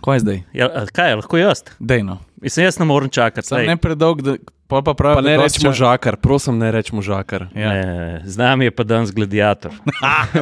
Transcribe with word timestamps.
Kaj 0.00 0.16
je 0.16 0.20
zdaj? 0.20 0.42
Ja, 0.52 0.68
kaj, 0.92 1.14
lahko 1.14 1.38
jaz? 1.38 1.62
Dejno. 1.78 2.18
Mislim, 2.42 2.64
jaz 2.66 2.78
ne 2.78 2.84
morem 2.84 3.10
čakati. 3.10 3.48
Sam 3.48 3.64
ne 3.66 3.76
predolg, 3.76 4.22
da 4.22 4.36
pol 4.66 4.82
pa 4.82 4.94
pravi, 4.94 5.14
Pa 5.14 5.20
ne 5.20 5.36
rečemo 5.36 5.72
ča- 5.72 5.76
žakar, 5.76 6.16
prosim, 6.16 6.58
ne 6.58 6.70
rečemo 6.72 7.02
žakar. 7.02 7.46
Ja. 7.54 7.72
Ne, 7.72 8.22
z 8.24 8.36
nami 8.38 8.64
je 8.64 8.70
pa 8.70 8.84
danes 8.84 9.12
gladiator. 9.12 9.72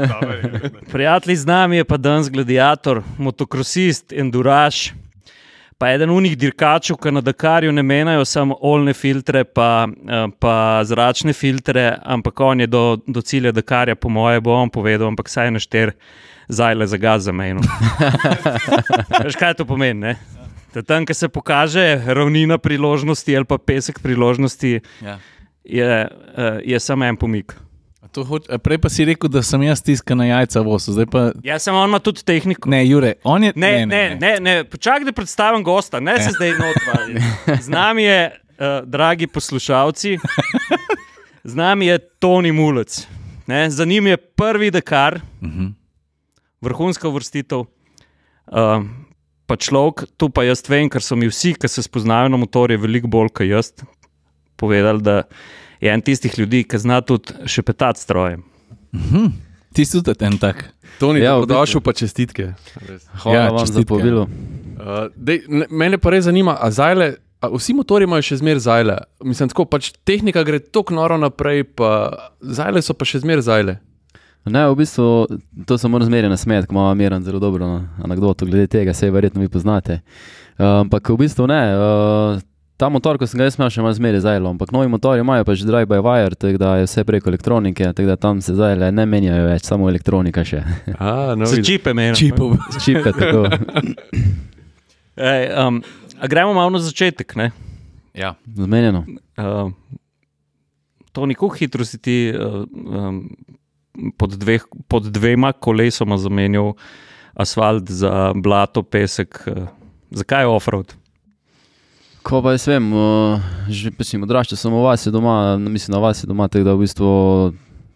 Prijatelji, 0.92 1.36
z 1.36 1.46
nami 1.46 1.76
je 1.76 1.84
pa 1.84 1.96
danes 1.96 2.30
gladiator, 2.30 3.02
motokrosist, 3.18 4.12
enduraš. 4.12 4.92
Pa 5.80 5.88
eden 5.94 6.10
unih 6.12 6.34
dirkačev, 6.38 6.98
ki 7.00 7.08
na 7.10 7.20
Dakarju 7.24 7.72
ne 7.72 7.82
menjajo 7.82 8.24
samo 8.28 8.56
olne 8.60 8.92
filtre, 8.92 9.44
pa, 9.44 9.88
eh, 9.88 10.26
pa 10.38 10.82
zračne 10.84 11.32
filtre, 11.32 11.94
ampak 12.04 12.40
on 12.40 12.60
je 12.60 12.66
do, 12.66 12.98
do 13.06 13.22
cilja 13.22 13.52
Dakarja, 13.52 13.96
po 13.96 14.08
moje, 14.12 14.40
bo 14.40 14.52
on 14.52 14.68
povedal, 14.70 15.08
ampak 15.08 15.28
saj 15.32 15.50
našter 15.50 15.94
zajle 16.48 16.86
za 16.86 16.96
gaz 16.96 17.24
za 17.24 17.32
mejno. 17.32 17.60
Veš, 19.24 19.36
kaj 19.36 19.54
to 19.54 19.64
pomeni? 19.64 20.00
Ne? 20.02 20.16
Da 20.70 20.82
Tam, 20.82 21.02
ko 21.02 21.14
se 21.14 21.28
pokaže 21.28 21.82
ravnina 22.06 22.58
priložnosti 22.58 23.26
ali 23.30 23.44
pa 23.44 23.58
pesek 23.58 23.98
priložnosti, 23.98 24.80
Ja. 25.00 25.18
je, 25.64 26.08
eh, 26.36 26.60
je 26.64 26.80
samo 26.80 27.04
en 27.04 27.16
pomik. 27.16 27.56
Hoč, 28.10 28.48
prej 28.58 28.78
pa 28.78 28.88
si 28.88 29.04
rekel, 29.04 29.28
da 29.28 29.38
sem 29.40 29.62
jaz 29.62 29.78
stiskal 29.78 30.16
na 30.16 30.24
jajca 30.26 30.60
vosu, 30.60 30.90
zdaj 30.90 31.06
pa. 31.06 31.20
Jaz 31.44 31.62
sem 31.62 31.74
on 31.74 31.86
ima 31.86 31.98
tudi 32.00 32.22
tehniko. 32.22 32.66
Ne, 32.66 32.80
Jure, 32.82 33.12
on 33.24 33.44
je. 33.44 33.52
Ne, 33.54 33.70
ne, 33.76 33.86
ne, 33.86 34.16
ne, 34.16 34.32
ne. 34.40 34.54
počakaj, 34.64 35.04
da 35.04 35.12
predstavim 35.12 35.62
gosta, 35.62 36.00
ne 36.00 36.16
se 36.18 36.30
zdaj 36.30 36.50
notvali. 36.52 37.22
Z 37.56 37.68
nami 37.68 38.02
je, 38.02 38.20
uh, 38.50 38.66
dragi 38.84 39.26
poslušalci, 39.28 40.18
z 41.44 41.54
nami 41.54 41.86
je 41.86 41.98
Toni 42.18 42.52
Mulec. 42.52 43.06
Ne? 43.46 43.70
Za 43.70 43.84
njim 43.84 44.06
je 44.06 44.16
prvi 44.16 44.70
dekar, 44.70 45.20
Mhm. 45.40 45.66
Vrhunska 46.64 47.08
vrstitev. 47.08 47.64
Uh, 48.50 48.84
pa 49.46 49.56
človek, 49.56 50.04
tu 50.16 50.28
pa 50.30 50.44
jaz 50.44 50.62
vem, 50.68 50.90
ker 50.90 51.02
so 51.02 51.16
mi 51.16 51.28
vsi, 51.30 51.54
ki 51.54 51.68
se 51.68 51.82
spoznajo 51.82 52.30
na 52.30 52.38
motorje, 52.40 52.78
veliko 52.78 53.10
bolj 53.10 53.30
kot 53.34 53.46
jaz, 53.48 53.72
povedali, 54.56 55.02
da 55.02 55.22
je 55.80 55.92
en 55.92 56.02
tistih 56.04 56.34
ljudi, 56.38 56.64
ki 56.68 56.78
zna 56.78 57.00
tudi 57.00 57.32
šepetati 57.48 58.00
strojem. 58.00 58.42
Mhm. 58.94 59.30
Ti 59.70 59.84
si 59.86 60.02
tudi 60.02 60.24
en 60.26 60.34
tak. 60.38 60.64
Toni, 60.98 61.20
Ja, 61.22 61.24
ja, 61.24 61.34
dobrodošel 61.38 61.80
pa 61.80 61.92
čestitke. 61.94 62.52
Res. 62.82 63.04
Hvala 63.22 63.36
Ja, 63.36 63.44
vam 63.50 63.58
za 63.62 63.66
čestitke. 63.70 63.86
povabilo. 63.88 64.26
Uh, 64.80 65.06
dej, 65.14 65.44
ne, 65.48 65.66
mene 65.70 65.98
pa 65.98 66.10
res 66.10 66.24
zanima, 66.26 66.56
a 66.58 66.70
zajle. 66.74 67.14
A 67.40 67.48
vsi 67.48 67.72
motori 67.72 68.04
imajo 68.04 68.20
še 68.26 68.36
zmeraj 68.42 68.60
zajle. 68.66 68.96
Mislim, 69.24 69.48
tako 69.48 69.64
pač 69.64 69.92
tehnika 70.04 70.42
gre 70.44 70.58
tako 70.58 70.92
noro 70.98 71.16
naprej, 71.16 71.64
pa 71.72 72.10
zajle 72.42 72.82
so 72.82 72.92
pa 72.92 73.06
še 73.08 73.22
zmeraj 73.22 73.46
zajle. 73.46 73.74
Ne, 74.44 74.64
v 74.70 74.74
bistvu 74.74 75.26
to 75.66 75.78
se 75.78 75.88
moram 75.88 76.06
zmeraj 76.08 76.30
nasmejati, 76.32 76.66
ko 76.66 76.74
ima 76.74 76.94
Miran 76.94 77.22
zelo 77.22 77.38
dobro 77.38 77.66
no, 77.66 77.88
anegdoto 78.02 78.46
glede 78.46 78.66
tega, 78.66 78.94
se 78.94 79.10
verjetno 79.10 79.40
vi 79.40 79.48
poznate. 79.48 80.00
Uh, 80.58 80.80
ampak 80.80 81.08
v 81.08 81.16
bistvu 81.16 81.46
ne. 81.46 81.62
Uh, 81.76 82.40
Ta 82.80 82.88
motor, 82.88 83.18
ko 83.20 83.26
sem 83.28 83.36
ga 83.36 83.44
jaz 83.44 83.58
imel, 83.58 83.68
še 83.68 83.82
ima 83.82 83.90
zmeraj 83.92 84.22
zajlo, 84.24 84.54
ampak 84.54 84.70
novi 84.72 84.88
motori 84.88 85.20
imajo 85.20 85.44
pač 85.44 85.60
drive 85.68 85.84
by 85.90 85.98
wire, 86.00 86.32
tako 86.32 86.56
da 86.62 86.70
je 86.80 86.86
vse 86.86 87.02
preko 87.04 87.28
elektronike, 87.28 87.90
tako 87.92 88.08
da 88.08 88.16
tam 88.16 88.40
se 88.40 88.54
zajle 88.56 88.88
ne 88.96 89.04
menjajo 89.04 89.50
več, 89.50 89.66
samo 89.68 89.90
elektronika 89.90 90.46
še. 90.48 90.62
A, 90.96 91.34
no, 91.36 91.44
vidiš. 91.44 91.66
čipe 91.68 91.92
meni. 91.92 92.16
Čipov. 92.16 92.56
Čipe 92.86 93.12
tako. 93.12 93.44
Ej, 95.34 95.44
um, 95.60 95.82
a 96.16 96.32
gremo 96.32 96.56
malo 96.56 96.72
na 96.72 96.80
začetek. 96.80 97.36
Ne? 97.36 97.50
Ja. 98.16 98.32
Zmenjeno. 98.56 99.04
Uh, 99.36 99.76
to 101.12 101.28
ni 101.28 101.36
kako 101.36 101.52
hitro 101.60 101.84
si 101.84 102.00
ti 102.00 102.16
uh, 102.32 102.64
um, 102.64 103.26
pod, 104.18 104.36
dveh, 104.38 104.64
pod 104.88 105.10
dvema 105.12 105.52
kolesoma 105.52 106.18
zamenjal 106.18 106.74
asfalt 107.34 107.90
za 107.90 108.32
blato, 108.36 108.82
pesek. 108.82 109.42
Uh, 109.46 109.68
zakaj 110.10 110.44
je 110.44 110.52
offroad? 110.52 110.94
Ko 112.22 112.42
pa 112.44 112.52
jaz 112.52 112.66
vem, 112.68 112.92
uh, 112.92 113.40
že 113.68 113.92
mislim, 113.98 114.26
odraščal 114.28 114.58
sem 114.60 114.72
v 114.72 114.84
vasi 114.84 115.12
doma, 115.12 115.56
mislim 115.56 115.96
na 115.96 116.02
vasi 116.04 116.28
doma, 116.28 116.48
tako 116.52 116.68
da 116.68 116.76
v 116.76 116.84
bistvu 116.84 117.10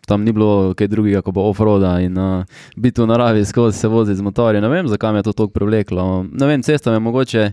tam 0.07 0.25
ni 0.25 0.33
bilo 0.33 0.75
kaj 0.77 0.89
drugega 0.89 1.23
kot 1.25 1.35
pa 1.35 1.41
off-roada 1.41 1.97
in 2.05 2.17
uh, 2.21 2.45
biti 2.77 3.01
v 3.01 3.09
naravi 3.09 3.45
skozi 3.45 3.79
se 3.79 3.89
voziti 3.89 4.19
z 4.19 4.25
motorjem. 4.25 4.63
Ne 4.63 4.69
vem, 4.69 4.89
zakaj 4.89 5.13
me 5.13 5.21
je 5.21 5.29
to 5.29 5.33
tako 5.33 5.53
privleklo. 5.53 6.25
Ne 6.33 6.47
vem, 6.47 6.63
cesta 6.63 6.91
me 6.91 6.97
je 6.97 7.05
mogoče. 7.09 7.45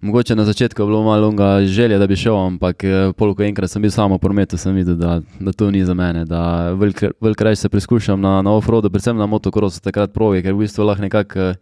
Mogoče 0.00 0.36
na 0.36 0.44
začetku 0.44 0.82
je 0.82 0.86
bilo 0.86 1.02
malo 1.02 1.22
longa 1.22 1.60
želje, 1.66 1.98
da 1.98 2.06
bi 2.06 2.16
šel, 2.16 2.36
ampak 2.46 2.84
eh, 2.84 3.12
pol, 3.16 3.34
ko 3.34 3.42
enkrat 3.42 3.70
sem 3.70 3.82
bil 3.82 3.90
samo 3.90 4.14
v 4.14 4.22
prometu, 4.22 4.56
sem 4.56 4.74
videl, 4.74 4.94
da, 4.94 5.20
da 5.40 5.52
to 5.52 5.70
ni 5.74 5.84
za 5.84 5.94
mene. 5.94 6.22
Da 6.24 6.70
veliko 6.70 7.44
raje 7.44 7.56
se 7.56 7.68
preizkušam 7.68 8.20
na, 8.20 8.42
na 8.42 8.52
off-roadu, 8.54 8.90
predvsem 8.90 9.16
na 9.16 9.26
motokrosu, 9.26 9.82
takrat 9.82 10.14
provi, 10.14 10.42
ker 10.42 10.54
v 10.54 10.62
bistvu 10.62 10.86
lahko 10.86 11.02
nekako 11.02 11.40
eh, 11.50 11.58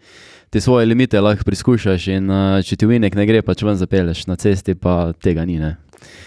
te 0.51 0.61
svoje 0.61 0.87
limite 0.87 1.21
lahko 1.21 1.45
preizkušaš 1.45 2.09
in 2.13 2.31
uh, 2.31 2.61
če 2.65 2.77
ti 2.77 2.87
vinek 2.87 3.17
ne 3.17 3.27
gre, 3.27 3.41
pač 3.43 3.65
ven 3.65 3.81
zapeleš, 3.81 4.27
na 4.29 4.37
cesti 4.37 4.77
pa 4.79 5.15
tega 5.23 5.45
ni. 5.49 5.57
Ne. 5.59 5.75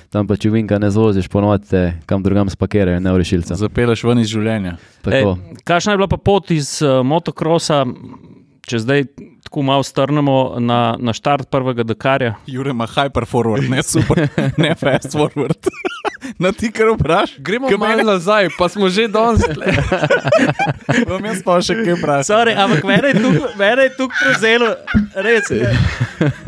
Tam 0.09 0.27
pa 0.27 0.33
če 0.35 0.49
vinka 0.49 0.79
ne 0.81 0.89
zvoziš, 0.89 1.29
ponovadi 1.29 1.85
kam 2.09 2.25
drugam 2.25 2.49
spakirajo, 2.49 2.99
ne 2.99 3.13
v 3.13 3.21
rešilca. 3.21 3.55
Zapeleš 3.55 4.03
ven 4.03 4.25
iz 4.25 4.33
življenja. 4.33 4.75
Tako. 5.05 5.37
Ej, 5.37 5.61
kakšna 5.61 5.93
je 5.93 6.01
bila 6.01 6.09
pa 6.09 6.17
pot 6.17 6.51
iz 6.51 6.79
uh, 6.81 6.99
motokrosa, 7.05 7.85
če 8.69 8.79
zdaj 8.79 9.03
tako 9.43 9.61
malo 9.61 9.83
strnemo 9.83 10.55
na, 10.59 10.95
na 10.95 11.11
štart 11.11 11.49
prvega 11.49 11.83
Dakarja? 11.83 12.35
Jure 12.45 12.69
ima 12.69 12.87
hyper 12.87 13.25
forward, 13.25 13.65
ne 13.65 13.83
super, 13.83 14.29
ne 14.57 14.75
fast 14.75 15.11
forward. 15.11 15.57
Na 16.37 16.51
ti 16.51 16.69
kar 16.71 16.87
vprašaj. 16.91 17.39
Gremo 17.39 17.67
Kaj 17.67 17.77
malo 17.77 17.95
mene- 17.95 18.03
nazaj, 18.05 18.49
pa 18.57 18.69
smo 18.69 18.89
že 18.91 19.07
danes. 19.07 19.41
Bom 21.07 21.25
jaz 21.25 21.41
pa 21.43 21.57
še 21.63 21.73
kaj 21.79 21.95
vprašal. 21.95 22.23
Sorry, 22.27 22.53
ampak 22.55 22.83
mene 22.83 23.07
je 23.07 23.13
tukaj- 23.17 23.55
mene 23.57 23.81
je 23.87 23.91
tukaj 23.97 24.19
prevzelo, 24.19 24.75
res. 25.17 25.47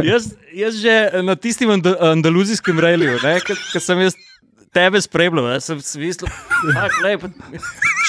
Jaz, 0.04 0.36
jaz 0.54 0.74
že 0.76 1.24
na 1.24 1.36
tistem 1.36 1.70
and, 1.72 1.88
andaluzijskem 1.88 2.78
reliju, 2.80 3.18
ki 3.72 3.80
sem 3.80 4.00
jaz 4.06 4.14
tebe 4.76 5.02
spremljal, 5.02 5.56
sem 5.64 5.80
da 5.80 5.84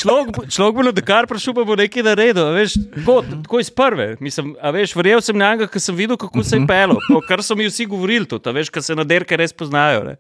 človek, 0.01 0.49
človek 0.49 0.75
bo 0.75 0.83
na 0.87 0.93
Dakar 0.95 1.27
prišel, 1.29 1.55
pa 1.57 1.65
bo 1.69 1.77
nekaj 1.77 2.05
naredil. 2.07 2.45
a 2.49 2.53
Veš, 2.57 2.77
tako, 2.97 3.23
tako 3.45 3.61
iz 3.61 3.71
prve. 3.71 4.17
Mislim, 4.21 4.55
a 4.63 4.73
veš, 4.75 4.95
verjel 4.97 5.21
sem 5.21 5.37
na 5.39 5.53
njega, 5.53 5.69
ker 5.69 5.83
sem 5.83 5.97
videl, 5.97 6.17
kako 6.21 6.45
se 6.45 6.57
je 6.57 6.67
pelo. 6.67 6.97
Kar 7.29 7.43
so 7.43 7.57
mi 7.59 7.69
vsi 7.69 7.87
govorili, 7.87 8.27
a 8.27 8.55
veš, 8.55 8.71
ker 8.73 8.83
se 8.83 8.97
na 8.99 9.05
derke 9.05 9.37
res 9.37 9.53
poznajo. 9.53 10.05
Ne. 10.05 10.17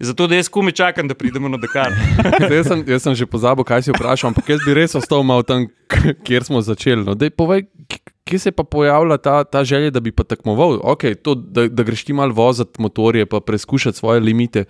Zato 0.00 0.26
da 0.26 0.36
jaz 0.38 0.50
kume 0.52 0.72
čakam, 0.72 1.08
da 1.08 1.14
pridemo 1.14 1.48
na 1.48 1.60
Dakar. 1.60 1.94
jaz, 2.56 2.66
sem, 2.68 2.84
jaz 2.86 3.02
sem 3.02 3.14
že 3.14 3.26
pozabil, 3.26 3.64
kaj 3.64 3.86
si 3.86 3.94
vprašal, 3.94 4.32
ampak 4.32 4.54
jaz 4.56 4.60
bi 4.66 4.76
res 4.76 4.94
ostal 4.98 5.24
malo 5.26 5.46
tam, 5.46 5.68
kjer 6.26 6.44
smo 6.44 6.60
začeli. 6.64 7.04
No, 7.06 7.14
dej, 7.14 7.32
povej, 7.36 7.66
kje 8.26 8.38
se 8.38 8.48
je 8.48 8.52
pa 8.52 8.64
pojavila 8.64 9.18
ta, 9.18 9.44
ta 9.44 9.64
želja, 9.64 9.90
da 9.90 10.00
bi 10.00 10.12
pa 10.12 10.24
tekmoval? 10.24 10.80
Okay, 10.82 11.14
to, 11.14 11.34
da, 11.34 11.68
da 11.68 11.82
greš 11.82 12.04
ti 12.04 12.12
malo 12.12 12.34
voziti 12.34 12.82
motorje, 12.82 13.26
pa 13.26 13.40
preizkušati 13.40 13.98
svoje 13.98 14.20
limite. 14.20 14.64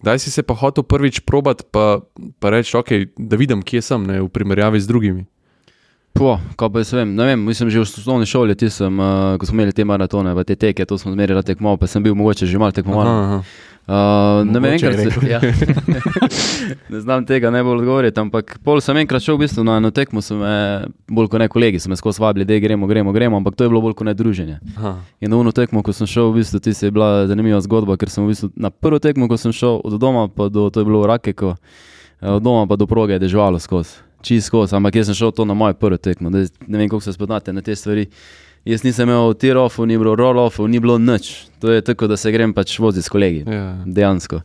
Kdaj 0.00 0.18
si 0.22 0.30
se 0.30 0.42
pa 0.44 0.54
hotel 0.54 0.84
prvič 0.84 1.22
probat, 1.24 1.64
pa, 1.72 2.04
pa 2.40 2.52
reči, 2.52 2.76
okay, 2.76 3.08
da 3.16 3.38
vidim, 3.40 3.64
kje 3.64 3.82
sem 3.82 4.04
ne, 4.04 4.20
v 4.20 4.28
primerjavi 4.28 4.80
z 4.80 4.90
drugimi? 4.90 5.24
Po, 6.16 6.38
ko 6.56 6.68
pa 6.72 6.80
jaz 6.80 6.92
vem, 6.96 7.14
ne 7.14 7.24
vem, 7.28 7.40
mislim, 7.44 7.70
že 7.70 7.78
v 7.78 7.84
osnovni 7.84 8.26
šoli, 8.26 8.56
ti 8.56 8.70
sem, 8.72 9.00
uh, 9.00 9.36
ko 9.36 9.46
smo 9.46 9.60
imeli 9.60 9.72
te 9.76 9.84
maratone, 9.84 10.32
te 10.48 10.56
teke, 10.56 10.86
to 10.88 10.96
smo 10.98 11.12
zmeraj 11.12 11.42
tekmovali, 11.44 11.80
pa 11.80 11.86
sem 11.86 12.02
bil 12.02 12.14
mogoče 12.16 12.46
že 12.48 12.58
malo 12.58 12.72
tekmoval. 12.72 13.42
Uh, 13.86 14.42
ne 14.48 14.58
vem, 14.58 14.72
enkrat 14.74 14.98
se, 14.98 15.28
ja. 15.30 15.38
ne 16.92 17.00
znam 17.00 17.26
tega 17.26 17.52
najbolj 17.54 17.78
odgovoriti, 17.78 18.18
ampak 18.20 18.56
pol 18.64 18.80
sem 18.82 18.96
enkrat 18.98 19.22
šel 19.22 19.36
v 19.36 19.44
bistvu 19.44 19.62
na 19.62 19.76
eno 19.78 19.92
tekmo, 19.94 20.24
so 20.24 20.40
me, 20.40 20.88
bolj 21.06 21.28
kot 21.30 21.44
ne 21.44 21.46
kolegi, 21.52 21.78
so 21.78 21.92
me 21.92 22.00
skozi 22.00 22.24
vabili, 22.24 22.48
da 22.48 22.58
gremo, 22.64 22.88
gremo, 22.90 23.12
gremo, 23.12 23.36
ampak 23.38 23.54
to 23.54 23.68
je 23.68 23.70
bilo 23.70 23.84
bolj 23.84 23.94
kot 24.00 24.08
ne 24.08 24.16
druženje. 24.16 24.56
Aha. 24.74 24.96
In 25.20 25.30
na 25.30 25.38
eno 25.44 25.52
tekmo, 25.54 25.84
ko 25.86 25.94
sem 25.94 26.08
šel, 26.10 26.32
v 26.32 26.40
bistvu 26.40 26.64
ti 26.64 26.74
je 26.74 26.90
bila 26.90 27.28
zanimiva 27.30 27.60
zgodba, 27.62 27.94
ker 28.00 28.10
sem 28.10 28.24
v 28.24 28.32
bistvu 28.32 28.50
na 28.56 28.72
prvo 28.72 28.98
tekmo, 28.98 29.28
ko 29.28 29.38
sem 29.38 29.54
šel 29.54 29.78
od 29.84 30.00
doma, 30.00 30.26
pa 30.32 30.48
do, 30.48 30.66
to 30.72 30.80
je 30.80 30.88
bilo 30.88 31.04
v 31.04 31.12
Rakeko, 31.12 31.54
eh, 31.54 32.32
od 32.32 32.42
doma 32.42 32.66
pa 32.66 32.80
do 32.80 32.88
proge 32.90 33.20
je 33.20 33.22
deževalo 33.28 33.62
skozi, 33.62 34.02
čist 34.26 34.50
skozi, 34.50 34.76
ampak 34.76 34.98
jaz 35.00 35.10
sem 35.10 35.18
šel 35.18 35.32
to 35.34 35.46
na 35.48 35.54
moje 35.54 35.76
prvo 35.78 35.96
tekmo, 35.96 36.30
ne 36.30 36.46
vem, 36.66 36.88
kako 36.88 37.00
se 37.04 37.14
spoznate 37.14 37.54
na 37.54 37.62
te 37.62 37.76
stvari. 37.76 38.08
Jaz 38.66 38.82
nisem 38.82 39.06
imel 39.06 39.36
tir-offov, 39.38 39.86
ni 39.86 39.94
bilo 39.94 40.16
roll-offov, 40.18 40.66
ni 40.66 40.80
bilo 40.82 40.98
nič. 40.98 41.46
To 41.62 41.70
je 41.70 41.84
tako, 41.86 42.08
da 42.10 42.16
se 42.18 42.32
grem 42.34 42.50
pač 42.54 42.74
voziti 42.82 43.06
s 43.06 43.12
kolegi. 43.12 43.44
Ja. 43.46 43.76
Dejansko. 43.86 44.40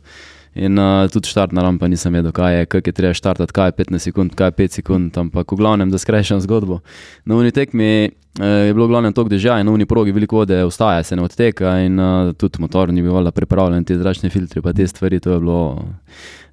In 0.54 0.78
uh, 0.78 1.08
tudi 1.10 1.32
štartna 1.32 1.64
rampa 1.64 1.88
nisem 1.90 2.14
vedel, 2.14 2.30
kaj 2.36 2.54
je, 2.54 2.68
kaj 2.70 2.84
je 2.86 2.94
treba 2.94 3.16
štartati, 3.18 3.56
kaj 3.56 3.72
je 3.72 3.76
15 3.80 4.06
sekund, 4.06 4.34
kaj 4.38 4.52
je 4.52 4.56
5 4.60 4.78
sekund, 4.78 5.18
ampak 5.18 5.50
v 5.50 5.58
glavnem, 5.58 5.90
da 5.90 5.98
skrajšam 5.98 6.42
zgodbo. 6.44 6.82
Na 7.26 7.40
uni 7.40 7.50
tekmi 7.50 7.88
uh, 8.06 8.21
je 8.38 8.72
bilo 8.74 8.86
v 8.86 8.88
glavnem 8.88 9.12
tok 9.12 9.28
dežja 9.28 9.58
in 9.60 9.66
na 9.68 9.72
uni 9.72 9.84
progi 9.86 10.12
veliko 10.12 10.36
vode 10.40 10.56
ostaja, 10.64 11.02
se 11.04 11.16
ne 11.16 11.22
odteka 11.22 11.74
in 11.84 12.00
uh, 12.00 12.32
tudi 12.32 12.62
motor 12.64 12.88
ni 12.92 13.02
bil 13.04 13.28
pripravljen, 13.30 13.84
te 13.84 13.98
zračne 13.98 14.30
filtre, 14.32 14.62
pa 14.64 14.72
te 14.72 14.86
stvari, 14.88 15.20
to 15.20 15.34
je 15.34 15.40
bilo 15.40 15.58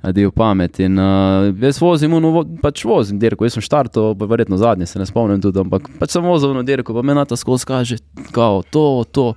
del 0.04 0.31
pamet. 0.36 0.80
In 0.84 1.00
uh, 1.00 1.48
jaz 1.64 1.80
vozim, 1.80 2.12
vo- 2.12 2.44
pač 2.62 2.84
vozim 2.84 3.20
dirko, 3.20 3.48
jaz 3.48 3.56
sem 3.56 3.64
štartal, 3.64 4.12
pa 4.20 4.28
verjetno 4.28 4.60
zadnji, 4.60 4.90
se 4.92 5.00
ne 5.00 5.08
spomnim 5.08 5.40
tudi, 5.42 5.60
ampak 5.64 5.88
pač 6.02 6.18
sem 6.18 6.24
vozil 6.28 6.52
na 6.58 6.66
dirko, 6.68 6.94
pa 6.94 7.02
me 7.02 7.16
na 7.16 7.24
ta 7.26 7.40
skozi 7.40 7.70
kaže, 7.70 8.02
kao, 8.36 8.64
to, 8.68 9.06
to. 9.12 9.34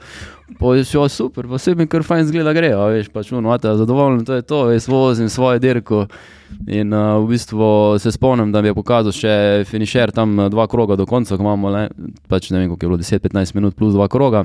Je 0.60 0.84
šlo 0.84 1.08
super, 1.08 1.48
pa 1.48 1.58
se 1.58 1.74
mi 1.74 1.86
kar 1.86 2.04
fajn 2.06 2.26
zgleda 2.28 2.52
gre, 2.52 2.72
a 2.76 2.86
veš, 2.92 3.08
pač 3.12 3.32
uno, 3.32 3.50
ata, 3.54 3.76
zadovoljen, 3.76 4.24
to 4.24 4.38
je 4.38 4.42
to, 4.42 4.60
jaz 4.72 4.88
vozim 4.88 5.28
svoje 5.28 5.58
dirko. 5.58 6.06
In 6.68 6.92
uh, 6.92 7.16
v 7.24 7.32
bistvu 7.32 7.98
se 7.98 8.12
spomnim, 8.12 8.52
da 8.52 8.60
mi 8.62 8.68
je 8.68 8.76
pokazal 8.76 9.14
še 9.16 9.64
finišer 9.68 10.12
tam 10.12 10.36
dva 10.52 10.66
kroga 10.68 10.96
do 11.00 11.06
konca, 11.08 11.36
ko 11.36 11.42
imamo 11.42 11.72
le, 11.72 11.86
pač 12.28 12.50
ne 12.52 12.60
vem, 12.60 12.68
koliko 12.68 12.84
je 12.84 12.90
bilo 12.90 13.00
10-15 13.00 13.56
minut 13.56 13.76
plus 13.76 13.94
dva 13.96 14.08
kroga. 14.12 14.44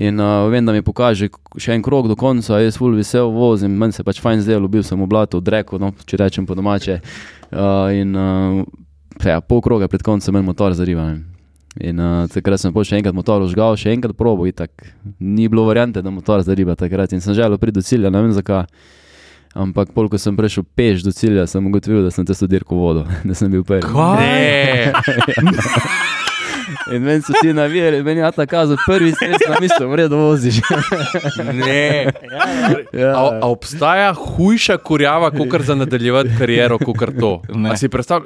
In 0.00 0.20
uh, 0.20 0.48
vem, 0.48 0.64
da 0.64 0.72
mi 0.72 0.80
pokaže 0.86 1.28
še 1.60 1.74
en 1.74 1.82
krog 1.84 2.08
do 2.08 2.16
konca, 2.16 2.60
jaz 2.62 2.78
ful 2.80 2.94
vesel 2.96 3.32
vozim, 3.34 3.74
meni 3.76 3.92
se 3.92 4.04
pač 4.06 4.22
fajn 4.22 4.46
zdelo, 4.46 4.70
bil 4.70 4.84
sem 4.86 5.00
v 5.00 5.08
blatu, 5.10 5.42
odrekel, 5.42 5.82
no, 5.82 5.92
če 6.06 6.22
rečem 6.22 6.46
po 6.48 6.56
domače. 6.56 7.00
Uh, 7.50 7.90
in 7.92 8.16
uh, 8.16 8.62
ja, 9.20 9.42
pol 9.44 9.60
kroga 9.60 9.90
pred 9.92 10.06
koncem 10.06 10.34
meni 10.34 10.48
motor 10.48 10.72
zariva. 10.78 11.10
Ne. 11.10 11.39
In 11.78 12.00
uh, 12.02 12.26
takrat 12.26 12.58
sem 12.58 12.72
pol 12.74 12.82
še 12.86 12.98
enkrat 12.98 13.14
motor 13.14 13.44
užgal, 13.44 13.76
še 13.78 13.92
enkrat 13.94 14.16
probo, 14.18 14.48
itak. 14.50 14.70
Ni 15.22 15.46
bilo 15.46 15.68
variante, 15.68 16.02
da 16.02 16.10
motor 16.10 16.42
zariva 16.42 16.74
takrat 16.78 17.14
in 17.14 17.22
sem 17.22 17.36
želel 17.36 17.60
priti 17.62 17.78
do 17.78 17.84
cilja, 17.86 18.10
ne 18.10 18.24
vem 18.24 18.34
zakaj. 18.34 18.66
Ampak, 19.54 19.90
pol, 19.94 20.06
ko 20.10 20.18
sem 20.18 20.34
prišel 20.38 20.66
peš 20.78 21.02
do 21.06 21.14
cilja, 21.14 21.46
sem 21.50 21.64
ugotovil, 21.66 22.04
da 22.06 22.10
sem 22.14 22.26
te 22.26 22.34
dirko 22.46 22.78
vodo, 22.78 23.06
da 23.28 23.38
sem 23.38 23.50
bil 23.50 23.66
prvi. 23.66 23.86
Kaj? 23.86 24.90
In 26.94 27.02
meni 27.02 27.22
so 27.22 27.32
ti 27.42 27.52
navijali, 27.52 28.02
meni 28.02 28.20
je 28.20 28.30
ta 28.32 28.46
kazal 28.46 28.76
prvi 28.86 29.12
stres, 29.12 29.42
na 29.48 29.56
misli, 29.60 29.86
v 29.86 29.94
redu 29.94 30.16
voziš. 30.16 30.60
Ne. 31.54 32.06
ja, 32.92 33.10
A, 33.16 33.38
a 33.42 33.46
obstaja 33.48 34.12
hujša 34.14 34.76
kurjava, 34.78 35.30
kot 35.30 35.62
za 35.62 35.74
nadaljevati 35.74 36.30
kariero, 36.38 36.78
kot 36.78 37.14
to? 37.20 37.32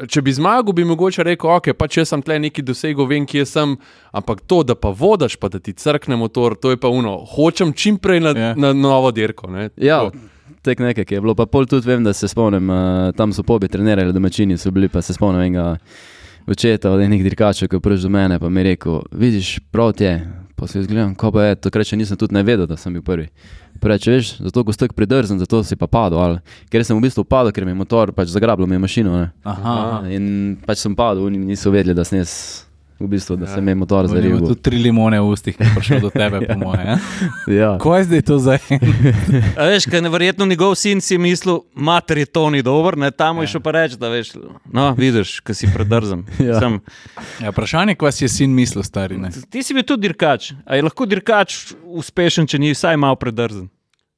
Če 0.09 0.23
bi 0.23 0.33
zmagal, 0.33 0.73
bi 0.73 0.85
mogoče 0.85 1.25
rekel, 1.27 1.51
ok, 1.57 1.73
pa 1.79 1.89
če 1.89 2.05
sem 2.09 2.23
tle 2.23 2.39
neki 2.39 2.63
dosegel, 2.63 3.07
vem, 3.11 3.27
kje 3.27 3.47
sem, 3.49 3.77
ampak 4.13 4.45
to, 4.47 4.63
da 4.63 4.75
pa 4.75 4.93
vodaš, 4.95 5.37
pa 5.37 5.49
da 5.49 5.59
ti 5.59 5.73
crkne 5.73 6.17
motor, 6.17 6.57
to 6.57 6.75
je 6.75 6.81
pa 6.81 6.89
uno. 6.93 7.17
Hočem 7.35 7.73
čim 7.73 7.99
prej 7.99 8.21
na, 8.21 8.33
Ja. 8.35 8.55
na 8.59 8.73
novo 8.73 9.11
dirko. 9.15 9.47
Ne? 9.51 9.69
ja 9.77 10.01
To. 10.01 10.11
tek 10.63 10.79
nekaj 10.83 11.05
je 11.11 11.21
bilo. 11.21 11.35
Pa 11.35 11.47
pol 11.47 11.67
tudi 11.67 11.87
vem, 11.87 12.03
da 12.05 12.13
se 12.13 12.29
spomnim, 12.29 12.71
uh, 12.71 13.13
tam 13.17 13.33
so 13.33 13.43
pobi 13.43 13.69
trenirali, 13.69 14.13
domačini 14.13 14.59
so 14.59 14.71
bili, 14.75 14.89
pa 14.89 15.03
se 15.03 15.15
spomnim 15.15 15.41
enega 15.45 15.77
očeta 16.47 16.91
od 16.91 17.01
enih 17.01 17.23
dirkačev, 17.25 17.69
ki 17.69 17.77
je 17.77 17.81
prišel 17.81 18.09
do 18.09 18.15
mene, 18.15 18.39
pa 18.41 18.49
mi 18.49 18.61
je 18.61 18.65
rekel, 18.65 19.03
vidiš, 19.13 19.59
prav 19.71 19.93
ti 19.93 20.05
je. 20.05 20.17
Pa 20.55 20.67
se 20.67 20.81
izgledam, 20.81 21.15
ko 21.19 21.33
pa 21.35 21.49
je, 21.49 21.55
takrat 21.67 21.89
še 21.89 21.97
nisem 21.99 22.17
tudi 22.17 22.37
ne 22.37 22.45
vedel, 22.47 22.67
da 22.71 22.77
sem 22.79 22.95
bil 22.95 23.03
prvi. 23.03 23.27
Preče, 23.83 24.13
veš, 24.15 24.29
zato 24.39 24.63
ko 24.65 24.73
stek 24.73 24.93
pridrzen, 24.95 25.41
zato 25.43 25.65
si 25.67 25.75
pa 25.77 25.89
padel. 25.91 26.21
Ali, 26.23 26.39
ker 26.71 26.85
sem 26.87 26.95
v 26.95 27.03
bistvu 27.03 27.25
padel, 27.27 27.51
ker 27.53 27.67
mi 27.67 27.75
je 27.75 27.81
motor 27.81 28.13
pač 28.15 28.31
zagrabil 28.31 28.69
mi 28.71 28.79
je 28.79 28.85
mašino. 28.85 29.17
Ne. 29.19 29.33
Aha. 29.43 30.05
In 30.15 30.55
pač 30.63 30.85
sem 30.85 30.95
padel, 30.95 31.27
oni 31.27 31.43
niso 31.43 31.75
vedeli, 31.75 31.97
da 31.99 32.07
sem 32.07 32.21
jaz, 32.21 32.64
v 32.95 33.07
bistvu, 33.07 33.37
da 33.37 33.45
Ja. 33.45 33.55
se 33.55 33.61
mi 33.61 33.71
je 33.71 33.75
motor 33.75 34.07
zarival. 34.07 34.41
tudi 34.41 34.61
tri 34.61 34.77
limone 34.79 35.19
v 35.19 35.27
ustih, 35.27 35.57
ki 35.57 35.63
je 35.63 35.71
prišel 35.75 36.01
do 36.01 36.11
tebe, 36.11 36.41
po 36.43 36.55
moje. 36.57 36.99
Ja. 37.49 37.75
Kaj 37.83 37.99
je 37.99 38.05
zdaj 38.05 38.23
to 38.23 38.39
za 38.39 38.59
en? 38.71 38.79
Veš, 39.69 39.85
kaj 39.85 40.01
neverjetno 40.01 40.47
njegov 40.47 40.75
sin 40.75 41.01
si 41.01 41.19
mislil, 41.19 41.61
mater 41.75 42.19
je 42.19 42.27
to 42.27 42.51
ni 42.51 42.63
dober, 42.63 42.97
ne 42.97 43.11
tam 43.11 43.39
je 43.39 43.47
šel 43.49 43.61
pa 43.61 43.71
reči, 43.73 43.97
da 43.97 44.09
veš, 44.09 44.33
no, 44.67 44.93
vidiš, 44.93 45.41
kaj 45.41 45.55
si 45.55 45.67
predrzen. 45.69 46.25
Ja. 46.41 46.61
Sem, 46.61 46.81
Ja, 47.41 47.51
vprašanje, 47.51 47.95
kaj 47.95 48.13
si 48.13 48.25
je 48.25 48.31
sin 48.31 48.51
mislil, 48.53 48.83
stari. 48.83 49.19
Ne? 49.19 49.31
ti 49.51 49.63
si 49.63 49.75
bil 49.75 49.83
tudi 49.83 50.05
dirkač. 50.05 50.53
A 50.65 50.77
je 50.77 50.83
lahko 50.83 51.05
dirkač 51.05 51.75
uspešen, 51.85 52.47
če 52.47 52.59
ni 52.59 52.71
vsaj 52.71 52.97
malo 52.97 53.17
predrzen? 53.17 53.69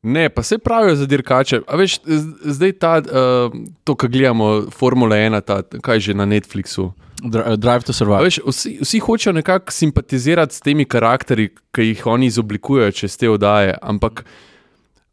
Ne, 0.03 0.29
pa 0.29 0.43
se 0.43 0.59
pravijo 0.59 0.95
za 0.95 1.07
dirkače. 1.07 1.65
A 1.65 1.75
veš, 1.75 1.99
zdaj 2.47 2.73
ta, 2.75 2.93
uh, 2.99 3.51
to, 3.83 3.95
kar 3.95 4.07
gledamo, 4.07 4.69
Formula 4.71 5.17
1, 5.17 5.41
ta, 5.43 5.57
kaj 5.65 5.99
že 6.01 6.15
na 6.15 6.23
Netflixu. 6.25 6.93
Dri- 7.23 7.57
Drive 7.57 7.87
to 7.89 7.93
survive. 7.93 8.25
Veš, 8.25 8.41
vsi, 8.47 8.79
vsi 8.83 8.99
hočejo 8.99 9.33
nekako 9.33 9.73
simpatizirati 9.73 10.55
s 10.55 10.61
temi 10.61 10.85
karakteri, 10.85 11.49
ki 11.75 11.83
jih 11.91 12.07
oni 12.07 12.27
izoblikujejo 12.27 12.93
čez 12.93 13.17
te 13.17 13.31
oddaje. 13.31 13.75
Ampak 13.83 14.25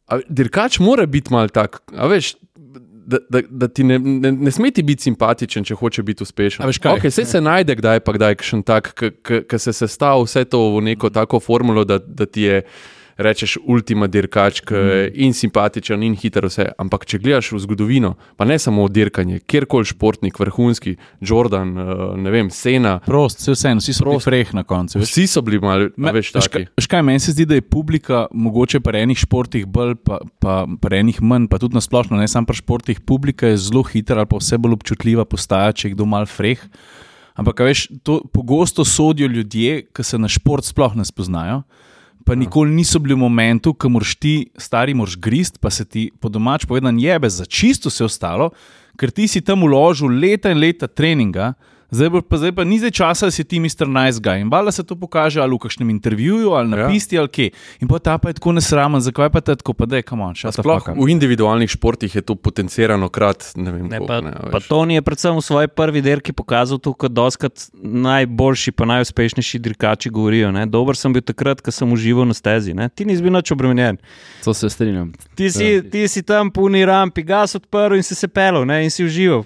a, 0.08 0.20
dirkač 0.30 0.80
mora 0.80 1.06
biti 1.06 1.34
mal 1.34 1.50
tak. 1.50 1.82
A 1.96 2.08
veš, 2.12 2.34
da, 3.06 3.20
da, 3.30 3.42
da 3.50 3.68
ti 3.68 3.84
ne, 3.84 4.00
ne, 4.00 4.32
ne 4.32 4.52
sme 4.52 4.72
ti 4.72 4.84
biti 4.84 5.10
simpatičen, 5.10 5.64
če 5.68 5.76
hoče 5.76 6.04
biti 6.04 6.24
uspešen. 6.24 6.64
Okay, 7.00 7.12
se, 7.12 7.26
se 7.26 7.42
najde 7.42 7.76
kdaj 7.76 8.00
pa 8.00 8.16
kdaj 8.16 8.36
kakšen 8.40 8.64
tak, 8.64 8.94
ki 9.24 9.60
se 9.60 9.74
sestavlja 9.74 10.24
vse 10.24 10.46
to 10.46 10.62
v 10.78 10.84
neko 10.92 11.10
tako 11.10 11.40
formulo, 11.44 11.84
da, 11.84 12.00
da 12.00 12.26
ti 12.26 12.48
je. 12.48 12.62
Rečeš, 13.18 13.58
ultima 13.70 14.08
dirkač, 14.08 14.62
ki 14.66 14.74
je 14.74 15.12
in 15.22 15.34
simpatičen, 15.34 16.02
in 16.04 16.16
hiter, 16.16 16.48
vse. 16.50 16.72
Ampak, 16.78 17.06
če 17.06 17.20
gledaš 17.20 17.52
v 17.54 17.60
zgodovino, 17.60 18.16
pa 18.38 18.46
ne 18.46 18.58
samo 18.58 18.88
dirkanje, 18.90 19.40
kjerkoli 19.46 19.86
športnik, 19.86 20.40
vrhunski, 20.40 20.96
Jordan, 21.22 21.78
eh, 21.78 21.84
ne 22.18 22.32
vem, 22.32 22.50
Sena, 22.50 22.96
Prost, 23.00 23.40
vse 23.40 23.54
vseeno, 23.54 23.80
vsi 23.80 23.94
so 23.94 24.06
bili 24.06 24.20
freh 24.20 24.54
na 24.54 24.64
koncu. 24.64 24.98
veš. 24.98 25.10
Vsi 25.10 25.28
so 25.28 25.42
bili 25.42 25.60
malo, 25.60 25.90
veš 25.96 26.32
taki. 26.32 26.50
kaj- 26.50 26.68
veš 26.74 26.88
kaj, 26.88 27.02
meni 27.04 27.20
se 27.20 27.32
zdi, 27.32 27.46
da 27.46 27.56
je 27.56 27.62
publika, 27.62 28.26
mogoče 28.34 28.80
pri 28.80 29.04
enih 29.04 29.18
športih 29.18 29.66
bolj, 29.66 29.96
pa, 29.96 30.18
pa 30.40 30.66
pri 30.82 31.00
enih 31.00 31.22
manj, 31.22 31.48
pa 31.48 31.58
tudi 31.58 31.76
na 31.76 31.82
splošno, 31.82 32.18
ne 32.18 32.28
samo 32.28 32.46
pri 32.46 32.56
športih, 32.56 33.02
publika 33.02 33.48
je 33.48 33.58
zelo 33.60 33.84
hitra 33.84 34.18
ali 34.18 34.26
pa 34.26 34.38
vse 34.38 34.58
bolj 34.58 34.74
občutljiva 34.74 35.26
postaja, 35.26 35.72
če 35.72 35.88
je 35.88 35.94
kdo 35.94 36.06
mal 36.06 36.26
freh. 36.26 36.58
Ampak, 37.36 37.60
veš, 37.60 37.88
to 38.04 38.22
pogosto 38.26 38.86
sodijo 38.86 39.28
ljudje, 39.28 39.86
ki 39.90 40.04
se 40.04 40.18
na 40.18 40.28
šport 40.28 40.66
sploh 40.66 40.96
ne 40.96 41.06
spoznajo. 41.06 41.64
Pa 42.24 42.36
nikoli 42.40 42.72
niso 42.72 43.00
bili 43.04 43.18
v 43.18 43.24
momentu, 43.26 43.74
ko 43.76 43.90
moraš 43.92 44.16
ti, 44.16 44.48
stari, 44.56 44.94
moraš 44.96 45.18
grist, 45.20 45.60
pa 45.60 45.70
se 45.70 45.84
ti 45.86 46.08
po 46.20 46.32
domač 46.32 46.64
povedan 46.66 47.00
jebe 47.00 47.30
za 47.30 47.46
čisto 47.46 47.92
vse 47.92 48.08
ostalo, 48.08 48.54
ker 48.96 49.12
ti 49.12 49.28
si 49.28 49.42
tam 49.44 49.66
uložil 49.68 50.08
leta 50.08 50.52
in 50.54 50.62
leta 50.64 50.88
treninga, 50.88 51.54
zdaj 51.94 52.10
pa, 52.10 52.22
pa, 52.22 52.38
zdaj 52.38 52.52
pa 52.52 52.64
ni 52.64 52.80
zdaj 52.80 52.92
časa, 52.92 53.26
da 53.26 53.32
si 53.32 53.44
ti 53.44 53.60
Mr. 53.60 53.86
Nice 53.86 54.18
Guy. 54.18 54.42
In 54.42 54.50
valjda 54.50 54.72
se 54.72 54.84
to 54.84 54.96
pokaže 54.96 55.38
ali 55.38 55.54
v 55.54 55.60
kakšnem 55.60 55.90
intervjuju, 55.90 56.52
ali 56.52 56.68
na 56.68 56.78
Ja. 56.78 56.88
pisti, 56.88 57.18
ali 57.18 57.28
kje. 57.28 57.50
In 57.80 57.88
pa 57.88 58.00
ta 58.00 58.18
pa 58.18 58.30
je 58.30 58.34
tako 58.34 58.52
nesramen, 58.52 59.02
zakaj 59.02 59.30
pa 59.30 59.42
te 59.42 59.56
tako, 59.56 59.74
pa 59.74 59.86
da 59.86 59.96
je 59.96 60.04
kamon, 60.04 60.34
Sploh 60.36 60.88
v 60.90 61.08
individualnih 61.08 61.70
športih 61.70 62.10
je 62.10 62.22
to 62.22 62.36
potencirano 62.36 63.10
krat. 63.10 63.54
Ne 63.56 63.72
vem, 63.72 63.84
Ne, 63.84 63.98
koliko, 63.98 64.08
pa, 64.08 64.22
ne, 64.22 64.32
pa. 64.52 64.60
Toni 64.60 64.96
je 64.96 65.02
predvsem 65.02 65.36
v 65.36 65.42
svoji 65.42 65.68
prvi 65.68 66.02
dirki 66.02 66.34
pokazal 66.34 66.80
to, 66.80 66.94
kot 66.94 67.12
doskrat 67.12 67.54
najboljši, 67.76 68.72
pa 68.72 68.86
najuspešnejši 68.86 69.60
dirkači 69.60 70.10
govorijo. 70.10 70.52
Ne. 70.52 70.66
Dober 70.66 70.96
sem 70.96 71.14
bil 71.14 71.22
takrat, 71.22 71.62
ko 71.62 71.72
sem 71.72 71.88
užival 71.88 72.26
na 72.26 72.34
stezi. 72.34 72.74
Ne. 72.74 72.90
Ti 72.90 73.06
nisi 73.06 73.22
bil 73.22 73.32
nič 73.32 73.52
obremenjen. 73.52 73.98
To 74.44 74.54
se 74.54 74.70
strinjam. 74.70 75.14
Ti 75.36 75.52
si, 75.52 75.82
ti 75.92 76.08
si 76.08 76.24
tam 76.24 76.52
puni 76.52 76.86
rampi, 76.86 77.24
gas 77.24 77.56
odprl 77.56 77.96
in 77.96 78.04
si 78.04 78.16
se 78.16 78.28
pelil 78.28 78.66
ne, 78.66 78.84
in 78.84 78.90
si 78.90 79.04
užival. 79.04 79.44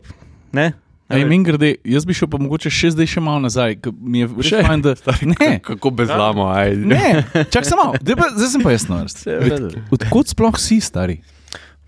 Ne? 0.51 0.71
Ej, 1.09 1.23
min 1.25 1.43
grede, 1.43 1.75
jaz 1.87 2.05
bi 2.05 2.13
šel 2.13 2.27
pa 2.27 2.39
mogoče 2.41 2.71
še 2.73 2.91
zdaj 2.91 3.07
še 3.13 3.21
malo 3.23 3.39
nazaj, 3.45 3.77
ker 3.79 3.93
mi 3.95 4.25
je 4.25 4.27
še 4.49 4.63
fajn, 4.67 4.83
da. 4.83 4.95
Ne, 5.31 5.53
Kako 5.63 5.91
bezlamo, 5.95 6.49
ajde. 6.51 6.83
ne, 6.83 7.45
čak 7.53 7.63
sem 7.63 7.79
malo, 7.79 7.95
zdaj, 8.01 8.17
pa, 8.19 8.27
zdaj 8.35 8.51
sem 8.51 8.65
pa 8.65 8.75
jaz 8.75 8.87
na 8.91 8.99
vrsti. 9.05 9.85
Odkud 9.95 10.33
sploh 10.35 10.59
si 10.59 10.81
stari? 10.83 11.21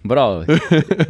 Bravo. 0.08 0.46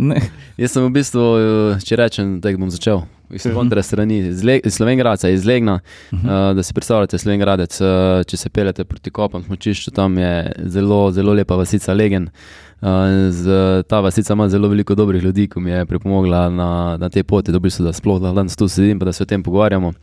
Ne. 0.02 0.24
Jaz 0.58 0.74
sem 0.74 0.82
v 0.82 0.90
bistvu, 0.96 1.24
eh, 1.38 1.86
če 1.86 2.00
rečem, 2.02 2.40
da 2.42 2.54
bom 2.58 2.72
začel. 2.74 3.04
Iz 3.30 3.46
kontra 3.54 3.84
strani, 3.86 4.24
iz, 4.32 4.42
iz 4.42 4.74
Slovengraca, 4.74 5.30
iz 5.30 5.46
Legna. 5.46 5.76
Uh 6.10 6.18
-huh. 6.18 6.50
uh, 6.50 6.56
da 6.58 6.64
si 6.64 6.74
predstavljate 6.74 7.18
Slovengradec, 7.18 7.82
uh, 7.82 8.26
če 8.26 8.38
se 8.38 8.50
pelete 8.50 8.84
proti 8.84 9.12
kopam 9.12 9.44
smočišču, 9.44 9.92
tam 9.92 10.18
je 10.18 10.52
zelo, 10.66 11.12
zelo 11.12 11.34
lepa 11.34 11.56
vasica 11.56 11.94
Legen. 11.94 12.24
Uh, 12.24 12.69
z, 13.32 13.84
ta 13.88 14.00
vasica 14.00 14.34
ima 14.34 14.50
zelo 14.50 14.68
veliko 14.68 14.96
dobrih 14.96 15.24
ljudi, 15.24 15.48
ki 15.48 15.60
mi 15.60 15.72
je 15.72 15.86
pripomogla 15.86 16.50
na, 16.50 16.98
na 16.98 17.10
tej 17.10 17.24
poti, 17.24 17.52
v 17.52 17.60
bistvu, 17.60 17.86
da 17.86 17.94
sploh 17.94 18.22
da 18.22 18.34
danes 18.34 18.56
tu 18.56 18.68
sedim, 18.68 19.00
pa 19.00 19.06
da 19.06 19.14
se 19.14 19.24
o 19.24 19.26
tem 19.26 19.44
pogovarjamo. 19.44 19.94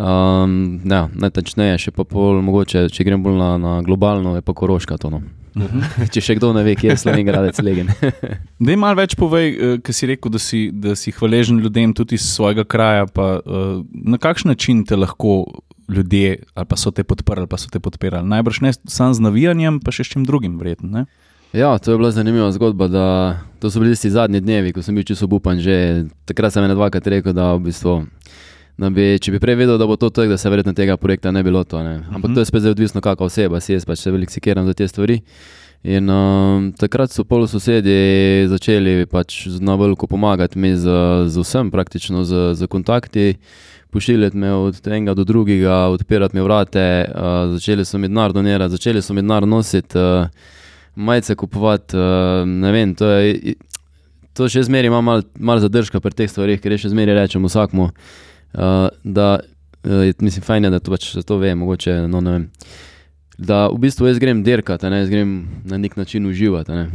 Um, 0.00 0.80
ja, 0.86 1.08
najtačneje, 1.12 1.78
še 1.78 1.90
pa 1.92 2.06
pol, 2.08 2.40
mogoče, 2.46 2.88
če 2.88 3.04
grem 3.04 3.22
bolj 3.22 3.36
na, 3.36 3.50
na 3.60 3.72
globalno, 3.84 4.36
je 4.38 4.42
pa 4.42 4.54
Koroška 4.56 4.96
to. 4.98 5.10
No. 5.10 5.22
Uh 5.54 5.62
-huh. 5.66 6.10
če 6.10 6.20
še 6.20 6.34
kdo 6.38 6.52
ne 6.52 6.62
ve, 6.62 6.74
kje 6.74 6.90
je 6.90 6.96
Slovengradec 6.96 7.58
Legen. 7.62 7.88
Dej 8.66 8.76
malo 8.76 8.96
več 8.96 9.14
povej, 9.14 9.80
ker 9.82 9.94
si 9.94 10.06
rekel, 10.06 10.30
da 10.30 10.38
si, 10.38 10.70
da 10.72 10.96
si 10.96 11.10
hvaležen 11.10 11.58
ljudem 11.58 11.94
tudi 11.94 12.14
iz 12.14 12.22
svojega 12.22 12.64
kraja. 12.64 13.06
Pa, 13.06 13.40
uh, 13.44 13.84
na 13.92 14.18
kakšen 14.18 14.48
način 14.48 14.84
te 14.84 14.96
lahko 14.96 15.44
ljudje, 15.88 16.38
ali 16.54 16.66
pa 16.66 16.76
so 16.76 16.90
te 16.90 17.04
podprli, 17.04 17.40
ali 17.40 17.48
pa 17.48 17.58
so 17.58 17.68
te 17.70 17.80
podpirali? 17.80 18.28
Najbrž 18.28 18.60
ne 18.60 18.72
samo 18.72 19.14
z 19.14 19.20
navijanjem, 19.20 19.80
pa 19.80 19.90
še 19.90 20.04
s 20.04 20.08
čim 20.08 20.24
drugim, 20.24 20.58
verjetno. 20.58 21.06
Ja, 21.52 21.78
to 21.78 21.90
je 21.90 21.96
bila 21.98 22.10
zanimiva 22.10 22.52
zgodba. 22.52 22.88
Da, 22.88 23.36
to 23.58 23.70
so 23.70 23.80
bili 23.80 23.92
tisti 23.92 24.10
zadnji 24.10 24.40
dnevi, 24.40 24.72
ko 24.72 24.82
sem 24.82 24.94
bil 24.94 25.04
čisto 25.04 25.26
upan. 25.26 25.58
Že 25.58 26.06
takrat 26.24 26.54
sem 26.54 26.64
ena 26.64 26.74
dvakrat 26.74 27.06
rekel, 27.06 27.34
da, 27.34 27.54
v 27.58 27.64
bistvu, 27.66 28.04
da 28.78 28.90
bi, 28.90 29.16
če 29.18 29.34
bi 29.34 29.40
prej 29.42 29.58
vedel, 29.58 29.78
da 29.78 29.86
bo 29.86 29.96
to 29.98 30.12
tako, 30.14 30.30
da 30.30 30.38
se 30.38 30.50
verjetno 30.50 30.72
tega 30.78 30.96
projekta 30.96 31.32
ne 31.34 31.42
bi 31.42 31.50
bilo. 31.50 31.64
To, 31.64 31.82
ne. 31.82 32.04
Ampak 32.14 32.34
to 32.34 32.44
je 32.44 32.46
spet 32.46 32.68
odvisno, 32.70 33.02
kakšna 33.02 33.26
oseba 33.26 33.60
si 33.60 33.74
jaz, 33.74 33.84
pač 33.84 33.98
se 33.98 34.12
veliko 34.14 34.32
sikiram 34.32 34.66
za 34.66 34.76
te 34.78 34.88
stvari. 34.88 35.18
In 35.82 36.12
um, 36.12 36.70
takrat 36.76 37.10
so 37.10 37.24
pol 37.24 37.48
sosedje 37.48 38.46
začeli 38.52 39.08
pač 39.10 39.46
na 39.64 39.74
veliko 39.80 40.06
pomagati 40.06 40.58
mi 40.60 40.74
z, 40.76 40.86
z 41.26 41.40
vsem, 41.40 41.70
praktično 41.72 42.22
z, 42.28 42.52
z 42.54 42.68
kontakti, 42.68 43.40
pošiljati 43.90 44.36
me 44.36 44.52
od 44.52 44.86
enega 44.86 45.16
do 45.16 45.24
drugega, 45.24 45.88
odpirati 45.90 46.36
mi 46.36 46.44
vrate, 46.46 46.86
uh, 47.10 47.56
začeli 47.56 47.88
so 47.88 47.98
mi 47.98 48.12
denar 48.12 48.36
donirati, 48.36 48.76
začeli 48.76 49.02
so 49.02 49.16
mi 49.16 49.24
denar 49.24 49.48
nositi. 49.48 49.98
Uh, 49.98 50.58
majice 51.00 51.34
kupovati. 51.34 51.96
Uh, 51.96 52.48
ne 52.48 52.72
vem, 52.72 52.94
to 52.94 53.08
je. 53.08 53.54
To 54.38 54.46
še 54.48 54.62
zmeraj 54.68 54.92
ima 54.92 55.00
malo 55.02 55.24
mal 55.38 55.58
zadržka 55.60 56.00
pri 56.00 56.14
teh 56.14 56.30
stvarih, 56.30 56.60
ker 56.62 56.76
še 56.78 56.92
zmeraj 56.92 57.18
rečem 57.18 57.44
vsakmu, 57.44 57.88
uh, 57.90 58.86
da 59.04 59.30
uh, 59.40 60.04
je, 60.06 60.14
mislim, 60.20 60.46
fajn 60.46 60.68
je, 60.68 60.70
da 60.76 60.78
to 60.80 60.94
pač 60.94 61.10
to 61.26 61.40
ve, 61.40 61.54
mogoče, 61.58 61.96
no 62.08 62.22
ne 62.24 62.36
vem. 62.36 62.46
Da 63.40 63.66
v 63.72 63.78
bistvu 63.80 64.10
jaz 64.10 64.20
grem 64.20 64.42
dirkati, 64.44 64.84
a 64.84 64.92
ne, 64.92 65.00
jaz 65.00 65.10
grem 65.10 65.32
na 65.64 65.78
nek 65.80 65.96
način 65.96 66.26
uživati. 66.28 66.72
a 66.72 66.74
ne. 66.74 66.86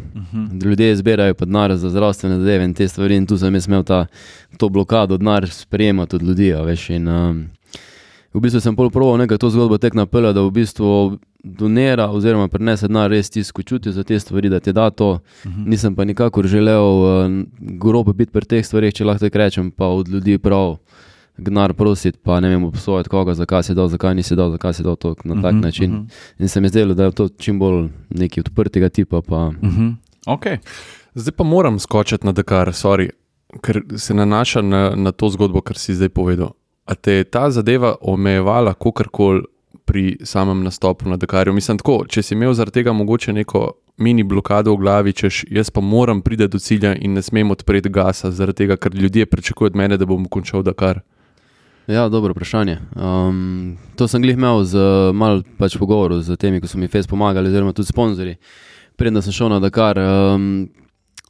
Ljudje 0.64 0.96
zbirajo 0.96 1.34
pa 1.34 1.46
denar 1.46 1.74
za 1.76 1.90
zdravstvene 1.90 2.38
zadeve 2.40 2.66
in 2.70 2.74
te 2.74 2.88
stvari, 2.88 3.18
in 3.18 3.26
tu 3.26 3.38
sem 3.38 3.54
jaz 3.54 3.68
imel 3.68 3.84
ta, 3.84 4.06
to 4.58 4.70
blokado, 4.70 5.18
denar 5.18 5.50
sprejemati 5.50 6.16
od 6.16 6.24
ljudi. 6.24 6.54
Veš, 6.54 6.90
in, 6.90 7.08
um, 7.08 7.48
v 8.34 8.44
bistvu 8.44 8.62
sem 8.62 8.76
pol 8.78 8.94
proval 8.94 9.18
nekaj 9.18 9.42
to 9.42 9.50
zgodbo 9.50 9.82
tek 9.82 9.98
napela, 9.98 10.34
da 10.38 10.46
v 10.46 10.54
bistvu 10.54 11.18
donira 11.48 12.08
oziroma 12.10 12.48
prenese 12.48 12.88
denar 12.88 13.10
res 13.10 13.30
tisto, 13.30 13.54
ko 13.54 13.62
čuti 13.64 13.92
za 13.92 14.04
te 14.04 14.18
stvari, 14.18 14.50
da 14.50 14.60
ti 14.60 14.74
da 14.74 14.90
to. 14.90 15.20
Mhm. 15.46 15.64
Nisem 15.66 15.96
pa 15.96 16.04
nikakor 16.04 16.46
želel 16.46 16.84
uh, 16.84 17.32
grobo 17.60 18.14
biti 18.14 18.32
pri 18.32 18.42
teh 18.44 18.66
stvarih, 18.66 18.94
če 18.94 19.06
lahko 19.06 19.20
tako 19.22 19.38
rečem, 19.38 19.72
pa 19.72 19.86
od 19.88 20.08
ljudi 20.08 20.38
prav 20.38 20.78
gnar 21.38 21.74
prositi, 21.74 22.18
pa 22.18 22.40
ne 22.40 22.50
vem, 22.50 22.64
obsojati 22.64 23.10
koga, 23.10 23.34
zakaj 23.34 23.64
si 23.64 23.74
dal, 23.74 23.88
zakaj 23.88 24.16
nisi 24.16 24.36
dal, 24.36 24.52
zakaj 24.52 24.74
si 24.74 24.84
dal 24.84 24.96
to 24.96 25.16
na 25.24 25.36
tak 25.36 25.54
Mhm, 25.54 25.62
način. 25.62 25.92
mhm. 25.92 26.04
In 26.40 26.48
se 26.48 26.62
mi 26.62 26.70
zdelo, 26.70 26.94
da 26.94 27.04
je 27.04 27.12
to 27.14 27.28
čim 27.30 27.60
bolj 27.60 27.88
neki 28.10 28.40
odprtega 28.40 28.90
tipa. 28.90 29.22
Pa, 29.22 29.52
Mhm. 29.52 29.90
Okay. 30.28 30.58
Zdaj 31.16 31.32
pa 31.32 31.44
moram 31.46 31.80
skočiti 31.80 32.25
na 32.25 32.32
Dakar, 32.32 32.68
sorry, 32.70 33.10
ker 33.62 33.82
se 33.96 34.14
nanaša 34.14 34.62
na, 34.62 34.90
na 34.92 35.12
to 35.12 35.30
zgodbo, 35.30 35.62
kar 35.62 35.78
si 35.78 35.94
zdaj 35.94 36.10
povedal. 36.10 36.50
A 36.86 36.96
te 36.96 37.12
je 37.14 37.24
ta 37.25 37.52
zadeva 37.52 37.96
omejevala 38.02 38.74
kakorkoli 38.74 39.42
pri 39.86 40.17
samem 40.24 40.63
nastopu 40.63 41.10
na 41.10 41.17
Dakarju? 41.17 41.53
Mislim, 41.53 41.77
tako, 41.77 42.03
če 42.08 42.24
si 42.24 42.34
imel 42.36 42.53
zaradi 42.53 42.79
tega 42.79 42.94
mogoče 42.94 43.34
neko 43.34 43.72
mini 43.98 44.24
blokado 44.24 44.74
v 44.74 44.82
glavi, 44.84 45.13
češ 45.13 45.44
jaz 45.51 45.70
pa 45.70 45.82
moram 45.82 46.22
priti 46.22 46.48
do 46.48 46.60
cilja 46.60 46.96
in 46.96 47.13
ne 47.13 47.22
smem 47.22 47.51
odpreti 47.51 47.89
gasa, 47.89 48.32
zaradi 48.32 48.63
tega, 48.63 48.77
ker 48.77 48.96
ljudje 48.96 49.25
pričakujejo 49.25 49.72
od 49.72 49.75
mene, 49.75 49.98
da 49.98 50.05
bom 50.05 50.25
končal 50.25 50.63
Dakar. 50.63 51.01
Ja, 51.88 52.10
dobro 52.10 52.34
vprašanje. 52.34 52.79
Um, 52.96 53.77
to 53.96 54.08
sem 54.08 54.22
glih 54.22 54.38
imel 54.38 54.63
z 54.63 54.79
malo 55.13 55.44
pač 55.58 55.77
pogovoru 55.77 56.17
z 56.22 56.36
temi, 56.36 56.62
ki 56.62 56.67
so 56.67 56.79
mi 56.82 56.89
fez 56.89 57.08
pomagali, 57.08 57.51
oziroma 57.51 57.74
tudi 57.77 57.91
sponzorji. 57.91 58.39
Preden 58.98 59.22
sem 59.22 59.36
šel 59.36 59.51
na 59.53 59.60
Dakar, 59.60 60.00
um, 60.00 60.65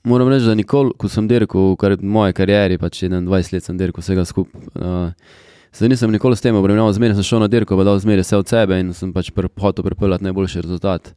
moram 0.03 0.29
reči, 0.31 0.47
da 0.47 0.55
nikoli, 0.55 0.93
ko 0.97 1.09
sem 1.11 1.27
dirkal 1.27 1.75
kar, 1.81 1.97
v 1.99 2.07
moji 2.07 2.37
karieri, 2.37 2.79
pač 2.79 3.03
21 3.03 3.53
let 3.53 3.67
sem 3.67 3.77
dirkal 3.77 4.05
vsega 4.05 4.25
skupaj. 4.25 4.69
Uh, 4.79 5.43
Zdaj 5.75 5.89
nisem 5.89 6.11
nikoli 6.11 6.35
s 6.35 6.41
tem 6.41 6.55
obremenjeval, 6.55 6.93
zmeraj 6.95 7.17
sem 7.19 7.25
šel 7.27 7.41
na 7.43 7.47
dirko, 7.51 7.75
pa 7.75 7.83
dal 7.83 7.97
zmeraj 7.99 8.23
vse 8.23 8.37
od 8.39 8.47
sebe 8.47 8.77
in 8.79 8.93
sem 8.95 9.09
pač 9.11 9.27
pr 9.35 9.49
hotel 9.59 9.83
pripeljati 9.83 10.23
najboljši 10.23 10.61
rezultat. 10.63 11.11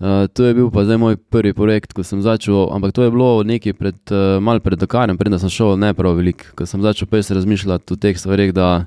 Uh, 0.00 0.24
to 0.32 0.46
je 0.48 0.54
bil 0.56 0.70
pa 0.72 0.86
zdaj 0.88 0.98
moj 0.98 1.18
prvi 1.20 1.52
projekt, 1.52 1.92
ko 1.92 2.00
sem 2.02 2.22
začel, 2.24 2.72
ampak 2.72 2.94
to 2.96 3.04
je 3.04 3.12
bilo 3.12 3.42
nekaj 3.44 3.76
pred, 3.76 3.98
uh, 4.08 4.40
malo 4.40 4.64
pred 4.64 4.80
Dakarjem, 4.80 5.20
preden 5.20 5.38
sem 5.38 5.52
šel 5.52 5.76
ne 5.76 5.92
prav 5.94 6.16
veliko, 6.16 6.54
ko 6.56 6.66
sem 6.66 6.80
začel 6.82 7.06
pes 7.06 7.30
razmišljati 7.30 7.92
o 7.92 8.00
teh 8.00 8.16
stvarih, 8.18 8.54
da 8.56 8.86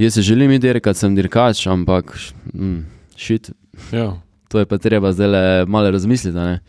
jaz 0.00 0.16
se 0.16 0.24
želim 0.24 0.56
iti 0.56 0.64
dirkati, 0.66 0.98
sem 0.98 1.14
dirkač, 1.14 1.66
ampak 1.68 2.16
mm, 2.54 2.80
šit, 3.16 3.52
Ja. 3.92 4.16
to 4.48 4.58
je 4.58 4.66
pa 4.66 4.78
treba 4.80 5.12
zdaj 5.12 5.28
le 5.28 5.46
malo 5.68 5.92
razmisliti, 5.92 6.34
ne. 6.34 6.60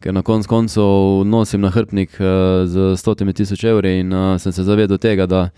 ker 0.00 0.14
na 0.16 0.22
koncu 0.24 0.48
koncev 0.48 1.24
nosim 1.28 1.60
na 1.60 1.70
hrbnik 1.70 2.16
uh, 2.18 2.64
z 2.64 2.96
stotimi 2.96 3.36
tisoč 3.36 3.68
evri 3.68 3.98
in 4.00 4.12
uh, 4.12 4.40
sem 4.40 4.52
se 4.52 4.64
zavedel 4.64 4.98
tega, 4.98 5.26
da 5.26 5.50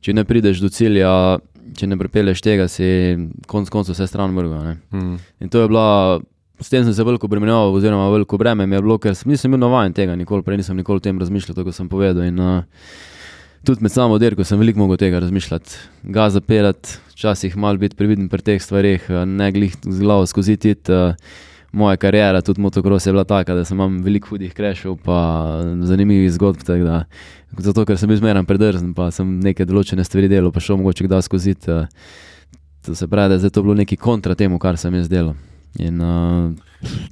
če 0.00 0.14
ne 0.16 0.24
prideš 0.24 0.62
do 0.62 0.70
cilja, 0.72 1.12
če 1.76 1.86
ne 1.86 1.98
pripelješ 2.00 2.42
tega, 2.44 2.66
si 2.68 2.86
konec 3.50 3.70
koncev 3.72 3.94
vse 3.94 4.08
stran 4.10 4.32
mrga. 4.34 4.76
Mm. 4.94 5.18
In 5.44 5.52
to 5.52 5.62
je 5.62 5.68
bila, 5.70 6.20
s 6.60 6.72
tem 6.72 6.84
sem 6.84 6.94
se 6.96 7.04
veliko 7.06 7.28
obremenjeval, 7.28 7.74
oziroma 7.76 8.08
veliko 8.12 8.38
breme 8.40 8.66
mi 8.66 8.76
je 8.78 8.82
bilo, 8.84 8.98
ker 8.98 9.14
sem- 9.14 9.30
nisem 9.30 9.52
bil 9.52 9.60
navaden 9.62 9.94
tega, 9.96 10.16
nikoli 10.18 10.44
prej 10.46 10.60
nisem 10.62 10.76
nikoli 10.80 11.02
o 11.02 11.04
tem 11.04 11.20
razmišljal, 11.20 11.54
tako 11.54 11.70
kot 11.70 11.78
sem 11.78 11.88
povedal. 11.88 12.24
In, 12.26 12.40
uh, 12.40 12.64
tudi 13.64 13.84
med 13.84 13.92
samo 13.92 14.18
dirko 14.18 14.44
sem 14.44 14.58
veliko 14.60 14.80
mogel 14.80 15.00
tega 15.00 15.20
razmišljati, 15.20 15.78
ga 16.16 16.30
zapeljati, 16.32 16.98
včasih 17.14 17.56
malo 17.60 17.78
biti 17.78 17.96
previden 17.96 18.28
pri 18.32 18.42
teh 18.42 18.62
stvarih, 18.62 19.04
uh, 19.12 19.24
ne 19.28 19.52
glih 19.52 19.76
z 19.84 20.00
glavo 20.00 20.26
skozi 20.26 20.56
tit. 20.56 20.88
Uh, 20.88 21.14
Moja 21.72 21.96
karijera, 21.96 22.40
tudi 22.42 22.60
motocross 22.60 23.06
je 23.06 23.12
bila 23.12 23.24
taka, 23.24 23.54
da 23.54 23.64
sem 23.64 23.78
imel 23.78 24.02
veliko 24.02 24.28
hudih 24.28 24.52
krešov, 24.52 24.96
pa 24.96 25.18
zanimivih 25.82 26.32
zgodb. 26.32 26.64
Da, 26.66 27.04
zato, 27.58 27.84
ker 27.84 27.98
sem 27.98 28.08
bil 28.08 28.18
zmeraj 28.18 28.42
predrzen, 28.42 28.90
pa 28.94 29.10
sem 29.10 29.38
neke 29.38 29.62
določene 29.64 30.02
stvari 30.04 30.28
delal, 30.28 30.50
pa 30.50 30.60
šel 30.60 30.76
mogoče 30.76 31.06
kdaj 31.06 31.22
skozi. 31.22 31.54
Uh, 31.68 31.86
to 32.82 32.94
se 32.94 33.06
pravi, 33.06 33.36
da 33.36 33.44
je 33.44 33.50
to 33.50 33.62
bilo 33.62 33.74
neki 33.74 33.96
kontra 33.96 34.34
temu, 34.34 34.58
kar 34.58 34.76
sem 34.76 34.94
jaz 34.94 35.08
delal. 35.08 35.36
In, 35.78 36.00
uh, 36.00 36.50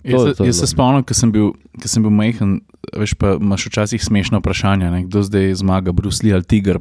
Jaz, 0.02 0.12
To- 0.14 0.26
se- 0.26 0.34
to 0.34 0.44
jaz 0.44 0.58
se 0.58 0.66
spomnim, 0.66 1.04
ko 1.04 1.14
sem 1.14 1.30
bil, 1.30 1.52
ko 1.76 1.88
sem 1.88 2.02
bil 2.02 2.10
majhen, 2.10 2.54
veš, 2.96 3.12
pa 3.14 3.36
imaš 3.36 3.66
včasih 3.66 4.00
smešno 4.02 4.40
vprašanje, 4.40 4.90
ne, 4.90 5.02
kdo 5.04 5.22
zdaj 5.22 5.54
zmaga, 5.54 5.92
Brusli 5.92 6.32
ali 6.32 6.42
Tiger. 6.42 6.80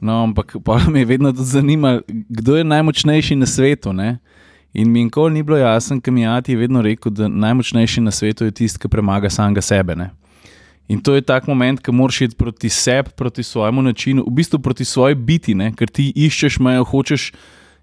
No, 0.00 0.22
ampak 0.22 0.56
pa 0.64 0.80
me 0.90 0.98
je 0.98 1.04
vedno 1.06 1.32
zanimalo, 1.32 2.02
kdo 2.28 2.56
je 2.56 2.64
najmočnejši 2.64 3.36
na 3.36 3.46
svetu. 3.46 3.92
Ne? 3.92 4.18
In 4.72 4.90
mi 4.90 5.04
nikoli 5.04 5.34
ni 5.34 5.42
bilo 5.42 5.58
jasno, 5.58 6.00
ker 6.00 6.12
mi 6.12 6.22
je 6.22 6.28
Ati 6.28 6.56
vedno 6.56 6.82
rekel, 6.82 7.12
da 7.12 7.28
najmočnejši 7.28 8.00
na 8.00 8.10
svetu 8.10 8.44
je 8.44 8.50
tisti, 8.50 8.78
ki 8.78 8.88
premaga 8.88 9.30
samega 9.30 9.60
sebe. 9.60 9.96
Ne? 9.96 10.10
In 10.88 11.00
to 11.00 11.14
je 11.14 11.22
tak 11.22 11.46
moment, 11.46 11.80
ko 11.80 11.92
moraš 11.92 12.20
iti 12.20 12.36
proti 12.36 12.68
sebi, 12.68 13.10
proti 13.16 13.42
svojemu 13.42 13.82
načinu, 13.82 14.24
v 14.26 14.34
bistvu 14.34 14.58
proti 14.58 14.84
svoji 14.84 15.14
biti, 15.14 15.54
ne? 15.54 15.72
ker 15.76 15.88
ti 15.88 16.12
iščeš 16.16 16.58
mejo, 16.58 16.84
hočeš 16.84 17.32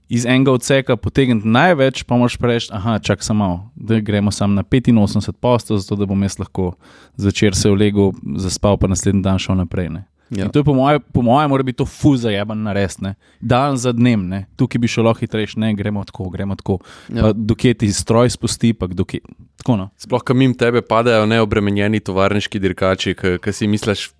iz 0.10 0.26
enega 0.26 0.52
odseka 0.52 0.98
potegniti 0.98 1.48
največ, 1.48 2.04
pa 2.04 2.18
moraš 2.18 2.38
reči, 2.42 2.72
aha, 2.74 2.98
čak 3.00 3.24
samo, 3.24 3.70
da 3.76 4.00
gremo 4.00 4.32
sam 4.32 4.56
na 4.58 4.64
85 4.64 5.32
postov, 5.32 5.78
zato 5.78 5.96
da 5.96 6.06
bom 6.10 6.24
jaz 6.24 6.40
lahko 6.40 6.74
zvečer 7.16 7.56
se 7.56 7.70
ulegel, 7.70 8.12
zaspal, 8.36 8.78
pa 8.78 8.88
naslednji 8.88 9.22
dan 9.22 9.38
šel 9.40 9.62
naprej. 9.62 9.90
Ne? 9.90 10.09
Ja. 10.30 10.46
In 10.46 10.52
to 10.54 10.60
je 10.60 10.64
po 10.64 10.74
mojem, 10.74 11.02
po 11.14 11.22
moje, 11.22 11.48
mora 11.48 11.64
biti 11.64 11.78
to 11.82 11.86
fuz 11.86 12.22
za 12.22 12.30
jeben 12.30 12.62
nares, 12.64 13.00
ne? 13.02 13.16
dan 13.42 13.78
za 13.78 13.92
dnem, 13.92 14.28
ne? 14.30 14.46
tukaj 14.56 14.80
bi 14.80 14.88
šlo 14.88 15.14
hitrejše, 15.14 15.60
ne 15.60 15.74
gremo 15.74 16.04
tako, 16.06 16.30
gremo 16.30 16.56
tako. 16.56 16.80
Ja. 17.10 17.26
Ja. 17.28 17.34
Dokje 17.34 17.74
ti 17.74 17.92
stroj 17.94 18.30
spusti, 18.30 18.74
pa 18.74 18.88
dokje. 18.88 19.20
Tako 19.58 19.76
no. 19.78 19.90
Sploh, 19.98 20.22
ko 20.24 20.34
mimo 20.34 20.54
tebe 20.54 20.82
padajo 20.82 21.26
neobremenjeni 21.26 22.00
tovarniški 22.00 22.60
dirkači, 22.60 23.16
ki 23.16 23.54
si 23.54 23.68
misliš, 23.68 24.12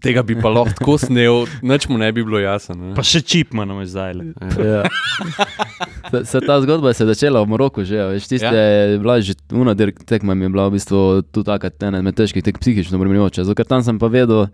tega 0.00 0.22
bi 0.22 0.36
pa 0.40 0.48
lahko 0.48 0.72
tako 0.78 0.96
snel, 0.98 1.44
nič 1.62 1.88
mu 1.88 1.98
ne 2.00 2.12
bi 2.12 2.24
bilo 2.24 2.40
jasno. 2.40 2.74
ne. 2.78 2.94
Pa 2.96 3.04
še 3.04 3.20
čip 3.20 3.52
imamo 3.52 3.84
zdaj. 3.84 4.14
le. 4.16 4.32
Ja. 4.56 4.84
Se, 6.10 6.24
se 6.24 6.40
ta 6.42 6.56
zgodba 6.60 6.90
se 6.92 7.04
je 7.04 7.12
začela 7.12 7.42
v 7.44 7.46
Moroku, 7.46 7.84
že 7.86 7.94
veš, 7.94 8.26
tiste 8.26 8.48
Ja. 8.48 8.54
ja. 8.56 8.88
je 8.90 8.98
bila 8.98 9.20
že 9.20 9.34
una 9.52 9.74
tekma, 9.76 10.34
mi 10.34 10.48
je 10.48 10.48
bila 10.48 10.66
v 10.66 10.74
bistvu 10.74 11.22
tudi 11.22 11.46
taka 11.46 11.70
ena 11.86 12.00
med 12.02 12.16
težkih, 12.18 12.42
tek 12.42 12.58
psihično 12.58 12.98
obremenjujoča. 12.98 13.44
Zato 13.44 13.54
ker 13.54 13.68
tam 13.68 13.84
sem 13.84 13.98
pa 14.00 14.08
vedel, 14.10 14.48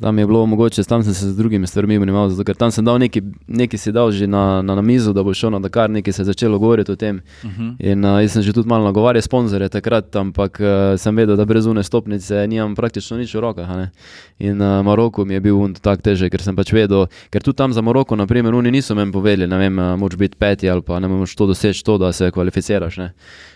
tam 0.00 0.18
je 0.18 0.26
bilo 0.26 0.46
mogoče, 0.46 0.84
tam 0.84 1.02
sem 1.02 1.14
se 1.14 1.30
z 1.30 1.36
drugimi 1.36 1.66
stvarmi 1.66 1.96
obremenjeval, 1.96 2.28
zato 2.28 2.44
ker 2.44 2.56
tam 2.56 2.70
sem 2.70 2.84
dal 2.84 2.98
neki, 2.98 3.22
neki 3.46 3.78
si 3.78 3.92
dal 3.92 4.12
že 4.12 4.26
na, 4.26 4.62
na, 4.62 4.74
na 4.74 4.82
mizo, 4.82 5.12
da 5.12 5.22
bo 5.22 5.34
šel 5.34 5.50
na 5.50 5.60
Dakar, 5.60 5.90
nekaj 5.90 6.12
se 6.12 6.22
je 6.22 6.26
začelo 6.26 6.58
govoriti 6.58 6.92
o 6.92 6.96
tem. 6.96 7.20
Uh 7.44 7.50
-huh. 7.50 7.74
In 7.78 8.04
uh, 8.04 8.22
jaz 8.22 8.32
sem 8.32 8.42
že 8.42 8.52
tudi 8.52 8.68
malo 8.68 8.84
nagovarjal 8.84 9.22
sponzorje 9.22 9.68
takrat, 9.68 10.16
ampak 10.16 10.60
uh, 10.60 11.00
sem 11.00 11.16
vedel, 11.16 11.36
da 11.36 11.44
brez 11.44 11.66
une 11.66 11.82
stopnice 11.82 12.46
nimam 12.46 12.74
praktično 12.74 13.16
nič 13.16 13.34
v 13.34 13.40
rokah. 13.40 13.68
ne. 13.68 13.90
In 14.38 14.62
uh, 14.62 14.84
Maroko 14.84 15.24
mi 15.24 15.34
je 15.34 15.40
bil 15.40 15.56
un 15.56 15.74
tako 15.74 16.02
težek, 16.02 16.30
ker 16.30 16.42
sem 16.42 16.56
pač 16.56 16.72
vedel, 16.72 17.06
ker 17.30 17.42
tudi 17.42 17.56
tam 17.56 17.72
za 17.72 17.80
Maroko, 17.80 18.16
naprimer, 18.16 18.54
oni 18.54 18.70
niso 18.70 18.94
meni 18.94 19.12
povedali, 19.12 19.46
ne 19.46 19.58
vem, 19.58 19.78
uh, 19.78 19.98
moč 19.98 20.16
biti 20.16 20.36
peti 20.36 20.70
ali 20.70 20.82
pa 20.82 21.00
ne 21.00 21.08
moš 21.08 21.36
to 21.36 21.46
doseči, 21.46 21.84
to, 21.84 21.98
da 21.98 22.12
se 22.12 22.30
kvalificiraš. 22.30 22.96
Ne. 22.96 23.12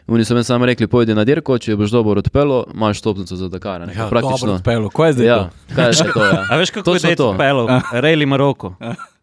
Oni 0.06 0.24
so 0.24 0.34
meni 0.34 0.44
samo 0.44 0.66
rekli, 0.66 0.86
pojdi 0.86 1.14
na 1.14 1.24
dirko, 1.24 1.58
če 1.58 1.76
boš 1.76 1.90
dobro 1.90 2.18
odpelo, 2.18 2.66
imaš 2.74 2.98
stopnico 2.98 3.36
za 3.36 3.48
Dakar. 3.48 3.80
ne. 3.86 3.94
Ja, 3.96 4.08
praktično. 4.08 4.46
dobro, 4.46 4.54
odpelo. 4.54 4.88
Kaj 4.88 5.08
je 5.08 5.12
zdaj? 5.12 5.26
Ja, 5.26 5.38
to? 5.38 5.74
kaj 5.74 5.86
je 5.86 6.12
to? 6.12 6.33
Ja. 6.34 6.46
A 6.50 6.56
veš, 6.56 6.70
kako 6.70 6.84
Točno 6.84 7.10
je 7.10 7.16
to. 7.16 7.34
pelil? 7.38 7.66
Rejli 8.04 8.26
Maroko, 8.26 8.74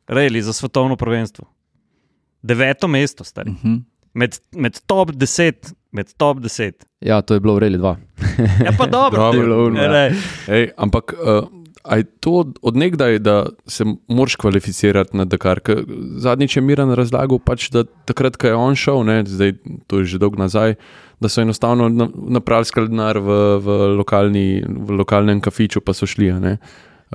rejli 0.07 0.41
za 0.41 0.53
svetovno 0.53 0.95
prvenstvo. 0.95 1.45
Deveto 2.41 2.87
mesto, 2.87 3.23
stari. 3.23 3.49
Uh 3.51 3.55
-huh. 3.63 3.81
Med, 4.13 4.37
med 4.51 4.79
top 4.85 5.11
10, 5.11 5.73
med 5.91 6.13
top 6.17 6.37
10. 6.37 6.71
ja, 7.01 7.21
to 7.21 7.33
je 7.33 7.39
bilo 7.39 7.55
v 7.55 7.59
Reli 7.59 7.77
2. 7.77 7.95
Ja, 8.65 8.71
pa 8.77 8.85
dobro. 8.97 9.19
Dobro. 9.21 9.41
Bilo 9.41 9.65
uno, 9.65 9.81
ja. 9.81 10.11
Ej, 10.47 10.69
ampak 10.77 11.13
uh, 11.13 11.47
a 11.83 11.97
je 11.97 12.03
to 12.19 12.45
odnegdaj, 12.61 13.19
da 13.19 13.45
se 13.65 13.85
moraš 14.07 14.35
kvalificirati 14.35 15.17
na 15.17 15.25
Dakar? 15.25 15.59
Zadnjič 16.15 16.55
je 16.57 16.61
Miran 16.61 16.93
razlagal, 16.93 17.39
pač, 17.39 17.69
da 17.69 17.83
takrat, 18.05 18.37
ko 18.37 18.47
je 18.47 18.55
on 18.55 18.75
šel, 18.75 19.03
ne, 19.03 19.23
zdaj 19.25 19.53
to 19.87 19.99
je 19.99 20.05
že 20.05 20.17
dolgo 20.17 20.37
nazaj, 20.37 20.75
da 21.19 21.29
so 21.29 21.41
enostavno 21.41 21.89
na- 21.89 22.09
napravili 22.13 22.65
skaldenar 22.65 23.17
v, 23.17 23.57
v, 23.59 23.67
lokalni, 23.97 24.63
v 24.67 24.91
lokalnem 24.91 25.41
kafiču, 25.41 25.81
pa 25.81 25.93
so 25.93 26.05
šli. 26.05 26.31
a 26.31 26.39
Ne. 26.39 26.57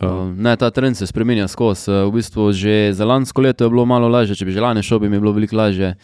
Uh, 0.03 0.29
ne, 0.37 0.57
ta 0.57 0.71
trend 0.71 0.97
se 0.97 1.07
spremenja 1.07 1.49
skozi. 1.49 1.91
Uh, 1.91 2.05
V 2.09 2.19
bistvu 2.19 2.53
že 2.53 2.93
za 2.93 3.05
lansko 3.05 3.41
leto 3.41 3.65
je 3.65 3.71
bilo 3.71 3.87
malo 3.87 4.09
lažje, 4.09 4.37
če 4.37 4.45
bi 4.45 4.53
že 4.53 4.61
lani 4.61 4.83
šel, 4.85 5.01
bi 5.01 5.09
mi 5.09 5.21
bilo 5.21 5.33
veliko 5.33 5.57
lažje. 5.57 5.97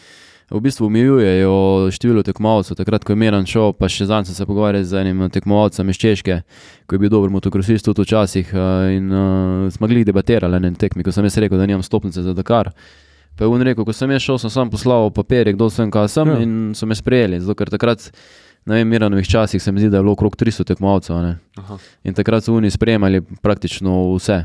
V 0.52 0.60
bistvu 0.60 0.86
omejujejo 0.86 1.88
število 1.92 2.22
tekmovalcev. 2.22 2.76
Takrat, 2.76 3.04
ko 3.04 3.12
je 3.12 3.16
Miran 3.16 3.46
šel, 3.48 3.72
pa 3.72 3.88
še 3.88 4.04
zadnjič 4.08 4.32
sem 4.32 4.36
se 4.36 4.46
pogovarjal 4.48 4.84
z 4.84 5.00
enim 5.00 5.28
tekmovalcem 5.32 5.88
iz 5.88 6.00
Češke, 6.00 6.42
ki 6.88 6.96
je 6.96 7.00
bil 7.00 7.12
dober 7.12 7.32
motokrosist 7.32 7.84
tudi 7.88 8.04
včasih. 8.04 8.52
Uh, 8.52 8.90
in 8.96 9.08
uh, 9.12 9.72
smo 9.72 9.86
mogli 9.86 10.04
debatirati 10.04 10.60
na 10.60 10.72
tekmi, 10.72 11.04
ko 11.04 11.12
sem 11.12 11.24
jaz 11.28 11.40
rekel, 11.40 11.60
da 11.60 11.68
nimam 11.68 11.84
stopnice 11.84 12.24
za 12.24 12.36
Dakar. 12.36 12.72
Pa 13.36 13.44
je 13.44 13.48
on 13.48 13.64
rekel, 13.64 13.84
ko 13.84 13.92
sem 13.96 14.10
jaz 14.12 14.24
šel, 14.24 14.40
sem 14.40 14.52
sam 14.52 14.72
poslal 14.72 15.08
papirje, 15.12 15.56
kdo 15.56 15.70
sem, 15.72 15.88
kaj 15.92 16.08
sem, 16.12 16.28
ja. 16.28 16.40
in 16.44 16.56
so 16.76 16.88
me 16.88 16.96
sprejeli. 16.96 17.40
Zato, 17.40 17.56
ker 17.56 17.72
takrat, 17.72 18.10
ne 18.66 18.74
vem, 18.74 18.88
Miranovih 18.88 19.28
časih 19.28 19.62
se 19.62 19.72
mi 19.72 19.80
zdi, 19.80 19.90
da 19.90 19.96
je 19.96 20.02
bilo 20.02 20.12
okrog 20.12 20.36
300 20.36 20.64
tekmovalcev. 20.64 21.16
In 22.04 22.14
takrat 22.14 22.44
so 22.44 22.54
oni 22.54 22.70
sprejemali 22.70 23.22
praktično 23.42 24.14
vse. 24.14 24.44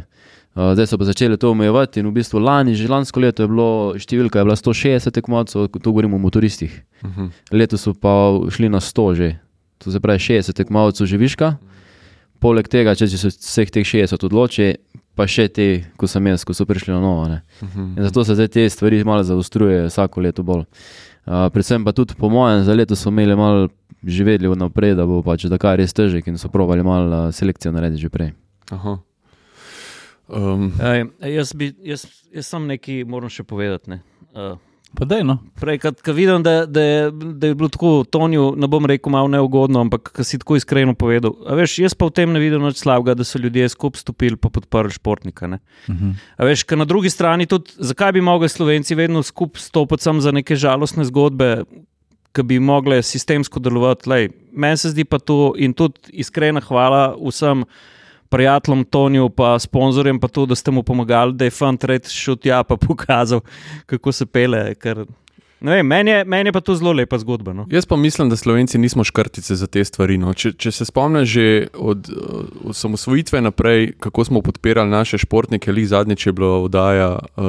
Uh, 0.58 0.74
zdaj 0.74 0.88
so 0.90 0.98
pa 0.98 1.06
začeli 1.06 1.38
to 1.38 1.52
omejevati, 1.52 2.00
in 2.02 2.08
v 2.10 2.16
bistvu 2.18 2.40
lani, 2.42 2.74
že 2.76 2.90
lansko 2.90 3.22
leto 3.22 3.46
je 3.46 3.50
bilo 3.52 3.94
številka 3.94 4.42
je 4.42 4.46
bila 4.48 4.56
160 4.58 5.14
tekmovcev, 5.14 5.68
to 5.70 5.92
govorimo 5.92 6.18
o 6.18 6.20
motoristih. 6.20 6.74
Uh 7.04 7.10
-huh. 7.10 7.30
Letos 7.52 7.82
so 7.86 7.94
pa 7.94 8.34
šli 8.50 8.70
na 8.70 8.80
100 8.80 9.16
že, 9.16 9.38
to 9.78 9.92
se 9.92 10.00
pravi 10.00 10.20
60 10.20 10.54
tekmovcev 10.54 11.06
živiška. 11.08 11.58
Poleg 12.40 12.68
tega, 12.68 12.96
če 12.96 13.08
se 13.08 13.28
vseh 13.28 13.70
teh 13.70 13.86
60 13.86 14.26
odloči, 14.26 14.76
pa 15.16 15.28
še 15.28 15.48
te, 15.48 15.84
ko 15.98 16.08
sem 16.08 16.28
jaz, 16.28 16.44
ko 16.44 16.54
so 16.54 16.66
prišli 16.66 16.94
na 16.94 17.00
novo. 17.00 17.28
ne. 17.28 17.42
Mhm. 17.64 17.98
In 17.98 18.04
zato 18.04 18.24
se 18.24 18.36
zdaj 18.36 18.48
te 18.48 18.70
stvari 18.70 19.04
malo 19.04 19.24
zaostrujejo, 19.24 19.88
vsako 19.88 20.22
leto 20.22 20.44
bolj. 20.44 20.66
Uh, 21.26 21.50
predvsem 21.52 21.84
pa 21.84 21.92
tudi, 21.92 22.16
po 22.16 22.30
mojem, 22.30 22.64
za 22.64 22.74
leto 22.74 22.96
smo 22.96 23.12
imeli 23.12 23.36
malo 23.36 23.68
že 24.04 24.24
vedeli 24.24 24.52
vnaprej, 24.52 24.96
da 24.96 25.06
bo 25.10 25.22
pač 25.26 25.48
Dakar 25.50 25.78
res 25.80 25.94
težek 25.94 26.28
in 26.28 26.38
so 26.38 26.52
provali 26.54 26.86
malo 26.86 27.28
uh, 27.28 27.34
selekcijo 27.34 27.74
narediti 27.74 28.06
že 28.06 28.14
prej. 28.14 28.34
Aha. 28.72 29.00
Um, 30.28 30.74
Ej, 30.84 31.08
jaz, 31.24 31.54
bi, 31.56 31.72
jaz, 31.88 32.04
jaz 32.36 32.48
sem 32.52 32.68
nekaj, 32.68 33.06
moram 33.08 33.32
še 33.32 33.48
povedati. 33.48 33.96
Ne. 33.96 34.04
Uh, 34.36 34.58
Pa 34.96 35.06
dej, 35.06 35.22
no. 35.28 35.38
Prej, 35.60 35.82
ko 35.84 36.14
vidim, 36.16 36.44
da, 36.44 36.66
da, 36.66 36.82
je, 36.82 37.12
da 37.12 37.48
je 37.52 37.56
bilo 37.56 37.68
tako, 37.70 38.06
Tonju, 38.08 38.54
ne 38.58 38.70
bom 38.72 38.86
rekel, 38.88 39.12
malo 39.12 39.28
neugodno, 39.28 39.82
ampak 39.84 40.14
si 40.24 40.40
tako 40.40 40.56
iskreno 40.56 40.96
povedal. 40.96 41.36
A 41.44 41.58
veš, 41.60 41.76
jaz 41.84 41.94
pa 41.98 42.08
v 42.08 42.16
tem 42.16 42.32
ne 42.32 42.40
vidim 42.40 42.64
nič 42.64 42.80
slabega, 42.80 43.18
da 43.20 43.28
so 43.28 43.42
ljudje 43.42 43.68
skupaj 43.76 44.06
stopili 44.06 44.38
in 44.38 44.42
podprli 44.42 44.96
športnika. 44.96 45.52
Ne. 45.52 45.60
Mhm. 45.92 46.16
A 46.40 46.48
veš, 46.48 46.64
ker 46.64 46.80
na 46.80 46.88
drugi 46.88 47.12
strani 47.12 47.50
tudi, 47.52 47.76
zakaj 47.78 48.16
bi 48.16 48.24
mogli 48.24 48.50
Slovenci 48.50 48.96
vedno 48.96 49.24
skupaj 49.24 49.68
stopiti 49.68 50.08
za 50.08 50.32
neke 50.32 50.56
žalostne 50.56 51.06
zgodbe, 51.06 51.68
ki 52.38 52.46
bi 52.46 52.60
mogle 52.62 53.02
sistemsko 53.04 53.62
delovati. 53.64 54.10
Lej, 54.10 54.30
meni 54.54 54.78
se 54.78 54.94
zdi 54.94 55.06
pa 55.06 55.20
to 55.20 55.56
in 55.58 55.74
tudi 55.74 56.14
iskrena 56.24 56.62
hvala 56.64 57.12
vsem. 57.18 57.66
Prijateljem 58.28 58.82
Toniju, 58.92 59.30
pa 59.32 59.54
sponzorjem, 59.56 60.18
pa 60.20 60.28
to, 60.28 60.44
da 60.46 60.56
ste 60.56 60.72
mu 60.76 60.82
pomagali, 60.84 61.32
da 61.40 61.48
je 61.48 61.54
fant 61.56 61.84
red 61.88 62.10
šel 62.12 62.36
tja 62.36 62.58
in 62.60 62.76
pokazal, 62.88 63.40
kako 63.88 64.12
se 64.12 64.26
pele. 64.28 64.76
Ker, 64.76 65.06
ne 65.62 65.76
vem, 65.76 65.88
meni, 65.88 66.12
je, 66.12 66.26
meni 66.26 66.48
je 66.48 66.52
pa 66.54 66.62
to 66.62 66.76
zelo 66.76 66.92
lepa 66.92 67.18
zgodba. 67.18 67.54
No. 67.54 67.66
Jaz 67.72 67.86
pa 67.86 67.96
mislim, 67.96 68.30
da 68.30 68.36
Slovenci 68.36 68.78
nismo 68.78 69.04
škrtice 69.04 69.56
za 69.56 69.68
te 69.68 69.84
stvari. 69.86 70.18
No. 70.18 70.34
Če, 70.34 70.52
če 70.54 70.72
se 70.72 70.86
spomniš 70.86 71.30
že 71.30 71.68
od 71.74 72.10
uh, 72.10 72.46
osamosvojitve 72.70 73.42
naprej, 73.42 73.94
kako 74.00 74.24
smo 74.24 74.42
podpirali 74.42 74.90
naše 74.90 75.18
športnike, 75.18 75.72
ali 75.72 75.86
zadnjič 75.86 76.28
je 76.28 76.34
bila 76.34 76.62
oddaja 76.62 77.10
uh, 77.38 77.44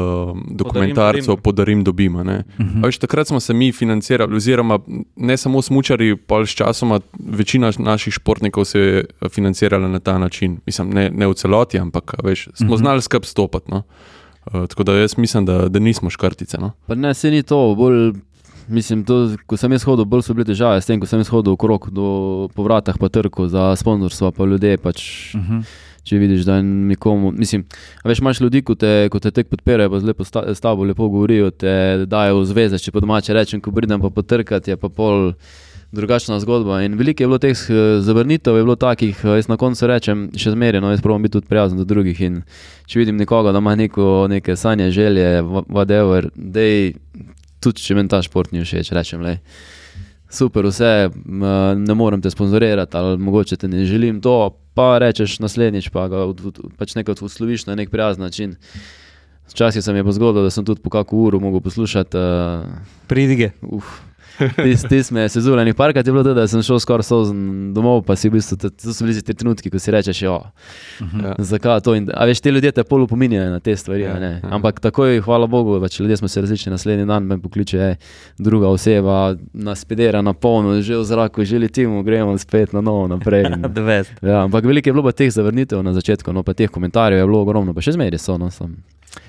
dokumentarcev 0.51 1.37
Podarim, 1.37 1.85
dobima. 1.85 2.21
Uh 2.21 2.27
Mhm. 2.59 2.83
-huh. 2.83 2.99
Takrat 2.99 3.27
smo 3.29 3.41
se 3.41 3.55
mi 3.55 3.73
financirali, 3.73 4.37
oziroma 4.37 4.79
ne 5.17 5.37
samo 5.37 5.63
smočari, 5.63 6.17
pa 6.17 6.47
s 6.47 6.51
časoma 6.51 7.01
večina 7.19 7.73
naših 7.79 8.15
športnikov 8.15 8.65
se 8.65 8.81
je 8.81 9.05
financirala 9.31 9.89
na 9.89 9.99
ta 9.99 10.19
način. 10.19 10.59
Mislim, 10.67 10.91
ne, 10.91 11.11
ne 11.11 11.27
v 11.27 11.35
celoti, 11.35 11.79
ampak 11.79 12.15
veš, 12.25 12.45
smo 12.45 12.53
uh 12.55 12.61
Mhm. 12.61 12.73
-huh. 12.73 12.79
znali 12.79 13.03
skrb 13.03 13.25
stopati. 13.25 13.71
No. 13.71 13.83
Uh, 14.53 14.67
tako 14.67 14.85
da 14.85 14.93
jaz 14.93 15.19
mislim, 15.19 15.47
da, 15.47 15.69
da 15.69 15.79
nismo 15.79 16.11
škrtice. 16.11 16.59
No. 16.59 16.73
Pa 16.87 16.95
ne, 16.95 17.15
se 17.15 17.31
ni 17.31 17.43
to, 17.43 17.75
bolj, 17.77 18.13
mislim, 18.69 19.05
to, 19.05 19.37
ko 19.47 19.57
sem 19.57 19.73
jaz 19.73 19.85
hodil, 19.85 20.05
bolj 20.09 20.25
so 20.25 20.37
bile 20.37 20.47
težave 20.49 20.81
s 20.81 20.89
tem, 20.89 21.01
ko 21.01 21.09
sem 21.09 21.21
jaz 21.21 21.29
hodil 21.33 21.53
okrog 21.53 21.91
do 21.93 22.49
povratah 22.57 22.97
pa 23.01 23.11
trkov 23.13 23.51
za 23.53 23.75
sponzorstvo, 23.77 24.33
pa 24.33 24.49
ljudje 24.49 24.79
pač. 24.79 25.05
Mhm. 25.37 25.69
Če 26.09 26.17
vidiš, 26.17 26.47
da 26.49 26.55
nikomu, 26.65 27.35
mislim, 27.37 27.67
a 28.01 28.09
veš, 28.09 28.23
imaš 28.23 28.39
ljudi, 28.41 28.63
ko 28.65 28.73
te, 28.81 29.11
ko 29.13 29.21
te 29.21 29.29
tek 29.35 29.51
podpirajo, 29.51 29.91
pa 29.93 29.99
z 30.01 30.09
lepo 30.09 30.25
sta, 30.25 30.41
s 30.57 30.63
tabo 30.65 30.87
lepo 30.89 31.05
govorijo, 31.13 31.51
te 31.53 32.07
dajo 32.09 32.39
v 32.39 32.47
zveze, 32.49 32.79
če 32.81 32.95
po 32.95 33.03
domače 33.05 33.37
rečem, 33.37 33.61
ko 33.61 33.75
pridem 33.77 34.01
pa 34.01 34.09
potrkati, 34.09 34.73
je 34.73 34.79
pa 34.81 34.89
pol 34.89 35.35
drugačna 35.93 36.41
zgodba. 36.41 36.83
In 36.83 36.95
veliko 36.95 37.23
je 37.23 37.27
bilo 37.27 37.39
teh 37.39 37.57
eh, 37.65 37.75
zavrnitev, 38.01 38.57
je 38.57 38.63
bilo 38.63 38.77
takih, 38.77 39.21
eh, 39.25 39.29
jaz 39.31 39.49
na 39.49 39.57
koncu 39.57 39.87
rečem, 39.87 40.29
še 40.37 40.51
zmeraj, 40.51 40.81
no, 40.81 40.91
jaz 40.91 41.01
pravim 41.01 41.23
biti 41.23 41.33
tudi 41.33 41.47
prijazen 41.47 41.79
do 41.79 41.85
drugih. 41.85 42.21
In 42.21 42.43
če 42.87 42.99
vidim 42.99 43.17
nekoga, 43.17 43.53
da 43.53 43.59
ima 43.59 43.75
neko, 43.75 44.27
neke 44.29 44.57
sanje, 44.57 44.91
želje, 44.91 45.43
wha- 45.43 45.65
whatever, 45.67 46.29
da 46.35 46.61
je 46.61 46.93
tudi, 47.61 47.81
če 47.81 47.95
meni 47.95 48.09
ta 48.09 48.23
šport 48.23 48.53
ni 48.53 48.61
všeč, 48.61 48.93
rečem 48.93 49.21
le. 49.21 49.39
Super, 50.29 50.67
vse, 50.67 51.09
m, 51.09 51.45
ne 51.79 51.95
morem 51.95 52.21
te 52.21 52.29
sponzorirati, 52.29 52.97
ali 52.97 53.17
mogoče 53.19 53.57
te 53.57 53.69
ne 53.69 53.85
želim 53.85 54.21
to, 54.21 54.35
pa 54.75 54.99
rečeš 54.99 55.39
naslednjič, 55.41 55.89
pa 55.89 56.05
ga 56.09 56.27
od- 56.27 56.45
od- 56.45 56.61
pač 56.77 56.95
nekaj 56.95 57.17
odsloviš 57.19 57.65
na 57.67 57.75
nek 57.75 57.89
prijazen 57.91 58.23
način. 58.23 58.57
Včasih 59.49 59.81
se 59.81 59.93
mi 59.93 59.99
je 59.99 60.05
pa 60.05 60.13
zgodilo, 60.13 60.45
da 60.45 60.51
sem 60.51 60.65
tudi 60.65 60.83
po 60.83 60.91
kakšno 60.91 61.19
uro 61.19 61.41
mogel 61.41 61.61
poslušati. 61.61 62.13
Uh, 62.13 62.69
Pridige. 63.07 63.51
Uf. 63.63 64.08
Tisti 64.39 64.89
tis 64.89 65.11
me 65.11 65.21
je 65.21 65.29
sezul, 65.29 65.59
enih 65.59 65.75
parkrat 65.75 66.07
je 66.07 66.13
bilo 66.13 66.23
to, 66.25 66.35
da 66.35 66.47
sem 66.47 66.63
šel 66.63 66.79
skoraj 66.79 67.05
sozen 67.05 67.41
domov, 67.75 68.05
pa 68.07 68.17
si 68.17 68.29
v 68.29 68.37
bistvu, 68.37 68.57
to 68.61 68.93
so 68.93 69.05
bili 69.05 69.19
ti 69.19 69.35
trenutki, 69.35 69.71
ko 69.71 69.79
si 69.79 69.91
rečeš, 69.91 70.23
jo, 70.23 70.37
Ja. 71.01 71.35
zakaj 71.39 71.81
to. 71.81 71.95
In, 71.95 72.11
a 72.15 72.25
veš, 72.25 72.41
ti 72.41 72.51
ljudje 72.51 72.73
te 72.73 72.85
pol 72.85 73.03
upominjajo 73.03 73.51
na 73.51 73.61
te 73.61 73.77
stvari. 73.77 74.03
Ja, 74.03 74.17
ja. 74.17 74.41
Ampak 74.45 74.81
takoj, 74.81 75.21
hvala 75.21 75.47
Bogu, 75.47 75.81
pač 75.81 76.01
ljudje 76.01 76.17
smo 76.17 76.29
se 76.29 76.41
različni, 76.41 76.71
naslednji 76.71 77.07
dan 77.07 77.23
me 77.23 77.39
pokliče 77.39 77.79
ej, 77.81 77.95
druga 78.39 78.69
oseba, 78.69 79.35
nas 79.53 79.85
pedera 79.85 80.23
na 80.23 80.33
polno, 80.33 80.81
že 80.83 80.97
v 80.97 81.05
zraku, 81.05 81.45
že 81.45 81.59
letimo, 81.59 82.03
gremo 82.03 82.39
spet 82.39 82.73
na 82.73 82.81
novo 82.81 83.09
naprej. 83.09 83.47
In, 83.47 83.65
ja, 84.31 84.45
ampak 84.45 84.65
veliko 84.65 84.89
je 84.89 84.93
bilo 84.93 85.03
pa 85.03 85.13
teh 85.13 85.31
zavrnitev 85.31 85.83
na 85.83 85.93
začetku, 85.93 86.33
no 86.33 86.43
pa 86.43 86.55
teh 86.55 86.71
komentarjev 86.71 87.19
je 87.19 87.27
bilo 87.27 87.43
ogromno, 87.43 87.75
pa 87.75 87.81
še 87.81 87.93
zmeraj 87.93 88.19
so. 88.19 88.39
No, 88.39 88.51
sem. 88.51 88.77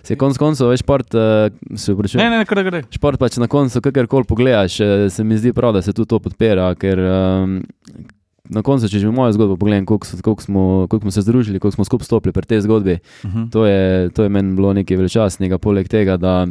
Se 0.03 0.15
konc 0.15 0.37
koncev, 0.37 0.69
veš, 0.69 0.79
šport, 0.79 1.13
uh, 1.13 1.47
se 1.75 1.93
vprašuje. 1.93 2.19
Ne, 2.19 2.29
ne, 2.31 2.45
kar 2.45 2.63
gre. 2.63 2.83
Šport 2.89 3.19
pač 3.19 3.37
na 3.37 3.47
koncu, 3.47 3.81
kakorkoli 3.81 4.25
pogledaš, 4.25 4.79
eh, 4.79 5.09
se 5.09 5.23
mi 5.23 5.35
zdi 5.35 5.53
prav, 5.53 5.73
da 5.73 5.81
se 5.81 5.93
tudi 5.93 6.07
to 6.07 6.19
podpira. 6.19 6.71
Ker 6.75 6.99
um, 6.99 7.59
na 8.49 8.61
koncu, 8.61 8.87
če 8.87 8.99
že 8.99 9.11
mojo 9.11 9.31
zgodbo 9.31 9.57
pogledam, 9.57 9.85
koliko, 9.85 10.07
koliko, 10.23 10.41
smo, 10.41 10.61
koliko 10.87 11.03
smo 11.03 11.11
se 11.11 11.21
združili, 11.21 11.59
koliko 11.59 11.75
smo 11.75 11.85
skupaj 11.85 12.05
stopili 12.05 12.33
pri 12.33 12.45
tej 12.47 12.61
zgodbi, 12.61 12.97
Mhm. 13.23 13.49
to 13.49 13.65
je, 13.65 14.09
to 14.09 14.23
je 14.23 14.29
meni 14.29 14.55
bilo 14.55 14.73
nekaj 14.73 14.97
veličastnega. 14.97 15.57
Poleg 15.57 15.87
tega, 15.87 16.17
da. 16.17 16.47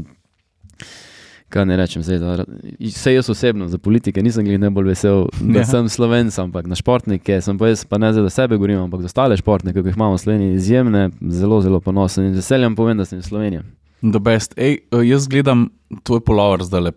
Kaj 1.48 1.64
ne 1.64 1.76
rečem, 1.76 2.02
zdaj, 2.04 2.18
da, 2.20 2.44
vse 2.76 3.14
jaz 3.14 3.30
osebno 3.30 3.68
za 3.68 3.78
politike 3.78 4.20
nisem 4.22 4.44
bil 4.44 4.60
najbolj 4.60 4.90
vesel, 4.90 5.22
da 5.40 5.62
Ja. 5.62 5.64
sem 5.64 5.88
slovenc, 5.88 6.36
ampak 6.38 6.66
na 6.68 6.76
športnike 6.76 7.40
sem 7.40 7.56
pa 7.58 7.68
jaz, 7.68 7.86
pa 7.88 7.96
ne 7.98 8.12
za 8.12 8.20
sebe 8.30 8.56
govorim, 8.56 8.78
ampak 8.78 9.00
za 9.00 9.08
ostale 9.08 9.36
športnike, 9.36 9.80
ki 9.82 9.88
jih 9.88 9.96
imamo 9.96 10.16
v 10.16 10.20
Sloveniji, 10.20 10.54
izjemne, 10.54 11.10
zelo, 11.30 11.60
zelo 11.60 11.80
ponosen 11.80 12.24
in 12.28 12.34
z 12.34 12.42
veseljem 12.44 12.76
povem, 12.76 12.98
da 13.00 13.04
sem 13.08 13.18
iz 13.18 13.30
Slovenije. 13.32 13.62
The 14.02 14.20
best. 14.20 14.52
Ej, 14.58 14.78
eh, 14.92 15.02
jaz 15.08 15.26
gledam 15.26 15.70
tvoj 16.04 16.20
polover 16.20 16.62
zdaj, 16.62 16.80
le, 16.80 16.92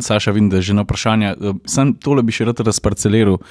Saša, 0.00 0.30
vidim, 0.32 0.48
da 0.50 0.56
je 0.56 0.70
že 0.70 0.74
na 0.74 0.82
vprašanje. 0.86 1.26
Eh, 1.34 1.52
Sam 1.66 1.92
tole 1.94 2.22
bi 2.22 2.32
še 2.32 2.46
rad 2.46 2.60
razparceliral. 2.62 3.42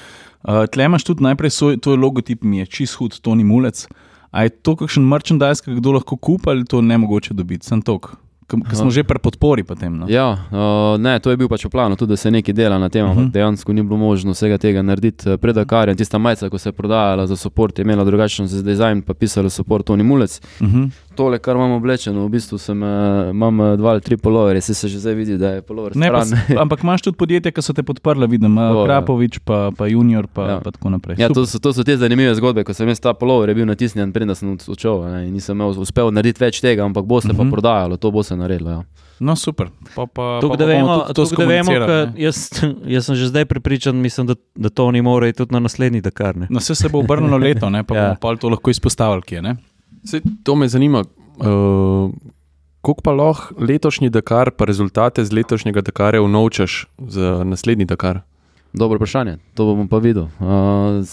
Uh, 0.45 0.65
Tle 0.71 0.85
imaš 0.85 1.03
tudi 1.03 1.23
najprej 1.23 1.49
svoj, 1.51 1.77
tvoj 1.77 1.97
logotip, 1.97 2.43
mi 2.43 2.57
je 2.59 2.65
čist 2.65 2.95
hud, 2.95 3.19
Toni 3.21 3.43
Mulec. 3.43 3.87
A 4.31 4.43
je 4.43 4.49
to 4.49 4.75
kakšen 4.75 5.03
merchandise, 5.03 5.61
ki 5.63 5.73
ga 5.73 5.79
kdo 5.79 5.91
lahko 5.99 6.17
kupa 6.17 6.51
ali 6.51 6.65
to 6.65 6.81
ne 6.81 6.97
mogoče 6.97 7.33
dobiti? 7.33 7.65
Sem 7.65 7.81
tok. 7.81 8.15
Ker 8.47 8.75
smo 8.75 8.89
že 8.89 9.03
pri 9.03 9.17
podpori 9.17 9.63
potem. 9.63 9.89
No? 9.95 10.05
Ja, 10.05 10.31
uh, 10.31 10.57
ne, 10.97 11.19
to 11.19 11.29
je 11.29 11.37
bil 11.37 11.47
pač 11.47 11.65
v 11.65 11.69
planu, 11.69 11.95
tudi 11.95 12.09
da 12.09 12.17
se 12.17 12.29
nekaj 12.29 12.53
dela 12.53 12.77
na 12.77 12.89
tem, 12.89 13.01
Mhm. 13.01 13.11
ampak 13.11 13.33
dejansko 13.33 13.73
ni 13.73 13.81
bilo 13.81 13.97
možno 13.97 14.31
vsega 14.31 14.57
tega 14.57 14.81
narediti 14.81 15.25
eh, 15.25 15.37
pred 15.37 15.55
Dakarjem. 15.55 15.97
Tista 15.97 16.17
majica, 16.17 16.49
ko 16.49 16.57
se 16.57 16.69
je 16.69 16.73
prodajala 16.73 17.25
za 17.25 17.35
support, 17.35 17.73
je 17.73 17.83
imela 17.83 18.03
drugačen 18.03 18.47
za 18.47 18.61
dizajn, 18.61 19.01
pa 19.01 19.13
pisalo 19.15 19.49
support 19.49 19.85
Toni 19.85 20.03
Mulec. 20.03 20.41
Uh 20.59 20.67
-huh. 20.67 20.89
Tole, 21.15 21.39
kar 21.39 21.55
imam 21.55 21.71
oblečeno, 21.71 22.25
v 22.25 22.29
bistvu 22.29 22.57
sem, 22.59 22.81
uh, 22.83 23.29
imam 23.31 23.61
eh, 23.61 23.77
dva 23.77 23.89
ali 23.95 24.01
tri 24.01 24.17
polovere, 24.17 24.61
se, 24.61 24.73
se 24.73 24.87
že 24.87 24.99
zdaj 24.99 25.13
vidi, 25.15 25.37
da 25.37 25.49
je 25.55 25.61
polover 25.61 25.95
ne, 25.95 26.11
pa, 26.11 26.23
ampak 26.63 26.83
imaš 26.83 27.01
tudi 27.01 27.17
podjetja, 27.17 27.51
ki 27.51 27.61
so 27.61 27.73
te 27.73 27.83
podprla, 27.83 28.27
vidim, 28.27 28.57
O, 28.57 28.61
ja. 28.61 28.85
Krapovič, 28.85 29.39
pa, 29.45 29.71
pa 29.77 29.87
Junior, 29.87 30.27
pa, 30.27 30.47
ja. 30.49 30.59
Pa 30.59 30.71
tako 30.71 30.89
naprej. 30.89 31.15
Ja, 31.19 31.27
Super. 31.27 31.35
to 31.35 31.45
so, 31.47 31.59
to 31.59 31.73
so 31.73 31.83
te 31.83 31.97
zanimive 31.97 32.35
zgodbe, 32.35 32.63
ko 32.63 32.73
sem 32.73 32.87
jaz 32.91 32.99
ta 32.99 33.13
polover 33.13 33.53
bil 33.55 33.65
natisnjen, 33.65 34.11
preden 34.13 34.35
sem 34.35 34.57
odšel 34.67 35.03
in 35.23 35.33
nisem 35.33 35.55
imel, 35.55 35.73
uspel 35.79 36.11
narediti 36.11 36.43
več 36.43 36.61
tega, 36.61 36.83
ampak 36.83 37.05
bo 37.05 37.21
se 37.21 37.27
uh 37.27 37.33
-huh. 37.33 37.37
pa 37.37 37.43
Mhm. 37.43 37.51
prodajalo, 37.51 37.97
to 37.97 38.11
bo 38.11 38.23
se 38.23 38.35
naredilo. 38.35 38.69
Ja. 38.71 38.83
No, 39.19 39.35
super. 39.35 39.67
Pa, 39.95 40.05
pa, 40.07 40.39
Tukaj, 40.41 40.57
pa 40.57 40.65
da 40.65 40.65
bomo 40.65 40.87
vemo, 40.87 40.99
tudi 40.99 41.13
to 41.13 41.25
tukaj, 41.25 41.45
da 41.45 41.51
vemo 41.51 41.71
jaz, 42.17 42.49
jaz 42.85 43.05
sem 43.05 43.15
že 43.15 43.27
zdaj 43.27 43.45
prepričan, 43.45 43.95
mislim, 43.95 44.27
da, 44.27 44.35
da 44.55 44.69
to 44.69 44.91
ni 44.91 45.01
more 45.01 45.29
iti 45.29 45.37
tudi 45.37 45.53
na 45.53 45.59
naslednji 45.59 46.01
Dakar. 46.01 46.35
Ne? 46.37 46.47
No, 46.49 46.59
vse 46.59 46.75
se 46.75 46.89
bo 46.89 46.99
obrnilo 46.99 47.37
leto, 47.37 47.69
ne, 47.69 47.83
pa 47.83 47.95
Ja. 47.95 48.01
ja. 48.03 48.07
bomo 48.07 48.17
pa 48.21 48.35
to 48.35 48.49
lahko 48.49 48.69
izpostavili, 48.69 49.21
kje 49.21 49.41
ne. 49.41 49.55
Sej, 50.05 50.21
to 50.43 50.55
me 50.55 50.67
zanima. 50.67 51.03
Uh, 51.37 52.13
Kako 52.85 53.01
pa 53.01 53.11
lahko 53.11 53.55
letošnji 53.57 54.09
Dakar, 54.09 54.51
pa 54.51 54.65
rezultate 54.65 55.25
z 55.25 55.33
letošnjega 55.33 55.81
Dakarja 55.81 56.21
unovčaš 56.21 56.85
za 56.97 57.43
naslednji 57.43 57.85
Dakar? 57.85 58.19
Dobro 58.73 58.99
vprašanje, 58.99 59.37
to 59.53 59.65
bom 59.65 59.87
pa 59.87 59.97
videl. 59.97 60.27
Uh, 60.39 61.05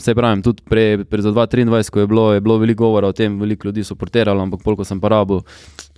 Se 0.00 0.14
pravim, 0.14 0.40
tudi 0.42 0.62
pre, 0.64 1.04
pre 1.04 1.22
za 1.22 1.28
2023, 1.28 1.90
ko 1.90 2.00
je 2.00 2.06
bilo, 2.06 2.32
je 2.32 2.40
bilo 2.40 2.56
veliko 2.58 2.84
govora 2.84 3.08
o 3.08 3.12
tem, 3.12 3.40
veliko 3.40 3.68
ljudi 3.68 3.84
so 3.84 3.94
porterali, 3.94 4.40
ampak 4.40 4.62
polk 4.64 4.80
sem 4.86 5.00
porabil, 5.00 5.42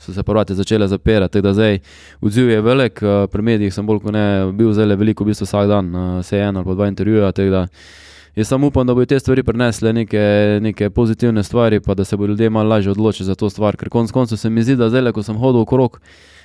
so 0.00 0.12
se 0.12 0.22
porate 0.22 0.54
začele 0.58 0.88
zapirati. 0.88 1.32
Tako 1.32 1.42
da 1.42 1.52
zdaj 1.54 1.78
odziv 2.20 2.50
je 2.50 2.60
velik, 2.60 3.02
uh, 3.02 3.30
pri 3.30 3.42
medijih 3.42 3.74
sem 3.74 3.86
bolj 3.86 4.00
kot 4.02 4.12
ne 4.12 4.52
bil 4.52 4.72
zelo 4.74 4.96
veliko, 4.98 5.24
v 5.24 5.30
bistvu 5.30 5.46
vsak 5.46 5.68
dan, 5.70 5.92
se 6.26 6.40
en 6.40 6.56
ali 6.56 6.66
pa 6.66 6.74
dva 6.74 6.88
intervjuja. 6.90 7.32
tako 7.32 7.50
da 7.50 7.66
Jaz 8.36 8.48
samo 8.48 8.66
upam, 8.66 8.86
da 8.86 8.94
bodo 8.94 9.06
te 9.06 9.18
stvari 9.20 9.42
prinesle 9.42 9.92
neke, 9.92 10.20
neke 10.62 10.90
pozitivne 10.90 11.42
stvari, 11.44 11.80
pa 11.80 11.94
da 11.94 12.04
se 12.04 12.16
bodo 12.16 12.32
ljudje 12.32 12.50
malo 12.50 12.68
lažje 12.68 12.90
odločili 12.90 13.26
za 13.26 13.34
to 13.34 13.50
stvar. 13.50 13.76
Ker 13.76 13.88
konec 13.88 14.10
koncev 14.10 14.38
se 14.38 14.50
mi 14.50 14.62
zdi, 14.62 14.76
da 14.76 14.88
zdaj, 14.88 15.12
ko 15.12 15.22
sem 15.22 15.36
hodil 15.36 15.60
okrog, 15.60 16.00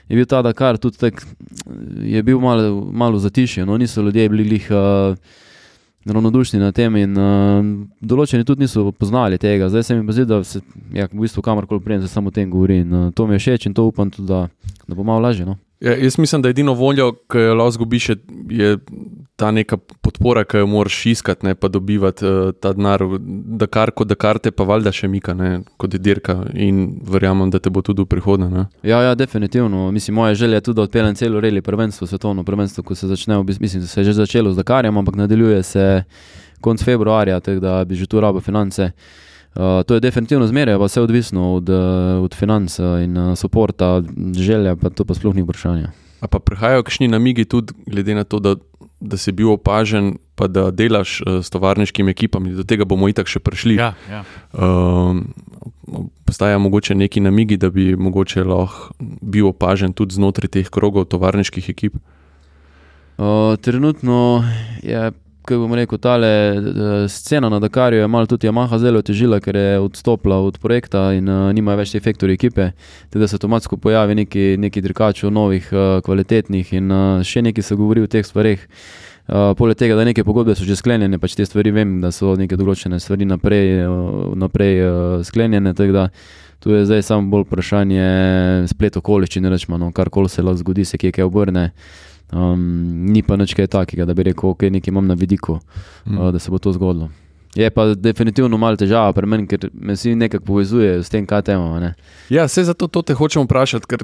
je 0.10 0.15
bil 0.15 0.26
ta 0.26 0.41
Dakar 0.41 0.78
tudi 0.78 0.97
tak, 0.97 1.26
je 2.04 2.23
bil 2.23 2.39
malo, 2.39 2.86
malo 2.91 3.19
zatišje. 3.19 3.65
No? 3.65 3.78
Niso 3.78 4.02
ljudje 4.02 4.30
bili 4.30 4.43
lih. 4.43 4.71
Uh, 4.71 5.17
ravnodušni 6.13 6.60
na 6.60 6.71
tem 6.71 6.95
in 6.95 7.17
uh, 7.17 7.60
določeni 8.02 8.45
tudi 8.47 8.65
niso 8.65 8.91
poznali 8.95 9.39
tega. 9.41 9.69
Zdaj 9.71 9.84
se 9.84 9.95
mi 9.97 10.13
zdi, 10.13 10.26
da 10.30 10.41
se 10.43 10.62
ja, 10.93 11.08
v 11.12 11.23
bistvu 11.23 11.43
kamorkoli 11.43 11.84
prijem, 11.84 12.02
se 12.02 12.12
samo 12.12 12.32
o 12.32 12.36
tem 12.36 12.50
govori 12.50 12.82
in 12.84 12.93
uh, 12.93 13.08
to 13.15 13.28
mi 13.28 13.36
je 13.36 13.43
všeč 13.43 13.67
in 13.67 13.76
to 13.78 13.88
upam 13.89 14.12
tudi, 14.12 14.28
da, 14.30 14.47
da 14.88 14.95
bo 14.95 15.04
malo 15.04 15.23
lažje. 15.23 15.45
No? 15.45 15.58
Ja, 15.84 15.93
jaz 16.00 16.17
mislim, 16.17 16.41
da 16.41 16.50
edino 16.50 16.73
voljo, 16.73 17.12
ki 17.30 17.50
jo 17.50 17.58
lahko 17.60 17.76
zgubiš, 17.76 18.10
je, 18.10 18.17
je 18.50 18.78
ta 19.38 19.52
neka 19.54 19.78
podpora, 20.02 20.41
ki 20.50 20.63
jo 20.63 20.67
moraš 20.67 20.97
iskati, 21.13 21.45
ne 21.45 21.54
pa 21.56 21.69
dobivati 21.69 22.26
uh, 22.26 22.54
ta 22.60 22.71
denar, 22.73 23.04
da 23.62 23.67
kar 23.69 23.91
kot 23.93 24.10
da 24.10 24.17
karte, 24.17 24.52
pa 24.52 24.65
valjda 24.65 24.91
še 24.91 25.08
mika, 25.13 25.36
ne, 25.38 25.62
kot 25.78 25.93
je 25.93 26.02
dirka 26.02 26.39
in 26.58 26.97
verjamem, 27.06 27.52
da 27.54 27.62
te 27.62 27.69
bo 27.69 27.84
tudi 27.86 28.02
v 28.02 28.10
prihodnje. 28.10 28.50
ne. 28.50 28.65
Ja, 28.82 29.04
ja, 29.06 29.13
definitivno. 29.15 29.91
Mislim, 29.93 30.17
moja 30.17 30.34
želja 30.34 30.58
je 30.58 30.65
tudi, 30.69 30.76
da 30.82 30.88
odpeljem 30.89 31.15
celo 31.15 31.39
reli 31.39 31.62
prvenstvo, 31.62 32.08
svetovno 32.08 32.43
prvenstvo, 32.43 32.84
ko 32.84 32.95
se 32.95 33.08
začne, 33.08 33.38
mislim, 33.60 33.86
da 33.86 33.88
se 33.88 34.02
je 34.02 34.10
že 34.10 34.17
začelo 34.23 34.52
z 34.52 34.58
Dakarjem, 34.58 34.97
ampak 34.97 35.15
nadaljuje 35.15 35.63
se 35.63 36.04
konec 36.62 36.84
februarja, 36.84 37.39
tako 37.39 37.60
da 37.60 37.86
bi 37.86 37.95
že 37.95 38.10
tu 38.10 38.19
rabo 38.21 38.41
finance. 38.41 38.91
Uh, 39.56 39.84
to 39.86 39.93
je 39.93 40.00
definitivno 40.00 40.47
zmeraj, 40.47 40.78
pa 40.78 40.86
vse 40.86 41.02
odvisno 41.02 41.54
od, 41.54 41.69
uh, 41.69 42.23
od 42.23 42.34
financ 42.34 42.80
in 42.80 43.17
uh, 43.17 43.38
podporta, 43.41 44.02
želja, 44.34 44.76
pa 44.76 44.89
to 44.89 45.06
pa 45.06 45.13
sploh 45.13 45.36
ni 45.36 45.41
vprašanje. 45.41 45.88
A 46.21 46.28
pa 46.28 46.39
prihajajo 46.39 46.84
kakšni 46.84 47.08
namigi 47.08 47.45
tudi, 47.45 47.73
glede 47.86 48.15
na 48.15 48.23
to, 48.23 48.39
da, 48.39 48.56
da 48.99 49.17
si 49.17 49.31
bil 49.31 49.51
opažen, 49.53 50.17
pa 50.36 50.47
da 50.47 50.71
delaš 50.71 51.21
uh, 51.21 51.39
s 51.43 51.49
tovarniškimi 51.53 52.12
ekipami, 52.12 52.55
do 52.57 52.65
tega 52.67 52.86
bomo 52.86 53.10
itak 53.10 53.29
še 53.29 53.41
prišli. 53.43 53.77
Ja, 53.77 53.93
ja. 54.10 54.23
Um, 54.53 55.29
Postaja 56.27 56.57
mogoče 56.60 56.95
neki 56.99 57.21
namigi, 57.23 57.55
da 57.57 57.69
bi 57.71 57.95
mogoče 57.95 58.43
lahko 58.43 58.91
bil 58.99 59.47
opažen 59.47 59.93
tudi 59.95 60.17
znotraj 60.17 60.51
teh 60.57 60.67
krogov 60.69 61.07
tovarniških 61.07 61.69
ekip. 61.71 61.95
Uh, 63.17 63.55
trenutno 63.63 64.43
je, 64.83 65.12
kako 65.47 65.63
bom 65.63 65.73
rekel, 65.79 65.97
ta 65.97 66.17
scena 67.07 67.49
na 67.49 67.60
Dakarju 67.60 67.99
je 67.99 68.07
malo 68.07 68.27
tudi 68.27 68.47
Yamaha 68.47 68.79
zelo 68.79 69.01
težila, 69.01 69.39
ker 69.39 69.55
je 69.55 69.79
odstopila 69.79 70.41
od 70.43 70.60
projekta 70.60 71.13
in 71.15 71.29
uh, 71.29 71.47
nimajo 71.55 71.79
več 71.79 71.93
te 71.95 72.01
faktori 72.03 72.36
ekipe. 72.36 72.71
Teda 73.10 73.27
se 73.27 73.39
avtomatsko 73.39 73.77
pojavi 73.77 74.15
neki, 74.15 74.47
neki 74.60 74.83
dirkačev, 74.83 75.31
novih, 75.31 75.69
uh, 75.71 75.99
kvalitetnih 76.03 76.73
in 76.73 76.91
uh, 76.91 77.23
še 77.23 77.45
nekaj 77.47 77.63
se 77.63 77.77
govori 77.79 78.03
o 78.03 78.10
teh 78.12 78.25
stvareh. 78.27 78.65
Uh, 79.27 79.53
poleg 79.60 79.79
tega, 79.79 79.95
da 79.95 80.03
neke 80.07 80.23
pogodbe 80.27 80.55
so 80.55 80.67
že 80.67 80.75
sklenjene, 80.79 81.19
pač 81.19 81.36
te 81.36 81.45
stvari 81.47 81.71
vem, 81.75 81.97
da 82.03 82.12
so 82.15 82.36
neke 82.39 82.60
določene 82.60 82.99
stvari 82.99 83.27
naprej, 83.27 83.71
uh, 83.88 84.36
naprej 84.36 84.83
uh, 84.83 85.23
sklenjene. 85.27 85.73
tako 85.75 85.95
da 85.95 86.10
Tu 86.60 86.71
je 86.73 86.86
zdaj 86.86 87.03
samo 87.05 87.29
bolj 87.29 87.43
vprašanje 87.45 88.05
splet 88.67 88.97
okoliščin, 88.97 89.45
rečemo, 89.45 89.77
no, 89.77 89.91
kar 89.93 90.10
koli 90.10 90.29
se 90.29 90.41
lahko 90.41 90.63
zgodi, 90.63 90.86
se 90.89 90.97
kje 90.97 91.12
kaj 91.13 91.27
obrne. 91.27 91.69
Um, 92.32 92.60
ni 93.08 93.24
pa 93.24 93.38
nič 93.40 93.54
kaj 93.56 93.70
takega, 93.72 94.06
da 94.06 94.13
bi 94.13 94.28
rekel, 94.28 94.50
ok, 94.50 94.68
nekaj 94.72 94.92
imam 94.92 95.08
na 95.08 95.16
vidiku, 95.16 95.60
mm. 96.06 96.18
uh, 96.18 96.32
da 96.36 96.40
se 96.40 96.52
bo 96.52 96.60
to 96.60 96.74
zgodilo. 96.76 97.10
Je 97.56 97.70
pa 97.74 97.88
definitivno 97.96 98.58
malo 98.58 98.78
težava 98.78 99.13
pri 99.16 99.28
meni, 99.28 99.48
ker 99.48 99.70
me 99.74 99.96
vsi 99.96 100.16
nekako 100.16 100.46
povezujejo 100.46 101.04
s 101.04 101.10
tem, 101.10 101.26
kaj 101.26 101.42
temo. 101.48 101.80
Ne? 101.80 101.94
Ja, 102.30 102.46
vse 102.46 102.68
zato 102.68 102.88
to 102.88 103.02
te 103.02 103.16
hočemo 103.18 103.48
vprašati, 103.48 103.88
ker 103.90 104.04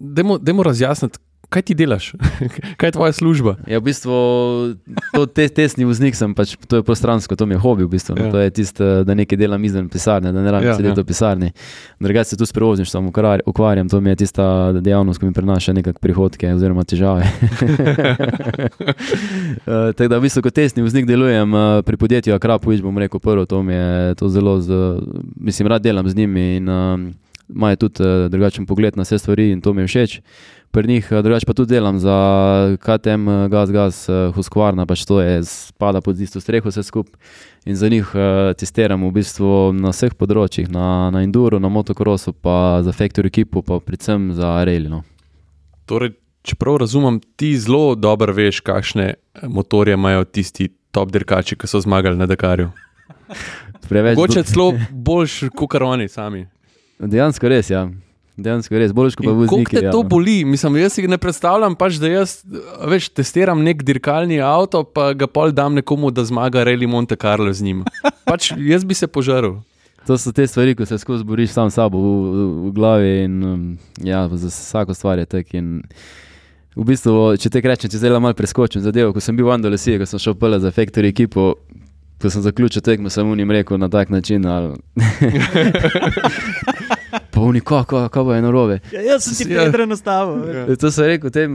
dajmo 0.00 0.66
razjasniti, 0.66 1.22
kaj 1.50 1.62
ti 1.62 1.74
delaš, 1.74 2.12
kaj 2.78 2.88
je 2.88 2.92
tvoja 2.92 3.12
služba. 3.12 3.56
Ja, 3.66 3.78
v 3.78 3.88
bistvu 3.88 4.14
to 5.12 5.26
te, 5.26 5.48
tesni 5.48 5.84
voznik 5.84 6.14
sem, 6.14 6.30
pač, 6.34 6.54
to 6.64 6.78
je 6.78 6.86
prostransko, 6.86 7.34
to 7.34 7.46
mi 7.46 7.54
je 7.54 7.60
hobi. 7.60 7.84
V 7.84 7.90
bistvu, 7.90 8.14
no. 8.14 8.24
Ja. 8.24 8.30
To 8.30 8.38
je 8.38 8.50
tisto, 8.52 8.88
da 9.02 9.14
nekaj 9.14 9.34
delam 9.36 9.64
izven 9.64 9.88
pisarne, 9.88 10.30
da 10.30 10.40
ne 10.40 10.50
rabim 10.50 10.68
Ja, 10.68 10.76
sedeti 10.76 10.94
ja. 10.94 11.02
v 11.02 11.06
pisarni. 11.06 11.48
Drugače 12.00 12.30
se 12.30 12.36
tu 12.36 12.46
s 12.46 12.52
prevozništvom 12.52 13.10
ukvar- 13.10 13.42
ukvarjam, 13.46 13.88
to 13.88 14.00
mi 14.00 14.10
je 14.10 14.16
tista 14.16 14.46
dejavnost, 14.72 15.18
ki 15.18 15.26
mi 15.26 15.32
prinaša 15.32 15.72
nekakšne 15.72 16.00
prihodke 16.00 16.54
oziroma 16.54 16.84
težave. 16.84 17.26
Eh, 19.60 19.92
Tako 19.92 20.08
da 20.08 20.18
v 20.18 20.22
bistvu 20.22 20.42
kot 20.42 20.54
tesni 20.54 20.82
voznik 20.82 21.06
delujem 21.06 21.54
eh, 21.54 21.82
pri 21.82 21.96
podjetju 21.96 22.34
Akrapovič, 22.34 22.80
bom 22.80 22.98
rekel 22.98 23.20
prvo, 23.20 23.46
to 23.46 23.62
mi 23.62 23.74
je 23.74 24.14
to 24.14 24.28
zelo, 24.28 24.60
z, 24.60 24.70
mislim, 25.36 25.68
rad 25.68 25.82
delam 25.82 26.08
z 26.08 26.16
njimi 26.16 26.56
in 26.56 26.68
um, 26.68 27.10
imajo 27.48 27.76
tudi 27.76 28.02
uh, 28.02 28.30
drugačen 28.30 28.66
pogled 28.66 28.96
na 28.96 29.02
vse 29.02 29.18
stvari 29.18 29.50
in 29.50 29.60
to 29.60 29.72
mi 29.72 29.82
je 29.82 29.86
všeč. 29.86 30.20
Pri 30.72 30.88
njih, 30.88 31.08
eh, 31.10 31.22
drugače 31.22 31.46
pa 31.46 31.52
tudi 31.52 31.74
delam 31.74 31.98
za 31.98 32.16
KTM, 32.80 33.28
eh, 33.28 33.48
Gas, 33.48 33.70
Gas, 33.70 34.08
eh, 34.08 34.12
Husqvarna, 34.34 34.86
pač 34.86 35.04
to 35.04 35.20
je, 35.20 35.44
spada 35.44 36.00
pod 36.00 36.20
isto 36.20 36.40
streho 36.40 36.68
vse 36.68 36.82
skupaj. 36.82 37.18
In 37.64 37.76
za 37.76 37.88
njih 37.88 38.14
uh, 38.14 38.54
testiram 38.56 39.02
v 39.04 39.10
bistvu 39.12 39.72
na 39.76 39.90
vseh 39.92 40.14
področjih, 40.16 40.70
na, 40.72 41.10
na 41.12 41.20
Enduro, 41.20 41.58
na 41.60 41.68
motokrosu, 41.68 42.32
pa 42.32 42.80
za 42.82 42.94
Factory 42.96 43.28
ekipo, 43.28 43.60
pa 43.62 43.76
predvsem 43.84 44.30
za 44.32 44.64
Rail. 44.64 44.86
No. 44.88 45.02
Torej, 45.84 46.14
čeprav 46.42 46.78
razumem, 46.80 47.20
ti 47.36 47.52
zelo 47.60 47.94
dobro 47.94 48.32
veš, 48.32 48.62
kakšne 48.64 49.14
motorje 49.42 49.98
imajo 49.98 50.24
tisti 50.24 50.70
top 50.90 51.12
dirkači, 51.12 51.58
ki 51.60 51.68
so 51.68 51.82
zmagali 51.84 52.16
na 52.16 52.30
Dakarju. 52.30 52.70
Preveč 53.88 54.16
Mogoče 54.16 54.46
celo 54.48 54.72
boljš 55.06 55.50
kot 55.52 55.76
oni 55.82 56.08
sami. 56.08 56.46
Dejansko 56.98 57.48
res, 57.52 57.68
ja. 57.70 57.90
Dejansko 58.42 58.80
res, 58.80 58.94
bolj 58.96 59.14
kot 59.18 59.26
pa 59.26 59.34
In 59.34 59.50
Kako 59.50 59.76
te 59.76 59.84
ja. 59.84 59.94
to 59.94 60.02
boli? 60.06 60.40
Mislim, 60.48 60.78
jaz 60.80 60.98
si 60.98 61.06
ne 61.08 61.18
predstavljam, 61.20 61.76
pač, 61.78 62.00
da 62.02 62.10
jaz 62.10 62.40
več 62.90 63.10
testiram 63.12 63.62
nek 63.64 63.84
dirkalni 63.86 64.40
avto, 64.44 64.82
pa 64.84 65.12
ga 65.14 65.28
pol 65.30 65.54
dam 65.56 65.76
nekomu, 65.78 66.12
da 66.14 66.24
zmaga 66.26 66.64
Reli 66.66 66.88
Monte 66.90 67.18
Carlo 67.20 67.52
z 67.52 67.66
njim. 67.66 67.84
Pač 68.28 68.52
jaz 68.56 68.86
bi 68.86 68.96
se 68.96 69.10
požaril. 69.10 69.60
To 70.08 70.16
so 70.18 70.32
te 70.32 70.46
stvari, 70.48 70.72
ko 70.74 70.86
se 70.88 70.96
skozi 70.98 71.26
boriš 71.28 71.52
sam 71.52 71.68
s 71.70 71.76
sabo 71.76 72.00
v, 72.00 72.08
v, 72.08 72.48
v 72.64 72.72
glavi. 72.74 73.12
In, 73.26 73.36
um, 73.44 73.64
ja, 74.02 74.24
za 74.32 74.48
vsako 74.48 74.96
stvar 74.96 75.20
je 75.20 75.28
tako. 75.28 75.60
in 75.60 75.68
V 76.78 76.84
bistvu, 76.86 77.34
če 77.34 77.50
te 77.50 77.60
rečem, 77.66 77.90
če 77.90 77.98
zdaj 77.98 78.20
malo 78.22 78.36
preskočim 78.38 78.82
zadevo, 78.82 79.10
ko 79.12 79.20
sem 79.20 79.36
bil 79.36 79.48
v 79.48 79.56
Andalesiji, 79.56 79.98
ko 79.98 80.06
sem 80.06 80.22
šel 80.22 80.36
pele 80.38 80.60
za 80.62 80.70
Factory 80.70 81.10
ekipo, 81.10 81.56
ko 82.22 82.30
sem 82.30 82.44
zaključil 82.46 82.84
tekmo, 82.86 83.10
sem 83.10 83.26
unim 83.26 83.50
rekel 83.50 83.80
na 83.80 83.88
tak 83.90 84.10
način. 84.14 84.46
Ali... 84.46 84.78
Pa 87.30 87.40
uni, 87.40 87.60
kako 87.60 88.08
ko 88.08 88.24
bo 88.24 88.34
je 88.34 88.42
narobe. 88.42 88.78
Ja, 88.92 89.00
jaz 89.00 89.24
sem 89.24 89.34
si 89.34 89.52
Ja. 89.52 89.64
Pedro 89.64 89.86
nastavil. 89.86 90.42
Ja. 90.50 90.76
To 90.76 90.90
sem 90.90 91.04
rekel 91.06 91.30
tem 91.30 91.52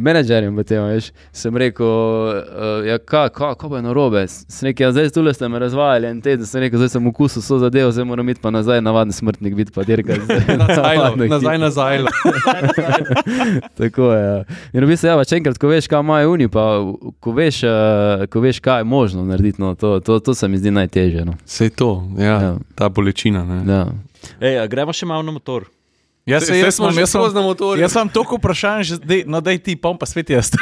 menedžerjem, 0.00 0.54
potem, 0.56 0.82
veš, 0.86 1.08
sem 1.32 1.56
rekel, 1.56 1.86
uh, 1.86 2.86
ja, 2.86 2.98
kako 2.98 3.34
ka, 3.34 3.54
ka 3.54 3.68
bo 3.68 3.76
je 3.76 3.82
narobe. 3.82 4.22
Sem 4.28 4.68
rekel, 4.68 4.86
ja, 4.86 4.92
zdaj 4.92 5.10
tule 5.10 5.34
ste 5.34 5.48
me 5.48 5.58
razvajali 5.58 6.06
en 6.06 6.20
teden, 6.22 6.46
sem 6.46 6.60
rekel, 6.62 6.78
zdaj 6.78 6.94
sem 6.94 7.06
okusil 7.06 7.42
so 7.42 7.58
zadevo, 7.58 7.90
zdaj 7.92 8.04
moram 8.06 8.28
iti 8.28 8.40
pa 8.40 8.50
nazaj, 8.50 8.80
navaden 8.80 9.12
smrtnik 9.12 9.54
biti 9.54 9.72
pa 9.74 9.82
dirka. 9.82 10.14
Nazaj, 10.62 10.96
nazaj, 11.34 11.58
nazaj. 11.58 11.98
Tako 13.78 14.12
je. 14.12 14.24
Ja. 14.26 14.44
In 14.72 14.84
v 14.84 14.88
bistvu, 14.88 15.06
ja, 15.08 15.24
če 15.24 15.36
enkrat, 15.40 15.58
ko 15.58 15.68
veš, 15.70 15.88
kaj 15.90 16.00
imajo 16.00 16.32
oni, 16.32 16.48
pa 16.48 16.64
ko 17.20 17.34
veš, 17.36 17.62
uh, 17.66 18.26
ko 18.30 18.40
veš, 18.40 18.60
kaj 18.60 18.80
je 18.80 18.88
možno 18.88 19.24
narediti, 19.24 19.62
no, 19.62 19.74
to, 19.74 20.00
to, 20.00 20.18
to 20.20 20.34
se 20.34 20.48
mi 20.48 20.58
zdi 20.58 20.70
najtežje. 20.70 21.24
No. 21.24 21.34
Vse 21.46 21.70
to, 21.70 21.90
ja, 22.18 22.36
Ja. 22.36 22.54
ta 22.74 22.88
bolečina. 22.88 23.44
ne. 23.44 23.62
Ja. 23.72 23.86
Ej, 24.40 24.60
gremo 24.68 24.92
še 24.92 25.08
malo 25.08 25.22
na 25.26 25.34
motor. 25.34 25.68
Ja, 26.26 26.40
saj 26.42 26.72
smo 26.74 26.90
že 26.90 27.04
jaz 27.04 27.14
sem, 27.14 27.22
na 27.22 27.42
motorju. 27.42 27.78
jaz 27.78 27.94
sem 27.94 28.08
toliko 28.10 28.40
vprašanj, 28.40 28.82
že 28.82 28.94
zdaj, 28.98 29.20
no 29.30 29.38
daj 29.38 29.62
ti, 29.62 29.76
pa 29.78 29.94
bom 29.94 29.98
pa 29.98 30.10
svet 30.10 30.34
jaz. 30.34 30.50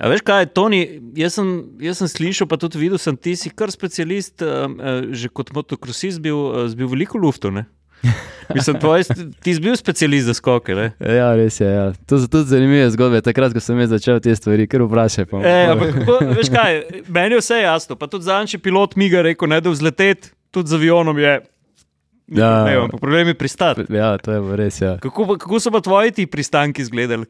A 0.00 0.08
veš 0.12 0.20
kaj, 0.24 0.50
Toni, 0.52 0.80
jaz 1.16 1.38
sem, 1.38 1.48
jaz 1.80 2.00
sem 2.00 2.08
slišal, 2.08 2.48
pa 2.48 2.56
tudi 2.60 2.76
videl, 2.80 3.00
sem, 3.00 3.16
ti 3.16 3.32
si 3.36 3.48
kar 3.48 3.72
specialist, 3.72 4.44
uh, 4.44 4.68
že 5.12 5.32
kot 5.32 5.52
motokrosist 5.56 6.20
bil, 6.24 6.36
uh, 6.36 6.64
zbil 6.68 6.88
veliko 6.92 7.20
luftov. 7.20 7.52
ne? 7.52 7.64
Mislim, 8.56 8.76
tvoj, 8.76 9.04
ti 9.40 9.54
si 9.56 9.60
bil 9.64 9.76
specialist 9.76 10.28
za 10.28 10.34
skoke. 10.36 10.76
Ne? 10.76 10.92
ja, 11.00 11.32
res 11.32 11.56
je. 11.60 11.68
Ja. 11.68 11.86
To 12.08 12.20
so 12.20 12.28
tudi 12.28 12.52
zanimive 12.52 12.90
zgodbe. 12.92 13.22
Takrat, 13.24 13.56
ko 13.56 13.60
sem 13.64 13.80
jaz 13.80 13.94
začel 13.96 14.20
te 14.20 14.36
stvari, 14.36 14.68
ker 14.68 14.84
vprašaj. 14.84 15.28
Pa, 15.32 15.40
E, 15.40 15.54
ampak, 15.72 15.96
kako, 15.96 16.18
veš 16.36 16.52
kaj, 16.52 16.80
meni 17.08 17.38
je 17.38 17.40
vse 17.40 17.62
jasno. 17.64 17.96
Pa 17.96 18.08
tudi 18.12 18.28
zadnji 18.28 18.60
pilot 18.60 18.96
mi 19.00 19.08
ga 19.08 19.24
rekel, 19.24 19.48
ne 19.48 19.62
da 19.64 19.72
vzleteti, 19.72 20.34
tudi 20.54 20.68
z 20.68 20.74
avionom 20.74 21.18
je. 21.18 21.34
Ja. 22.26 22.64
Ne, 22.64 22.76
ampak 22.78 23.00
problem 23.00 23.28
je 23.28 23.34
pristati. 23.34 23.84
Ja, 23.90 24.14
to 24.16 24.32
je 24.32 24.56
res. 24.56 24.78
Ja. 24.80 24.94
Kako, 24.96 25.26
pa- 25.26 25.36
kako 25.36 25.60
so 25.60 25.68
pa 25.68 25.80
tvoji 25.80 26.10
ti 26.10 26.24
pristanki 26.26 26.80
izgledali? 26.80 27.26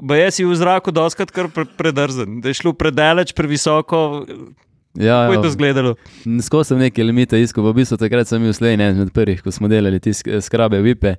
Baj 0.00 0.30
si 0.30 0.44
v 0.44 0.54
zraku 0.54 0.88
doskrat 0.90 1.28
kar 1.28 1.50
pre, 1.50 1.66
predrzen, 1.68 2.40
da 2.40 2.48
je 2.48 2.56
šlo 2.56 2.72
predaleč, 2.72 3.34
previsoko. 3.34 4.24
Ja, 4.94 5.22
Kako 5.22 5.32
je 5.32 5.36
ja. 5.36 5.42
to 5.42 5.48
izgledalo? 5.48 5.92
Skozi 6.42 6.68
sem 6.68 6.78
neke 6.80 7.00
limite 7.02 7.36
iskal, 7.36 7.64
v 7.64 7.74
bistvu 7.74 7.96
takrat 7.96 8.28
sem 8.28 8.40
bil 8.40 8.52
Sloveniji 8.52 8.86
eden 8.86 9.02
od 9.02 9.12
prvih, 9.12 9.40
ko 9.40 9.50
smo 9.50 9.68
delali 9.68 10.00
sk- 10.02 10.40
skrabe, 10.40 10.80
vipe. 10.80 11.14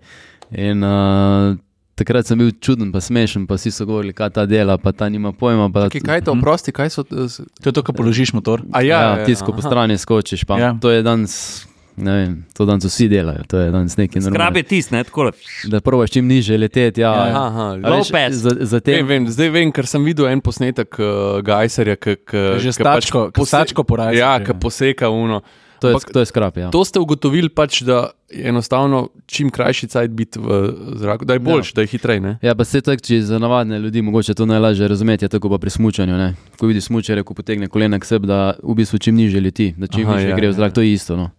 In 0.51 0.81
uh, 0.81 1.53
takrat 1.95 2.25
sem 2.25 2.35
bil 2.35 2.51
čuden, 2.53 2.89
pa 2.89 2.99
smešen, 2.99 3.43
pa 3.43 3.53
vsi 3.53 3.69
so 3.69 3.85
govorili, 3.85 4.11
kaj 4.11 4.29
ta 4.31 4.45
dela, 4.45 4.77
pa 4.77 4.91
ta 4.91 5.05
nima 5.07 5.31
pojma. 5.31 5.69
Pa, 5.69 5.87
Kaj, 5.87 6.01
kaj 6.01 6.17
je 6.17 6.23
to, 6.23 6.33
oprosti, 6.33 6.71
kaj 6.71 6.89
so? 6.89 7.03
eh, 7.03 7.29
To 7.59 7.65
je 7.65 7.73
to, 7.73 7.81
ko 7.81 7.93
položiš 7.93 8.33
motor. 8.33 8.61
A 8.71 8.81
ja, 8.81 8.97
ja, 8.97 9.11
ja, 9.15 9.25
tisko 9.25 9.49
po 9.49 9.59
aha. 9.59 9.67
strani 9.67 9.95
skočiš. 9.95 10.43
Pa, 10.43 10.55
Ja. 10.55 10.65
ja. 10.65 10.71
To 10.75 10.89
je 10.89 11.01
danes, 11.01 11.65
ne 11.95 12.11
vem, 12.13 12.31
to 12.49 12.65
danes 12.65 12.83
vsi 12.83 13.05
delajo, 13.07 13.45
to 13.45 13.57
je 13.57 13.69
danes 13.69 13.93
neki 13.93 14.17
Skrab 14.17 14.33
normalno. 14.33 14.57
je 14.57 14.63
tis, 14.65 14.89
ne 14.89 15.03
tako. 15.03 15.29
Da 15.65 15.79
probaš 15.79 16.09
čim 16.09 16.25
niže 16.25 16.57
leteti. 16.57 17.01
Ja, 17.01 17.13
Aha, 17.13 17.27
ja. 17.27 17.43
aha, 17.43 17.67
veš. 18.01 18.09
Za, 18.31 18.51
za 18.61 18.77
Vem, 18.77 18.81
tem, 18.81 19.05
vem, 19.05 19.23
zdaj 19.27 19.49
vem, 19.51 19.71
ker 19.71 19.85
sem 19.85 20.01
videl 20.01 20.27
en 20.27 20.41
posnetek 20.41 20.89
uh, 20.95 21.05
Gajserja, 21.41 21.95
ki 21.95 22.17
Že 22.57 22.71
stačko, 22.73 23.29
pose- 23.31 23.49
stačko 23.49 23.83
poraja. 23.83 24.11
Ja, 24.11 24.33
ki 24.39 24.53
poseka 24.55 25.09
uno. 25.09 25.41
To 25.83 25.91
je, 25.91 26.13
to 26.15 26.19
je 26.23 26.29
skrap. 26.31 26.57
Ja. 26.57 26.71
To 26.71 26.81
ste 26.87 27.01
ugotovili, 27.03 27.49
pač, 27.51 27.81
da 27.83 28.13
je 28.31 28.47
enostavno 28.49 29.09
čim 29.27 29.49
krajši 29.53 29.87
cajt 29.91 30.11
biti 30.15 30.39
v 30.39 30.61
zraku, 30.95 31.27
da 31.27 31.35
je 31.35 31.43
boljši, 31.43 31.73
ja. 31.73 31.75
da 31.75 31.85
je 31.85 31.91
hitrej. 31.91 32.19
Ne? 32.23 32.37
Ja, 32.41 32.55
pa 32.55 32.65
se 32.65 32.81
tako, 32.81 33.03
če 33.03 33.19
za 33.27 33.39
navadne 33.39 33.79
ljudi 33.83 34.01
mogoče 34.01 34.33
to 34.33 34.47
najlažje 34.49 34.87
razumeti, 34.87 35.25
je 35.25 35.29
tako 35.35 35.51
pa 35.51 35.59
pri 35.61 35.75
smučanju. 35.75 36.17
Ne? 36.17 36.33
Ko 36.57 36.71
vidiš 36.71 36.87
smučare, 36.87 37.23
ko 37.23 37.35
potegne 37.35 37.67
kolena 37.67 37.99
k 37.99 38.07
sebi, 38.07 38.31
da 38.31 38.55
v 38.63 38.79
bistvu 38.79 38.99
čim 39.03 39.19
niže 39.19 39.43
leti, 39.43 39.73
da 39.77 39.91
čim 39.91 40.07
Aha, 40.07 40.17
niže 40.17 40.31
ja, 40.31 40.39
gre 40.39 40.49
v 40.49 40.57
zrak, 40.57 40.71
ja. 40.71 40.75
to 40.79 40.87
je 40.87 40.93
isto. 40.93 41.19
No? 41.19 41.29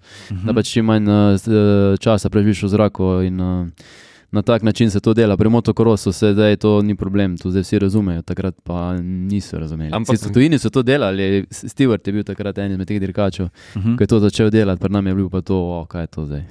Da 0.45 0.55
pač 0.55 0.77
čim 0.77 0.87
manj 0.93 1.09
uh, 1.09 1.99
časa 1.99 2.31
preživiš 2.31 2.67
v 2.69 2.75
zraku 2.77 3.15
in 3.25 3.41
uh, 3.41 3.91
na 4.35 4.43
tak 4.43 4.63
način 4.63 4.91
se 4.91 5.01
to 5.01 5.15
dela. 5.15 5.37
Pri 5.37 5.49
motokrosu 5.49 6.13
se 6.13 6.33
zdaj 6.33 6.57
to 6.57 6.83
ni 6.83 6.95
problem, 6.95 7.37
to 7.37 7.51
zdaj 7.51 7.63
vsi 7.63 7.79
razumejo, 7.79 8.23
takrat 8.23 8.55
pa 8.63 8.97
niso 8.99 9.55
razumeli. 9.57 9.91
Ampak- 9.91 10.19
Ampak 10.19 10.35
tujini 10.35 10.59
so 10.59 10.69
to 10.69 10.83
delali, 10.83 11.47
Stewart 11.49 12.03
je 12.03 12.13
bil 12.13 12.25
takrat 12.25 12.59
en 12.59 12.73
izmed 12.73 12.87
teh 12.87 12.99
dirkačev, 12.99 13.47
Uh 13.47 13.83
-huh. 13.83 13.97
ki 13.97 14.03
je 14.03 14.07
to 14.09 14.21
začel 14.21 14.51
delati, 14.51 14.81
pri 14.81 14.91
nam 14.91 15.07
je 15.07 15.15
bil 15.15 15.31
pa 15.31 15.41
to, 15.41 15.55
o, 15.55 15.87
kaj 15.87 16.03
je 16.03 16.07
to 16.09 16.27
zdaj. 16.27 16.43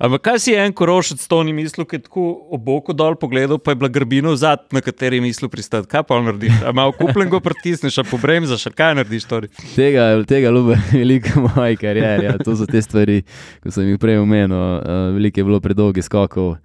Ampak 0.00 0.20
kaj 0.20 0.38
si 0.38 0.50
je 0.50 0.58
en 0.58 0.72
korošec 0.72 1.26
to 1.28 1.42
ni 1.42 1.52
mislil, 1.52 1.84
ki 1.86 1.96
je 1.96 2.00
tako 2.00 2.22
oboko 2.50 2.92
dol 2.92 3.14
pogledal, 3.14 3.58
pa 3.58 3.70
je 3.70 3.76
bila 3.76 3.88
grbina 3.88 4.30
vzad, 4.30 4.58
na 4.72 4.80
kateri 4.80 5.16
je 5.16 5.22
mislil 5.22 5.48
pristati. 5.48 5.86
Kaj 5.88 6.02
pa 6.02 6.22
narediš? 6.22 6.52
A 6.66 6.72
malo 6.72 6.92
kupljen 6.92 7.30
go 7.30 7.40
pritisneš, 7.40 7.98
a 7.98 8.04
pobremzaš, 8.04 8.66
a 8.66 8.70
kaj 8.70 8.94
narediš? 8.94 9.24
Torej? 9.24 9.48
Tega, 9.76 10.24
tega 10.24 10.50
ljube 10.50 10.74
veliko 10.92 11.28
v 11.36 11.56
moji 11.56 11.76
karieri. 11.76 12.24
Ja. 12.24 12.38
To 12.38 12.56
so 12.56 12.66
te 12.66 12.82
stvari, 12.82 13.22
ki 13.62 13.70
sem 13.70 13.84
jih 13.84 13.98
prej 13.98 14.18
omenil. 14.18 14.56
Uh, 14.56 14.82
veliko 15.14 15.40
je 15.40 15.44
bilo 15.44 15.60
predolgih 15.60 16.04
skokov, 16.04 16.56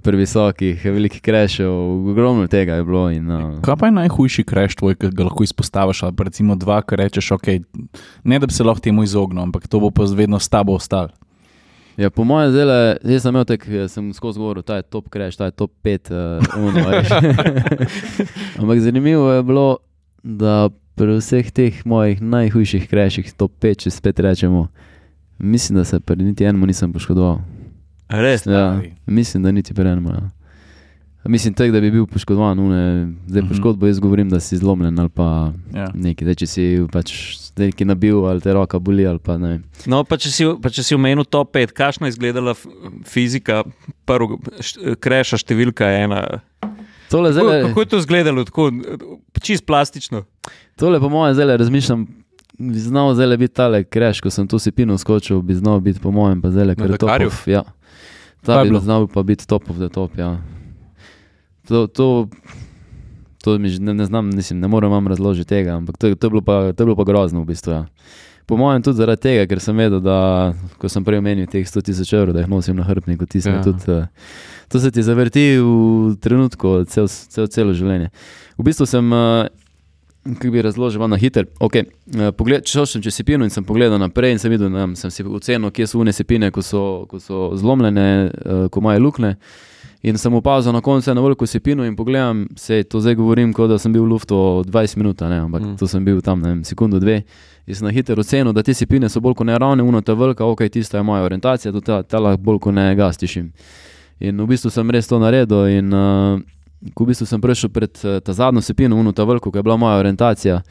previsokih, 0.00 0.84
veliko 0.84 1.16
krešev, 1.22 1.72
ogromno 2.10 2.46
tega 2.46 2.74
je 2.74 2.84
bilo. 2.84 3.10
In, 3.10 3.30
uh, 3.30 3.58
Kaj 3.64 3.76
pa 3.76 3.86
je 3.86 3.96
najhujši 3.98 4.44
kreš 4.44 4.76
tvoj, 4.80 4.96
ki 4.96 5.10
ga 5.12 5.26
lahko 5.28 5.44
izpostaviš? 5.44 6.02
Ali 6.02 6.28
recimo 6.28 6.56
dva, 6.56 6.80
ki 6.82 6.96
rečeš, 6.96 7.32
ok, 7.36 7.48
ne 8.24 8.38
da 8.38 8.46
bi 8.46 8.56
se 8.56 8.64
lahko 8.64 8.80
temu 8.80 9.04
izognil, 9.04 9.42
ampak 9.42 9.68
to 9.68 9.80
bo 9.80 9.90
pa 9.90 10.08
vedno 10.08 10.40
s 10.40 10.48
tabo 10.48 10.78
ostalo. 10.78 11.12
Ja, 11.96 12.10
po 12.10 12.24
mojem, 12.24 12.54
zdaj 12.54 12.96
zdaj 13.02 13.20
sem 13.20 13.34
imel 13.34 13.44
tak, 13.44 13.68
eh, 13.68 13.88
sem 13.88 14.12
skozi 14.16 14.40
govoril, 14.40 14.62
ta 14.64 14.80
je 14.80 14.82
top 14.82 15.12
crash, 15.12 15.36
ta 15.36 15.44
je 15.44 15.50
top 15.50 15.72
5. 15.84 16.08
Uh, 16.08 16.40
uno, 16.56 16.88
veš. 16.88 17.08
Ampak 18.60 18.80
zanimivo 18.80 19.32
je 19.32 19.42
bilo, 19.42 19.76
da 20.22 20.70
pri 20.96 21.18
vseh 21.20 21.50
teh 21.52 21.84
mojih 21.84 22.22
najhujših 22.22 22.88
crashih, 22.88 23.28
top 23.36 23.52
5, 23.60 23.84
če 23.84 23.90
spet 23.90 24.20
rečemo, 24.24 24.68
mislim, 25.38 25.82
da 25.82 25.84
se 25.84 26.00
pri 26.00 26.24
niti 26.24 26.44
enemu 26.44 26.66
nisem 26.66 26.92
poškodoval. 26.92 27.42
Res? 28.12 28.42
Ja, 28.42 28.72
Stari. 28.72 28.92
mislim, 29.06 29.42
da 29.42 29.50
niti 29.50 29.74
pri 29.74 29.88
enemu. 29.88 30.10
Ja. 30.10 30.30
Mislim, 31.24 31.54
tek, 31.54 31.70
da 31.70 31.80
bi 31.80 31.90
bil 31.90 32.06
poškodovan, 32.06 32.58
une, 32.58 32.80
zdaj 33.26 33.42
Mhm. 33.42 33.48
poškodbo 33.48 33.86
jaz 33.86 34.00
govorim, 34.00 34.28
da 34.28 34.40
si 34.40 34.56
zlomljen 34.56 34.98
ali 34.98 35.08
pa 35.08 35.52
Ja. 35.72 35.86
nekaj, 35.94 36.24
zdaj, 36.24 36.34
če 36.34 36.46
si 36.46 36.62
pač 36.92 37.12
nekaj 37.56 37.86
nabil 37.86 38.24
ali 38.24 38.40
te 38.40 38.52
roka 38.52 38.78
boli 38.78 39.06
ali 39.06 39.18
pa. 39.20 39.38
No, 39.86 40.02
pa 40.02 40.16
če 40.16 40.30
si, 40.30 40.44
pa 40.58 40.68
če 40.68 40.82
si 40.82 40.94
omenil 40.94 41.24
top 41.24 41.52
5, 41.52 41.72
kakšna 41.72 42.06
je 42.06 42.10
izgledala 42.10 42.54
fizika, 43.04 43.62
prvo 44.04 44.40
št- 44.58 44.96
kreša 44.96 45.38
številka 45.38 45.86
ena. 45.94 46.40
Tole 47.08 47.30
Kako, 47.30 47.38
zdaj, 47.38 47.62
kako 47.62 47.80
je 47.80 47.86
to 47.86 47.98
izgledalo, 47.98 48.44
tako 48.44 48.70
čist 49.38 49.62
plastično? 49.64 50.24
Tole, 50.76 50.98
po 50.98 51.08
mojem, 51.08 51.34
zdaj 51.34 51.56
razmišljam, 51.56 52.06
bi 52.62 52.78
znal 52.80 53.12
zdaj 53.12 53.36
biti 53.36 53.54
tale 53.54 53.84
kreš, 53.84 54.20
ko 54.20 54.30
sem 54.30 54.44
tu 54.44 54.58
si 54.58 54.70
pino 54.70 54.94
skočil, 54.94 55.40
bi 55.40 55.54
znal 55.54 55.80
biti, 55.80 55.98
po 55.98 56.10
mojem, 56.10 56.38
pa 56.38 56.48
zdaj 56.48 56.66
Na 56.66 56.74
kar 56.74 56.88
Dakarju? 56.88 57.26
top. 57.26 57.34
of- 57.34 57.48
Ja. 57.48 57.62
Ta 58.40 58.58
bi 58.58 58.68
bilo? 58.68 58.80
znal 58.80 59.06
pa 59.06 59.22
biti 59.22 59.42
top 59.44 59.66
of 59.66 59.76
the 59.76 59.88
top. 59.88 60.14
Ja. 60.14 60.38
To, 61.64 61.86
to, 61.86 62.28
to 63.38 63.54
mi 63.56 63.68
že 63.68 63.78
ne, 63.78 63.94
ne 63.94 64.04
znam, 64.04 64.26
mislim, 64.28 64.58
ne 64.58 64.68
morem 64.68 64.90
vam 64.90 65.06
razložiti 65.06 65.48
tega, 65.48 65.72
ampak 65.72 65.96
to, 65.96 66.10
to, 66.10 66.26
je 66.26 66.30
bilo 66.30 66.42
pa, 66.42 66.72
to 66.72 66.82
je 66.82 66.86
bilo 66.86 66.96
pa 66.96 67.04
grozno 67.04 67.40
v 67.40 67.46
bistvu. 67.46 67.70
Ja. 67.72 67.84
Po 68.42 68.56
mojem, 68.56 68.82
tudi 68.82 68.96
zaradi 68.96 69.22
tega, 69.22 69.46
ker 69.46 69.60
sem 69.60 69.76
vedel, 69.76 70.00
da 70.00 70.16
ko 70.76 70.88
sem 70.88 71.04
prej 71.04 71.18
omenil 71.18 71.46
teh 71.46 71.62
100 71.62 71.82
tisoč 71.84 72.10
evrov, 72.12 72.34
da 72.34 72.40
jih 72.40 72.50
nosim 72.50 72.74
na 72.74 72.82
hrbtniku, 72.82 73.22
ti 73.24 73.38
Ja. 73.38 73.62
tudi. 73.62 73.86
Uh, 73.86 74.10
to 74.68 74.80
se 74.80 74.90
ti 74.90 74.98
zavrti 75.00 75.56
v 75.56 75.70
trenutku, 76.16 76.82
cel, 76.84 77.06
cel, 77.06 77.46
celo 77.46 77.72
življenje. 77.72 78.10
V 78.58 78.62
bistvu 78.62 78.82
sem, 78.84 79.06
kako 80.24 80.50
bi 80.50 80.62
razložil, 80.62 81.08
na 81.08 81.16
hiter. 81.16 81.46
Okay. 81.60 81.84
Uh, 82.14 82.30
pogled, 82.36 82.66
šel 82.66 82.86
sem 82.86 83.02
čez 83.02 83.14
sepino 83.14 83.44
in 83.44 83.50
sem 83.50 83.64
pogledal 83.64 83.98
naprej 83.98 84.32
in 84.32 84.38
sem 84.38 84.50
videl, 84.50 84.70
da 84.70 84.86
sem 84.96 85.10
si 85.10 85.24
ocenil, 85.26 85.70
kje 85.70 85.86
so 85.86 85.98
une 85.98 86.12
sepine, 86.12 86.50
ko 86.50 86.62
so, 86.62 87.06
ko 87.10 87.20
so 87.20 87.50
zlomljene, 87.58 88.30
uh, 88.30 88.68
ko 88.70 88.80
imajo 88.80 89.00
luknje. 89.00 89.34
In 90.02 90.18
sem 90.18 90.34
opazil 90.34 90.72
na 90.74 90.80
koncu 90.82 91.10
eno 91.10 91.22
veliko 91.22 91.46
sepino 91.46 91.84
in 91.86 91.94
pogledam, 91.96 92.48
se 92.58 92.82
to 92.82 93.00
zdaj 93.00 93.14
govorim, 93.14 93.52
kot 93.54 93.70
da 93.70 93.78
sem 93.78 93.92
bil 93.92 94.02
v 94.02 94.10
luftu 94.10 94.34
20 94.66 94.96
minut, 94.98 95.20
ne, 95.20 95.38
ampak 95.44 95.62
Mm. 95.62 95.76
to 95.78 95.86
sem 95.86 96.04
bil 96.04 96.20
tam, 96.20 96.40
ne 96.42 96.48
vem, 96.48 96.64
sekundo, 96.64 96.98
dve. 96.98 97.22
In 97.66 97.74
sem 97.74 97.86
na 97.86 97.92
hiter 97.92 98.18
ocenil, 98.18 98.52
da 98.52 98.62
te 98.62 98.74
sepine 98.74 99.08
so 99.08 99.20
bolj 99.20 99.34
kot 99.34 99.46
ne 99.46 99.58
ravne, 99.58 99.82
uno 99.82 100.00
ta 100.00 100.14
velika, 100.14 100.44
ok, 100.44 100.68
tista 100.68 100.98
je 100.98 101.02
moja 101.02 101.22
orientacija, 101.22 101.72
tudi 101.72 101.86
ta, 101.86 102.02
ta 102.02 102.18
lahko 102.18 102.42
bolj 102.42 102.58
kot 102.58 102.74
ne 102.74 102.94
gastišim. 102.98 103.52
In 104.20 104.38
v 104.42 104.46
bistvu 104.46 104.70
sem 104.70 104.90
res 104.90 105.06
to 105.06 105.18
naredil 105.18 105.66
in 105.70 105.94
uh, 105.94 106.40
ko 106.94 107.04
v 107.04 107.12
bistvu 107.12 107.26
sem 107.26 107.40
prišel 107.40 107.70
pred 107.70 107.90
uh, 108.04 108.18
ta 108.20 108.32
zadnjo 108.32 108.60
sepino, 108.60 108.96
uno 108.96 109.12
ta 109.12 109.24
veliko, 109.24 109.50
ki 109.50 109.58
je 109.58 109.62
bila 109.62 109.76
moja 109.76 109.98
orientacija. 110.02 110.62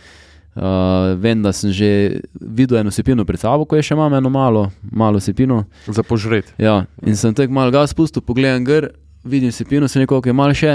Uh, 0.52 1.16
vem, 1.16 1.40
da 1.44 1.54
sem 1.56 1.72
že 1.72 2.20
videl 2.36 2.82
eno 2.82 2.92
sepino 2.92 3.24
pred 3.26 3.40
sabo, 3.40 3.64
ko 3.66 3.76
je 3.80 3.86
še 3.88 3.96
imam 3.96 4.14
eno 4.14 4.30
malo, 4.30 4.66
malo 4.92 5.20
sepino. 5.20 5.64
Za 5.88 6.04
požret. 6.04 6.52
Ja, 6.60 6.86
in 7.08 7.16
sem 7.16 7.32
tako 7.34 7.56
malo 7.56 7.72
gas 7.72 7.94
spustil, 7.96 8.20
pogledam 8.22 8.66
gor, 8.68 8.90
vidim 9.24 9.52
sepino, 9.56 9.88
se 9.88 10.00
nekoliko 10.04 10.28
je 10.28 10.34
malo 10.36 10.54
še, 10.54 10.74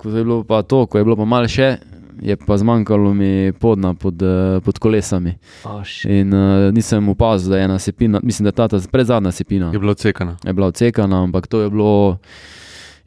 ko 0.00 0.08
je 0.08 0.24
bilo 0.24 0.38
pa 0.48 0.62
to, 0.62 0.86
ko 0.88 0.96
je 0.96 1.04
bilo 1.04 1.16
pa 1.20 1.28
malo 1.28 1.44
še, 1.44 1.76
je 2.24 2.36
pa 2.40 2.56
zmanjkalo 2.56 3.12
mi 3.12 3.52
podna 3.60 3.92
pod, 3.92 4.22
eh, 4.24 4.60
pod 4.64 4.78
kolesami. 4.80 5.34
Oh, 5.68 5.84
In 6.08 6.32
uh, 6.32 6.72
nisem 6.72 7.08
opazil, 7.12 7.52
da 7.52 7.58
je 7.60 7.64
ena 7.68 7.76
sepina, 7.78 8.20
mislim, 8.24 8.48
da 8.48 8.54
je 8.54 8.56
ta, 8.56 8.68
ta 8.72 8.80
predzadnja 8.92 9.32
sepina 9.32 9.68
Je 9.72 9.78
bilo 9.78 9.92
odsekano. 9.92 10.38
je 10.40 10.52
bila 10.52 10.72
odsekana, 10.72 11.20
ampak 11.22 11.46
to 11.52 11.60
je 11.60 11.70
bilo. 11.70 12.16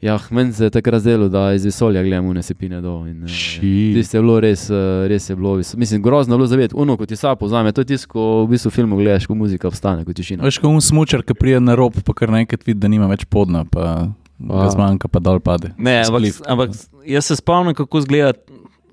Ja, 0.00 0.18
meni 0.30 0.52
se 0.52 0.64
je 0.64 0.70
takrat 0.70 1.00
zdelo, 1.00 1.28
da 1.28 1.52
iz 1.52 1.64
vesolja 1.64 2.02
gledamo 2.02 2.32
ne 2.32 2.42
sepine 2.42 2.80
dol. 2.80 3.06
in, 3.08 3.24
eh. 3.24 3.60
Tisto 3.94 4.16
je 4.16 4.22
bilo 4.22 4.38
res, 4.40 4.70
eh, 4.70 5.08
res 5.08 5.30
je 5.30 5.36
bilo, 5.36 5.56
mislim, 5.56 6.02
grozno 6.02 6.34
je 6.34 6.38
bilo 6.38 6.46
zavedati. 6.46 6.74
Uno, 6.76 6.96
kot 6.96 7.08
ti 7.08 7.16
sapo 7.16 7.46
vzame, 7.46 7.72
to 7.72 7.80
je 7.80 7.84
tisto, 7.84 8.08
ko 8.08 8.44
v 8.44 8.54
bistvu 8.54 8.70
filmu 8.70 8.96
gledaš, 8.96 9.26
ko 9.26 9.34
muzika 9.34 9.68
vstane, 9.68 10.04
kot 10.04 10.16
tišina. 10.16 10.44
Veš, 10.44 10.58
kot 10.58 10.72
un 10.72 10.80
smočar, 10.80 11.22
ki 11.22 11.36
pride 11.36 11.60
na 11.60 11.76
rob, 11.76 12.00
pa 12.04 12.16
kar 12.16 12.32
naenkrat 12.32 12.64
vidi, 12.66 12.80
da 12.80 12.88
nima 12.88 13.10
več 13.12 13.26
podna, 13.28 13.64
pa 13.68 14.08
ga 14.40 14.54
Wow. 14.64 14.72
zmanjka, 14.72 15.08
pa 15.08 15.20
dol 15.20 15.40
pade. 15.40 15.74
Ne, 15.76 16.00
ampak, 16.00 16.40
ampak 16.48 16.70
jaz 17.04 17.28
se 17.28 17.36
spomnim, 17.36 17.76
kako 17.76 17.98
izgleda. 17.98 18.32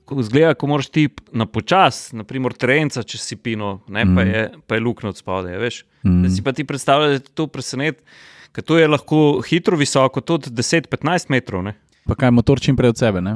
Ko 0.07 0.23
zgleda, 0.23 0.53
ko 0.55 0.67
moraš 0.71 0.87
ti 0.87 1.09
na 1.35 1.43
počas, 1.45 2.13
naprimer, 2.15 2.53
terenca 2.55 3.01
čez 3.03 3.25
sipino, 3.27 3.81
ne, 3.91 4.05
mm. 4.05 4.15
pa, 4.15 4.23
je, 4.23 4.43
pa 4.63 4.75
je 4.77 4.83
luknjo 4.85 5.09
od 5.11 5.17
spodaj. 5.19 5.57
Veš? 5.59 5.81
Mm. 6.07 6.21
Da 6.23 6.29
si 6.31 6.43
pa 6.43 6.53
ti 6.55 6.63
predstavljaš, 6.63 7.09
da 7.09 7.13
je 7.19 7.35
to 7.35 7.47
presenet, 7.51 7.99
ker 8.57 8.65
to 8.65 8.79
je 8.81 8.87
lahko 8.89 9.43
hitro 9.45 9.77
visoko, 9.77 10.23
tudi 10.25 10.49
10-15 10.49 11.29
metrov. 11.29 11.61
Ne? 11.61 11.75
Pa 12.09 12.15
kaj 12.17 12.31
motor 12.33 12.57
čim 12.57 12.73
prej 12.73 12.95
od 12.95 12.97
sebe, 12.97 13.21
ne? 13.21 13.35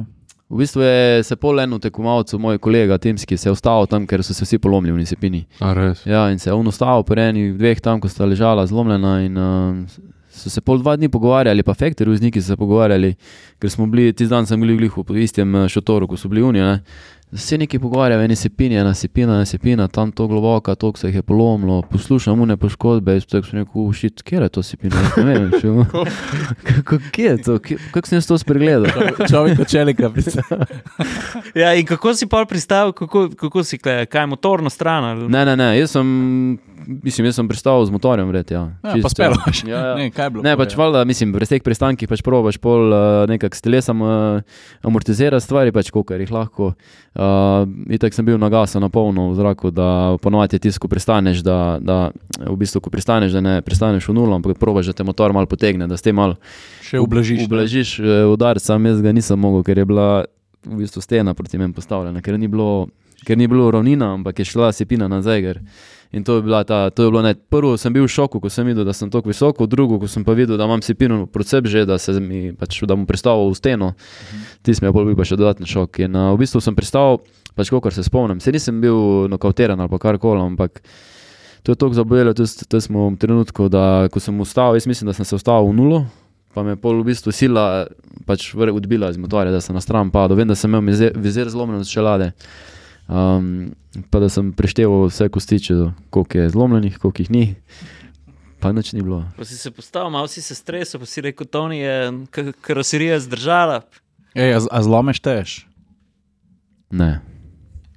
V 0.50 0.58
bistvu 0.58 0.82
je 0.82 1.22
se 1.24 1.36
pol 1.38 1.62
eno 1.62 1.78
tekmovalcu, 1.78 2.40
moj 2.42 2.58
kolega 2.58 2.98
Timski, 2.98 3.38
se 3.38 3.48
je 3.48 3.52
ustavil 3.54 3.86
tam, 3.86 4.04
ker 4.10 4.24
so 4.26 4.34
se 4.34 4.44
vsi 4.44 4.58
polomili 4.58 4.98
v 4.98 5.06
sepini. 5.06 5.44
A 5.62 5.70
res. 5.78 6.02
Ja, 6.04 6.26
in 6.34 6.42
se 6.42 6.50
je 6.50 6.56
on 6.58 6.66
ustavil 6.66 7.06
pri 7.06 7.30
enih 7.30 7.54
dveh 7.54 7.80
tam, 7.80 8.02
ko 8.02 8.10
sta 8.10 8.26
ležala 8.26 8.66
zlomljena. 8.66 9.14
In, 9.22 9.38
uh, 9.38 10.10
so 10.32 10.50
se 10.50 10.60
pol 10.60 10.80
dva 10.82 10.96
dni 10.96 11.08
pogovarjali, 11.12 11.62
pa 11.62 11.74
fektori 11.78 12.10
vzniki 12.10 12.42
so 12.42 12.52
se 12.52 12.56
pogovarjali, 12.56 13.14
ker 13.62 13.70
smo 13.70 13.86
bili, 13.86 14.12
ti 14.12 14.26
dan 14.26 14.48
sem 14.48 14.60
bili 14.60 14.74
v 14.74 14.82
Glihu, 14.82 15.04
po 15.04 15.16
istem 15.16 15.54
eh, 15.56 15.68
šotoru, 15.68 16.08
ko 16.10 16.16
so 16.16 16.28
bili 16.32 16.42
unije. 16.42 16.80
Vse 17.32 17.56
neki 17.56 17.78
pogovarjajo, 17.78 18.22
eni 18.22 18.36
sepini, 18.36 18.74
ena 18.76 18.94
sepina, 18.94 19.34
ena 19.34 19.44
sepina, 19.46 19.88
tam 19.88 20.10
to 20.12 20.26
globoka, 20.26 20.74
to 20.74 20.92
se 20.94 21.08
jih 21.08 21.14
je 21.14 21.22
polomilo, 21.22 21.82
poslušam 21.82 22.40
une 22.40 22.56
poškodbe, 22.56 23.12
jaz 23.12 23.24
tako 23.26 23.46
sem 23.46 23.58
rekel, 23.58 23.82
ušit, 23.84 24.22
kje 24.22 24.38
je 24.38 24.48
to 24.50 24.62
sepina, 24.62 24.96
jaz 24.98 25.16
ne 25.18 25.38
vem, 25.38 25.50
še 25.52 25.72
kako 26.74 26.98
kje 27.12 27.24
je 27.24 27.38
to, 27.38 27.56
kako 27.90 28.06
sem 28.06 28.16
jaz 28.16 28.26
to 28.26 28.38
spregledal. 28.38 28.84
Človek 29.24 29.56
kot 29.56 29.68
čelika. 29.68 30.10
Ja, 31.54 31.72
in 31.72 31.86
kako 31.86 32.12
si 32.14 32.26
pa 32.26 32.44
pristal, 32.44 32.92
kako, 32.92 33.30
kako 33.30 33.64
si 33.64 33.78
kaj, 33.78 34.06
kaj 34.06 34.22
je 34.22 34.26
motorna 34.28 34.70
stran? 34.70 35.04
ali- 35.06 35.28
Ne, 35.28 35.44
ne, 35.44 35.56
ne, 35.56 35.70
jaz 35.74 35.90
sem, 35.90 36.58
mislim, 36.86 37.26
jaz 37.28 37.36
sem 37.38 37.48
pristal 37.48 37.84
z 37.86 37.92
motorjem, 37.94 38.28
vred, 38.28 38.50
ja. 38.50 38.62
Ja, 38.82 38.92
Čisto, 38.94 39.02
pa 39.02 39.08
speloš. 39.12 39.62
Ja, 39.68 39.80
ja. 39.86 39.94
Ne, 40.00 40.10
kaj 40.10 40.26
je 40.26 40.30
bilo? 40.30 40.44
Ne, 40.44 40.56
pač 40.56 40.76
valjda, 40.78 41.04
mislim, 41.08 41.32
pri 41.32 41.48
teh 41.48 41.62
pristankih 41.64 42.08
pač 42.10 42.22
probaš 42.26 42.58
pol 42.62 42.92
uh, 42.92 43.00
nekako 43.30 43.58
s 43.58 43.64
telesom 43.64 44.02
uh, 44.02 44.64
amortizirati 44.86 45.44
stvari, 45.44 45.72
pač 45.74 45.92
kolikor 45.94 46.20
jih 46.20 46.32
lahko. 46.34 46.72
Uh, 47.12 47.68
itak 47.92 48.16
sem 48.16 48.26
bil 48.26 48.38
na 48.40 48.50
gasu 48.52 48.80
na 48.82 48.88
polno 48.92 49.30
v 49.30 49.38
zraku, 49.38 49.70
da 49.74 50.16
ponovadi 50.22 50.58
tisto, 50.62 50.82
ko 50.82 50.90
pristaneš, 50.92 51.44
da, 51.46 51.78
da 51.80 51.98
v 52.40 52.56
bistvu, 52.60 52.82
ko 52.84 52.92
pristaneš, 52.92 53.32
da 53.36 53.44
ne 53.44 53.54
pristaneš 53.62 54.08
v 54.08 54.16
nulo, 54.16 54.36
ampak 54.38 54.58
probaš, 54.60 54.90
da 54.92 54.98
te 55.00 55.06
motor 55.06 55.32
malo 55.36 55.50
potegne, 55.50 55.88
da 55.88 55.96
s 55.96 56.04
tem 56.04 56.16
malo 56.16 56.38
Še 56.82 57.00
ublažiš. 57.00 57.46
ublažiš 57.46 57.96
udar, 58.32 58.60
sam 58.60 58.86
jaz 58.88 59.02
ga 59.04 59.12
nisem 59.12 59.38
mogel, 59.40 59.64
ker 59.66 59.78
je 59.82 59.88
bila 59.88 60.24
v 60.66 60.82
bistvu 60.82 61.02
stena 61.02 61.34
proti 61.34 61.58
meni 61.58 61.74
postavljena, 61.74 62.22
ker 62.22 62.38
ni 62.38 62.48
bilo, 62.48 62.86
ker 63.26 63.38
ni 63.38 63.48
bilo 63.50 63.70
ravnina, 63.70 64.12
ampak 64.14 64.38
je 64.38 64.46
šla 64.52 64.72
sepina 64.72 65.08
nazaj. 65.10 65.42
Ker. 65.42 65.60
In 66.12 66.24
to 66.24 66.36
je, 66.36 66.64
ta, 66.68 66.90
to 66.90 67.02
je 67.02 67.10
bilo 67.10 67.22
ne. 67.24 67.32
Prvo 67.34 67.76
sem 67.80 67.92
bil 67.92 68.04
v 68.04 68.12
šoku, 68.12 68.36
ko 68.40 68.50
sem 68.52 68.68
videl, 68.68 68.84
da 68.84 68.92
sem 68.92 69.08
tako 69.10 69.32
visoko, 69.32 69.64
drugo, 69.66 69.96
ko 70.02 70.08
sem 70.08 70.24
pa 70.24 70.36
videl, 70.36 70.58
da 70.60 70.68
imam 70.68 70.82
sepino 70.84 71.24
proti 71.26 71.54
sebi 71.54 71.72
že, 71.72 71.86
da, 71.88 71.96
mi, 72.20 72.52
pač, 72.52 72.82
da 72.84 72.92
bom 72.92 73.06
pristal 73.08 73.48
v 73.48 73.56
steno. 73.56 73.92
Ti 74.60 74.76
smo 74.76 74.92
bil 74.92 75.16
pa 75.16 75.24
še 75.24 75.40
dodatni 75.40 75.64
šok. 75.64 76.02
In 76.04 76.18
uh, 76.18 76.34
v 76.36 76.44
bistvu 76.44 76.60
sem 76.60 76.76
pristal, 76.76 77.22
pač 77.56 77.72
kot 77.72 77.96
se 77.96 78.04
spomnim. 78.04 78.44
Se 78.44 78.52
nisem 78.52 78.80
bil 78.80 79.24
nokautiran 79.32 79.80
ali 79.80 79.88
pa 79.88 80.00
karkoli, 80.02 80.44
ampak 80.44 80.84
to 81.62 81.72
je 81.72 81.80
tako 81.80 81.96
zabojelo, 81.96 82.34
to 82.36 82.80
smo 82.80 83.08
v 83.08 83.16
trenutku, 83.16 83.70
da 83.72 84.08
ko 84.12 84.20
sem 84.20 84.36
vstal, 84.44 84.76
jaz 84.76 84.84
mislim, 84.90 85.08
da 85.08 85.16
sem 85.16 85.24
se 85.24 85.38
vstal 85.40 85.64
v 85.70 85.76
nulo. 85.78 86.04
Pa 86.52 86.60
me 86.60 86.76
je 86.76 86.82
pol 86.84 87.00
v 87.00 87.08
bistvu 87.08 87.32
sila 87.32 87.86
pač 88.28 88.50
odbila 88.52 89.08
iz 89.08 89.16
motorja, 89.16 89.48
da 89.48 89.64
sem 89.64 89.72
na 89.72 89.80
stran 89.80 90.12
padel. 90.12 90.36
Vem, 90.36 90.50
da 90.50 90.58
sem 90.58 90.68
imel 90.68 90.92
vizer 91.16 91.48
zlomljen 91.48 91.80
z 91.80 91.88
čelade. 91.88 92.32
Um, 93.12 93.74
pa 94.10 94.22
da 94.22 94.28
sem 94.32 94.52
prešteval 94.56 95.10
vse 95.10 95.28
kostiče, 95.28 95.74
koliko 96.10 96.38
je 96.38 96.48
zlomljenih, 96.48 96.98
koliko 96.98 97.22
jih 97.22 97.30
ni. 97.30 97.44
Pa 98.60 98.72
nič 98.72 98.92
ni 98.92 99.02
bilo. 99.02 99.24
Pa 99.36 99.44
si 99.44 99.58
se 99.58 99.70
postavil, 99.70 100.10
malo 100.10 100.28
si 100.28 100.42
se 100.42 100.54
stresel, 100.54 101.00
pa 101.00 101.06
si 101.06 101.20
rekel, 101.20 101.46
Toni 101.46 101.82
je 101.82 102.12
karoserija 102.60 103.18
zdržala. 103.20 103.82
Ej, 104.34 104.54
a, 104.54 104.60
a 104.70 104.82
zlome 104.82 105.12
šteješ? 105.12 105.66
Ne. 106.90 107.20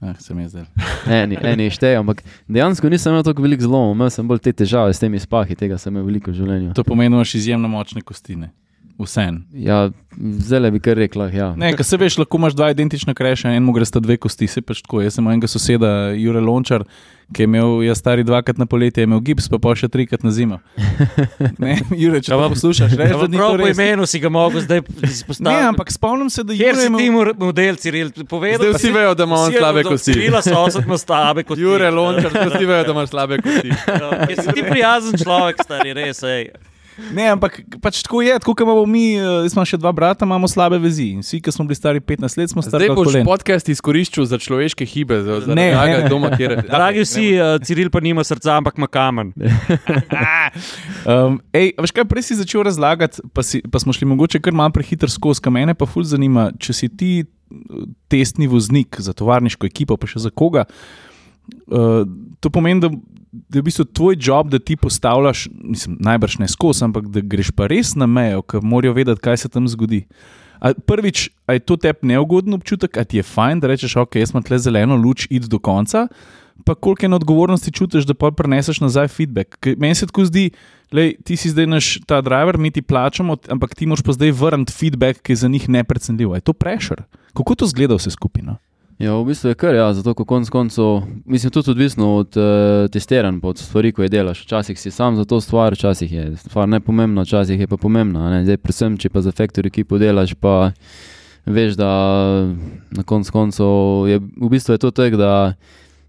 Eh, 0.01 0.13
se 0.19 0.33
mi 0.33 0.43
je 0.43 0.49
zdelo. 0.49 0.65
Eni, 1.21 1.37
eni 1.41 1.69
štejejo, 1.69 2.01
ampak 2.03 2.23
dejansko 2.47 2.89
nisem 2.89 3.13
imel 3.13 3.23
tako 3.23 3.45
veliko 3.45 3.63
zlomov, 3.63 3.95
imel 3.95 4.09
sem 4.11 4.27
bolj 4.27 4.41
te 4.43 4.53
težave 4.53 4.93
s 4.93 4.99
temi 4.99 5.19
spahi, 5.21 5.55
tega 5.55 5.77
sem 5.79 5.93
imel 5.93 6.09
veliko 6.09 6.33
v 6.33 6.39
življenju. 6.41 6.73
To 6.75 6.83
pomeni, 6.83 7.13
da 7.13 7.21
imaš 7.21 7.37
izjemno 7.39 7.71
močne 7.71 8.03
kostine. 8.03 8.51
Vsem. 8.97 9.41
Ja, 9.53 9.89
zelo 10.39 10.69
bi 10.71 10.79
kar 10.79 10.95
rekla, 10.95 11.25
ja. 11.27 11.49
Ne, 11.53 11.73
ker 11.73 11.83
se 11.83 11.97
veš, 11.97 12.15
lahko 12.17 12.37
imaš 12.37 12.53
dva 12.53 12.69
identična 12.71 13.11
kreša, 13.11 13.49
enemu 13.49 13.73
gre 13.73 13.83
sta 13.83 13.99
dve 13.99 14.15
kosti, 14.15 14.47
se 14.47 14.61
pač 14.61 14.79
tako. 14.79 15.01
Jaz 15.01 15.15
sem 15.15 15.25
enega 15.25 15.47
soseda, 15.47 15.89
Jure 16.13 16.39
Lončar, 16.39 16.85
ki 17.27 17.41
je 17.41 17.47
imel, 17.47 17.83
jaz 17.83 17.99
stari 17.99 18.23
dvakrat 18.23 18.55
na 18.55 18.65
poletje, 18.65 19.03
je 19.03 19.09
imel 19.09 19.19
gips, 19.21 19.49
pa 19.49 19.59
pa 19.59 19.73
še 19.73 19.89
trikrat 19.89 20.23
na 20.23 20.31
zimo. 20.31 20.61
Ne, 21.59 21.75
Jure, 21.91 22.19
če 22.19 22.31
pa 22.33 22.47
poslušaš, 22.47 22.93
reš, 22.93 23.09
Ja, 23.09 23.17
da 23.17 23.27
ni 23.27 23.35
prav 23.35 23.51
to 23.51 23.57
po 23.57 23.65
res. 23.65 23.75
imenu 23.75 24.05
si 24.05 24.19
ga 24.19 24.29
mogel 24.29 24.61
zdaj 24.61 24.79
izpostaviti. 25.01 25.49
Ne, 25.51 25.67
ampak 25.67 25.91
spomnim 25.91 26.29
se, 26.29 26.43
da 26.43 26.53
Jure 26.53 26.71
je 26.79 26.91
ti 26.93 27.05
imel... 27.05 27.11
mo- 27.25 27.35
model, 27.41 27.75
Ciril? 27.77 28.13
Povedal, 28.25 28.61
Zdaj 28.61 28.71
pa 28.71 28.77
vsi 28.77 28.87
si- 28.87 28.93
vejo, 28.93 29.11
da 29.13 29.23
ima 29.23 29.35
on 29.37 29.49
vsi 29.49 29.59
slabe 29.59 29.83
kosti. 29.85 30.13
Cirila 30.13 30.41
so 30.41 30.55
osetno 30.61 30.97
slabe 30.97 31.43
kosti. 31.49 31.61
Jure 31.61 31.91
Lončar, 31.91 32.31
vsi 32.31 32.63
vejo, 32.65 32.83
da 32.83 32.91
imaš 32.91 33.09
slabe 33.09 33.39
kosti. 33.43 33.75
Ja, 33.75 34.09
Ker 34.23 34.39
si 34.39 34.47
ti 34.53 34.63
prijazen 34.63 35.19
človek, 35.19 35.59
stari, 35.61 35.91
res. 35.93 36.23
Ej. 36.25 36.47
Ne, 36.95 37.27
ampak 37.27 37.59
pač 37.83 37.99
tako 38.05 38.21
je, 38.23 38.31
tako 38.39 38.53
kot 38.55 38.63
imamo 38.63 38.85
mi, 38.87 39.17
eh, 39.19 39.23
jaz 39.43 39.55
imam 39.55 39.67
še 39.67 39.79
dva 39.79 39.91
brata, 39.95 40.23
imamo 40.23 40.47
slabe 40.47 40.79
vezi. 40.79 41.09
In 41.17 41.25
Vsi, 41.25 41.41
ki 41.43 41.51
smo 41.51 41.65
bili 41.67 41.75
stari 41.75 41.99
15 41.99 42.39
let, 42.39 42.51
smo 42.53 42.63
stari 42.63 42.87
Zdaj 42.87 42.95
boš 42.95 43.09
kolen. 43.11 43.25
podcast 43.27 43.69
izkoriščal 43.71 44.27
za 44.29 44.39
človeške 44.39 44.87
hibe, 44.87 45.19
za, 45.25 45.41
draga 45.43 45.99
ne. 45.99 46.09
doma, 46.09 46.31
kjer 46.35 46.55
Dragi 46.75 47.03
vsi, 47.03 47.25
uh, 47.35 47.57
Ciril 47.59 47.91
pa 47.91 47.99
nima 47.99 48.23
srca, 48.23 48.55
ampak 48.59 48.79
ima 48.79 48.87
kamen. 48.87 49.33
Um, 51.05 51.37
ej, 51.53 51.73
veš 51.77 51.91
kaj, 51.93 52.05
prej 52.09 52.23
si 52.25 52.37
začel 52.39 52.63
razlagati, 52.65 53.21
pa, 53.35 53.43
si, 53.45 53.59
pa 53.61 53.77
smo 53.81 53.93
šli 53.93 54.07
mogoče 54.09 54.39
kar 54.41 54.55
malo 54.55 54.73
prehiter 54.73 55.11
skozi, 55.11 55.43
kaj 55.43 55.53
mene 55.53 55.75
pa 55.77 55.85
ful 55.85 56.05
zanima, 56.07 56.47
če 56.57 56.73
si 56.73 56.89
ti 56.89 57.09
eh, 57.21 57.83
testni 58.09 58.47
voznik 58.49 58.97
za 58.97 59.13
tovarniško 59.13 59.67
ekipo, 59.69 59.99
pa 59.99 60.09
še 60.09 60.23
za 60.23 60.31
koga. 60.33 60.65
Uh, 60.65 61.04
to 62.39 62.49
pomeni, 62.49 62.81
da, 62.81 62.89
da 63.31 63.59
je 63.59 63.61
v 63.61 63.65
bistvu 63.65 63.85
tvoj 63.85 64.17
job, 64.19 64.49
da 64.53 64.59
ti 64.59 64.77
postavljaš, 64.79 65.47
mislim, 65.53 65.97
najbrž 65.99 66.39
ne 66.43 66.47
skozi, 66.47 66.85
ampak 66.85 67.07
da 67.11 67.21
greš 67.21 67.51
pa 67.55 67.67
res 67.71 67.95
na 67.95 68.07
mejo, 68.07 68.41
ker 68.41 68.63
morajo 68.63 68.95
vedeti, 68.95 69.21
kaj 69.21 69.45
se 69.45 69.51
tam 69.51 69.67
zgodi. 69.67 70.05
A 70.59 70.71
prvič, 70.73 71.29
a 71.47 71.57
je 71.57 71.61
to 71.67 71.75
tebi 71.77 72.07
neugoden 72.09 72.55
občutek, 72.55 72.97
a 72.97 73.03
ti 73.03 73.19
je 73.19 73.27
fajn, 73.27 73.59
da 73.59 73.69
rečeš, 73.69 73.97
ok, 74.01 74.17
jaz 74.21 74.31
imam 74.33 74.45
tle 74.45 74.59
zeleno 74.59 74.95
luč, 74.95 75.27
id 75.29 75.49
do 75.51 75.59
konca, 75.59 76.07
pa 76.63 76.75
koliko 76.75 77.05
je 77.05 77.15
odgovornosti 77.15 77.71
čutiš, 77.71 78.07
da 78.07 78.13
pa 78.13 78.31
preneseš 78.31 78.79
nazaj 78.79 79.07
feedback. 79.11 79.59
Ker 79.59 79.75
Meni 79.77 79.95
se 79.95 80.07
tako 80.07 80.25
zdi, 80.25 80.49
da 80.91 81.09
ti 81.25 81.35
si 81.35 81.51
zdaj 81.51 81.67
naš 81.67 81.99
ta 82.07 82.21
driver, 82.21 82.57
mi 82.57 82.71
ti 82.71 82.81
plačamo, 82.81 83.35
ampak 83.51 83.75
ti 83.75 83.85
moraš 83.85 84.03
pa 84.05 84.15
zdaj 84.15 84.31
vrniti 84.31 84.73
feedback, 84.73 85.21
ki 85.21 85.35
je 85.35 85.43
za 85.43 85.47
njih 85.51 85.69
neprecenljiv. 85.69 86.33
Je 86.33 86.41
to 86.41 86.53
prešer? 86.53 87.03
Kako 87.35 87.55
to 87.55 87.67
zgleda 87.67 87.99
vse 87.99 88.15
skupino? 88.15 88.57
Ja, 88.95 89.11
v 89.13 89.25
bistvu 89.25 89.49
je 89.49 89.55
kar, 89.55 89.75
ja, 89.75 89.89
zato 89.93 90.13
ko 90.13 90.23
konc 90.23 90.47
koncev, 90.49 91.01
mislim, 91.25 91.51
tudi 91.51 91.71
odvisno 91.71 92.15
od 92.15 92.37
uh, 92.37 92.43
testiranj, 92.87 93.39
od 93.43 93.57
stvari, 93.57 93.91
ko 93.91 94.03
je 94.03 94.09
delaš. 94.09 94.41
Včasih 94.41 94.79
si 94.79 94.91
sam 94.91 95.15
za 95.15 95.25
to 95.25 95.41
stvar, 95.41 95.73
včasih 95.73 96.11
je 96.11 96.35
stvar 96.37 96.69
nepomembna, 96.69 97.21
včasih 97.21 97.59
je 97.59 97.67
pa 97.67 97.77
pomembna. 97.77 98.29
Ne? 98.29 98.45
Zdaj, 98.45 98.57
predvsem, 98.57 98.95
če 98.97 99.09
pa 99.09 99.19
za 99.21 99.31
factory 99.31 99.67
ekipo 99.67 99.99
delaš, 99.99 100.33
pa 100.33 100.71
veš, 101.45 101.75
da 101.75 101.89
na 102.89 103.03
konc 103.03 103.27
koncev 103.29 103.67
je 104.07 104.19
v 104.19 104.49
bistvu 104.49 104.73
je 104.73 104.85
to 104.87 104.91
tako, 104.91 105.19
da 105.19 105.33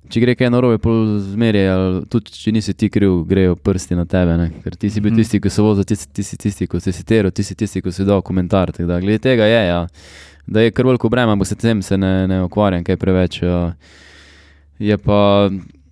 če 0.07 0.22
gre 0.22 0.37
kaj 0.38 0.53
narobe, 0.55 0.79
pol 0.79 1.18
zmerje, 1.27 1.66
ali 1.66 2.05
tudi 2.07 2.31
če 2.31 2.53
nisi 2.55 2.70
ti 2.75 2.87
kriv, 2.88 3.25
grejo 3.27 3.57
prsti 3.59 3.99
na 3.99 4.07
tebe. 4.07 4.38
Ne? 4.38 4.53
Ker 4.62 4.79
ti 4.79 4.90
si 4.90 5.03
bil 5.03 5.11
Mhm. 5.11 5.18
tisti, 5.18 5.40
ki 5.42 5.51
so 5.51 5.66
vozil, 5.66 5.83
ti 5.85 5.96
si 5.99 6.07
tisti, 6.38 6.70
ki 6.70 6.81
si 6.81 6.92
citiral, 6.94 7.35
ti 7.35 7.42
si 7.42 7.59
tisti, 7.59 7.83
ki 7.83 7.90
si 7.90 8.07
dal 8.07 8.22
komentar. 8.22 8.70
Da, 8.79 9.01
glede 9.03 9.18
tega 9.18 9.51
je, 9.51 9.66
ja 9.66 9.83
da 10.46 10.61
je 10.61 10.70
kar 10.70 10.87
veliko 10.87 11.09
breme, 11.09 11.32
ampak 11.32 11.46
se 11.46 11.54
tem 11.56 11.82
se 11.82 11.96
ne, 11.96 12.26
ne 12.26 12.42
ukvarjam 12.42 12.85
kaj 12.85 12.96
preveč. 12.96 13.42
uh, 13.42 13.72
Je 14.78 14.98
pa 14.98 15.48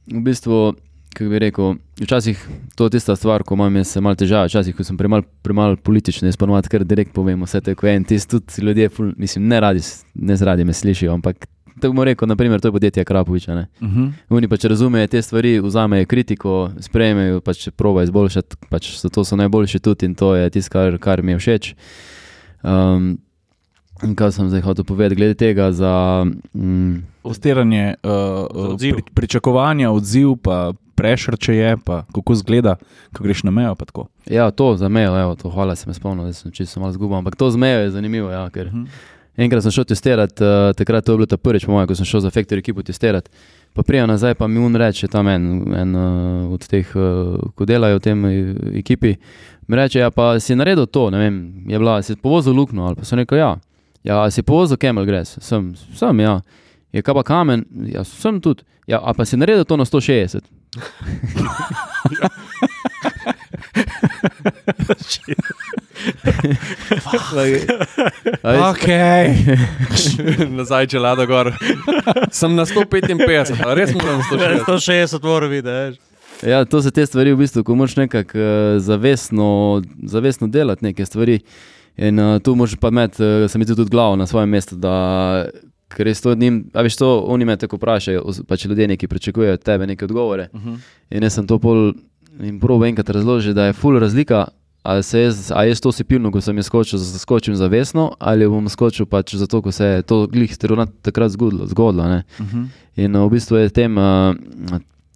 v 0.06 0.20
bistvu, 0.20 0.74
kako 1.14 1.30
bi 1.30 1.38
rekel, 1.38 1.74
včasih 1.96 2.36
to 2.74 2.84
je 2.84 2.90
tista 2.90 3.16
stvar, 3.16 3.42
ko 3.42 3.54
imam 3.54 3.76
jaz 3.76 3.96
malo 3.96 4.14
težave, 4.14 4.46
včasih, 4.46 4.76
ko 4.76 4.84
sem 4.84 4.96
premal, 4.96 5.22
premal 5.42 5.76
političen, 5.76 6.28
jaz 6.28 6.36
ponovadi 6.36 6.68
kar 6.68 6.84
direkt 6.84 7.12
povem 7.12 7.42
vse 7.42 7.60
te, 7.60 7.74
ko 7.74 7.86
je 7.86 7.94
en 7.94 8.04
tisti, 8.04 8.30
tudi 8.30 8.62
ljudje, 8.62 8.88
ful, 8.88 9.12
mislim, 9.16 9.48
ne 9.48 9.60
radi, 9.60 9.80
s- 9.80 10.04
ne 10.14 10.36
zradi 10.36 10.64
me 10.64 10.72
slišijo, 10.72 11.12
ampak 11.12 11.46
tako 11.80 11.94
bom 11.94 12.04
rekel, 12.04 12.28
naprimer, 12.28 12.60
to 12.60 12.68
je 12.68 12.72
podjetje 12.72 13.04
Krapoviča. 13.04 13.54
Ne. 13.54 13.66
Uh 13.80 13.88
-huh. 13.88 14.12
Oni 14.30 14.48
pač 14.48 14.64
razumejo 14.64 15.06
te 15.06 15.22
stvari, 15.22 15.60
vzamejo 15.60 16.06
kritiko, 16.06 16.70
sprejmejo, 16.78 17.40
pač 17.40 17.68
proba 17.70 18.02
izboljšati, 18.02 18.56
pač 18.70 19.00
zato 19.00 19.24
so 19.24 19.36
najboljši 19.36 19.78
tudi 19.78 20.06
in 20.06 20.14
to 20.14 20.34
je 20.34 20.50
tisto, 20.50 20.70
kar, 20.70 20.98
kar 20.98 21.22
mi 21.22 21.32
je 21.32 21.38
všeč. 21.38 21.74
Um, 22.62 23.18
in 24.02 24.14
kaj 24.14 24.32
sem 24.32 24.48
zdaj 24.48 24.60
hotel 24.60 24.84
povedati, 24.84 25.16
glede 25.16 25.34
tega 25.34 25.72
za. 25.72 26.24
Mm, 26.54 27.04
Ostiranje, 27.22 27.94
uh, 28.02 28.10
odziv. 28.72 28.94
pri, 28.94 29.02
pričakovanja, 29.14 29.90
odziv, 29.90 30.36
pa 30.36 30.72
prešer, 30.94 31.36
če 31.36 31.54
je, 31.54 31.76
pa 31.76 32.04
kako 32.14 32.34
zgleda, 32.34 32.76
ko 33.12 33.24
greš 33.24 33.42
na 33.42 33.50
mejo. 33.50 33.74
pa 33.74 33.84
tako. 33.84 34.06
ja, 34.26 34.50
to 34.50 34.76
za 34.76 34.88
mejo, 34.88 35.16
evo, 35.20 35.34
to 35.34 35.50
hvala, 35.50 35.74
se 35.74 35.88
me 35.88 35.94
spomnil, 35.94 36.26
da 36.26 36.32
sem 36.32 36.52
čisto 36.52 36.80
malo 36.80 36.92
zgubil, 36.92 37.16
ampak 37.16 37.36
to 37.36 37.50
z 37.50 37.56
mejo 37.56 37.80
je 37.80 37.90
zanimivo, 37.90 38.30
ja, 38.30 38.50
ker 38.50 38.66
Mhm. 38.66 38.84
enkrat 39.36 39.62
sem 39.62 39.70
šel 39.70 39.84
testirati, 39.84 40.44
uh, 40.44 40.72
takrat 40.72 41.04
to 41.04 41.12
je 41.12 41.16
bilo 41.16 41.26
ta 41.26 41.36
prvič, 41.36 41.66
po 41.66 41.72
mojem, 41.72 41.88
ko 41.88 41.94
sem 41.94 42.04
šel 42.06 42.20
za 42.20 42.30
Factory 42.30 42.58
ekipo 42.58 42.82
testirati. 42.82 43.30
Pa 43.72 43.82
prijem 43.82 44.06
nazaj, 44.08 44.34
pa 44.34 44.46
mi 44.46 44.58
un 44.60 44.76
reče 44.76 45.08
tam 45.08 45.28
en, 45.28 45.74
en 45.74 45.96
uh, 45.96 46.52
od 46.52 46.62
teh, 46.66 46.86
uh, 46.94 47.38
ko 47.54 47.64
delajo 47.64 47.96
v 47.96 48.00
tem 48.00 48.24
eh, 48.24 48.54
ekipi, 48.78 49.16
mi 49.66 49.76
reče, 49.76 49.98
ja, 49.98 50.10
pa 50.10 50.38
si 50.40 50.54
naredil 50.54 50.86
to, 50.86 51.10
ne 51.10 51.18
vem, 51.18 51.64
je 51.66 51.78
bila, 51.78 52.02
si 52.02 52.14
povozil 52.16 52.52
luknjo, 52.54 52.82
ali 52.86 52.94
pa 52.94 53.04
sem 53.04 53.18
rekel, 53.18 53.38
ja, 53.38 53.56
ja 54.04 54.30
si 54.30 54.42
povozil 54.42 54.76
Camel 54.80 55.06
Grass, 55.08 55.38
sem, 55.40 55.72
sem, 55.96 56.20
ja, 56.20 56.40
je 56.92 57.02
kaj 57.02 57.14
pa 57.20 57.22
kamen, 57.26 57.64
ja, 57.90 58.04
sem 58.04 58.40
tudi, 58.40 58.64
ja, 58.86 59.00
a 59.00 59.14
pa 59.16 59.24
si 59.24 59.36
naredil 59.40 59.64
to 59.64 59.76
na 59.80 59.84
160. 59.88 60.44
A 67.04 67.08
veš, 67.32 67.62
Okay. 68.44 69.28
Nazaj, 70.58 70.88
če 70.92 71.00
lada 71.00 71.24
gor. 71.28 71.52
Sem 72.34 72.56
na 72.56 72.66
155, 72.68 73.54
a 73.64 73.76
res 73.76 73.94
moram 73.96 74.20
160. 74.28 74.66
160 74.68 75.24
mora 75.24 75.48
videti. 75.48 76.00
Ja, 76.44 76.64
to 76.68 76.82
so 76.82 76.90
te 76.92 77.06
stvari, 77.06 77.32
v 77.32 77.40
bistvu, 77.40 77.62
ko 77.64 77.76
moraš 77.78 77.96
nekako 77.96 78.38
uh, 78.38 78.48
zavestno, 78.82 79.46
zavestno 80.02 80.50
delati 80.52 80.84
neke 80.90 81.06
stvari. 81.06 81.40
In 81.96 82.18
uh, 82.18 82.40
tu 82.42 82.54
moraš 82.54 82.76
pa 82.80 82.88
imeti, 82.88 83.22
uh, 83.22 83.50
se 83.50 83.58
mi 83.58 83.64
zdi, 83.64 83.76
tudi 83.76 83.90
glavo 83.90 84.16
na 84.16 84.26
svojem 84.26 84.48
mestu, 84.50 84.76
da 84.76 85.46
ker 85.94 86.06
res 86.06 86.20
to 86.20 86.34
njim, 86.34 86.64
a 86.74 86.82
veš 86.82 86.96
to, 86.96 87.20
oni 87.30 87.44
me 87.44 87.56
tako 87.56 87.76
vprašajo, 87.76 88.22
os- 88.24 88.42
pač 88.48 88.64
ljudje 88.66 88.88
neki 88.88 89.08
pričakujejo 89.08 89.54
od 89.54 89.62
tebe 89.62 89.86
neke 89.86 90.04
odgovore. 90.04 90.48
Uh 90.52 90.60
-huh. 90.60 90.78
In 91.10 91.22
jaz 91.22 91.34
sem 91.34 91.46
to 91.46 91.58
pol 91.58 91.92
in 92.40 92.60
probo 92.60 92.86
enkrat 92.86 93.10
razložiti, 93.10 93.54
da 93.54 93.66
je 93.66 93.72
full 93.72 93.98
razlika. 93.98 94.48
Ali 94.82 95.02
se 95.02 95.20
jaz, 95.20 95.52
a 95.54 95.64
jaz 95.64 95.80
to 95.80 95.92
si 95.92 96.04
pilno, 96.04 96.32
ko 96.32 96.40
sem 96.40 96.56
jaz 96.56 96.66
skočil, 96.66 96.98
skočim 96.98 97.56
zavestno, 97.56 98.12
ali 98.18 98.48
bom 98.48 98.68
skočil 98.68 99.06
pač 99.06 99.34
zato, 99.34 99.62
ko 99.62 99.72
se 99.72 99.84
je 99.84 100.02
to 100.02 100.26
glih 100.26 100.56
takrat 101.02 101.30
zgodilo. 101.30 101.66
zgodilo 101.66 102.04
ne. 102.08 102.22
Uh 102.40 102.46
-huh. 102.46 102.66
In 102.96 103.16
uh, 103.16 103.26
v 103.26 103.30
bistvu 103.30 103.56
je 103.56 103.68
tem, 103.68 103.98
uh, 103.98 104.34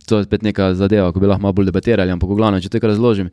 to 0.07 0.19
je 0.19 0.25
spet 0.25 0.43
neka 0.43 0.75
zadeva, 0.75 1.13
ko 1.13 1.21
bi 1.21 1.27
lahko 1.27 1.43
malo 1.43 1.53
bolj 1.53 1.67
debatirali, 1.67 2.11
ampak 2.11 2.31
v 2.31 2.35
glavnem, 2.35 2.61
če 2.61 2.69
te 2.69 2.81
kar 2.81 2.91
razložim, 2.91 3.29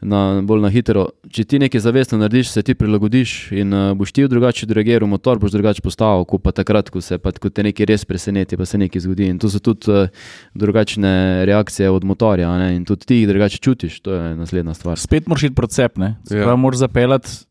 na, 0.00 0.42
bolj 0.42 0.60
na 0.60 0.70
hitro. 0.70 1.06
Če 1.32 1.44
ti 1.48 1.58
nekaj 1.58 1.80
zavestno 1.80 2.18
narediš, 2.20 2.50
se 2.52 2.62
ti 2.62 2.74
prilagodiš 2.74 3.34
in 3.56 3.72
uh, 3.74 3.92
boš 3.96 4.12
ti 4.12 4.26
drugače 4.28 4.68
reagiral, 4.68 5.08
motor 5.08 5.40
boš 5.40 5.54
drugače 5.56 5.82
postavil, 5.84 6.26
kot 6.28 6.44
pa 6.44 6.52
takrat, 6.56 6.90
ko, 6.92 7.00
se, 7.00 7.18
pa, 7.18 7.32
ko 7.32 7.50
te 7.50 7.64
nekaj 7.66 7.88
res 7.88 8.04
preseneti, 8.04 8.58
pa 8.60 8.66
se 8.68 8.78
nekaj 8.78 9.06
zgodi. 9.06 9.30
In 9.32 9.40
to 9.42 9.50
so 9.52 9.60
tudi 9.62 9.90
uh, 9.92 10.30
drugačne 10.54 11.44
reakcije 11.48 11.90
od 11.90 12.04
motorja 12.04 12.50
a 12.50 12.58
ne, 12.60 12.70
in 12.76 12.84
tudi 12.84 13.06
ti 13.08 13.20
jih 13.22 13.28
drugače 13.28 13.58
čutiš, 13.58 14.00
to 14.00 14.14
je 14.14 14.36
naslednja 14.36 14.74
stvar. 14.74 15.00
Spet 15.00 15.26
moraš 15.26 15.48
iti 15.48 15.54
procep, 15.54 15.98
ne? 15.98 16.16
Ja. 16.30 16.44
Ja. 16.50 16.56
Moraš 16.56 16.84
zapeljati 16.84 17.46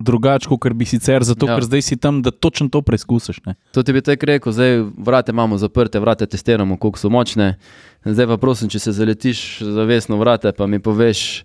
drugače, 0.00 0.48
kot 0.48 0.72
bi 0.72 0.84
sicer, 0.88 1.22
zato 1.24 1.46
Ja. 1.46 1.54
ker 1.54 1.64
zdaj 1.64 1.82
si 1.82 1.96
tam, 1.96 2.22
da 2.22 2.30
točno 2.30 2.68
to 2.68 2.82
preizkusiš. 2.82 3.44
Ne? 3.44 3.54
To 3.72 3.82
ti 3.82 3.92
bi 3.92 4.00
tako 4.00 4.26
rekel, 4.26 4.52
zdaj 4.52 4.78
vrate 4.96 5.32
imamo 5.32 5.58
zaprte, 5.58 6.00
vrate 6.00 6.26
testiramo, 6.26 6.76
koliko 6.76 6.98
so 6.98 7.10
močne. 7.12 7.58
Zdaj 8.04 8.26
pa 8.26 8.36
prosim, 8.40 8.68
če 8.68 8.78
se 8.78 8.92
zaletiš 8.96 9.60
zavestno 9.60 10.16
vrate, 10.16 10.52
pa 10.56 10.66
mi 10.66 10.80
poveš, 10.80 11.44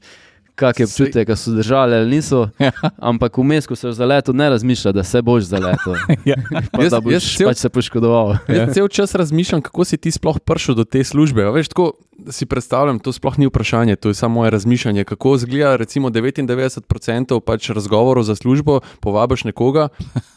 kak 0.55 0.79
je 0.79 0.85
občutek, 0.85 1.27
da 1.27 1.35
so 1.35 1.51
držali 1.51 1.95
ali 1.95 2.09
niso. 2.09 2.49
Ja. 2.59 2.71
Ampak 2.97 3.37
vmes, 3.37 3.67
ko 3.67 3.75
se 3.75 3.91
zaletel, 3.91 4.33
ne 4.33 4.49
razmišlja, 4.49 4.91
da 4.91 5.03
se 5.03 5.21
boš 5.21 5.43
zaletel. 5.45 5.93
Ja. 6.25 6.35
Pa 6.71 6.81
Jaz- 6.81 6.89
da 6.89 6.99
boš 6.99 7.13
jaz 7.13 7.23
cel- 7.23 7.47
pač 7.47 7.57
se 7.57 7.69
poškodoval. 7.69 8.35
Jaz 8.49 8.73
cel 8.73 8.87
čas 8.87 9.15
razmišljam, 9.15 9.61
kako 9.61 9.83
si 9.83 9.97
ti 9.97 10.11
sploh 10.11 10.39
prišel 10.39 10.75
do 10.75 10.83
te 10.83 11.03
službe. 11.03 11.43
A 11.43 11.49
Veš, 11.49 11.67
tako 11.67 11.91
si 12.29 12.45
predstavljam, 12.45 12.99
to 12.99 13.11
sploh 13.11 13.37
ni 13.37 13.45
vprašanje, 13.45 13.95
to 13.95 14.07
je 14.07 14.13
samo 14.13 14.33
moje 14.35 14.51
razmišljanje. 14.51 15.03
Kako 15.03 15.35
izgleda, 15.35 15.75
recimo, 15.75 16.09
99% 16.09 17.39
pač 17.39 17.69
razgovorov 17.69 18.23
za 18.23 18.35
službo, 18.35 18.79
povabiš 18.99 19.43
nekoga, 19.43 19.87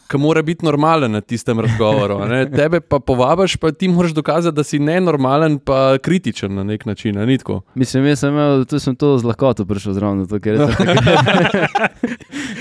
ki 0.07 0.17
mora 0.17 0.41
biti 0.41 0.65
normalen 0.65 1.11
na 1.11 1.21
tistem 1.21 1.59
razgovoru. 1.59 2.19
ne. 2.25 2.51
Tebe 2.51 2.79
pa 2.79 2.99
povabiš, 2.99 3.55
pa 3.55 3.71
ti 3.71 3.87
moraš 3.87 4.11
dokazati, 4.11 4.55
da 4.55 4.63
si 4.63 4.79
nenormalen, 4.79 5.59
pa 5.59 5.97
kritičen 5.97 6.55
na 6.55 6.63
nek 6.63 6.85
način. 6.85 7.15
tako? 7.37 7.61
Mislim, 7.75 8.05
jaz 8.05 8.19
sem, 8.19 8.33
imel, 8.33 8.65
tu 8.65 8.79
sem 8.79 8.95
to 8.95 9.17
z 9.17 9.23
lahkoto 9.23 9.65
prišel 9.65 9.93
zraven, 9.93 10.08
zato, 10.23 10.39
ker 10.41 10.57
sem 10.57 10.71
takrat, 10.73 11.99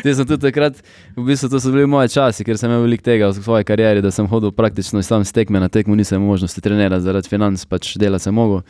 te 0.03 0.15
sem 0.15 0.27
tudi 0.27 0.41
takrat, 0.43 0.79
v 1.17 1.25
bistvu 1.27 1.49
to 1.53 1.61
so 1.63 1.73
bili 1.75 1.87
moje 1.91 2.11
časi, 2.13 2.45
ker 2.47 2.59
sem 2.61 2.71
imel 2.71 2.85
veliko 2.85 3.05
tega 3.07 3.31
v 3.31 3.37
svoji 3.39 3.67
karieri, 3.69 4.03
da 4.05 4.11
sem 4.15 4.27
hodil 4.31 4.53
praktično 4.55 5.03
sam 5.03 5.25
s 5.25 5.33
tekme 5.35 5.61
na 5.63 5.69
tekmo, 5.73 5.97
nisem 5.99 6.19
imel 6.21 6.35
možnosti 6.35 6.61
trenirati 6.65 7.05
zaradi 7.05 7.31
financ, 7.31 7.65
pač 7.71 7.95
dela 8.01 8.19
sem 8.23 8.35
mogel. 8.35 8.61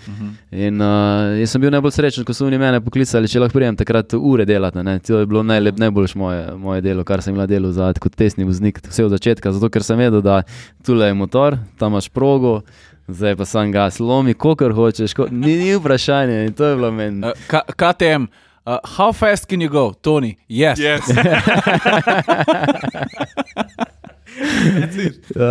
In 0.53 0.81
uh, 0.81 1.35
jaz 1.41 1.55
sem 1.55 1.63
bil 1.63 1.73
najbolj 1.75 1.97
srečen, 1.99 2.27
ko 2.29 2.37
so 2.37 2.47
oni 2.47 2.59
mene 2.61 2.81
poklicali, 2.85 3.29
če 3.31 3.43
lahko 3.43 3.59
prijem 3.59 3.79
takrat 3.81 4.15
ure 4.19 4.47
delati. 4.49 4.85
Ne? 4.87 4.99
To 5.09 5.23
je 5.23 5.31
bilo 5.31 5.43
najlep, 5.43 5.79
najboljše 5.81 6.19
moje, 6.19 6.45
moje 6.59 6.85
delo, 6.87 7.05
kar 7.09 7.23
sem 7.25 7.35
imel 7.35 7.49
delo 7.51 7.73
za, 7.75 7.91
kot 8.01 8.15
tesni 8.19 8.47
voznik, 8.49 8.81
vse 8.87 9.09
od 9.09 9.17
začetka, 9.17 9.53
zato 9.57 9.71
ker 9.73 9.85
sem 9.87 9.99
vedel, 10.01 10.23
da 10.25 10.43
tule 10.87 11.11
je 11.11 11.17
motor, 11.19 11.59
tam 11.81 11.97
imaš 11.97 12.09
progo. 12.15 12.61
Zdaj 13.09 13.39
pa 13.41 13.45
sam 13.49 13.71
gas, 13.73 14.03
lomi, 14.05 14.35
kolikor 14.37 14.75
hočeš, 14.77 15.15
ko, 15.17 15.25
ni, 15.33 15.55
ni 15.57 15.71
vprašanje. 15.73 16.51
To 16.59 16.67
je 16.69 16.75
bilo 16.77 16.91
meni. 16.93 17.23
Uh, 17.25 17.33
K- 17.49 17.65
KTM, 17.73 18.27
uh, 18.69 18.79
how 18.85 19.13
fast 19.13 19.49
can 19.49 19.61
you 19.61 19.69
go, 19.71 19.93
Tony? 20.03 20.37
Yes. 20.49 20.79
yes. 20.79 21.09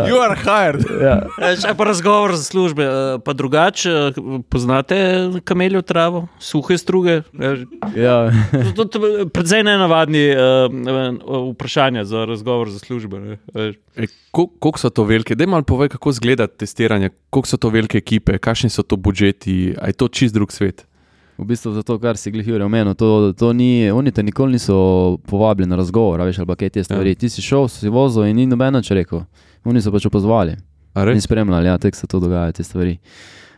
you 0.08 0.18
are 0.22 0.36
hired. 0.36 0.84
Ja. 1.02 1.16
Še 1.60 1.74
pa 1.78 1.84
razgovor 1.90 2.36
za 2.38 2.44
službe, 2.46 2.84
eh, 2.86 3.18
pa 3.24 3.34
drugače, 3.34 3.92
eh, 3.92 4.14
poznate 4.50 4.98
kameljo 5.48 5.82
travo, 5.82 6.28
suhe 6.40 6.78
struge? 6.78 7.22
Eh, 7.40 7.66
Ja. 7.98 8.30
Predvsej 9.34 9.64
nenavadni 9.64 10.36
uh, 10.36 10.42
vprašanja 11.54 12.06
za 12.06 12.26
razgovor 12.26 12.70
za 12.70 12.80
službe. 12.80 13.20
ne. 13.20 13.38
Veš. 13.54 13.76
E, 13.96 14.08
Koliko 14.32 14.78
so 14.78 14.90
to 14.90 15.04
velike? 15.04 15.36
Dej 15.36 15.48
malo 15.48 15.64
povej, 15.64 15.90
kako 15.90 16.10
izgleda 16.14 16.48
testiranje, 16.48 17.10
koliko 17.30 17.48
so 17.48 17.58
to 17.58 17.70
velike 17.70 17.98
ekipe, 17.98 18.38
kakšni 18.38 18.70
so 18.70 18.84
to 18.84 18.96
budžeti, 18.96 19.76
a 19.82 19.88
je 19.88 19.94
to 19.94 20.08
čist 20.08 20.34
drug 20.34 20.52
svet. 20.52 20.86
V 21.38 21.46
bistvu 21.46 21.72
za 21.76 21.84
to, 21.86 22.00
kar 22.02 22.18
si 22.18 22.32
glihil 22.34 22.62
omenil, 22.66 22.96
to, 22.98 23.34
to 23.38 23.52
ni, 23.54 23.92
oni 23.94 24.12
te 24.12 24.24
nikoli 24.26 24.58
niso 24.58 25.18
povabili 25.30 25.70
na 25.70 25.78
razgovor, 25.78 26.22
veš, 26.26 26.40
ali 26.42 26.50
pa 26.50 26.56
kaj 26.58 26.70
te 26.70 26.84
stvari. 26.84 27.14
Ja. 27.14 27.18
Ja. 27.18 27.22
Ti 27.22 27.30
si 27.30 27.46
šel, 27.46 27.68
si 27.70 27.90
vozil 27.94 28.26
in 28.26 28.40
ni 28.42 28.48
noben 28.50 28.74
nič 28.74 28.90
rekel. 28.98 29.22
Oni 29.68 29.82
so 29.82 29.94
pač 29.94 30.08
opozvali 30.10 30.58
in 30.98 31.22
spremljali, 31.22 31.70
ja, 31.70 31.78
tek 31.78 31.96
se 31.96 32.08
to 32.10 32.20
dogaja, 32.20 32.56
te 32.58 32.64
stvari. 32.66 32.98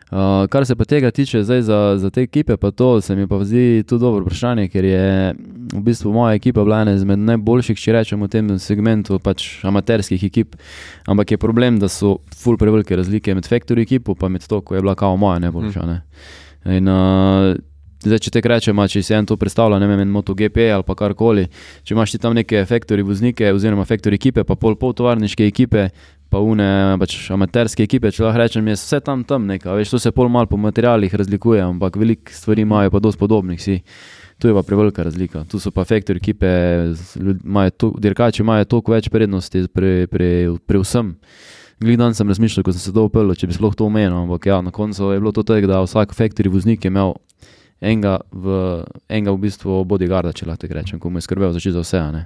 Uh, 0.10 0.48
kar 0.50 0.66
se 0.66 0.74
pa 0.76 0.86
tega 0.90 1.12
tiče 1.14 1.44
zdaj 1.46 1.62
za, 1.62 1.78
za 2.02 2.10
te 2.10 2.24
ekipe, 2.26 2.58
pa 2.58 2.72
to 2.72 3.02
se 3.02 3.16
mi 3.16 3.28
pa 3.28 3.38
zdi 3.46 3.84
tudi 3.88 4.02
dobro 4.02 4.26
vprašanje, 4.26 4.66
ker 4.74 4.86
je 4.86 5.36
v 5.74 5.82
bistvu 5.86 6.12
moja 6.14 6.34
ekipa 6.34 6.64
bila 6.66 6.82
ena 6.82 6.96
izmed 6.98 7.22
najboljših, 7.28 7.78
če 7.78 7.94
rečemo, 7.94 8.26
v 8.26 8.34
tem 8.34 8.50
segmentu 8.60 9.20
pač 9.22 9.62
amaterskih 9.64 10.26
ekip. 10.26 10.58
Ampak 11.06 11.36
je 11.36 11.38
problem, 11.38 11.78
da 11.80 11.88
so 11.94 12.18
ful 12.36 12.58
prevelike 12.58 12.98
razlike 12.98 13.38
med 13.38 13.46
Factory 13.46 13.86
ekipo 13.86 14.18
in 14.26 14.40
to, 14.42 14.62
ko 14.62 14.76
je 14.76 14.82
bila 14.82 14.96
kao 14.96 15.16
moja 15.16 15.40
najboljša. 15.46 15.86
Ne? 15.86 16.02
In, 16.66 16.90
uh, 16.90 17.54
Zdaj, 18.00 18.20
če 18.24 18.32
te 18.32 18.42
rečemo, 18.48 18.86
če 18.88 19.02
si 19.04 19.12
en 19.12 19.26
to 19.28 19.36
predstavlja, 19.36 19.76
ne 19.82 19.88
vem, 19.90 20.00
en 20.06 20.12
MotoGP 20.14 20.70
ali 20.72 20.86
pa 20.88 20.96
karkoli, 20.96 21.50
če 21.84 21.96
imaš 21.98 22.14
ti 22.14 22.20
tam 22.24 22.38
neke 22.38 22.62
faktori 22.70 23.04
voznike, 23.04 23.50
oziroma 23.52 23.84
faktori 23.84 24.16
ekipe, 24.16 24.46
pa 24.48 24.56
pol 24.56 24.78
poltovarniške 24.80 25.44
ekipe, 25.44 25.90
pa 26.32 26.40
une 26.40 26.96
pač 27.02 27.18
amaterske 27.36 27.84
ekipe, 27.84 28.14
če 28.16 28.24
lahko 28.24 28.40
rečem, 28.40 28.72
je 28.72 28.78
vse 28.78 29.02
tam 29.04 29.26
tam 29.28 29.50
nekaj. 29.52 29.76
Veš, 29.82 29.92
to 29.92 30.00
se 30.00 30.14
pol 30.16 30.32
malo 30.32 30.48
po 30.48 30.56
materialih 30.56 31.12
razlikuje, 31.12 31.60
ampak 31.66 32.00
veliko 32.00 32.32
stvari 32.32 32.64
imajo 32.64 32.96
pa 32.96 33.04
dosti 33.04 33.20
podobnih 33.20 33.60
si. 33.60 33.82
Tu 34.40 34.48
je 34.48 34.56
pa 34.56 34.64
prevelika 34.64 35.04
razlika. 35.04 35.44
Tu 35.52 35.60
so 35.60 35.68
pa 35.76 35.84
faktori 35.84 36.24
ekipe, 36.24 36.48
imajo 37.20 37.76
to- 37.76 37.96
dirkači 38.00 38.46
imajo 38.46 38.64
toliko 38.64 38.96
več 38.96 39.10
prednosti 39.12 39.68
pri, 39.68 40.08
pri, 40.08 40.56
pri 40.64 40.80
vsem. 40.80 41.18
Glej, 41.84 41.98
dan 42.00 42.16
sem 42.16 42.28
razmišljal, 42.28 42.64
ko 42.64 42.72
sem 42.72 42.80
se 42.80 42.94
to 42.96 43.04
upel, 43.08 43.36
če 43.36 43.48
bi 43.48 43.56
sploh 43.56 43.76
to 43.76 43.88
omenil, 43.88 44.16
ampak 44.24 44.48
ja, 44.48 44.62
na 44.64 44.72
koncu 44.72 45.12
je 45.12 45.20
bilo 45.20 45.36
to 45.36 45.44
tako, 45.44 45.68
da 45.68 45.84
vsak 45.84 46.16
faktori 46.16 46.52
voznik 46.52 46.84
je 46.84 46.92
imel 46.92 47.16
enega 47.82 48.20
v, 48.32 48.84
enega 49.10 49.34
v 49.36 49.44
bistvu 49.44 49.84
bodyguarda, 49.90 50.34
če 50.36 50.48
lahko 50.50 50.70
rečem, 50.72 51.00
ko 51.00 51.10
mu 51.10 51.20
je 51.20 51.28
skrbel 51.28 51.54
za 51.56 51.62
čisto 51.64 51.84
vse. 51.84 52.00
a 52.00 52.12
ne. 52.12 52.24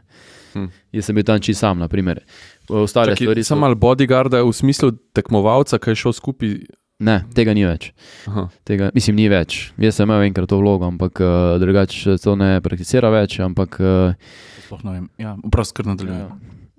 Hm. 0.54 0.70
Jaz 0.93 1.10
sem 1.10 1.18
bil 1.18 1.26
tam 1.26 1.41
čisto 1.41 1.66
sam, 1.66 1.82
naprimer. 1.82 2.22
Ostale 2.70 3.14
Čakaj, 3.14 3.26
stvari 3.26 3.43
so. 3.43 3.54
Sam 3.54 3.64
ali 3.64 3.76
bodyguarda 3.76 4.43
v 4.45 4.54
smislu 4.54 4.93
tekmovalca, 5.14 5.80
ki 5.82 5.93
je 5.93 6.01
šel 6.06 6.18
skupaj. 6.18 6.56
Ne, 7.04 7.18
tega 7.36 7.56
ni 7.58 7.66
več. 7.66 7.89
Aha. 8.30 8.47
Tega, 8.64 8.91
mislim, 8.95 9.18
ni 9.18 9.26
več. 9.28 9.74
Jaz 9.82 9.97
sem 9.97 10.08
imel 10.08 10.28
enkrat 10.30 10.47
to 10.47 10.60
vlogo, 10.62 10.88
ampak 10.88 11.20
uh, 11.26 11.56
drugače 11.60 12.16
to 12.22 12.36
ne 12.39 12.62
prakticira 12.64 13.10
več. 13.12 13.39
Ampak 13.43 13.80
uh, 13.82 14.36
Sploh 14.68 14.86
ne 14.86 14.93
vem. 14.93 15.08
Ja, 15.20 15.34
Prost, 15.51 15.74
kar 15.76 15.89
nadaljujem. 15.89 16.30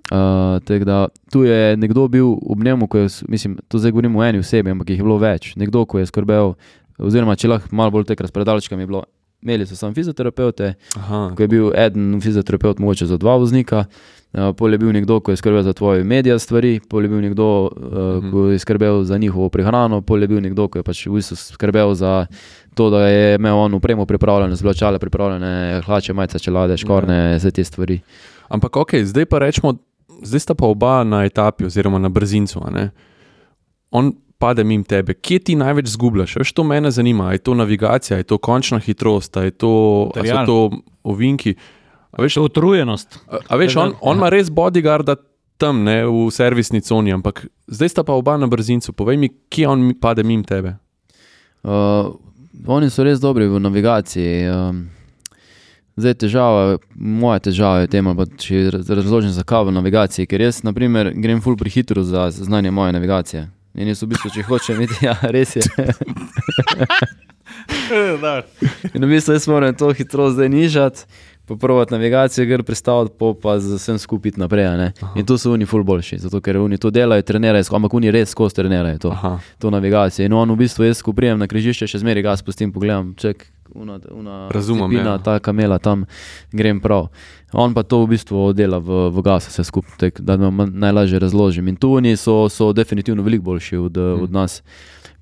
Uh, 0.05 0.61
tako 0.65 0.85
da 0.85 1.07
tu 1.33 1.43
je 1.43 1.77
nekdo 1.77 2.07
bil 2.07 2.27
ob 2.45 2.63
njemu, 2.63 2.87
ko 2.87 2.97
je, 3.03 3.07
mislim, 3.27 3.57
to 3.67 3.79
zdaj 3.81 3.91
govorimo 3.91 4.19
o 4.19 4.23
eni 4.23 4.39
osebi, 4.39 4.69
ampak 4.69 4.89
jih 4.93 4.99
je 5.01 5.05
bilo 5.05 5.17
več. 5.17 5.53
Nekdo, 5.57 5.85
ko 5.89 5.99
je 5.99 6.09
skrbel, 6.09 6.53
oziroma 6.97 7.35
če 7.35 7.47
lahko 7.47 7.75
malo 7.75 7.91
bolj 7.91 8.05
tekrat 8.05 8.29
s 8.29 8.35
predalčkami, 8.35 8.83
je 8.83 8.87
bilo. 8.87 9.03
Imeli 9.41 9.65
so 9.67 9.75
samo 9.75 9.93
fizioterapeute, 9.93 10.73
Aha. 10.97 11.33
ko 11.37 11.43
je 11.43 11.47
bil 11.47 11.71
eden 11.75 12.21
fizioterapeut, 12.21 12.79
mogoče 12.79 13.05
za 13.05 13.17
dva 13.17 13.35
voznika, 13.35 13.83
uh, 14.33 14.55
pol 14.57 14.71
je 14.71 14.77
bil 14.77 14.89
nekdo, 14.89 15.19
ko 15.19 15.31
je 15.31 15.37
skrbel 15.37 15.61
za 15.61 15.73
tvoje 15.73 16.03
medije 16.03 16.39
stvari, 16.39 16.79
pol 16.89 17.03
je 17.03 17.09
bil 17.09 17.21
nekdo, 17.21 17.47
uh, 17.65 17.69
Mhm. 18.17 18.31
ko 18.31 18.47
je 18.47 18.59
skrbel 18.59 19.03
za 19.03 19.17
njihovo 19.17 19.49
prehrano, 19.49 20.01
pol 20.01 20.21
je 20.21 20.27
bil 20.27 20.41
nekdo, 20.41 20.67
ko 20.67 20.79
je 20.79 20.83
pač 20.83 21.05
v 21.05 21.13
bistvu 21.13 21.35
skrbel 21.35 21.93
za 21.93 22.25
to, 22.73 22.89
da 22.89 23.07
je 23.07 23.35
imel 23.35 23.57
on 23.57 23.73
upremo 23.73 24.05
pripravljeno, 24.05 24.55
zločale 24.55 24.99
pripravljene, 24.99 25.81
hlače, 25.81 26.13
majice, 26.13 26.39
čelade, 26.39 26.77
škorne, 26.77 27.35
vse 27.35 27.51
te 27.51 27.63
stvari. 27.63 27.99
Ampak 28.49 28.75
ok, 28.77 28.95
zdaj 29.03 29.25
pa 29.25 29.39
rečemo, 29.39 29.77
zdaj 30.23 30.39
sta 30.39 30.53
pa 30.55 30.65
oba 30.65 31.03
na 31.03 31.21
etapi 31.23 31.65
oziroma 31.65 31.99
na 31.99 32.09
brzincu. 32.09 32.65
On 33.91 34.13
pade 34.37 34.63
mimo 34.63 34.83
tebe, 34.83 35.13
kje 35.13 35.39
ti 35.39 35.55
največ 35.55 35.87
zgubljaš? 35.87 36.35
Veš, 36.35 36.51
to 36.53 36.63
mene 36.63 36.91
zanima. 36.91 37.31
Je 37.31 37.37
to 37.37 37.53
navigacija, 37.53 38.17
je 38.17 38.23
to 38.23 38.37
končna 38.37 38.79
hitrost, 38.79 39.35
je 39.35 39.51
to, 39.51 40.11
so 40.15 40.45
to 40.45 40.57
ovinki. 41.03 41.55
A 42.11 42.21
veš, 42.21 42.33
To 42.33 42.39
je 42.39 42.45
utrujenost. 42.45 43.19
a, 43.27 43.37
a 43.47 43.55
veš 43.55 43.75
on, 43.75 43.93
on 44.01 44.17
ima 44.17 44.29
res 44.29 44.49
bodyguarda 44.49 45.15
tam, 45.57 45.83
ne, 45.83 46.03
v 46.05 46.31
servisni 46.31 46.81
coni, 46.81 47.13
ampak 47.13 47.47
zdaj 47.67 47.89
sta 47.89 48.03
pa 48.03 48.13
oba 48.13 48.37
na 48.37 48.47
brzincu. 48.47 48.93
Povej 48.93 49.17
mi, 49.17 49.29
kje 49.49 49.67
on 49.67 49.93
pade 49.99 50.23
mimo 50.23 50.43
tebe. 50.43 50.75
Uh, 51.63 52.11
oni 52.67 52.89
so 52.89 53.03
res 53.03 53.19
dobri 53.19 53.47
v 53.47 53.59
navigaciji. 53.59 54.47
Um, 54.51 54.89
zdaj 55.97 56.13
težava, 56.13 56.77
moja 56.95 57.39
težava 57.39 57.79
je 57.83 57.87
v 57.87 57.91
tem, 57.91 58.07
ali 58.07 58.17
pa 58.17 58.25
če 58.27 58.69
raz- 58.75 58.89
razložim 58.89 59.31
zakaj 59.31 59.65
v 59.65 59.75
navigaciji, 59.79 60.27
ker 60.27 60.41
jaz, 60.43 60.63
na 60.63 60.73
primer, 60.75 61.11
grem 61.15 61.41
full 61.41 61.55
prehitro 61.57 62.03
za 62.03 62.27
znanje 62.31 62.71
moje 62.71 62.91
navigacije. 62.93 63.47
In 63.75 63.87
jaz 63.91 64.03
v 64.03 64.13
bistvu, 64.13 64.31
če 64.31 64.43
hočem 64.47 64.81
iti, 64.85 65.01
ja, 65.07 65.15
res 65.35 65.55
je. 65.59 65.63
In 68.95 69.03
v 69.03 69.09
bistvu 69.09 69.35
jaz 69.35 69.47
moram 69.51 69.75
to 69.75 69.91
hitrost 69.95 70.37
zdaj 70.37 70.49
nižati, 70.49 71.03
popraviti 71.45 71.93
navigacijo, 71.93 72.45
gre 72.49 72.63
predstaviti, 72.63 73.15
po 73.19 73.33
pa 73.33 73.59
z 73.59 73.75
vsem 73.77 73.99
skupaj 74.01 74.39
naprej. 74.41 74.91
In 75.15 75.25
tu 75.25 75.37
so 75.37 75.51
oni 75.53 75.65
full 75.65 75.83
boljši, 75.83 76.17
zato 76.23 76.41
ker 76.41 76.57
oni 76.57 76.77
to 76.77 76.89
delajo, 76.89 77.21
trenirajo, 77.21 77.67
ampak 77.75 77.93
oni 77.93 78.11
res 78.11 78.31
skozi 78.31 78.55
trenirajo 78.55 78.97
to 78.97 79.11
Aha. 79.11 79.39
to 79.59 79.69
navigacijo. 79.69 80.25
In 80.25 80.33
on 80.33 80.51
v 80.55 80.63
bistvu, 80.65 80.87
jaz, 80.87 81.03
ko 81.05 81.13
prijem 81.13 81.39
na 81.39 81.47
križišče, 81.47 81.87
še 81.87 82.01
zmeraj 82.01 82.23
gas 82.25 82.41
pustim, 82.41 82.73
pogledam, 82.73 83.13
ček, 83.19 83.45
una, 83.75 83.99
una 84.11 84.47
Razumem, 84.49 84.89
cepina, 84.89 85.17
ja. 85.19 85.23
ta 85.23 85.39
kamela 85.39 85.77
tam, 85.79 86.05
grem 86.51 86.79
prav. 86.81 87.11
On 87.55 87.73
pa 87.73 87.83
to 87.83 88.03
v 88.03 88.11
bistvu 88.15 88.51
dela 88.53 88.81
v, 88.83 89.07
v 89.15 89.23
gasu, 89.23 89.47
vse 89.47 89.63
skupaj, 89.63 90.11
da 90.19 90.35
vam 90.35 90.65
najlažje 90.75 91.19
razložim. 91.19 91.67
In 91.71 91.79
tu 91.79 91.93
oni 91.95 92.17
so, 92.19 92.49
so 92.51 92.73
definitivno 92.75 93.23
veliko 93.23 93.43
boljši 93.43 93.77
od, 93.77 93.95
hmm. 93.95 94.23
od 94.23 94.31
nas. 94.31 94.59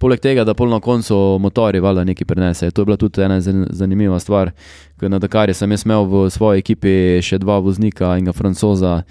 Poleg 0.01 0.19
tega, 0.19 0.43
da 0.43 0.55
pol 0.57 0.67
na 0.67 0.81
koncu 0.83 1.15
motori 1.39 1.79
valjda 1.79 2.03
nekaj 2.03 2.25
prenesejo. 2.25 2.71
To 2.71 2.81
je 2.81 2.85
bila 2.85 2.97
tudi 2.97 3.21
ena 3.21 3.37
zan- 3.41 3.67
zanimiva 3.69 4.17
stvar. 4.19 4.51
Ker 4.99 5.11
na 5.11 5.19
Dakarju 5.19 5.53
sem 5.53 5.71
jaz 5.71 5.85
imel 5.85 6.09
v 6.09 6.23
svoji 6.33 6.59
ekipi 6.59 7.21
še 7.23 7.37
dva 7.39 7.59
voznika, 7.63 8.15
enega 8.17 8.33
francoza, 8.33 9.03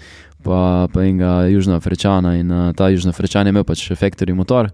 pa, 0.43 0.89
pa 0.93 1.05
enega 1.07 1.47
južnoafričana. 1.49 2.35
In 2.43 2.51
uh, 2.51 2.67
ta 2.75 2.91
južnoafričan 2.93 3.47
je 3.47 3.55
imel 3.55 3.65
pač 3.65 3.87
factory 3.95 4.35
motor, 4.35 4.69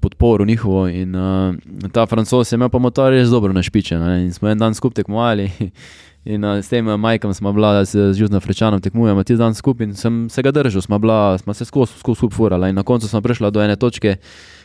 podporo 0.00 0.46
njihovo. 0.46 0.86
In 0.88 1.18
uh, 1.18 1.90
ta 1.92 2.06
francos 2.06 2.52
je 2.52 2.56
imel 2.56 2.70
pa 2.70 2.78
motor 2.78 3.12
res 3.12 3.28
dobro 3.28 3.52
našpičen. 3.52 4.00
ne. 4.00 4.22
In 4.24 4.32
smo 4.32 4.48
en 4.48 4.58
dan 4.58 4.74
skupaj 4.78 5.02
tekmovali. 5.02 5.50
In 6.24 6.44
uh, 6.44 6.58
s 6.60 6.68
tem 6.68 6.88
uh, 6.88 6.96
Majkom 7.00 7.34
smo 7.34 7.52
bila 7.52 7.84
z, 7.84 8.12
z 8.12 8.20
Južnoafričanom 8.20 8.80
tekmujemo 8.80 9.22
ti 9.24 9.36
dan 9.36 9.54
skupaj 9.54 9.84
in 9.84 9.94
sem 9.96 10.28
se 10.28 10.42
ga 10.42 10.50
držal, 10.52 10.82
smo, 10.82 10.98
bila, 10.98 11.38
smo 11.38 11.54
se 11.54 11.64
skozi 11.64 11.96
skupaj 11.98 12.36
furala. 12.36 12.68
In 12.68 12.74
na 12.74 12.82
koncu 12.82 13.08
smo 13.08 13.20
prišla 13.20 13.50
do 13.50 13.62
ene 13.62 13.76
točke, 13.76 14.16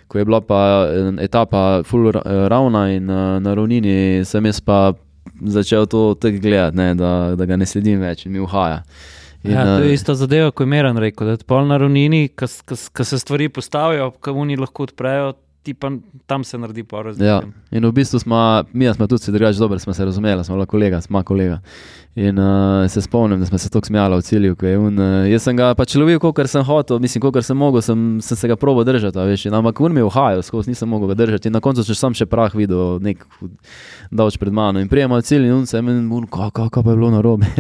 ko 0.08 0.18
je 0.18 0.26
bila 0.26 0.42
pa 0.42 0.88
eh, 0.90 1.24
etapa 1.24 1.84
full 1.84 2.12
ra- 2.12 2.22
eh, 2.26 2.48
ravna 2.48 2.92
in 2.92 3.10
uh, 3.10 3.40
na 3.40 3.54
ravnini 3.54 4.26
sem 4.26 4.46
jaz 4.46 4.60
pa 4.62 4.94
začel 5.42 5.86
to 5.86 6.14
tako 6.20 6.38
gledati, 6.42 6.78
ne, 6.78 6.96
da, 6.96 7.36
da 7.36 7.46
ga 7.46 7.56
ne 7.56 7.66
sledim 7.66 8.04
več 8.04 8.26
in 8.26 8.36
mi 8.36 8.40
uhaja. 8.40 8.84
In, 9.44 9.52
Ja, 9.52 9.64
to 9.64 9.84
eh, 9.84 9.88
je 9.88 9.94
isto 9.94 10.14
zadeva, 10.14 10.52
kot 10.52 10.66
je 10.66 10.70
Meran 10.70 10.98
rekel. 10.98 11.28
Da 11.28 11.38
je 11.38 11.48
pol 11.48 11.68
na 11.68 11.78
ravnini, 11.78 12.28
ko 12.36 13.04
se 13.06 13.20
stvari 13.20 13.50
postavijo, 13.50 14.12
ko 14.20 14.32
oni 14.32 14.58
lahko 14.58 14.84
odprejo, 14.90 15.34
ti 15.66 15.74
pa 15.74 15.92
tam 16.26 16.44
se 16.44 16.58
naredi 16.58 16.84
pa 16.84 16.98
Ja, 16.98 17.04
razlika. 17.04 17.48
in 17.72 17.86
v 17.86 17.92
bistvu 17.92 18.20
smo, 18.20 18.64
mi 18.74 18.94
smo 18.94 19.08
tudi 19.08 19.32
drugače 19.32 19.60
dobro, 19.60 19.80
smo 19.80 19.94
se 19.94 20.06
razumeli, 20.06 20.44
smo 20.44 20.56
bila 20.56 20.66
kolega, 20.66 21.02
smo 21.02 21.24
kolega. 21.24 21.60
In 22.16 22.38
uh, 22.38 22.90
se 22.90 23.02
spomnim, 23.02 23.40
da 23.40 23.46
smo 23.46 23.58
se 23.58 23.70
tako 23.70 23.86
smejali 23.86 24.18
v 24.18 24.22
cilju. 24.22 24.56
je 24.62 24.78
Un, 24.80 25.00
uh, 25.00 25.28
jaz 25.28 25.44
sem 25.44 25.58
ga 25.58 25.74
pač 25.76 25.98
lovil, 26.00 26.16
kot 26.20 26.38
sem 26.48 26.64
hotel, 26.64 27.00
mislim, 27.04 27.20
kot 27.22 27.44
sem 27.44 27.58
mogel, 27.60 27.82
sem, 27.84 28.22
sem 28.24 28.38
se 28.40 28.48
ga 28.48 28.56
probo 28.56 28.86
držati. 28.88 29.20
Veš, 29.20 29.46
in, 29.50 29.54
ampak 29.54 29.82
on 29.84 29.92
mi 29.92 30.00
je 30.00 30.06
uhajal, 30.08 30.44
skozi 30.48 30.72
nisem 30.72 30.88
mogel 30.90 31.12
ga 31.12 31.18
držati. 31.20 31.52
In 31.52 31.58
na 31.58 31.60
koncu 31.60 31.84
sem 31.84 32.16
še 32.16 32.26
prah 32.26 32.56
videl, 32.56 33.02
nek 33.04 33.26
davč 34.16 34.40
pred 34.40 34.56
mano. 34.56 34.80
In 34.80 34.88
prijemo 34.88 35.20
v 35.20 35.26
cilj 35.28 35.50
in 35.50 35.58
on 35.58 35.68
se 35.68 35.82
mi 35.84 35.92
je, 35.92 36.22
kako 36.32 36.52
ka, 36.56 36.70
ka 36.78 36.86
pa 36.86 36.96
je 36.96 37.02
bilo 37.02 37.12
na 37.12 37.20
robe. 37.20 37.52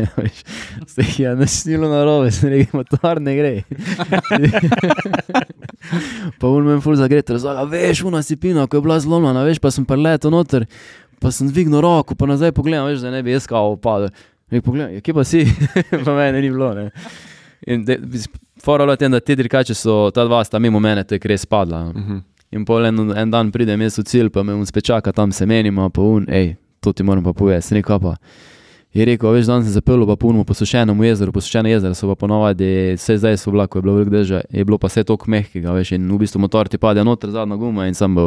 Ste 0.87 1.03
jih 1.09 1.19
ja, 1.19 1.35
naštilo 1.35 1.91
na 1.91 2.05
robe, 2.07 2.31
se 2.31 2.47
rekel, 2.47 2.79
motor 2.79 3.19
ne 3.19 3.35
gre. 3.35 3.53
pa 6.39 6.47
on 6.47 6.63
me 6.63 6.77
je 6.77 6.83
ful 6.85 6.95
zagret, 6.95 7.35
razlaga, 7.35 7.67
veš, 7.75 8.05
una 8.07 8.23
sipina, 8.23 8.69
ko 8.71 8.79
je 8.79 8.87
bila 8.87 9.03
zlomljena, 9.03 9.43
veš, 9.43 9.59
pa 9.59 9.75
sem 9.75 9.83
preletel 9.83 10.31
noter. 10.31 10.63
Pa 11.19 11.31
sem 11.31 11.51
dvignil 11.51 11.83
roko, 11.83 12.15
pa 12.15 12.27
nazaj 12.27 12.55
pogledam, 12.55 12.87
veš, 12.87 13.03
da 13.03 13.11
ne 13.11 13.19
bi 13.23 13.35
jaz 13.35 13.51
kao 13.51 13.75
Rekel, 14.51 14.65
pogledaj, 14.65 15.01
kje 15.01 15.13
pa 15.13 15.23
si, 15.23 15.45
pa 16.05 16.15
mene 16.15 16.41
ni 16.41 16.49
bilo. 16.49 16.73
Ne. 16.73 16.91
In 17.67 17.85
Fora 18.61 18.95
je 18.99 19.09
da 19.09 19.19
te 19.19 19.35
dirkače 19.35 19.73
so, 19.73 20.11
ta 20.11 20.25
dva 20.25 20.43
sta 20.43 20.59
mimo 20.59 20.79
mene, 20.79 21.03
to 21.03 21.15
je 21.15 21.19
res 21.23 21.45
padla. 21.45 21.83
Uh 21.89 21.95
-huh. 21.95 22.21
In 22.51 22.65
pol 22.65 22.85
en, 22.85 23.17
en 23.17 23.31
dan 23.31 23.51
pridem 23.51 23.81
jaz 23.81 23.99
v 23.99 24.03
cilj, 24.03 24.29
pa 24.29 24.43
me 24.43 24.53
un 24.53 24.65
spečaka, 24.65 25.11
tam 25.11 25.31
se 25.31 25.45
menimo, 25.45 25.89
pa 25.89 26.01
un, 26.01 26.25
hej, 26.29 26.55
to 26.79 26.93
ti 26.93 27.03
moram 27.03 27.23
pa 27.23 27.33
povedati, 27.33 27.67
sem 27.67 27.75
rekel 27.77 27.99
pa. 27.99 28.15
Je 28.93 29.05
rekel, 29.05 29.31
veš, 29.31 29.45
danes 29.45 29.65
sem 29.65 29.73
zapel 29.73 30.05
pa 30.07 30.15
punmo 30.15 30.43
posušenemu 30.43 31.03
jezeru, 31.03 31.31
posušeno 31.31 31.69
jezero 31.69 31.93
so 31.93 32.07
pa 32.07 32.15
ponovadi, 32.15 32.93
vse 32.95 33.17
zdaj 33.17 33.37
so 33.37 33.51
vlako, 33.51 33.77
je 33.77 33.81
bilo 33.81 33.93
veliko 33.93 34.11
dežja, 34.11 34.41
je 34.49 34.65
bilo 34.65 34.77
pa 34.77 34.87
vse 34.87 35.03
toliko 35.03 35.25
mehkega, 35.27 35.71
veš, 35.71 35.91
in 35.91 36.11
v 36.11 36.17
bistvu 36.17 36.39
motor 36.39 36.67
ti 36.67 36.77
pade 36.77 37.03
noter, 37.03 37.29
zadnja 37.29 37.55
guma 37.55 37.87
in 37.87 37.93
sam 37.93 38.15
bo. 38.15 38.23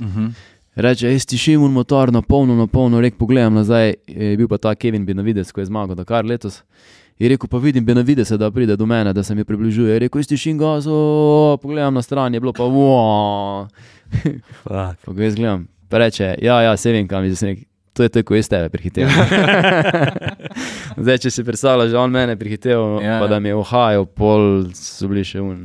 Uh 0.00 0.06
-huh. 0.06 0.32
Reče, 0.78 1.08
jaz 1.10 1.24
tišim 1.26 1.62
un 1.62 1.72
motor 1.72 2.12
na 2.12 2.20
polno, 2.22 2.54
na 2.54 2.66
polno, 2.70 3.00
rek 3.02 3.16
pogledam 3.18 3.56
nazaj, 3.58 3.94
je 4.06 4.36
bil 4.38 4.46
pa 4.48 4.60
ta 4.62 4.74
Kevin 4.78 5.06
Benavides, 5.06 5.50
ko 5.50 5.60
je 5.60 5.66
zmagal 5.66 5.98
Dakar 5.98 6.26
letos. 6.26 6.60
Je 7.18 7.28
rekel, 7.28 7.50
pa 7.50 7.58
vidim 7.58 7.82
Benavidesa, 7.84 8.36
da 8.38 8.50
pride 8.50 8.76
do 8.78 8.86
mene, 8.86 9.12
da 9.12 9.22
se 9.22 9.34
mi 9.34 9.44
približuje. 9.44 9.92
Je 9.92 9.98
rekel, 10.04 10.20
jaz 10.20 10.30
tišim 10.30 10.58
ga, 10.58 10.76
pogledam 11.62 11.98
na 11.98 12.02
stran, 12.02 12.34
je 12.34 12.40
bilo 12.40 12.52
pa 12.54 12.62
wow. 12.62 13.66
Jaz 15.18 15.34
gledam, 15.34 15.66
pa 15.88 15.98
reče, 15.98 16.36
ja, 16.42 16.60
ja, 16.62 16.76
se 16.76 16.92
vem, 16.92 17.08
kam 17.08 17.24
je 17.24 17.34
zdaj. 17.34 17.56
To 17.98 18.06
je 18.06 18.12
tako, 18.14 18.36
jaz 18.38 18.46
tebe 18.46 18.68
prehitevam. 18.70 19.10
Zdaj, 21.02 21.18
če 21.24 21.30
si 21.34 21.42
predstavljaš, 21.42 21.90
da 21.90 22.00
on 22.00 22.14
mene 22.14 22.36
prehiteval, 22.38 23.00
Ja, 23.02 23.18
pa 23.18 23.26
ja. 23.26 23.30
da 23.32 23.40
mi 23.42 23.50
je 23.50 23.56
ohajal, 23.58 24.06
pol 24.06 24.68
so 24.78 25.08
bili 25.10 25.24
še 25.26 25.42
un. 25.42 25.64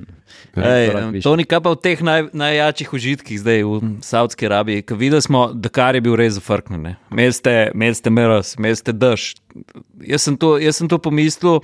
Ej, 0.57 0.87
korak 0.89 1.05
višje. 1.13 1.23
to 1.25 1.31
ni 1.37 1.45
kaj 1.49 1.61
pa 1.65 1.71
v 1.73 1.79
teh 1.81 2.01
naj, 2.05 2.27
najjačih 2.33 2.89
užitkih 2.93 3.37
zdaj 3.41 3.63
v 3.65 3.77
Saudski 4.05 4.45
Arabiji, 4.49 4.85
videli 4.97 5.21
smo, 5.21 5.47
da 5.53 5.69
kar 5.73 5.97
je 5.97 6.01
bil 6.05 6.17
res 6.17 6.35
zafrknjen. 6.37 6.95
Imeli 7.13 7.33
ste, 7.33 7.53
imeli 7.73 7.97
ste 7.97 8.09
meros, 8.13 8.55
imeli 8.57 8.77
ste 8.77 8.93
dež. 8.93 9.33
Jaz 10.01 10.25
sem 10.25 10.37
to, 10.37 10.55
jaz 10.61 10.77
sem 10.81 10.89
to 10.89 10.97
pomislil. 10.97 11.61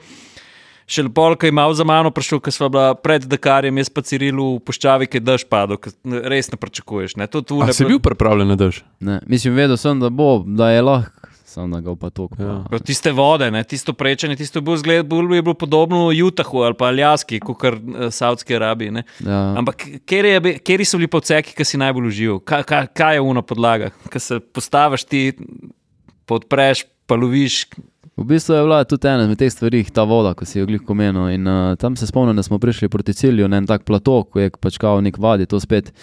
Še 0.89 1.05
lepo, 1.05 1.27
ko 1.37 1.45
je 1.45 1.53
malo 1.53 1.75
za 1.77 1.85
mano 1.85 2.09
prišel, 2.09 2.41
ko 2.41 2.49
smo 2.49 2.65
bila 2.73 2.95
pred 2.97 3.21
Dakarjem, 3.29 3.77
jaz 3.77 3.91
pa 3.93 4.01
Cirilu 4.01 4.55
v 4.57 4.63
puščavi, 4.65 5.05
ki 5.05 5.21
je 5.21 5.25
dež 5.27 5.45
padel, 5.45 5.77
res 6.01 6.49
ne 6.49 6.57
pričakuješ. 6.57 7.13
Ne? 7.21 7.29
To, 7.29 7.45
tu 7.45 7.61
A 7.61 7.69
ne 7.69 7.75
si 7.77 7.85
bil 7.85 8.01
pripravljen 8.01 8.49
na 8.49 8.57
dež? 8.57 8.81
Ne, 8.97 9.19
mislim, 9.29 9.53
vedel 9.53 9.77
sem, 9.77 10.01
da 10.01 10.09
bo, 10.09 10.41
da 10.41 10.71
je 10.73 10.81
lahko, 10.81 11.29
samo 11.45 11.77
da 11.77 11.81
ga 11.85 11.93
pa 11.93 12.09
tok. 12.09 12.33
Ja. 12.41 12.55
Pa 12.73 12.81
Tiste 12.81 13.13
vode, 13.13 13.51
ne, 13.53 13.61
tisto 13.69 13.93
prečanje, 13.93 14.39
tisto 14.41 14.57
je 14.57 14.65
bilo, 14.65 14.77
zgled, 14.81 15.05
bolj 15.09 15.37
je 15.37 15.45
bilo 15.45 15.53
podobno 15.53 16.09
Utahu 16.09 16.65
ali 16.65 16.77
pa 16.77 16.89
Aljaski, 16.89 17.37
kot 17.37 17.57
kar 17.61 17.77
uh, 17.77 18.09
Saudski 18.09 18.57
Arabiji. 18.57 18.95
Ne. 18.97 19.05
Ja. 19.21 19.43
Ampak 19.61 19.85
kjer, 20.09 20.25
je, 20.25 20.41
bi- 20.41 20.55
kjeri 20.57 20.89
so 20.89 20.97
bili 20.97 21.09
povceki, 21.09 21.53
ki 21.53 21.65
si 21.65 21.77
najbolj 21.77 22.09
užival? 22.09 22.41
Kaj, 22.41 22.65
kaj, 22.65 22.89
kaj 22.97 23.17
je 23.17 23.25
uno 23.29 23.45
podlaga? 23.45 23.93
Kaj 24.09 24.25
se 24.25 24.39
postaviš 24.41 25.05
ti, 25.05 25.23
podpreš, 26.25 26.85
pa 27.05 27.13
loviš. 27.17 27.67
V 28.19 28.25
bistvu 28.25 28.53
je 28.53 28.61
bila 28.61 28.83
tudi 28.83 29.07
ena 29.07 29.23
izmed 29.23 29.39
teh 29.39 29.51
stvari, 29.51 29.79
ta 29.95 30.03
voda, 30.03 30.33
ko 30.35 30.43
si 30.45 30.59
jo 30.59 30.65
glih 30.67 30.89
omenil. 30.91 31.29
In 31.31 31.47
uh, 31.47 31.75
tam 31.79 31.95
se 31.95 32.07
spomnim, 32.07 32.35
da 32.35 32.43
smo 32.43 32.59
prišli 32.59 32.89
proti 32.89 33.13
cilju 33.13 33.47
na 33.47 33.57
en 33.57 33.67
tak 33.67 33.85
plato, 33.87 34.23
ko 34.23 34.39
je 34.39 34.51
pač 34.51 34.77
kao 34.77 34.99
nek 35.01 35.17
vadi, 35.17 35.47
to 35.47 35.59
spet. 35.59 35.93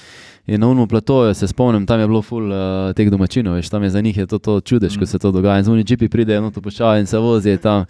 In 0.46 0.60
na 0.60 0.70
unmu 0.70 0.86
platoju 0.88 1.34
se 1.34 1.48
spomnim, 1.48 1.84
tam 1.86 2.00
je 2.00 2.06
bilo 2.06 2.22
ful 2.22 2.48
uh, 2.48 2.94
teh 2.96 3.10
domačinov, 3.12 3.58
veš, 3.60 3.68
tam 3.68 3.84
je 3.84 3.90
za 3.90 4.00
njih 4.00 4.16
je 4.16 4.26
to, 4.26 4.38
to 4.38 4.60
čudež, 4.60 4.96
ko 4.96 5.06
se 5.06 5.18
to 5.18 5.32
dogaja. 5.32 5.58
In 5.58 5.68
zunaj 5.68 5.84
džipi 5.84 6.08
pridejo, 6.08 6.40
no 6.40 6.50
to 6.50 6.64
počajo 6.64 7.00
in 7.00 7.06
se 7.06 7.18
vozijo 7.18 7.58
tam. 7.58 7.84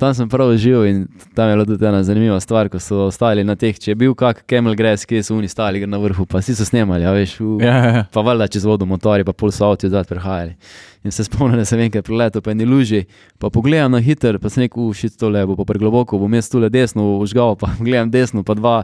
Tam 0.00 0.14
sem 0.16 0.28
prav 0.32 0.54
živel 0.56 0.86
in 0.88 1.00
tam 1.36 1.48
je 1.50 1.56
bila 1.56 1.64
tudi 1.68 1.84
ena 1.84 2.02
zanimiva 2.02 2.40
stvar, 2.40 2.68
ko 2.72 2.78
so 2.80 3.02
ostali 3.10 3.44
na 3.44 3.52
teh, 3.56 3.76
če 3.76 3.90
je 3.90 3.96
bil 4.00 4.14
kak 4.16 4.46
Camel 4.48 4.72
Grass, 4.74 5.04
kje 5.04 5.20
so 5.26 5.34
oni 5.36 5.48
stali 5.48 5.82
na 5.86 5.98
vrhu, 6.00 6.24
pa 6.24 6.40
vsi 6.40 6.54
so 6.56 6.64
snemali, 6.64 7.04
a 7.04 7.12
veš, 7.12 7.34
v, 7.40 7.58
Ja, 7.60 7.74
ja, 7.76 7.90
ja. 7.96 8.04
pa 8.12 8.24
valjda 8.24 8.48
čez 8.48 8.64
vodo 8.64 8.88
motori, 8.88 9.26
pa 9.28 9.36
pol 9.36 9.52
so 9.52 9.68
avti 9.68 9.90
odzad 9.90 10.08
prihajali. 10.08 10.56
In 11.04 11.12
se 11.12 11.24
spomnim, 11.24 11.56
da 11.56 11.64
sem 11.64 11.80
enkrat 11.80 12.04
preletel, 12.04 12.42
pa 12.44 12.52
ni 12.52 12.64
luži, 12.68 13.06
pa 13.40 13.48
pogledam 13.52 13.92
na 13.92 14.00
hiter, 14.04 14.38
pa 14.40 14.50
sem 14.52 14.66
rekel, 14.66 14.88
šit 14.96 15.18
tole 15.20 15.44
bo 15.48 15.56
pa 15.56 15.64
pregloboko, 15.68 16.18
bom 16.20 16.34
jaz 16.36 16.48
tole 16.52 16.68
desno 16.72 17.06
užgal, 17.20 17.56
pa 17.60 17.70
gledam 17.86 18.12
desno, 18.12 18.44
pa 18.44 18.56
dva 18.56 18.74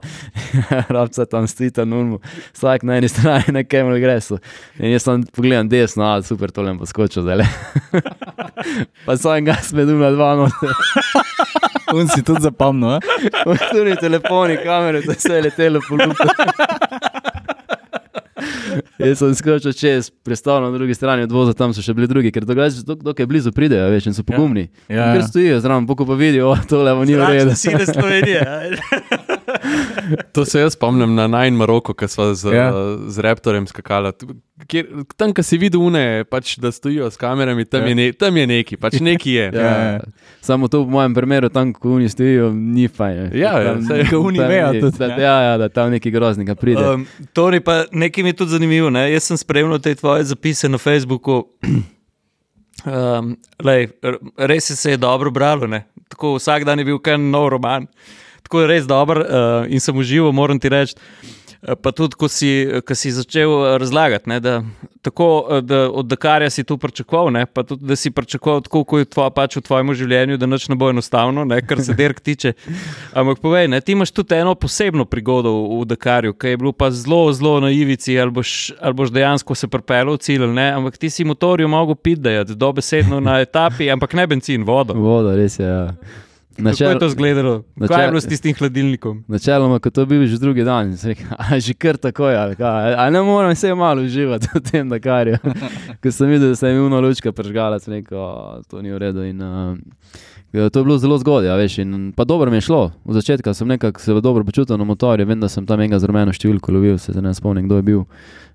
rabca 0.96 1.26
tam 1.28 1.48
stojita 1.48 1.84
na 1.84 2.00
unmu, 2.00 2.20
vsak 2.56 2.84
na 2.88 2.96
eni 3.00 3.08
strani 3.12 3.56
na 3.56 3.64
Camel 3.64 4.00
Grassu. 4.04 4.36
In 4.80 4.92
jaz 4.92 5.08
tam 5.08 5.24
pogledam 5.32 5.68
desno, 5.72 6.08
a 6.08 6.20
super, 6.24 6.52
tole 6.52 6.72
bom 6.72 6.84
poskočil 6.84 7.24
zdaj. 7.24 7.44
pa 9.06 9.16
sam 9.20 9.44
gas 9.48 9.72
med 9.76 9.92
uma 9.92 10.12
dva 10.12 10.32
noter. 10.40 10.72
Un 11.94 12.08
si 12.08 12.22
tudi 12.22 12.40
zapomnil. 12.40 12.96
eh? 12.96 13.00
Tudi 13.72 13.96
telefoni, 13.96 14.56
kamere, 14.64 15.00
da 15.06 15.14
se 15.14 15.32
je 15.34 15.42
letelo 15.42 15.80
po 15.88 15.96
luku. 15.96 16.28
Jaz 18.98 19.18
sem 19.18 19.34
skočil 19.34 19.72
čez, 19.72 20.10
prestal 20.20 20.60
na 20.60 20.70
drugi 20.70 20.92
strani 20.92 21.22
odvoza, 21.22 21.52
tam 21.52 21.70
so 21.70 21.80
še 21.80 21.92
bili 21.92 22.06
drugi, 22.06 22.30
ker 22.30 22.42
drugače 22.42 22.82
dok, 22.82 23.02
dokaj 23.02 23.26
blizu 23.26 23.52
pridejo, 23.52 23.88
veš, 23.88 24.06
in 24.06 24.14
so 24.14 24.24
pogumni. 24.24 24.68
Ja, 24.86 24.96
Ja, 24.96 25.06
ker 25.10 25.20
ja. 25.20 25.26
stojijo 25.26 25.60
zraven, 25.60 25.86
poko 25.86 26.04
pa 26.04 26.14
vidijo, 26.14 26.48
o, 26.48 26.56
tole 26.64 26.92
bo 26.92 27.04
ni 27.04 27.14
v 27.14 27.24
redu. 27.26 27.54
Sile 27.54 27.86
Slovenije. 27.86 28.40
To 30.32 30.44
se 30.44 30.60
jaz 30.60 30.72
spomnim 30.72 31.14
na 31.14 31.26
najn 31.26 31.54
Maroko, 31.54 31.94
ki 31.94 32.08
smo 32.08 32.34
z, 32.34 32.46
Ja. 32.46 32.64
ja. 32.64 32.72
z 33.06 33.18
Raptorjem 33.18 33.66
skakali. 33.66 34.12
Kjer, 34.66 34.86
tam, 35.16 35.32
ki 35.32 35.42
si 35.42 35.58
videl 35.58 35.80
une, 35.82 36.02
pač, 36.24 36.56
da 36.56 36.70
stojijo 36.70 37.06
s 37.06 37.16
kamerami, 37.16 37.64
tam, 37.64 37.80
Ja. 37.80 37.84
ja. 37.84 37.88
je, 37.88 37.94
ne, 37.96 38.12
tam 38.12 38.36
je 38.36 38.46
neki, 38.46 38.76
pač 38.76 39.00
neki 39.00 39.32
je. 39.32 39.46
Ja, 39.46 39.60
Ja, 39.62 39.74
ja. 39.92 40.00
Samo 40.40 40.68
to 40.68 40.80
v 40.80 40.90
mojem 40.90 41.12
primeru, 41.12 41.48
tam, 41.48 41.72
ko 41.72 41.96
oni 41.96 42.06
stojijo, 42.06 42.50
ni 42.52 42.86
fajn. 42.86 43.34
Ja, 43.34 43.56
ja, 43.56 43.72
Tam- 43.72 43.82
saj- 43.82 44.06
ko 44.06 44.20
oni 44.20 44.38
tam 44.38 44.48
vejo 44.48 44.68
ja. 44.72 45.16
Ja, 45.18 45.36
ja, 45.42 45.54
da 45.56 45.68
tam 45.68 45.90
neki 45.90 46.10
groznika 46.10 46.54
pride. 46.54 46.84
Um, 46.84 47.06
Toni, 47.32 47.60
pa 47.60 47.84
nekaj 47.90 48.22
mi 48.22 48.32
je 48.36 48.44
tudi 48.44 48.50
zanimivo. 48.50 48.90
Ne? 48.90 49.08
Jaz 49.12 49.30
sem 49.30 49.38
spremljal 49.40 49.80
te 49.80 49.94
tvoje 49.94 50.24
zapise 50.24 50.68
na 50.68 50.78
Facebooku. 50.78 51.44
Um, 52.86 53.32
lej, 53.64 53.88
res 54.36 54.68
je 54.70 54.74
se 54.76 54.90
je 54.92 54.98
dobro 55.00 55.30
bralo. 55.34 55.66
Ne? 55.66 55.86
Tako 56.12 56.36
vsak 56.36 56.64
dan 56.68 56.78
je 56.78 56.84
bil 56.84 56.98
kar 57.02 57.16
nov 57.18 57.48
roman. 57.50 57.86
Tako 58.44 58.60
je 58.60 58.66
res 58.68 58.84
dober 58.86 59.18
uh, 59.24 59.64
in 59.66 59.80
sem 59.80 59.96
užival, 59.96 60.30
moram 60.36 60.60
ti 60.60 60.68
reči. 60.70 60.94
Eh, 61.62 61.74
Pa 61.76 61.92
tudi, 61.92 62.16
ko 62.18 62.28
si, 62.28 62.68
ko 62.86 62.94
si 62.94 63.10
začel 63.10 63.48
eh, 63.48 63.78
razlagati, 63.78 64.28
ne, 64.28 64.40
da, 64.40 64.62
tako, 65.02 65.46
eh, 65.50 65.60
da 65.60 65.90
od 65.90 66.06
Dakarja 66.06 66.50
si 66.50 66.64
to 66.64 66.76
pričakoval, 66.76 67.30
ne, 67.32 67.46
pa 67.46 67.62
tudi, 67.62 67.86
da 67.86 67.96
si 67.96 68.10
pričakoval 68.10 68.60
tako, 68.60 68.84
kot 68.84 68.98
je 68.98 69.04
tvoja, 69.04 69.30
pač 69.30 69.56
v 69.56 69.62
tvojem 69.64 69.94
življenju, 69.94 70.36
da 70.36 70.46
nič 70.46 70.68
ne 70.68 70.76
bo 70.76 70.90
enostavno, 70.90 71.44
ne, 71.44 71.60
kar 71.62 71.80
se 71.84 71.94
derk 72.00 72.20
tiče. 72.20 72.52
Ampak 73.14 73.40
povej, 73.40 73.68
ne, 73.72 73.80
ti 73.80 73.96
imaš 73.96 74.12
tudi 74.12 74.36
eno 74.36 74.54
posebno 74.54 75.04
prigodo 75.04 75.54
v, 75.80 75.84
Dakarju, 75.86 76.34
ki 76.34 76.54
je 76.54 76.60
bilo 76.60 76.72
pa 76.72 76.90
zelo, 76.90 77.32
zelo 77.32 77.60
na 77.62 77.70
ivici, 77.70 78.18
ali 78.20 78.30
boš, 78.30 78.72
ali 78.80 78.94
boš 78.94 79.14
dejansko 79.14 79.54
se 79.54 79.68
pripeljal 79.68 80.16
v 80.16 80.22
cilj, 80.22 80.46
ne, 80.52 80.70
ampak 80.76 80.98
ti 80.98 81.10
si 81.10 81.24
motorju 81.24 81.68
mogel 81.68 81.94
piti, 81.94 82.36
dobesedno 82.54 83.20
na 83.20 83.40
etapi, 83.40 83.90
ampak 83.90 84.14
ne 84.18 84.26
benzin, 84.26 84.64
vodo. 84.64 84.94
Voda, 84.94 85.36
res 85.36 85.58
je. 85.60 85.66
Ja. 85.66 85.90
Kako 86.56 86.84
je 86.84 86.98
to 86.98 87.06
izgledalo? 87.06 87.62
Kaj 87.78 87.84
je 87.84 87.88
načel- 87.88 88.08
bilo 88.08 88.20
s 88.20 88.26
tistim 88.26 88.54
hladilnikom? 88.54 89.24
Načeloma, 89.28 89.78
ko 89.78 89.90
to 89.90 90.06
bil 90.06 90.26
že 90.26 90.38
drugi 90.38 90.64
dan, 90.64 90.96
sem 90.96 91.10
rekel, 91.10 91.26
a 91.30 91.58
že 91.58 91.74
kar 91.74 91.96
tako 91.96 92.28
je, 92.28 92.36
ali 92.36 92.56
kaj, 92.56 92.94
a 92.94 93.10
ne 93.10 93.22
morem 93.22 93.54
se 93.54 93.74
malo 93.74 94.02
uživati 94.02 94.48
v 94.54 94.60
tem 94.60 94.88
Dakarju. 94.88 95.36
Ko 96.02 96.10
sem 96.10 96.28
videl, 96.28 96.48
da 96.48 96.56
se 96.56 96.68
je 96.68 96.74
mi 96.74 96.80
uno 96.80 97.00
lučka 97.00 97.32
pržgala, 97.32 97.78
sem 97.78 97.94
rekel, 97.94 98.18
"A, 98.18 98.60
to 98.70 98.82
ni 98.82 98.90
v 98.90 98.98
redu. 98.98 99.22
In, 99.22 99.42
uh, 99.42 99.76
To 100.56 100.78
je 100.80 100.84
bilo 100.84 100.96
zelo 100.98 101.18
zgodaj, 101.20 101.50
a 101.52 101.56
veš, 101.60 101.78
in 101.84 102.12
pa 102.16 102.24
dobro 102.24 102.50
mi 102.50 102.56
je 102.56 102.64
šlo. 102.70 102.90
V 103.04 103.12
začetku 103.12 103.52
sem 103.54 103.68
nekako 103.68 104.00
se 104.00 104.14
dobro 104.24 104.44
počutil 104.44 104.78
na 104.80 104.84
motorju, 104.88 105.26
vem, 105.28 105.40
da 105.40 105.48
sem 105.52 105.66
tam 105.66 105.80
enega 105.80 105.98
z 106.00 106.08
rumeno 106.08 106.32
številko 106.32 106.72
lovil, 106.72 106.96
se 106.98 107.12
ne 107.12 107.34
spomnim, 107.36 107.66
kdo 107.68 107.76
je 107.76 107.82
bil. 107.82 108.04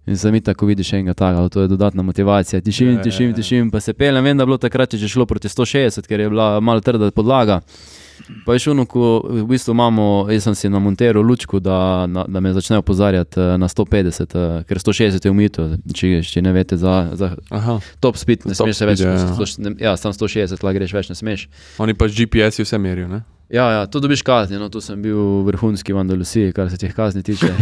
In 0.09 0.17
sem 0.17 0.33
jih 0.33 0.41
tako 0.41 0.65
vidiš 0.65 0.95
enega 0.97 1.13
takega, 1.13 1.45
to 1.53 1.61
je 1.61 1.69
dodatna 1.69 2.01
motivacija. 2.01 2.61
Tišim, 2.61 2.95
Ja, 2.97 3.01
tišim, 3.05 3.29
ja, 3.29 3.35
ja. 3.35 3.37
tišim, 3.37 3.69
pa 3.69 3.79
se 3.79 3.93
pelem, 3.93 4.23
vem, 4.25 4.37
da 4.37 4.41
je 4.41 4.49
bilo 4.49 4.57
takrat 4.57 4.97
že 4.97 5.07
šlo 5.07 5.27
proti 5.29 5.45
160, 5.47 6.07
ker 6.09 6.19
je 6.19 6.29
bila 6.29 6.59
malo 6.59 6.81
trda 6.81 7.11
podlaga. 7.11 7.61
Pa 8.45 8.53
je 8.53 8.59
šlo, 8.59 8.85
ko 8.85 9.01
v 9.23 9.45
bistvu 9.45 9.71
imamo, 9.71 10.05
jaz 10.29 10.43
sem 10.43 10.55
si 10.55 10.69
na 10.69 10.79
monteru 10.79 11.21
lučku, 11.21 11.59
da, 11.59 12.05
na, 12.07 12.25
da 12.27 12.39
me 12.39 12.53
začne 12.53 12.77
opozarjati 12.77 13.39
eh, 13.39 13.57
na 13.57 13.67
150, 13.67 14.35
eh, 14.35 14.63
ker 14.63 14.77
160 14.77 15.25
je 15.25 15.31
umito, 15.31 15.65
če, 15.93 16.21
če 16.23 16.41
ne 16.41 16.51
veste 16.51 16.77
za, 16.77 17.11
za 17.13 17.35
Aha. 17.49 17.79
top 17.99 18.17
speed, 18.17 18.45
ne 18.45 18.53
Top 18.53 18.67
smeš 18.67 18.75
speed, 18.75 18.89
več. 18.89 18.99
ja, 19.01 19.11
ja. 19.11 19.45
ne- 19.59 19.75
Ja, 19.79 19.97
sam 19.97 20.11
160, 20.11 20.63
lahko 20.63 20.73
greš 20.73 20.93
več, 20.93 21.09
ne 21.09 21.15
smeš. 21.15 21.47
Oni 21.77 21.93
pač 21.93 22.11
GPS-ji 22.13 22.63
vse 22.63 22.77
merijo. 22.77 23.07
Ne? 23.07 23.21
Ja, 23.51 23.65
ja, 23.71 23.85
to 23.85 23.99
dobiš 23.99 24.21
kazni, 24.23 24.55
no, 24.55 24.69
tu 24.71 24.79
sem 24.79 25.01
bil 25.03 25.43
vrhunski 25.43 25.91
v 25.91 25.99
Andalusiji, 25.99 26.53
kar 26.55 26.69
se 26.71 26.77
teh 26.79 26.93
kazni 26.95 27.19
tiče. 27.23 27.51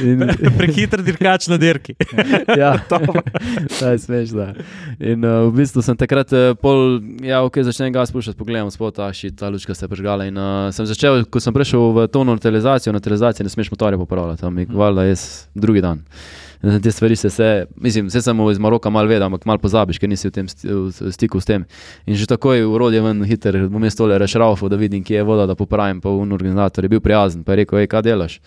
In, 0.00 0.24
Prehiter 0.58 1.02
dirkač 1.04 1.48
na 1.52 1.58
dirki. 1.60 1.92
ja, 2.60 2.72
to 2.88 3.90
je 3.92 3.98
smešno. 4.00 4.48
In 4.96 5.24
uh, 5.28 5.44
v 5.50 5.60
bistvu 5.60 5.84
sem 5.84 5.98
takrat 6.00 6.32
uh, 6.32 6.56
pol, 6.56 7.02
ja, 7.20 7.42
ok, 7.44 7.60
začnem 7.68 7.92
gas 7.92 8.12
puščati, 8.14 8.38
pogledam 8.38 8.72
spot, 8.72 9.04
ah, 9.04 9.12
šit, 9.12 9.36
ta 9.40 9.52
lučka 9.52 9.76
se 9.76 9.84
je 9.84 9.92
prižgala. 9.92 10.28
In 10.30 10.40
uh, 10.40 10.72
sem 10.72 10.88
začel, 10.88 11.26
ko 11.28 11.42
sem 11.42 11.52
prišel 11.52 11.92
v 11.94 12.08
to 12.08 12.24
neutralizacijo, 12.24 12.96
neutralizacijo 12.96 13.44
ne 13.44 13.52
smeš 13.52 13.74
motorja 13.76 14.00
popravljati, 14.00 14.40
tam 14.46 14.58
je 14.58 14.68
valjda 14.72 15.08
jaz 15.10 15.28
drugi 15.52 15.84
dan. 15.84 16.00
In 16.00 16.47
Te 16.58 16.90
stvari 16.90 17.16
se, 17.16 17.30
se 17.30 17.66
mislim, 17.76 18.06
vse 18.06 18.22
sem 18.22 18.40
iz 18.50 18.58
Maroka 18.58 18.90
malo 18.90 19.08
vedel, 19.08 19.26
ampak 19.26 19.44
malo 19.46 19.62
pozabiš, 19.62 19.98
ker 19.98 20.10
nisi 20.10 20.26
v 20.28 20.32
tem 20.34 20.46
v 20.64 21.12
stiku 21.14 21.40
s 21.40 21.46
tem. 21.46 21.64
In 22.06 22.18
že 22.18 22.26
takoj 22.26 22.64
urodje 22.66 23.02
ven 23.02 23.22
hiter, 23.22 23.60
bom 23.70 23.84
jaz 23.86 23.94
tole 23.94 24.18
rešrafal, 24.18 24.68
da 24.68 24.76
vidim, 24.76 25.04
kje 25.04 25.20
je 25.20 25.26
voda, 25.26 25.46
da 25.46 25.54
popravim, 25.54 26.00
pa 26.02 26.10
un 26.10 26.32
organizator 26.34 26.84
je 26.84 26.90
bil 26.90 27.00
prijazen, 27.00 27.44
pa 27.44 27.54
je 27.54 27.62
rekel, 27.62 27.78
hej, 27.78 27.86
kaj 27.86 28.02
delaš? 28.02 28.40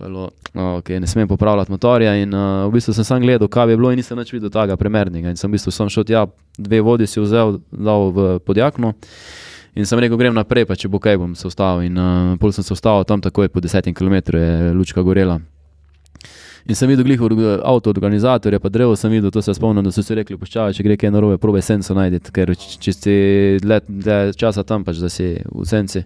Bilo, 0.00 0.30
no, 0.56 0.78
okay, 0.80 1.00
ne 1.00 1.06
smem 1.06 1.28
popravljati 1.28 1.72
motorja. 1.72 2.14
In, 2.16 2.34
uh, 2.34 2.66
v 2.68 2.76
bistvu 2.76 2.94
sem 2.96 3.04
sam 3.04 3.20
gledal, 3.20 3.48
kaj 3.48 3.72
je 3.72 3.76
bilo, 3.76 3.92
in 3.92 4.00
nisem 4.00 4.16
več 4.20 4.32
videl 4.32 4.52
tega 4.52 4.76
primernega. 4.80 5.32
In 5.32 5.36
sem 5.36 5.48
v 5.48 5.56
bistvu 5.56 5.72
sam 5.72 5.88
šel 5.92 6.06
tja, 6.08 6.26
dve 6.56 6.80
vodi 6.84 7.08
si 7.08 7.20
vzel, 7.20 7.58
dal 7.72 8.08
v 8.12 8.28
podjakno. 8.44 8.94
In 9.76 9.86
sem 9.86 10.00
rekel, 10.00 10.16
grem 10.20 10.36
naprej, 10.36 10.64
pa 10.68 10.76
če 10.76 10.88
bo 10.88 11.00
kaj, 11.00 11.20
bom 11.20 11.36
se 11.36 11.48
ustavil. 11.48 11.88
In 11.88 12.00
uh, 12.00 12.36
pol 12.40 12.52
sem 12.52 12.64
se 12.64 12.72
ustavil 12.72 13.04
tam, 13.08 13.20
takoj 13.24 13.48
po 13.52 13.60
desetim 13.60 13.96
kilometru 13.96 14.40
je 14.40 14.72
lučka 14.76 15.04
gorela. 15.04 15.36
In 16.70 16.76
sem 16.78 16.86
videl, 16.86 17.02
glih 17.02 17.18
avto 17.66 17.90
organizatorja, 17.90 18.60
pa 18.62 18.70
drevo 18.70 18.94
sem 18.96 19.10
videl, 19.10 19.32
to 19.34 19.42
se 19.42 19.54
spomnim, 19.56 19.82
da 19.82 19.90
so 19.90 20.04
si 20.06 20.14
rekli, 20.14 20.36
puščavaj, 20.38 20.76
če 20.76 20.84
gre 20.86 20.96
kaj 21.02 21.10
narobe, 21.10 21.38
probe 21.42 21.58
senco 21.66 21.96
najti, 21.98 22.30
ker 22.36 22.52
če 22.54 22.94
si 22.94 23.14
dlje 23.64 23.80
dlje 23.88 24.18
časa 24.38 24.62
tam, 24.68 24.84
pač 24.86 25.00
da 25.02 25.10
si 25.10 25.32
v 25.50 25.66
senci. 25.66 26.04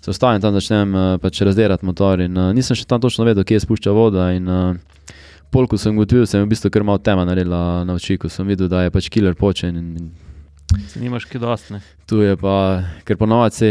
Se 0.00 0.08
ostanem 0.08 0.40
tam, 0.40 0.56
začnem 0.56 0.96
eh, 0.96 1.10
pač 1.20 1.42
razdelati 1.44 1.84
motor 1.84 2.22
in 2.24 2.38
uh, 2.40 2.48
nisem 2.56 2.78
še 2.78 2.88
tam 2.88 3.02
točno 3.04 3.28
vedel, 3.28 3.44
kje 3.44 3.58
je 3.58 3.64
spušča 3.66 3.92
voda 3.92 4.30
in 4.32 4.48
uh, 4.48 5.12
pol, 5.52 5.68
ko 5.68 5.76
sem 5.76 5.92
gotovil, 5.92 6.24
sem 6.24 6.46
v 6.46 6.48
bistvu 6.54 6.72
kar 6.72 6.86
malo 6.88 7.04
tema 7.04 7.28
naredila 7.28 7.84
na 7.84 7.98
oči, 8.00 8.16
ko 8.16 8.32
sem 8.32 8.48
videl, 8.48 8.72
da 8.72 8.86
je 8.86 8.96
pač 8.96 9.12
killer 9.12 9.36
počen 9.36 9.76
in, 9.76 9.92
in 10.00 10.86
Se 10.88 11.00
nimaš 11.02 11.26
kaj 11.28 11.42
dosti. 11.42 11.84
Tu 12.06 12.22
je 12.22 12.36
pa, 12.40 12.86
ker 13.04 13.18
ponovadi 13.20 13.54
se, 13.54 13.70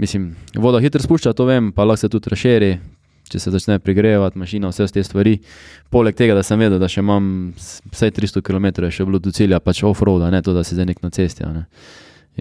mislim, 0.00 0.30
voda 0.54 0.80
hitro 0.80 1.02
spušča, 1.02 1.34
to 1.36 1.44
vem, 1.44 1.72
pa 1.74 1.84
lahko 1.84 2.06
se 2.06 2.08
tudi 2.08 2.30
raširi, 2.30 2.76
če 3.30 3.40
se 3.42 3.52
začne 3.54 3.78
pregrevati 3.82 4.38
mašina, 4.38 4.70
vse 4.70 4.86
te 4.92 5.04
stvari. 5.04 5.36
Poleg 5.90 6.16
tega, 6.18 6.34
da 6.36 6.42
sem 6.46 6.60
vedel, 6.60 6.78
da 6.82 6.88
še 6.90 7.02
imam 7.04 7.52
vsaj 7.92 8.14
300 8.16 8.42
km 8.46 8.90
še 8.90 9.06
bilo 9.08 9.20
do 9.22 9.32
cilja, 9.34 9.60
pač 9.60 9.82
off-road, 9.86 10.26
ne 10.32 10.42
to, 10.42 10.54
da 10.56 10.64
si 10.66 10.78
zdaj 10.78 10.90
nek 10.92 11.02
na 11.04 11.10
cesti. 11.14 11.46
Ne. 11.46 11.66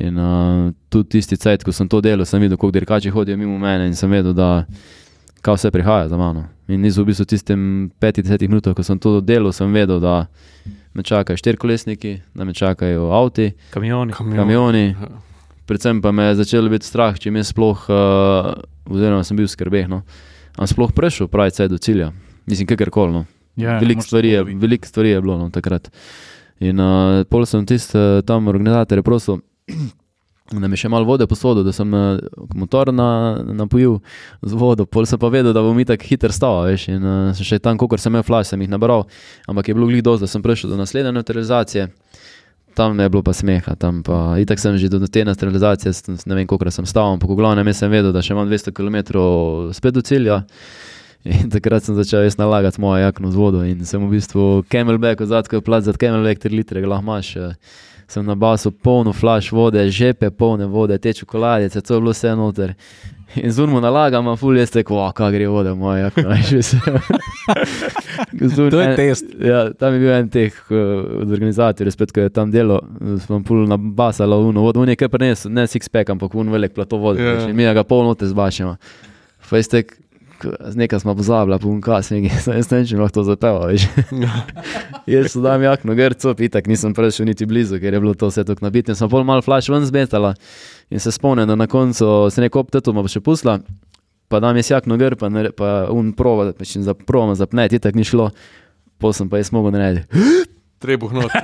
In 0.06 0.20
uh, 0.20 0.74
tudi 0.92 1.18
tisti 1.18 1.38
cajt, 1.40 1.64
ko 1.64 1.72
sem 1.72 1.88
to 1.88 2.02
delal, 2.04 2.28
sem 2.28 2.44
videl, 2.44 2.60
koliko 2.60 2.80
dirkači 2.80 3.14
hodijo 3.16 3.40
mimo 3.40 3.56
mene 3.62 3.88
in 3.88 3.96
sem 3.96 4.12
vedel, 4.12 4.36
da 4.36 4.66
kaj 5.46 5.56
vse 5.56 5.72
prihaja 5.72 6.10
za 6.12 6.18
mano. 6.20 6.50
In 6.68 6.82
nisem 6.82 7.06
v 7.06 7.12
bistvu 7.12 7.24
v 7.24 7.32
tistem 7.32 7.62
5-10 8.02 8.50
minutah, 8.50 8.76
ko 8.76 8.84
sem 8.84 9.00
to 9.00 9.22
delal, 9.22 9.54
sem 9.54 9.72
vedel, 9.72 10.02
da 10.04 10.26
me 10.96 11.04
čakajo 11.04 11.38
štirikolesniki, 11.40 12.18
da 12.36 12.46
me 12.46 12.54
čakajo 12.54 13.12
avti 13.14 13.52
Kamioni. 13.72 14.14
kamioni. 14.14 14.96
Predvsem 15.66 16.02
pa 16.02 16.12
me 16.12 16.30
je 16.30 16.36
začelo 16.44 16.70
biti 16.70 16.86
strah, 16.86 17.16
če 17.20 17.32
mi 17.32 17.40
je 17.40 17.50
sploh, 17.50 17.88
uh, 17.90 18.52
oziroma 18.90 19.24
sem 19.24 19.38
bil 19.38 19.48
skrbeh, 19.48 19.88
no, 19.90 20.04
am 20.58 20.68
sploh 20.68 20.92
prišel 20.92 21.28
pravi 21.28 21.52
caj 21.52 21.68
do 21.68 21.78
cilja. 21.78 22.12
Mislim, 22.46 22.68
kakorkoli. 22.68 23.14
No. 23.14 23.26
Ja, 23.56 23.78
Veliko 23.80 24.00
moraš 24.00 24.08
stvari, 24.08 24.30
je- 24.30 24.44
veliko 24.44 24.88
stvari 24.88 25.10
je 25.10 25.22
bilo 25.22 25.38
no, 25.38 25.50
takrat. 25.50 25.92
In 26.60 26.80
uh, 26.80 27.24
pol 27.30 27.46
sem 27.46 27.66
tiste 27.66 27.96
uh, 28.00 28.22
tam 28.22 28.48
organizatorje 28.48 29.04
prosil, 29.04 29.40
da 30.62 30.68
mi 30.68 30.78
še 30.78 30.90
malo 30.92 31.08
vode 31.08 31.26
posodil, 31.28 31.64
da 31.66 31.72
sem 31.74 31.90
uh, 31.94 32.20
motor 32.56 32.92
na, 32.94 33.08
napojil 33.44 33.98
z 34.42 34.54
vodo. 34.54 34.86
Pol 34.86 35.08
sem 35.10 35.20
pa 35.20 35.28
vedel, 35.34 35.52
da 35.56 35.64
bom 35.66 35.80
itak 35.80 36.04
hiter 36.06 36.32
stal, 36.32 36.64
veš. 36.70 36.88
In 36.94 37.04
uh, 37.04 37.34
še 37.36 37.60
tam, 37.60 37.80
kolikor 37.82 38.00
sem 38.00 38.14
imel 38.14 38.24
flash, 38.24 38.52
sem 38.54 38.62
jih 38.62 38.72
nabral, 38.72 39.08
ampak 39.50 39.68
je 39.72 39.76
bilo 39.76 39.88
glih 39.90 40.04
dosti, 40.06 40.28
da 40.28 40.32
sem 40.32 40.44
prišel 40.46 40.72
do 40.72 40.80
naslednje 40.80 41.12
neutralizacije. 41.18 41.90
Tam 42.76 43.00
je 43.00 43.10
bilo 43.10 43.24
pa 43.24 43.32
smeha, 43.34 43.76
tam 43.80 44.04
pa 44.04 44.36
itak 44.38 44.60
sem 44.60 44.76
že 44.78 44.90
do 44.90 45.00
te 45.08 45.24
neutralizacije, 45.26 45.94
sem- 45.94 46.18
ne 46.26 46.36
vem 46.36 46.48
koliko 46.48 46.72
sem 46.72 46.86
stal, 46.86 47.14
ampak 47.14 47.30
v 47.30 47.36
glavnem 47.40 47.74
sem 47.74 47.88
vedel, 47.92 48.12
da 48.12 48.20
še 48.22 48.34
imam 48.36 48.50
200 48.52 48.74
km 48.76 48.98
spet 49.72 49.94
do 49.96 50.02
cilja. 50.02 50.44
In 51.26 51.50
takrat 51.56 51.84
sem 51.84 51.96
začel 51.96 52.28
jaz 52.28 52.36
nalagati 52.38 52.78
mojo 52.82 53.00
jakno 53.02 53.32
z 53.32 53.36
vodo 53.36 53.64
in 53.64 53.80
sem 53.86 54.04
v 54.04 54.12
bistvu 54.12 54.64
camelback, 54.70 55.24
zadko 55.26 55.56
je 55.56 55.62
plat 55.62 55.84
za 55.84 55.94
camelback 55.94 56.44
3 56.44 56.52
litre, 56.54 56.86
lahko 56.86 57.04
imaš. 57.04 57.36
eh, 57.36 57.56
Sem 58.08 58.22
na 58.26 58.36
basu 58.36 58.70
polno 58.70 59.10
flash 59.14 59.50
vode, 59.50 59.82
žepe 59.90 60.30
polne 60.30 60.68
vode, 60.70 60.94
te 61.02 61.10
čokoladice, 61.14 61.82
to 61.82 61.96
je 61.96 62.02
bilo 62.02 62.12
vse 62.14 62.36
noter. 62.38 62.76
In 63.36 63.52
zunmo 63.52 63.80
nalagam, 63.84 64.28
a 64.32 64.36
ful 64.40 64.58
tako, 64.72 65.00
kaj 65.16 65.32
gre 65.36 65.48
voda, 65.52 65.74
moja 65.76 66.08
jakna, 66.08 66.30
veš, 66.30 66.52
vse. 66.60 66.78
To 68.56 68.80
je 68.82 68.96
test. 68.96 69.26
Ja, 69.40 69.74
tam 69.74 69.94
je 69.94 70.00
bil 70.00 70.14
en 70.16 70.30
teh 70.32 70.56
uh, 70.70 70.78
od 71.22 71.32
organizatorjev, 71.32 71.94
spet, 71.94 72.14
ko 72.16 72.26
je 72.26 72.32
tam 72.34 72.52
delo, 72.52 72.80
sem 73.26 73.44
pol 73.44 73.66
na 73.70 73.78
basala 73.78 74.38
uno 74.40 74.64
vodo, 74.66 74.82
on 74.84 74.90
je 74.92 74.98
kar 75.00 75.12
prenesel, 75.14 75.52
ne 75.54 75.68
six-pack, 75.70 76.14
ampak 76.16 76.36
un 76.36 76.52
velik 76.54 76.74
plato 76.76 76.98
vode, 77.02 77.22
Ja. 77.24 77.36
yeah. 77.36 77.50
in 77.50 77.56
mi 77.56 77.68
ga 77.68 77.84
pol 77.84 78.04
note 78.08 78.28
zbašemo. 78.28 78.76
Fejstek, 79.46 79.94
nekaj 80.76 81.00
smo 81.00 81.16
pozabili, 81.16 81.60
pa 81.60 81.68
unkas, 81.68 82.12
jaz 82.16 82.48
ne 82.72 82.78
vem, 82.78 82.86
če 82.88 83.00
lahko 83.00 83.20
to 83.20 83.24
zapeval, 83.30 83.68
veš. 83.72 83.88
Jaz 85.12 85.36
sem 85.36 85.44
dam 85.46 85.62
jakno 85.62 85.94
grco, 85.96 86.34
pitak 86.34 86.68
nisem 86.68 86.94
prišel 86.98 87.28
niti 87.30 87.46
blizu, 87.46 87.78
ker 87.82 87.94
je 87.94 88.00
bilo 88.02 88.16
to 88.18 88.32
vse 88.32 88.44
tako 88.48 88.66
nabito. 88.66 88.92
In 88.92 88.98
sem 88.98 89.10
pol 89.12 89.22
malo 89.28 89.44
flash 89.46 89.70
ven 89.70 89.86
zmetala 89.86 90.34
in 90.90 91.00
se 91.00 91.12
spomnim, 91.12 91.48
da 91.48 91.56
na 91.56 91.68
koncu 91.68 92.30
se 92.32 92.42
neko 92.42 92.60
opteto 92.60 92.94
ma 92.94 93.04
še 93.08 93.22
pusla, 93.22 93.60
pa 94.28 94.40
dam 94.40 94.58
jaz 94.58 94.72
jakno 94.72 94.98
gr, 94.98 95.16
pa, 95.20 95.30
nare- 95.30 95.54
pa 95.56 95.88
un 95.94 96.14
prova, 96.14 96.52
pa 96.54 96.66
če 96.66 96.82
za 96.86 96.94
provo 96.94 97.36
zapneti, 97.36 97.80
tako 97.80 97.98
ni 97.98 98.06
šlo, 98.06 98.30
pol 99.02 99.14
sem 99.14 99.30
pa 99.30 99.42
jaz 99.42 99.52
mogel 99.56 99.76
narediti. 99.76 100.08
Trebuh 100.84 101.14
not. 101.16 101.32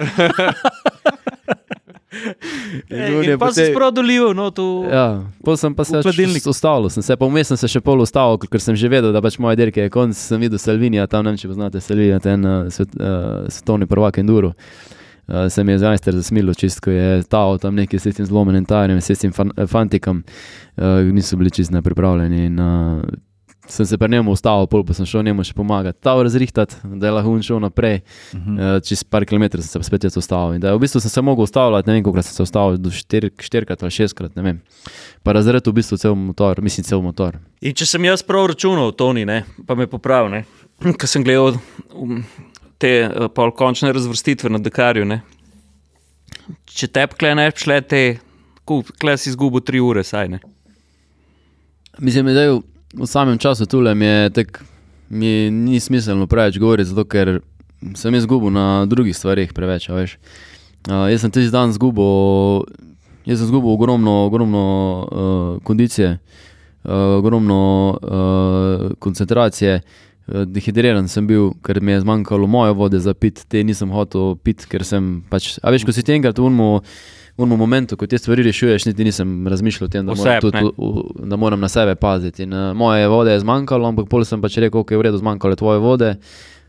Je 2.92 3.32
in 3.34 3.40
pa 3.40 3.50
si 3.52 3.62
potem- 3.64 3.74
sprav 3.74 3.92
dolil, 3.96 4.34
no, 4.36 4.52
tu. 4.52 4.86
Ja, 4.86 5.24
pol 5.44 5.58
sem 5.58 5.74
pa 5.76 5.84
se 5.88 5.98
ustavil, 6.46 6.90
sem 6.92 7.04
se 7.04 7.16
pa 7.18 7.26
vmes 7.26 7.48
sem 7.48 7.58
se 7.58 7.68
še 7.72 7.82
pol 7.82 8.04
ustavil, 8.04 8.38
ker 8.52 8.62
sem 8.62 8.76
že 8.76 8.92
vedel, 8.92 9.12
da 9.16 9.22
pač 9.24 9.40
moja 9.42 9.56
dirka 9.58 9.82
je 9.82 9.90
konc, 9.90 10.16
sem 10.18 10.40
videl 10.44 10.60
Salvinija, 10.62 11.08
tam 11.10 11.24
ne 11.26 11.32
vem, 11.34 11.40
če 11.40 11.50
poznate 11.50 11.82
Salvinija, 11.82 12.20
ten 12.22 12.46
uh, 12.46 12.68
svet, 12.70 12.94
uh, 13.00 13.48
svetovni 13.50 13.88
prvak 13.90 14.20
Enduro. 14.22 14.52
Uh, 14.54 15.01
se 15.50 15.64
mi 15.64 15.72
je 15.72 15.80
zvajster 15.80 16.16
zasmilo, 16.16 16.54
čist, 16.54 16.80
ko 16.80 16.92
je 16.92 17.24
tao 17.24 17.58
tam 17.58 17.76
neki 17.76 18.00
s 18.00 18.16
tem 18.16 18.26
zlomenim 18.26 18.66
tajerjem, 18.66 19.02
s 19.02 19.20
tem 19.20 19.32
fan, 19.32 19.52
eh, 19.58 19.68
fantikom, 19.68 20.24
uh, 20.78 20.86
niso 21.14 21.38
bili 21.38 21.52
čist 21.52 21.72
nepripravljeni. 21.72 22.46
In, 22.46 22.60
uh, 22.60 23.02
sem 23.68 23.86
se 23.86 23.98
pri 23.98 24.10
njemu 24.12 24.32
ustavil, 24.32 24.68
pol 24.68 24.84
pa 24.86 24.94
sem 24.94 25.06
šel 25.06 25.24
njemu 25.24 25.44
še 25.48 25.54
pomagati, 25.56 26.00
tao 26.04 26.24
razrihtati, 26.24 26.76
da 26.84 27.08
je 27.08 27.14
lahko 27.16 27.36
šel 27.42 27.62
naprej. 27.64 28.02
Mhm. 28.36 28.58
Uh, 28.58 28.80
čez 28.84 29.04
par 29.04 29.26
kilometrov 29.26 29.64
sem 29.64 29.82
se 29.82 29.88
spet 29.88 30.04
jaz 30.04 30.18
ustavil. 30.18 30.58
In 30.58 30.62
da, 30.62 30.76
v 30.76 30.84
bistvu 30.84 31.02
sem 31.02 31.14
se 31.14 31.22
mogel 31.22 31.48
ustavljati, 31.48 31.88
ne 31.88 31.94
vem, 31.98 32.04
koliko 32.04 32.26
sem 32.26 32.36
se 32.36 32.44
ustavil, 32.44 32.78
do 32.78 32.92
štir, 32.92 33.30
štirikrat 33.40 33.84
ali 33.84 33.92
šestkrat, 33.92 34.36
ne 34.36 34.44
vem. 34.44 34.62
Pa 35.24 35.36
razred 35.38 35.68
v 35.68 35.76
bistvu 35.80 35.98
cel 36.02 36.16
motor, 36.16 36.62
mislim, 36.62 36.88
cel 36.88 37.02
motor. 37.06 37.40
In 37.62 37.78
če 37.78 37.86
sem 37.86 38.06
jaz 38.10 38.26
prav 38.26 38.52
računal, 38.52 38.92
Toni, 38.98 39.26
ne, 39.26 39.44
pa 39.68 39.78
me 39.78 39.88
popravi, 39.88 40.34
ne, 40.36 40.44
ker 41.00 41.08
sem 41.08 41.24
gledal 41.24 41.56
um, 41.94 42.24
te 42.82 42.92
uh, 43.06 43.28
pol 43.34 43.54
končne 43.54 43.92
razvrstitve 43.94 44.50
na 44.50 44.60
Dakarju. 44.62 45.06
Ne. 45.06 45.22
Če 46.66 46.90
te 46.90 47.06
pkle 47.14 47.36
ne 47.38 47.48
bi 47.52 47.64
šle, 47.64 47.80
te 47.86 48.02
kle 49.02 49.16
si 49.20 49.32
izgubil 49.32 49.64
tri 49.66 49.82
ure, 49.84 50.04
saj 50.08 50.32
ne. 50.32 50.42
Mislim, 52.00 52.32
da 52.32 52.46
je 52.48 52.60
v 52.98 53.08
samem 53.08 53.38
času 53.42 53.68
tule 53.70 53.94
mi 53.96 54.08
je 54.08 54.30
tek, 54.36 54.62
mi 55.10 55.52
ni 55.52 55.80
smiselno 55.80 56.28
preveč 56.28 56.58
govoriti, 56.60 56.90
zato 56.90 57.06
ker 57.06 57.40
sem 57.98 58.16
izgubil 58.16 58.54
na 58.54 58.86
drugih 58.90 59.16
stvarih 59.18 59.54
preveč. 59.54 59.90
Uh, 59.92 61.08
jaz 61.12 61.22
sem 61.22 61.32
tisti 61.32 61.54
dan 61.54 61.74
izgubil, 61.74 62.64
jaz 63.28 63.42
sem 63.42 63.50
izgubil 63.50 63.76
ogromno, 63.76 64.24
ogromno 64.30 64.64
uh, 64.64 65.58
kondicije, 65.68 66.16
uh, 66.18 67.20
ogromno 67.20 67.60
uh, 67.92 68.88
koncentracije. 69.04 69.82
Uh, 69.82 70.11
Dehidriran 70.28 71.08
sem 71.10 71.26
bil, 71.28 71.50
ker 71.66 71.82
mi 71.82 71.92
je 71.92 72.02
zmanjkalo 72.04 72.48
moje 72.48 72.76
vode 72.78 73.00
za 73.02 73.14
pit, 73.14 73.42
te 73.50 73.64
nisem 73.64 73.90
hotel 73.92 74.36
pit, 74.38 74.68
ker 74.70 74.86
sem 74.86 75.24
pač. 75.30 75.58
A 75.64 75.72
veš, 75.74 75.84
ko 75.84 75.92
si 75.92 76.04
ti 76.06 76.14
enkrat 76.14 76.38
v 76.38 76.46
unmu, 76.46 76.68
v 77.36 77.42
unmu 77.42 77.58
momentu, 77.58 77.98
ko 77.98 78.08
te 78.08 78.20
stvari 78.22 78.46
rešuješ, 78.46 78.86
niti 78.86 79.04
nisem 79.04 79.48
razmišljal 79.50 79.90
o 79.90 79.92
tem, 79.92 80.06
da 80.06 80.14
moram, 80.14 80.38
Oseb, 80.38 80.46
tudi, 80.46 80.62
v- 80.78 81.28
da 81.28 81.36
moram 81.36 81.60
na 81.60 81.68
sebe 81.68 81.96
paziti. 81.96 82.44
In, 82.44 82.54
uh, 82.54 82.72
moje 82.74 83.08
vode 83.08 83.34
je 83.34 83.42
zmanjkalo, 83.42 83.88
ampak 83.88 84.08
pol 84.08 84.24
sem 84.24 84.40
pač 84.42 84.58
rekel, 84.58 84.86
ok, 84.86 84.94
v 84.94 85.10
redu, 85.10 85.18
zmanjkalo 85.18 85.58
je 85.58 85.58
tvoje 85.58 85.80
vode, 85.80 86.16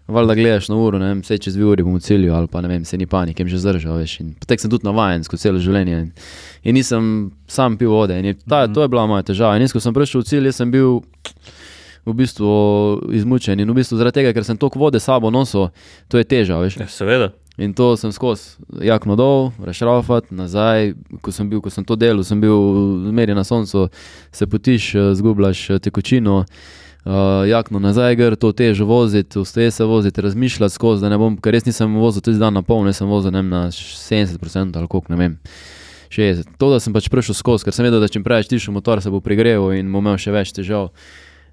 Valjda 0.02 0.34
gledaš 0.34 0.66
na 0.68 0.74
uro, 0.76 0.98
ne 0.98 1.12
vem, 1.12 1.20
vse 1.22 1.36
čez 1.38 1.54
dve 1.54 1.62
uri 1.64 1.84
bom 1.86 1.94
v 1.94 2.02
cilju, 2.02 2.32
ali 2.34 2.48
pa 2.50 2.58
ne 2.60 2.66
vem, 2.68 2.82
se 2.84 2.98
ni 2.98 3.06
panik, 3.06 3.38
jem 3.38 3.46
že 3.48 3.60
zdržal, 3.62 4.00
veš. 4.02 4.16
In 4.20 4.32
potek 4.34 4.58
sem 4.60 4.68
tudi 4.68 4.82
navajen 4.84 5.22
skozi 5.22 5.46
celo 5.46 5.60
življenje. 5.62 5.94
In, 5.94 6.08
in 6.66 6.74
nisem 6.74 7.30
sam 7.46 7.76
pil 7.78 7.94
vode. 7.94 8.16
In 8.18 8.26
je, 8.26 8.34
ta, 8.42 8.66
to 8.66 8.82
je 8.82 8.90
bila 8.90 9.06
moja 9.06 9.22
težava. 9.22 9.54
In 9.56 9.62
jaz, 9.62 9.70
ko 9.72 9.78
sem 9.80 9.94
prišel 9.94 10.24
v 10.24 10.26
cilj, 10.26 10.50
sem 10.58 10.74
bil 10.74 10.98
v 12.06 12.14
bistvu 12.18 12.50
izmučen. 13.14 13.60
In 13.60 13.70
v 13.70 13.78
bistvu 13.78 13.98
zaradi 14.00 14.20
tega, 14.20 14.32
ker 14.34 14.46
sem 14.46 14.58
toliko 14.58 14.80
vode 14.82 15.00
sabo 15.00 15.30
nosil, 15.30 15.70
to 16.08 16.18
je 16.18 16.26
teža, 16.26 16.58
veš. 16.62 16.80
Ja, 16.82 16.88
seveda. 16.90 17.32
In 17.60 17.74
to 17.76 17.96
sem 18.00 18.12
skozi, 18.12 18.56
jakno 18.80 19.16
dol, 19.16 19.50
rešrafat, 19.60 20.30
nazaj. 20.32 20.94
Ko 21.20 21.34
sem, 21.34 21.50
bil, 21.50 21.60
ko 21.60 21.70
sem 21.70 21.84
to 21.84 21.98
delal, 22.00 22.24
sem 22.24 22.40
bil 22.40 22.56
zmeraj 23.10 23.36
na 23.36 23.44
soncu, 23.44 23.90
se 24.32 24.48
potiš, 24.48 24.94
eh, 24.94 25.10
zgubljaš 25.18 25.70
eh, 25.70 25.82
tekočino. 25.82 26.44
Uh, 27.02 27.42
jakno 27.50 27.80
nazaj, 27.82 28.14
ker 28.14 28.36
to 28.38 28.52
težo 28.54 28.84
voziti, 28.86 29.40
vstaje 29.42 29.72
se 29.74 29.84
voziti, 29.84 30.22
razmišljati 30.22 30.74
skozi, 30.74 31.02
da 31.02 31.08
ne 31.10 31.16
bom, 31.18 31.34
ker 31.34 31.50
res 31.50 31.64
nisem 31.66 31.96
vozil 31.98 32.22
tudi 32.22 32.38
dan 32.38 32.54
na 32.54 32.62
pol, 32.62 32.84
ne 32.86 32.92
sem 32.94 33.10
vozil 33.10 33.34
ne 33.34 33.40
vem, 33.40 33.48
na 33.50 33.62
70% 33.74 34.78
ali 34.78 34.86
koliko, 34.86 35.10
ne 35.10 35.18
vem, 35.18 35.34
60%. 36.14 36.54
To, 36.62 36.68
da 36.70 36.78
sem 36.78 36.94
pač 36.94 37.08
prišel 37.10 37.34
skozi, 37.34 37.66
ker 37.66 37.74
sem 37.74 37.88
vedel, 37.88 37.98
da 37.98 38.06
čim 38.06 38.22
prej 38.22 38.46
tišel 38.52 38.76
motor, 38.78 39.02
se 39.02 39.10
bo 39.10 39.18
pregreval 39.18 39.74
in 39.74 39.90
bom 39.90 40.06
imel 40.06 40.14
še 40.14 40.30
več 40.30 40.54
težav. 40.54 40.92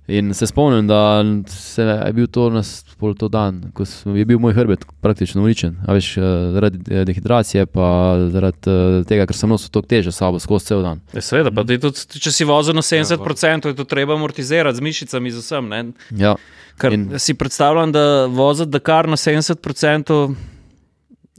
In 0.09 0.33
se 0.33 0.47
spomnim, 0.47 0.87
da 0.87 1.23
se 1.47 1.81
je 1.81 2.13
bil 2.13 2.27
to 2.27 2.49
nas 2.49 2.85
pol 2.99 3.13
to 3.15 3.27
dan, 3.29 3.61
ko 3.73 3.85
je 4.15 4.25
bil 4.25 4.39
moj 4.39 4.53
hrbet 4.53 4.85
praktično 5.01 5.43
uničen. 5.43 5.75
A 5.87 5.93
veš, 5.93 6.17
eh, 6.17 6.21
zaradi 6.53 6.79
eh, 6.89 7.05
dehidracije, 7.05 7.65
pa 7.65 8.15
zaradi 8.33 8.57
eh, 8.73 9.03
tega, 9.07 9.27
ker 9.29 9.37
sem 9.37 9.49
nosil 9.49 9.69
to 9.69 9.81
teže 9.81 10.11
sabo 10.11 10.39
skozi 10.39 10.71
cel 10.71 10.81
dan. 10.83 11.03
Ja, 11.13 11.21
seveda, 11.21 11.53
pa 11.53 11.63
tudi, 11.63 11.91
če 12.19 12.33
si 12.33 12.47
vozil 12.47 12.75
na 12.75 12.81
70%, 12.85 13.69
je 13.69 13.77
to 13.77 13.85
treba 13.85 14.17
amortizirati 14.17 14.77
z 14.77 14.85
mišicami, 14.89 15.31
z 15.31 15.43
vsem. 15.45 15.69
Ne? 15.69 15.83
Ja. 16.17 16.35
Ker 16.81 16.95
In- 16.95 17.11
si 17.19 17.37
predstavljam, 17.37 17.91
da 17.93 18.25
voziti 18.25 18.73
Dakar 18.73 19.07
na 19.07 19.19
70% 19.19 20.33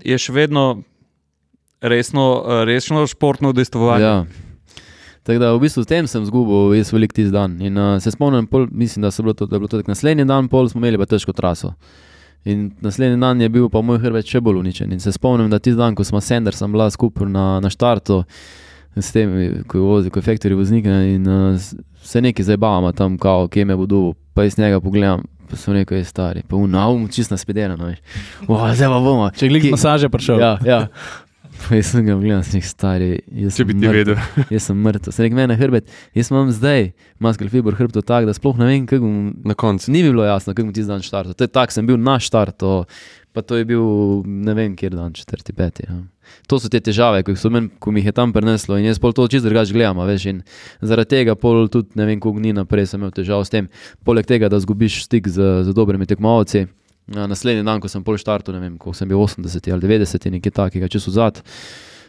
je 0.04 0.18
še 0.18 0.32
vedno 0.32 0.82
resno, 1.80 2.62
resno 2.64 3.06
športno 3.06 3.50
udejstvovanje. 3.50 4.04
Ja. 4.04 4.48
Tako 5.22 5.38
da 5.38 5.52
v 5.52 5.60
bistvu 5.60 5.82
s 5.84 5.86
tem 5.86 6.06
sem 6.08 6.24
zgubil, 6.24 6.72
jaz 6.78 6.92
velik 6.92 7.12
tisti 7.12 7.32
dan. 7.32 7.58
In 7.60 7.76
uh, 7.78 7.98
se 8.00 8.10
spomnim, 8.10 8.46
pol, 8.46 8.66
mislim, 8.72 9.02
da, 9.02 9.10
bilo 9.18 9.34
to, 9.34 9.46
da 9.46 9.56
je 9.56 9.60
bilo 9.60 9.68
to 9.68 9.78
tako 9.78 9.90
naslednji 9.92 10.24
dan, 10.24 10.48
pol 10.48 10.68
smo 10.68 10.80
imeli 10.80 10.98
pa 10.98 11.04
težko 11.06 11.32
traso. 11.32 11.74
In 12.44 12.70
naslednji 12.80 13.20
dan 13.20 13.40
je 13.40 13.48
bil 13.48 13.68
pa 13.68 13.82
moj 13.84 13.98
hrbet 14.00 14.24
še 14.26 14.40
bolj 14.40 14.62
uničen. 14.62 14.92
In 14.92 15.00
se 15.00 15.12
spomnim, 15.12 15.50
da 15.50 15.58
tisti 15.58 15.76
dan, 15.76 15.94
ko 15.94 16.04
smo 16.04 16.20
s 16.20 16.32
Sandersom 16.32 16.72
bila 16.72 16.88
skupaj 16.90 17.28
na, 17.28 17.60
na 17.60 17.68
štartu, 17.68 18.22
s 18.96 19.12
tem, 19.12 19.28
ko 19.68 19.78
je 19.78 19.84
vozil, 19.84 20.10
ko 20.10 20.18
je 20.18 20.24
faktori 20.24 20.56
voznik, 20.56 20.88
in 20.88 21.28
uh, 21.28 21.60
se 22.02 22.20
neki 22.20 22.42
zabavamo 22.42 22.92
tam, 22.92 23.18
kao, 23.18 23.44
kje 23.48 23.64
me 23.64 23.76
bodo, 23.76 24.14
pa 24.34 24.44
iz 24.44 24.56
njega 24.58 24.80
pogledam. 24.80 25.26
Pa 25.50 25.56
sem 25.58 25.74
rekel, 25.74 25.98
je 25.98 26.04
stari, 26.04 26.42
pa 26.48 26.54
unavum, 26.56 27.08
čist 27.10 27.30
naspedeno. 27.30 27.74
No, 27.76 27.88
veš. 27.90 27.98
"O, 28.48 28.54
zdaj 28.70 28.88
pa 28.88 29.00
bomo. 29.00 29.30
Če 29.34 29.48
Kje- 29.50 29.70
masaže 29.70 30.08
prišel. 30.08 30.38
Ja, 30.38 30.52
ja. 30.64 30.80
Jaz 31.78 31.92
sem 31.92 32.06
ga 32.06 32.16
gledal, 32.18 32.42
sem 32.46 32.58
rekel, 32.58 32.70
stari. 32.70 33.08
jaz 33.42 33.56
Če 33.56 33.62
sem 33.62 33.68
bi 33.68 33.76
ti 33.76 33.86
mrtev." 33.86 33.96
vedel. 33.96 34.46
Jaz 34.54 34.68
sem 34.70 34.82
mrtev. 34.84 35.14
Sem 35.14 35.26
rekel, 35.26 35.38
meni 35.38 35.56
je 35.56 35.60
hrbet, 35.60 35.96
jaz 36.16 36.30
imam 36.32 36.52
zdaj 36.54 36.90
maskel 37.22 37.50
fiber 37.52 37.76
hrbto 37.78 38.02
tako, 38.02 38.30
da 38.30 38.34
sploh 38.36 38.58
ne 38.60 38.68
vem, 38.70 38.86
kako 38.90 39.06
bom. 39.06 39.18
Na 39.46 39.56
koncu. 39.58 39.90
Ni 39.92 40.02
bilo 40.06 40.24
jasno, 40.26 40.54
kako 40.54 40.70
bom 40.70 40.76
ti 40.76 40.86
dan 40.88 41.04
štartal. 41.04 41.36
To 41.36 41.46
je 41.46 41.52
tako, 41.52 41.76
sem 41.76 41.86
bil 41.86 42.00
na 42.00 42.16
štartu, 42.22 42.84
pa 43.32 43.44
to 43.46 43.60
je 43.60 43.68
bil 43.68 43.84
ne 44.26 44.54
vem, 44.58 44.74
kjer 44.76 44.96
dan, 44.96 45.12
četrti, 45.14 45.54
peti. 45.54 45.86
Ja. 45.86 46.00
To 46.50 46.58
so 46.62 46.70
te 46.70 46.80
težave, 46.82 47.22
ki, 47.26 47.36
so 47.38 47.50
men, 47.50 47.68
ko 47.82 47.92
mi 47.94 48.02
jih 48.02 48.10
je 48.10 48.16
tam 48.18 48.32
preneslo 48.34 48.78
in 48.78 48.86
jaz 48.86 48.98
pol 49.02 49.14
to 49.14 49.26
čisto 49.30 49.48
drugače 49.48 49.74
gledam, 49.74 50.02
veš. 50.06 50.26
In 50.30 50.42
zaradi 50.82 51.16
tega 51.16 51.36
pol 51.38 51.68
tudi 51.70 51.98
ne 51.98 52.06
vem, 52.08 52.20
koliko 52.22 52.42
dni 52.42 52.56
naprej 52.58 52.90
sem 52.90 53.02
imel 53.02 53.14
težav 53.14 53.44
s 53.46 53.52
tem. 53.52 53.70
Poleg 54.06 54.26
tega, 54.26 54.50
da 54.50 54.58
zgubiš 54.62 55.04
stik 55.06 55.30
z, 55.30 55.66
z 55.66 55.74
dobrimi 55.76 56.06
tekmovalci. 56.10 56.66
Ja, 57.10 57.26
naslednji 57.26 57.66
dan, 57.66 57.80
ko 57.82 57.90
sem 57.90 58.04
pol 58.06 58.18
štartu, 58.20 58.54
ne 58.54 58.60
vem, 58.62 58.74
ko 58.78 58.94
sem 58.94 59.08
bil 59.10 59.18
80 59.18 59.72
ali 59.74 59.82
90, 59.82 60.30
nekaj 60.36 60.52
takega, 60.54 60.90
če 60.90 61.00
so 61.02 61.14
zad. 61.14 61.40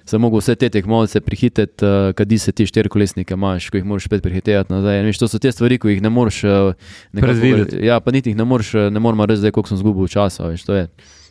Sem 0.05 0.21
mogel 0.21 0.41
vse 0.41 0.55
te 0.57 0.69
tekmovce 0.73 1.21
prihiteti, 1.21 1.85
uh, 1.85 2.11
kadi 2.17 2.37
se 2.41 2.51
ti 2.57 2.65
štirikolesnike 2.65 3.35
imaš, 3.37 3.69
ko 3.69 3.77
jih 3.77 3.85
moraš 3.85 4.07
spet 4.09 4.23
prihiteti 4.25 4.73
nazaj. 4.73 5.01
Veš, 5.05 5.21
to 5.21 5.29
so 5.29 5.39
te 5.41 5.51
stvari, 5.53 5.77
ki 5.81 5.95
jih 5.95 6.01
ne 6.05 6.09
moreš 6.13 6.41
uh, 6.49 6.93
Predvideti. 7.17 7.81
Ja, 7.85 7.99
pa 8.01 8.13
niti 8.13 8.33
jih 8.33 8.37
ne 8.37 8.45
moreš, 8.49 8.73
eh, 8.75 8.89
ne 8.93 9.01
moremo 9.01 9.25
reči, 9.29 9.43
zdaj, 9.43 9.53
koliko 9.53 9.71
sem 9.71 9.77
izgubil 9.77 10.09
časa. 10.09 10.49
Veš. 10.49 10.65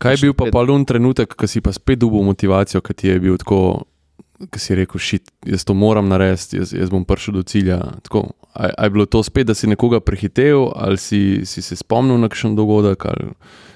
Kaj 0.00 0.16
je 0.16 0.22
bil 0.22 0.36
pa 0.38 0.48
palun 0.54 0.86
trenutek, 0.86 1.34
ko 1.34 1.50
si 1.50 1.62
pa 1.62 1.74
spet 1.74 1.98
dubil 2.02 2.22
motivacijo, 2.26 2.82
ki 2.82 2.94
ti 2.94 3.10
je 3.10 3.18
bil 3.22 3.38
tako, 3.42 3.89
ki 4.50 4.60
si 4.60 4.76
rekel, 4.78 5.00
šit, 5.02 5.30
jaz 5.46 5.64
to 5.68 5.74
moram 5.74 6.08
narediti, 6.08 6.56
jaz, 6.60 6.72
jaz 6.72 6.90
bom 6.92 7.04
prišel 7.04 7.40
do 7.40 7.42
cilja. 7.42 7.80
Tako, 8.06 8.30
a, 8.54 8.70
a 8.70 8.88
je 8.88 8.90
bilo 8.90 9.06
to 9.06 9.22
spet, 9.22 9.46
da 9.50 9.54
si 9.54 9.68
nekoga 9.70 10.00
prehitev, 10.00 10.70
ali 10.74 10.96
si, 10.98 11.42
si 11.44 11.62
se 11.62 11.76
spomnil 11.76 12.20
na 12.20 12.30
kakšen 12.32 12.56
dogodek, 12.56 13.04
ali 13.06 13.32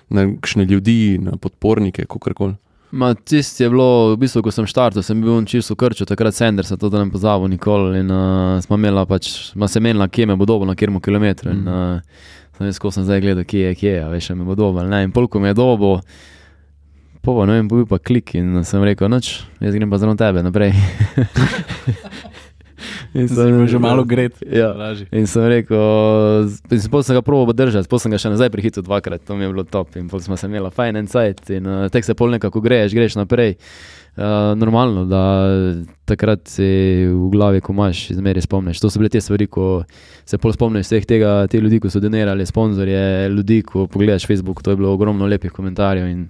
na 0.08 0.28
kakšne 0.36 0.64
ljudi, 0.64 1.18
na 1.22 1.36
podpornike, 1.36 2.06
kako 2.08 2.34
koli. 2.34 2.56
Ma, 2.94 3.14
tisti 3.14 3.64
je 3.64 3.70
bilo, 3.70 4.14
v 4.14 4.20
bistvu, 4.22 4.44
ko 4.46 4.52
sem 4.54 4.68
štartal, 4.70 5.02
sem 5.02 5.18
bil 5.18 5.42
čisto 5.50 5.74
krčil, 5.74 6.06
takrat 6.06 6.36
Sanders, 6.36 6.70
to 6.78 6.90
da 6.92 7.00
ne 7.02 7.10
pozabil 7.10 7.50
nikoli. 7.50 8.04
In 8.04 8.12
uh, 8.14 8.60
smo 8.62 8.78
imeli 8.78 9.02
pač, 9.10 9.30
smo 9.50 9.66
se 9.68 9.82
menila, 9.82 10.06
kje 10.06 10.28
me 10.30 10.36
bo 10.38 10.46
dobro, 10.46 10.68
na 10.68 10.76
kjermu 10.78 11.02
kilometru. 11.02 11.50
In 11.50 11.66
uh, 11.66 12.28
sem 12.54 12.70
jaz, 12.70 12.78
ko 12.78 12.92
sem 12.94 13.02
zdaj 13.02 13.24
gledal, 13.24 13.42
kje 13.50 13.72
je, 13.72 13.74
kje 13.80 13.96
je, 13.96 14.04
veš, 14.12 14.30
me 14.38 14.46
bo 14.46 14.54
dobro. 14.54 14.84
ali 14.84 14.94
Ne, 14.94 15.02
in 15.08 15.12
polko 15.12 15.42
me 15.42 15.50
je 15.50 15.58
dobro. 15.58 15.96
Po, 17.24 17.38
ne 17.48 17.56
vem, 17.56 17.68
bil 17.68 17.86
pa 17.88 17.96
klik 17.96 18.34
in 18.36 18.60
sem 18.68 18.82
rekel, 18.84 19.08
noč, 19.08 19.38
jaz 19.64 19.72
grem 19.72 19.88
pa 19.88 19.96
zraven 19.96 20.20
tebe 20.20 20.44
naprej. 20.44 20.74
In 23.14 23.28
Zdaj 23.30 23.50
je 23.50 23.66
že 23.66 23.78
malo 23.78 24.04
gret. 24.04 24.34
Ja. 24.42 24.74
Lažje. 24.74 25.06
In 25.14 25.26
sem 25.30 25.46
rekel, 25.46 25.78
sploh 26.68 27.04
sem 27.06 27.14
ga 27.14 27.22
proval 27.22 27.54
držati, 27.54 27.86
sploh 27.86 28.02
sem 28.02 28.10
ga 28.10 28.18
še 28.18 28.32
nazaj 28.32 28.50
prehitil 28.50 28.82
dvakrat, 28.82 29.22
to 29.22 29.38
mi 29.38 29.46
je 29.46 29.52
bilo 29.54 29.64
top. 29.64 29.94
In 29.96 30.08
pol 30.10 30.20
smo 30.20 30.36
se 30.36 30.50
imeli 30.50 30.68
fajn 30.74 30.98
en 30.98 31.08
sajt 31.08 31.52
in 31.54 31.68
uh, 31.70 31.84
tek 31.94 32.04
se 32.04 32.16
pol 32.18 32.34
nekako 32.34 32.60
greš, 32.64 32.92
greš 32.92 33.16
naprej. 33.20 33.54
Uh, 34.14 34.52
normalno, 34.58 35.06
da 35.10 35.22
takrat 36.06 36.44
si 36.50 36.66
v 37.06 37.30
glavi, 37.32 37.62
ko 37.64 37.72
imaš, 37.74 38.10
izmeri 38.14 38.42
spomniš. 38.42 38.82
To 38.82 38.90
so 38.90 39.00
bile 39.02 39.10
te 39.10 39.22
stvari, 39.22 39.48
ko 39.50 39.82
se 40.26 40.38
pol 40.38 40.54
spomniš 40.54 40.86
vseh 40.86 41.08
tega, 41.08 41.32
te 41.50 41.62
ljudi, 41.62 41.80
ki 41.82 41.90
so 41.90 42.02
donirali, 42.02 42.46
sponzorje, 42.46 43.30
ljudi, 43.32 43.62
ko 43.66 43.88
pogledaš 43.90 44.28
Facebook, 44.30 44.62
to 44.62 44.74
je 44.74 44.78
bilo 44.78 44.92
ogromno 44.94 45.26
lepih 45.30 45.54
komentarjev 45.54 46.10
in 46.10 46.28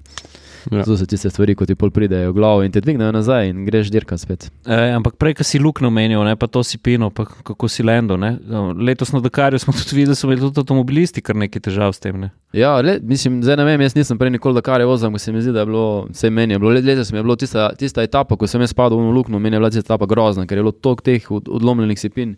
Ja. 0.72 0.84
to 0.84 0.96
so 0.96 1.06
tiste 1.06 1.30
stvari, 1.30 1.54
ko 1.54 1.66
ti 1.66 1.74
pol 1.74 1.90
pridejo 1.94 2.32
v 2.32 2.36
glavo 2.36 2.62
in 2.64 2.72
te 2.72 2.80
dvignejo 2.80 3.12
nazaj 3.12 3.50
in 3.50 3.64
greš 3.66 3.90
dirka 3.92 4.18
spet. 4.18 4.48
E, 4.66 4.78
ampak 4.96 5.18
prej, 5.20 5.36
ko 5.38 5.46
si 5.46 5.60
luknjo 5.60 5.90
menil, 5.92 6.22
ne, 6.24 6.36
pa 6.40 6.48
to 6.48 6.62
si 6.64 6.78
pino, 6.78 7.10
pa 7.10 7.26
kako 7.26 7.68
si 7.68 7.84
lendo. 7.86 8.16
Ne. 8.20 8.36
Letos 8.80 9.12
na 9.12 9.20
Dakarju 9.24 9.58
smo 9.58 9.74
tudi 9.78 10.00
videli, 10.00 10.14
da 10.14 10.18
so 10.18 10.28
imeli 10.28 10.44
tudi 10.46 10.62
avtomobilisti 10.62 11.24
kar 11.24 11.36
nekaj 11.36 11.68
težav 11.68 11.92
s 11.92 12.02
tem. 12.02 12.20
Ne. 12.20 12.30
Ja, 12.54 12.80
le, 12.80 12.98
mislim, 13.02 13.42
zdaj 13.42 13.56
ne 13.56 13.64
vem, 13.66 13.80
jaz 13.82 13.96
nisem 13.96 14.18
prej 14.18 14.30
nikoli 14.30 14.54
Dakar 14.54 14.82
vozil, 14.86 15.08
ampak 15.08 15.20
se 15.20 15.32
mi 15.32 15.42
zdi, 15.42 15.52
da 15.52 15.64
je 15.64 15.66
bilo 15.66 16.06
vse 16.10 16.30
meni. 16.30 16.54
je 16.54 16.58
Bilo, 16.58 16.70
let, 16.70 16.84
letos 16.84 17.10
mi 17.12 17.18
je 17.18 17.22
bilo 17.22 17.36
tista, 17.36 17.72
tista 17.78 18.02
etapa, 18.02 18.36
ko 18.36 18.46
sem 18.46 18.62
jaz 18.62 18.70
spadal 18.70 19.00
v 19.00 19.10
luknjo, 19.16 19.38
meni 19.42 19.56
je 19.56 19.60
bila 19.60 19.70
tista 19.74 19.90
etapa 19.90 20.06
grozna, 20.06 20.46
ker 20.46 20.58
je 20.58 20.62
bilo 20.62 20.72
toliko 20.72 21.02
teh 21.02 21.30
od, 21.34 21.50
odlomljenih 21.50 21.98
sipin, 21.98 22.36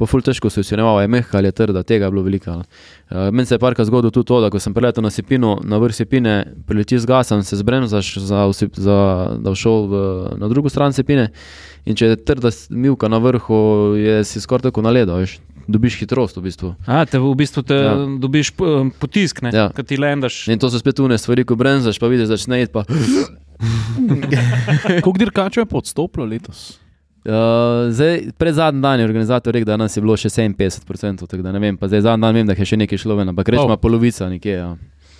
po 0.00 0.08
ful 0.08 0.24
težko 0.24 0.50
se 0.50 0.64
ocenjeval, 0.64 1.02
je 1.02 1.12
mehka 1.12 1.38
ali 1.38 1.52
je 1.52 1.58
trda, 1.60 1.82
tega 1.84 2.08
je 2.08 2.10
bilo 2.10 2.24
veliko. 2.24 2.56
Uh, 3.10 3.30
meni 3.30 3.46
se 3.46 3.54
je 3.54 3.58
parka 3.58 3.84
zgodilo 3.84 4.10
tudi 4.10 4.26
to, 4.26 4.40
da 4.40 4.50
ko 4.50 4.58
sem 4.58 4.70
preletel 4.70 5.02
na 5.02 5.10
sipino, 5.10 5.58
na 5.60 5.78
vrh 5.78 5.90
sipine, 5.92 6.34
preletiš 6.64 7.02
gasom, 7.04 7.42
se 7.42 7.56
zbremzaš, 7.56 8.16
za, 8.18 8.44
za, 8.72 8.98
da 9.36 9.50
bi 9.50 9.56
šel 9.56 9.86
v, 9.86 9.94
na 10.36 10.48
drugo 10.48 10.68
stran 10.68 10.92
sipine. 10.92 11.30
In 11.84 11.96
če 11.96 12.06
je 12.06 12.16
trda 12.18 12.50
milka 12.70 13.08
na 13.08 13.18
vrhu, 13.18 13.58
je 13.96 14.20
si 14.24 14.38
skoraj 14.38 14.62
tako 14.62 14.82
na 14.82 14.90
ledu, 14.90 15.12
veš. 15.14 15.40
Dobiš 15.66 15.98
hitrost 15.98 16.36
v 16.36 16.42
bistvu. 16.42 16.70
A, 16.84 17.02
te 17.04 17.18
v 17.18 17.34
bistvu 17.34 17.62
te 17.62 17.74
Ja. 17.74 17.92
ja. 17.92 18.06
dobiš 18.18 18.50
po- 18.50 18.90
potisk, 18.94 19.42
ne, 19.42 19.50
Ja. 19.50 19.68
ki 19.70 19.82
ti 19.84 19.96
lendaš. 19.96 20.46
In 20.48 20.58
to 20.58 20.70
so 20.70 20.78
spet 20.78 20.96
tune 20.96 21.18
stvari, 21.18 21.44
ko 21.44 21.54
bremzaš, 21.54 21.98
pa 21.98 22.06
vidiš, 22.06 22.26
da 22.26 22.36
začne 22.36 22.62
iti. 22.62 22.72
Pa, 22.72 22.84
Koliko 25.02 25.18
dirkačev 25.18 25.62
je 25.62 25.66
podstopilo 25.66 26.26
letos? 26.26 26.78
Uh, 27.20 27.32
zdaj, 27.90 28.32
pred 28.38 28.54
zadnjim 28.54 28.82
dan 28.82 29.00
je 29.00 29.04
organizator 29.04 29.52
rekel, 29.52 29.66
da 29.66 29.76
nas 29.76 29.96
je 29.96 30.00
bilo 30.00 30.16
še 30.16 30.28
57%, 30.28 31.26
tako 31.26 31.42
da 31.42 31.52
ne 31.52 31.58
vem, 31.58 31.76
pa 31.76 31.88
zdaj 31.88 32.00
zadnji 32.00 32.22
dan 32.22 32.34
vem, 32.34 32.46
da 32.46 32.52
je 32.52 32.64
še 32.64 32.76
nekaj 32.76 32.98
šlo 32.98 33.16
ven, 33.16 33.28
ampak 33.28 33.48
rečemo 33.48 33.76
Oh. 33.76 33.80
polovica 33.80 34.28
nekje. 34.28 34.52
Ja. 34.52 34.70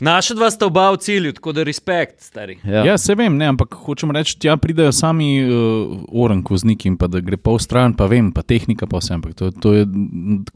Naša 0.00 0.34
dva 0.34 0.50
sta 0.50 0.66
oba 0.66 0.90
v 0.90 0.96
cilju, 0.96 1.32
tako 1.36 1.52
da 1.52 1.62
respekt, 1.62 2.22
stari. 2.24 2.58
Ja, 2.64 2.84
ja 2.84 2.98
se 2.98 3.14
vem, 3.14 3.36
ne, 3.36 3.46
ampak 3.52 3.74
hočem 3.84 4.10
reči, 4.16 4.38
tja 4.40 4.56
pridejo 4.56 4.92
sami 4.92 5.28
uh, 5.44 5.98
orank 6.08 6.50
vozniki 6.50 6.88
in 6.88 6.96
pa 6.96 7.06
da 7.06 7.20
gre 7.20 7.36
pol 7.36 7.58
stran, 7.60 7.92
pa 7.96 8.06
vem, 8.08 8.30
pa 8.32 8.42
tehnika 8.42 8.88
pa 8.88 9.00
vse, 9.02 9.14
ampak 9.18 9.34
to, 9.36 9.50
to 9.50 9.74
je 9.74 9.84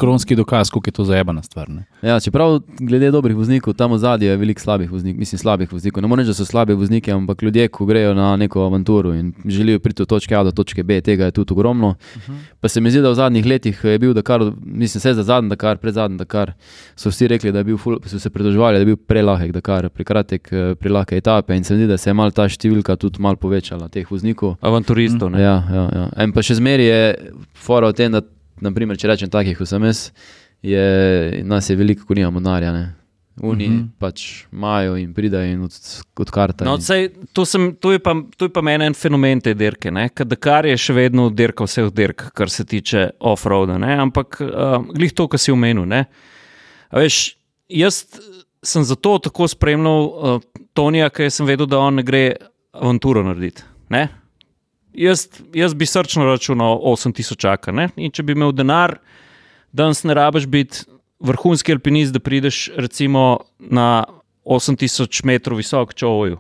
kronski 0.00 0.36
dokaz, 0.36 0.70
koliko 0.72 0.88
je 0.88 0.96
to 0.98 1.04
zajebana 1.04 1.42
stvar. 1.42 1.68
Ne. 1.68 1.84
Ja, 2.02 2.16
čeprav 2.20 2.60
glede 2.80 3.10
dobrih 3.12 3.36
voznikov, 3.36 3.76
tam 3.76 3.92
v 3.92 4.00
zadju 4.00 4.30
je 4.30 4.36
veliko 4.40 4.64
slabih 4.64 4.92
voznikov, 4.92 5.20
mislim 5.20 5.38
slabih 5.38 5.72
voznikov. 5.72 6.02
Ne 6.02 6.08
morem 6.08 6.24
reči, 6.24 6.32
da 6.32 6.38
so 6.40 6.48
slabi 6.48 6.76
vozniki, 6.78 7.12
ampak 7.12 7.42
ljudje, 7.42 7.68
ko 7.68 7.86
grejo 7.86 8.14
na 8.14 8.36
neko 8.40 8.64
avanturo 8.64 9.12
in 9.14 9.34
želijo 9.44 9.78
priti 9.78 10.02
od 10.02 10.08
točke 10.08 10.36
A 10.36 10.42
do 10.44 10.50
točke 10.50 10.82
B, 10.82 11.00
tega 11.00 11.28
je 11.28 11.36
tudi 11.36 11.52
ogromno. 11.52 11.88
Uh 11.88 12.22
-huh. 12.22 12.40
Pa 12.60 12.68
se 12.68 12.80
mi 12.80 12.90
zdi, 12.90 13.00
da 13.00 13.10
v 13.10 13.14
zadnjih 13.14 13.46
letih 13.46 13.84
je 13.84 13.98
bil 13.98 14.14
Dakar, 14.14 14.40
mislim, 14.64 15.00
se 15.00 15.14
za 15.14 15.22
zadnji 15.22 15.50
Dakar, 15.50 15.76
pred 15.78 15.94
zadnjim 15.94 16.18
Dakar, 16.18 16.52
so 16.96 17.08
vsi 17.08 17.28
rekli, 17.28 17.52
da 17.52 17.58
je 17.58 17.64
bil, 17.64 17.76
ful, 17.76 17.98
so 18.06 18.18
se 18.18 18.30
pritoževali, 18.30 18.74
da 18.74 18.80
je 18.80 18.86
bil 18.86 18.96
prelahek 19.34 19.52
Dakar, 19.52 19.88
prekratek, 19.88 20.48
eh, 20.52 20.74
prelahke 20.74 21.16
etape 21.16 21.56
in 21.56 21.64
se 21.64 21.74
mi 21.74 21.80
zdi, 21.80 21.88
da 21.88 21.98
se 21.98 22.10
je 22.10 22.14
mal 22.14 22.30
ta 22.30 22.46
številka 22.48 22.96
tudi 22.96 23.20
mal 23.20 23.36
povečala 23.36 23.88
teh 23.88 24.06
voznikov. 24.06 24.56
Avanturistov. 24.62 25.30
ne. 25.30 25.40
Ja, 25.40 25.62
ja, 25.70 25.88
ja. 25.92 26.08
In 26.22 26.32
pa 26.32 26.42
še 26.42 26.54
zmeraj 26.54 26.86
je 26.86 27.32
fora 27.54 27.88
v 27.88 27.94
tem, 27.94 28.12
da 28.12 28.22
naprimer, 28.60 28.96
če 28.96 29.08
rečem 29.08 29.30
takih, 29.30 29.56
kot 29.58 29.68
sem 29.68 29.82
jaz, 29.82 30.10
je, 30.62 31.42
nas 31.44 31.68
je 31.68 31.76
veliko, 31.76 32.06
ko 32.06 32.14
nimamo 32.14 32.40
denarja. 32.40 32.72
ne. 32.72 32.94
Oni 33.42 33.68
mm 33.68 33.72
-hmm. 33.72 33.88
pač 33.98 34.46
imajo 34.52 34.96
in 34.96 35.12
pridajo 35.12 35.52
in 35.52 35.62
od, 35.62 35.72
od 36.18 36.30
karta. 36.30 36.64
No, 36.64 36.78
sej, 36.78 37.10
to, 37.32 37.44
sem, 37.44 37.74
to, 37.80 37.92
je 37.92 37.98
pa, 37.98 38.14
to 38.36 38.44
je 38.44 38.48
pa 38.48 38.62
meni 38.62 38.84
en 38.86 38.94
fenomen 38.94 39.40
te 39.40 39.54
dirke. 39.54 39.90
Dakar 40.24 40.66
je 40.66 40.76
še 40.76 40.92
vedno 40.92 41.30
dirka 41.30 41.64
vseh 41.64 41.90
dirk, 41.90 42.30
kar 42.32 42.50
se 42.50 42.64
tiče 42.64 43.10
off-roada. 43.20 43.74
Ampak 43.74 44.40
uh, 44.40 44.86
glih 44.94 45.12
to, 45.12 45.26
kar 45.28 45.38
si 45.38 45.50
omenil. 45.50 45.84
Veš, 46.92 47.36
jaz 47.68 48.04
sem 48.64 48.84
zato 48.84 49.18
tako 49.18 49.48
spremljal 49.48 50.04
uh, 50.04 50.40
Tonija, 50.74 51.10
ker 51.12 51.30
sem 51.30 51.46
vedel, 51.46 51.68
da 51.70 51.78
on 51.78 52.00
ne 52.00 52.04
gre 52.06 52.24
avanturo 52.74 53.22
narediti. 53.22 53.62
Ne? 53.92 54.08
Jaz, 54.94 55.26
jaz 55.54 55.74
bi 55.74 55.86
srčno 55.86 56.26
računal 56.26 56.80
8000 56.90 57.38
čaka. 57.38 57.74
Ne? 57.74 57.88
In 57.96 58.12
če 58.14 58.22
bi 58.26 58.34
imel 58.34 58.54
denar, 58.54 58.98
danes 59.72 60.04
ne 60.06 60.14
rabiš 60.14 60.46
biti 60.50 60.84
vrhunski 61.24 61.74
alpinist, 61.74 62.14
da 62.14 62.22
prideš 62.22 62.68
recimo 62.76 63.44
na 63.58 64.04
8000 64.44 65.24
metrov 65.24 65.58
visok 65.58 65.94
čovju. 65.94 66.38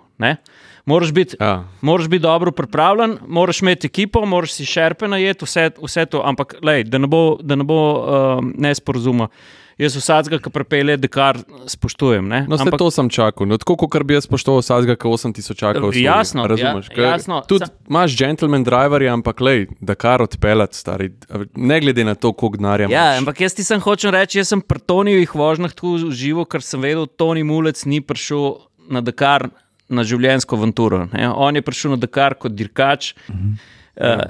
Moraš 0.84 1.12
biti 1.12 1.36
Ja. 1.40 1.64
Moraš 1.80 2.08
biti 2.08 2.22
dobro 2.22 2.52
pripravljen, 2.52 3.18
moraš 3.26 3.62
imeti 3.62 3.86
ekipo, 3.86 4.26
moraš 4.26 4.52
si 4.52 4.64
šerpe 4.64 5.08
najeti, 5.08 5.44
vse, 5.44 5.70
vse 5.82 6.06
to. 6.06 6.22
Ampak, 6.24 6.54
lej, 6.62 6.84
da 6.84 6.98
ne 6.98 7.06
bo, 7.06 7.38
da 7.40 7.56
ne 7.56 7.64
bo 7.64 7.78
uh, 7.92 8.44
nesporazuma. 8.54 9.28
Jaz 9.74 9.96
vsakega, 9.98 10.38
ki 10.38 10.50
prepelje 10.54 10.94
dekar, 11.02 11.38
spoštujem. 11.66 12.28
Ne? 12.30 12.38
No, 12.46 12.54
Ampak, 12.54 12.78
to 12.78 12.90
sem 12.94 13.08
čakal. 13.10 13.48
No, 13.50 13.58
tako 13.58 13.74
kot 13.76 14.04
bi 14.06 14.14
jaz 14.14 14.28
spoštoval 14.28 14.62
vsakega, 14.62 14.94
ki 14.94 15.08
8000 15.08 15.56
čaka 15.58 15.80
v 15.80 15.90
Sloveniji. 15.90 16.04
Jasno, 16.04 16.46
razumeš? 16.46 16.90
ja, 16.94 17.08
jasno. 17.08 17.40
Tudi 17.50 17.66
imaš 17.90 18.14
gentleman 18.14 18.62
driverje, 18.62 19.10
ampak 19.10 19.42
lej, 19.42 19.66
da 19.80 19.94
kar 19.94 20.22
odpeljati, 20.22 20.78
stari. 20.78 21.10
Ne 21.58 21.80
glede 21.80 22.04
na 22.06 22.14
to, 22.14 22.30
koliko 22.32 22.56
denarja 22.56 22.86
Ja, 22.86 23.02
imaš. 23.16 23.18
ampak 23.18 23.40
jaz 23.40 23.54
ti 23.58 23.66
sem 23.66 23.82
hočem 23.82 24.14
reči, 24.14 24.38
jaz 24.38 24.54
sem 24.54 24.62
pri 24.62 24.78
Tonijih 24.78 25.34
vožnjah 25.34 25.74
tako 25.74 25.96
užival, 26.06 26.46
ker 26.46 26.62
sem 26.62 26.78
vedel, 26.78 27.08
da 27.10 27.16
Toni 27.18 27.42
Mulec 27.42 27.82
ni 27.84 27.98
prišel 28.00 28.62
na 28.86 29.02
Dakar 29.02 29.48
na 29.90 30.06
življenjsko 30.06 30.54
avanturo. 30.56 31.02
Ne? 31.12 31.26
On 31.28 31.50
je 31.50 31.62
prišel 31.66 31.96
na 31.96 32.00
Dakar 32.00 32.38
kot 32.38 32.54
dirkač. 32.54 33.14
Mhm. 33.26 33.58
Uh, 33.94 34.22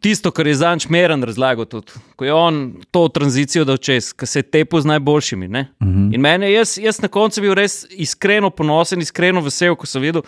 tisto, 0.00 0.30
kar 0.34 0.46
je 0.46 0.54
zanj 0.58 0.86
Šmeren 0.86 1.22
razlagal, 1.24 1.68
tudi, 1.70 1.92
ko 2.16 2.24
je 2.24 2.34
on 2.34 2.60
to 2.90 3.06
tranzicijo 3.08 3.64
dal 3.68 3.76
čez, 3.76 4.12
ki 4.12 4.26
se 4.26 4.42
je 4.42 4.50
tepel 4.56 4.80
z 4.80 4.90
najboljšimi. 4.94 5.48
Ne? 5.48 5.66
In 5.84 6.20
meni, 6.20 6.52
jaz, 6.52 6.76
jaz 6.80 7.00
na 7.04 7.08
koncu 7.08 7.44
bil 7.44 7.56
res 7.58 7.82
iskreno 7.90 8.50
ponosen, 8.50 9.02
iskreno 9.04 9.42
vesel, 9.44 9.76
ko 9.76 9.88
sem 9.88 10.02
videl, 10.04 10.24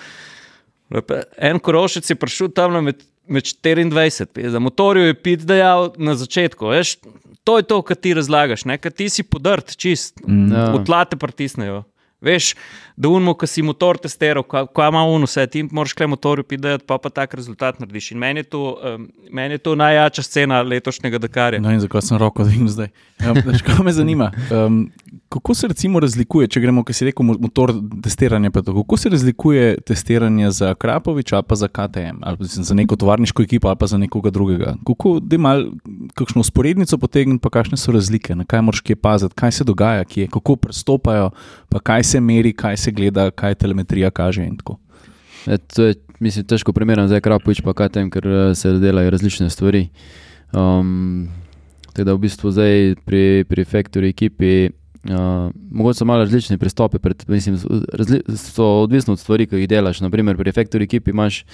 En 1.39 1.59
korošec 1.59 2.11
je 2.11 2.15
prišel 2.15 2.53
tam 2.55 2.79
med, 2.85 3.03
med 3.27 3.43
24, 3.43 4.51
za 4.51 4.59
motorju 4.59 5.11
je 5.11 5.15
pit 5.19 5.43
dejal 5.43 5.91
na 5.99 6.15
začetku. 6.15 6.71
Veš, 6.71 6.97
to 7.45 7.59
je 7.59 7.67
to, 7.67 7.81
kar 7.83 7.99
ti 7.99 8.15
razlagaš, 8.15 8.63
ker 8.81 8.93
ti 8.93 9.09
si 9.11 9.27
podrt, 9.27 9.75
čist, 9.77 10.21
mm. 10.23 10.53
Ja. 10.53 10.71
v 10.75 10.85
tlate 10.87 11.19
pritisnejo. 11.19 11.83
Veš, 12.23 12.55
da 12.97 13.09
unmo, 13.09 13.35
ki 13.37 13.47
si 13.47 13.63
motor 13.63 13.99
testiral, 14.01 14.45
kaj 14.45 14.89
ima 14.89 15.03
un 15.05 15.27
vse, 15.29 15.45
ti 15.53 15.63
moraš 15.71 15.93
kle 15.93 16.07
motorju 16.09 16.45
pidati, 16.49 16.85
pa 16.89 16.99
pa 16.99 17.11
tak 17.13 17.35
rezultat 17.35 17.81
narediš. 17.81 18.11
In 18.15 18.19
meni 18.19 18.41
je 18.41 18.49
to, 18.55 18.63
um, 18.95 19.09
meni 19.33 19.55
je 19.55 19.59
to 19.59 19.75
najjača 19.77 20.23
scena 20.23 20.63
letošnjega 20.63 21.19
Dakarja. 21.19 21.61
No 21.61 21.73
in 21.73 21.81
zakaj 21.81 22.07
sem 22.09 22.19
roko 22.19 22.45
dvignil 22.45 22.73
zdaj? 22.73 22.89
Um, 23.21 23.43
kaj 23.67 23.85
me 23.85 23.93
zanima? 23.93 24.31
Um, 24.51 24.87
kako 25.29 25.55
se 25.55 25.69
recimo 25.69 26.01
razlikuje, 26.01 26.49
če 26.49 26.61
gremo, 26.61 26.85
ki 26.85 26.97
si 26.97 27.09
rekel, 27.11 27.27
mo- 27.27 27.37
motor 27.41 27.75
testiranja, 28.03 28.51
pa 28.51 28.63
tako, 28.63 28.85
kako 28.85 28.97
se 28.97 29.13
razlikuje 29.13 29.77
testiranje 29.87 30.51
za 30.51 30.75
Krapoviča, 30.75 31.43
pa 31.43 31.55
za 31.55 31.69
KTM, 31.69 32.23
ali 32.23 32.37
mislim, 32.41 32.65
za 32.65 32.75
neko 32.75 32.97
tovarniško 32.97 33.43
ekipo, 33.43 33.69
ali 33.69 33.77
pa 33.77 33.87
za 33.87 33.99
nekoga 33.99 34.31
drugega? 34.31 34.75
Kako, 34.87 35.19
da 35.21 35.39
mal 35.39 35.67
kakšno 36.15 36.41
usporednico 36.41 36.99
potegniti, 36.99 37.43
pa 37.43 37.51
kakšne 37.51 37.77
so 37.77 37.93
razlike, 37.93 38.37
na 38.37 38.45
kaj 38.45 38.63
moraš 38.63 38.81
kje 38.81 38.97
paziti, 38.97 39.35
kaj 39.35 39.53
se 39.53 39.65
dogaja, 39.65 40.05
kje, 40.05 40.29
kako 40.33 40.57
prestopajo, 40.57 41.31
pa 41.69 41.81
kaj 41.81 42.05
se 42.05 42.21
meri, 42.21 42.53
kaj 42.53 42.77
se 42.77 42.86
gleda, 42.93 43.31
kaj 43.31 43.55
telemetrija 43.63 44.11
kaže. 44.11 44.47
E, 45.47 45.59
to 45.59 45.85
je, 45.85 45.95
mislim, 46.21 46.45
težko 46.45 46.73
primerjati 46.73 47.15
zdaj 47.15 47.21
krapovič, 47.21 47.63
pa 47.65 47.75
kaj 47.77 47.93
tem, 47.99 48.11
ker 48.11 48.27
eh, 48.27 48.55
se 48.55 48.77
delajo 48.83 49.11
različne 49.11 49.51
stvari. 49.51 49.89
Um, 50.53 51.29
tako 51.93 52.05
da 52.05 52.15
v 52.15 52.23
bistvu 52.27 52.51
zdaj 52.51 52.97
pri, 53.05 53.45
pri 53.49 53.65
Factory 53.65 54.13
ekipi. 54.15 54.71
Uh, 55.07 55.53
mogoče 55.71 56.01
so 56.01 56.05
malo 56.05 56.25
različni 56.25 56.59
pristopi, 56.59 56.99
pred, 56.99 57.23
mislim, 57.31 57.59
razli, 57.93 58.23
so 58.37 58.65
odvisni 58.83 59.13
od 59.13 59.21
stvari, 59.23 59.47
ki 59.47 59.63
jih 59.63 59.69
delaš. 59.71 60.01
Naprimer, 60.03 60.37
pri 60.37 60.53
Factory 60.53 60.89
ekipi 60.89 61.15
imaš 61.15 61.45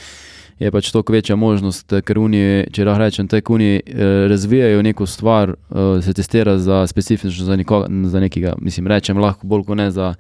je 0.59 0.71
pač 0.71 0.91
toliko 0.91 1.13
večja 1.13 1.37
možnost, 1.37 1.93
ker 2.05 2.19
oni, 2.19 2.65
če 2.73 2.85
lahko 2.85 3.03
rečem, 3.03 3.29
te 3.29 3.41
kuni 3.41 3.75
eh, 3.81 4.15
razvijajo 4.29 4.83
neko 4.83 5.07
stvar, 5.07 5.55
eh, 5.55 6.03
se 6.03 6.15
testira 6.15 6.59
za 6.59 6.87
specifično 6.87 7.45
za, 7.45 7.57
nekoga, 7.57 7.87
za 8.05 8.21
nekega, 8.21 8.57
mislim, 8.61 8.87
rečem 8.87 9.19
lahko 9.19 9.47
bolj 9.47 9.65
kot 9.65 9.77
ne 9.77 9.91
za 9.91 10.15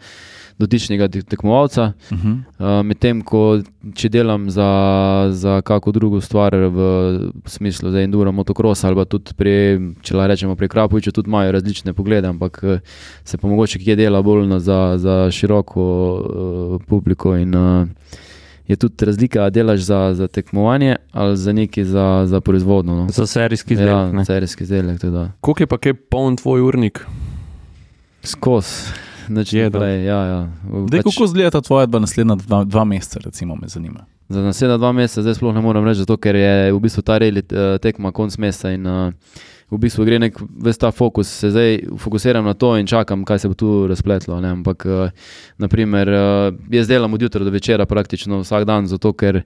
dotičnega 0.58 1.08
tek- 1.08 1.24
tekmovalca. 1.28 1.92
Uh 2.10 2.18
-huh. 2.18 2.38
Uh, 2.58 2.86
Medtem 2.86 3.22
ko 3.22 3.60
če 3.94 4.08
delam 4.08 4.50
za, 4.50 5.28
za 5.32 5.60
kako 5.60 5.92
drugo 5.92 6.20
stvar 6.20 6.54
v 6.54 6.80
smislu 7.46 7.90
za 7.90 8.00
enduro, 8.00 8.32
motocross 8.32 8.84
ali 8.84 8.96
pa 8.96 9.04
tudi 9.04 9.34
pri, 9.36 9.80
če 10.02 10.16
la 10.16 10.26
rečemo 10.26 10.56
pri 10.56 10.68
Krapoviču, 10.68 11.12
tudi 11.12 11.28
imajo 11.28 11.52
različne 11.52 11.92
poglede, 11.92 12.28
ampak 12.28 12.60
eh, 12.62 12.78
se 13.24 13.38
pa 13.38 13.48
mogoče 13.48 13.78
kje 13.78 13.96
dela 13.96 14.22
bolj 14.22 14.46
na, 14.46 14.58
za, 14.58 14.94
za 14.98 15.30
široko 15.30 15.82
uh, 15.82 16.82
publiko 16.86 17.36
in 17.36 17.54
uh, 17.54 17.88
je 18.68 18.76
tudi 18.76 19.04
razlika, 19.04 19.44
a 19.44 19.50
delaš 19.50 19.80
za, 19.80 20.14
za 20.14 20.28
tekmovanje 20.28 20.96
ali 21.12 21.36
za 21.36 21.52
neki 21.52 21.84
za, 21.84 22.22
za 22.26 22.40
proizvodno. 22.40 22.96
No. 22.96 23.08
Za 23.08 23.26
serijski 23.26 23.74
izdelek. 23.74 23.92
Ja, 23.92 24.12
ne. 24.12 24.24
serijski 24.24 24.64
izdelek. 24.64 25.00
Koliko 25.40 25.62
je 25.62 25.66
pa 25.66 25.78
kaj 25.78 25.94
poln 25.94 26.36
tvoj 26.36 26.60
urnik? 26.60 27.06
Skozi. 28.22 28.68
Nič 29.28 29.52
Je, 29.52 29.62
ne 29.64 29.70
da. 29.70 29.78
prej, 29.78 30.04
ja, 30.04 30.20
ja. 30.26 30.48
Dej, 30.90 31.02
kako 31.02 31.24
izgleda 31.24 31.50
ta 31.50 31.60
tvoja 31.60 31.86
dva 31.86 32.00
naslednja 32.00 32.34
dva, 32.34 32.64
dva 32.64 32.84
meseca, 32.84 33.20
recimo, 33.24 33.56
me 33.56 33.68
zanima. 33.68 34.04
Za 34.28 34.42
naslednja 34.42 34.76
dva 34.76 34.92
meseca 34.92 35.22
zdaj 35.22 35.34
sploh 35.34 35.54
ne 35.54 35.60
morem 35.60 35.84
reči, 35.84 36.02
zato 36.02 36.16
ker 36.16 36.36
je 36.36 36.72
v 36.72 36.80
bistvu 36.80 37.02
ta 37.02 37.18
reli 37.18 37.42
eh, 37.42 37.78
tekma 37.78 38.12
konc 38.12 38.36
meseca 38.38 38.72
in 38.74 38.86
uh, 38.86 39.12
v 39.72 39.80
bistvu 39.86 40.04
gre 40.04 40.18
nek 40.20 40.36
ves 40.62 40.78
ta 40.78 40.90
fokus, 40.92 41.30
se 41.42 41.50
zdaj 41.50 41.78
fokusiram 41.98 42.44
na 42.44 42.54
to 42.54 42.74
in 42.76 42.86
čakam, 42.86 43.24
kaj 43.24 43.38
se 43.38 43.48
bo 43.48 43.54
tu 43.58 43.70
razpletlo. 43.88 44.40
Ne? 44.40 44.52
Ampak, 44.58 44.84
uh, 44.86 45.30
naprimer, 45.58 46.08
uh, 46.08 46.58
jaz 46.70 46.88
delam 46.88 47.14
od 47.14 47.22
jutra 47.22 47.44
do 47.44 47.50
večera 47.50 47.86
praktično 47.86 48.42
vsak 48.44 48.68
dan, 48.68 48.86
zato 48.86 49.12
ker 49.12 49.42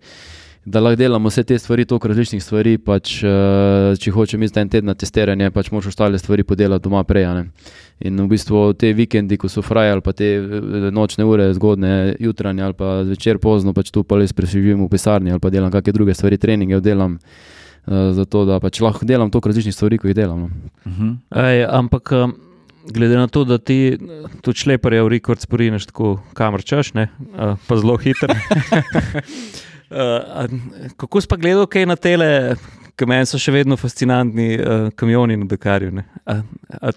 da 0.67 0.81
lahko 0.81 0.99
delamo 0.99 1.31
vse 1.31 1.45
te 1.47 1.59
stvari, 1.59 1.85
toliko 1.85 2.09
različnih 2.09 2.43
stvari, 2.43 2.79
pač, 2.83 3.21
uh, 3.23 3.95
če 4.03 4.11
hočem 4.11 4.43
iti 4.43 4.59
en 4.59 4.71
teden 4.71 4.95
testiranje, 4.99 5.53
pač 5.55 5.71
moraš 5.71 5.93
ostale 5.93 6.19
stvari 6.19 6.43
podelati 6.45 6.83
doma 6.83 7.05
prej. 7.07 7.27
ne. 7.35 7.45
In 8.05 8.19
v 8.21 8.27
bistvu 8.29 8.73
te 8.75 8.91
vikendi, 8.93 9.39
ko 9.39 9.49
so 9.49 9.63
fraj 9.63 9.95
ali 9.95 10.03
pa 10.05 10.13
te 10.13 10.35
eh, 10.37 10.89
nočne 10.93 11.25
ure, 11.25 11.47
zgodne, 11.57 12.17
jutranje 12.21 12.63
ali 12.63 12.75
pa 12.77 13.05
zvečer 13.07 13.39
pozno, 13.39 13.73
pač 13.73 13.89
tu 13.95 14.03
pa 14.05 14.19
res 14.19 14.35
preživim 14.37 14.83
v 14.85 14.91
pisarni 14.93 15.33
ali 15.33 15.41
pa 15.41 15.49
delam 15.55 15.71
kakšne 15.73 15.95
druge 15.97 16.15
stvari, 16.15 16.37
treninge 16.37 16.83
delam. 16.85 17.17
Uh, 17.87 18.11
zato 18.17 18.45
da 18.45 18.59
pač 18.61 18.81
lahko 18.83 19.07
delam 19.07 19.31
toliko 19.31 19.53
različnih 19.53 19.75
stvari, 19.75 19.99
kot 19.99 20.11
jih 20.11 20.17
delam. 20.19 20.41
No. 20.41 20.51
Uh 20.85 20.93
-huh. 20.93 21.17
Ej, 21.45 21.67
ampak 21.71 22.13
um, 22.13 22.35
glede 22.91 23.17
na 23.17 23.27
to, 23.27 23.45
da 23.45 23.59
ti 23.59 23.95
eh, 23.95 23.99
tudi 24.43 24.59
šleparje 24.59 25.03
v 25.03 25.09
rekord 25.09 25.41
sporineš 25.41 25.87
tako, 25.87 26.19
kamor 26.35 26.63
češ, 26.63 26.95
ne, 26.95 27.09
uh, 27.39 27.57
pa 27.67 27.77
zelo 27.77 27.97
hiter. 27.97 28.35
Uh, 29.91 30.51
kako 30.97 31.21
si 31.21 31.29
pa 31.29 31.37
gledal, 31.37 31.67
kaj 31.67 31.87
na 31.87 31.97
tele, 31.97 32.57
ki 32.99 33.07
meni 33.07 33.27
so 33.27 33.39
še 33.39 33.53
vedno 33.55 33.77
fascinantni 33.77 34.59
uh, 34.59 34.91
kamioni 34.91 35.37
na 35.37 35.47
Dakarju? 35.47 35.93
ne? 35.93 36.05
A, 36.27 36.43
a, 36.81 36.91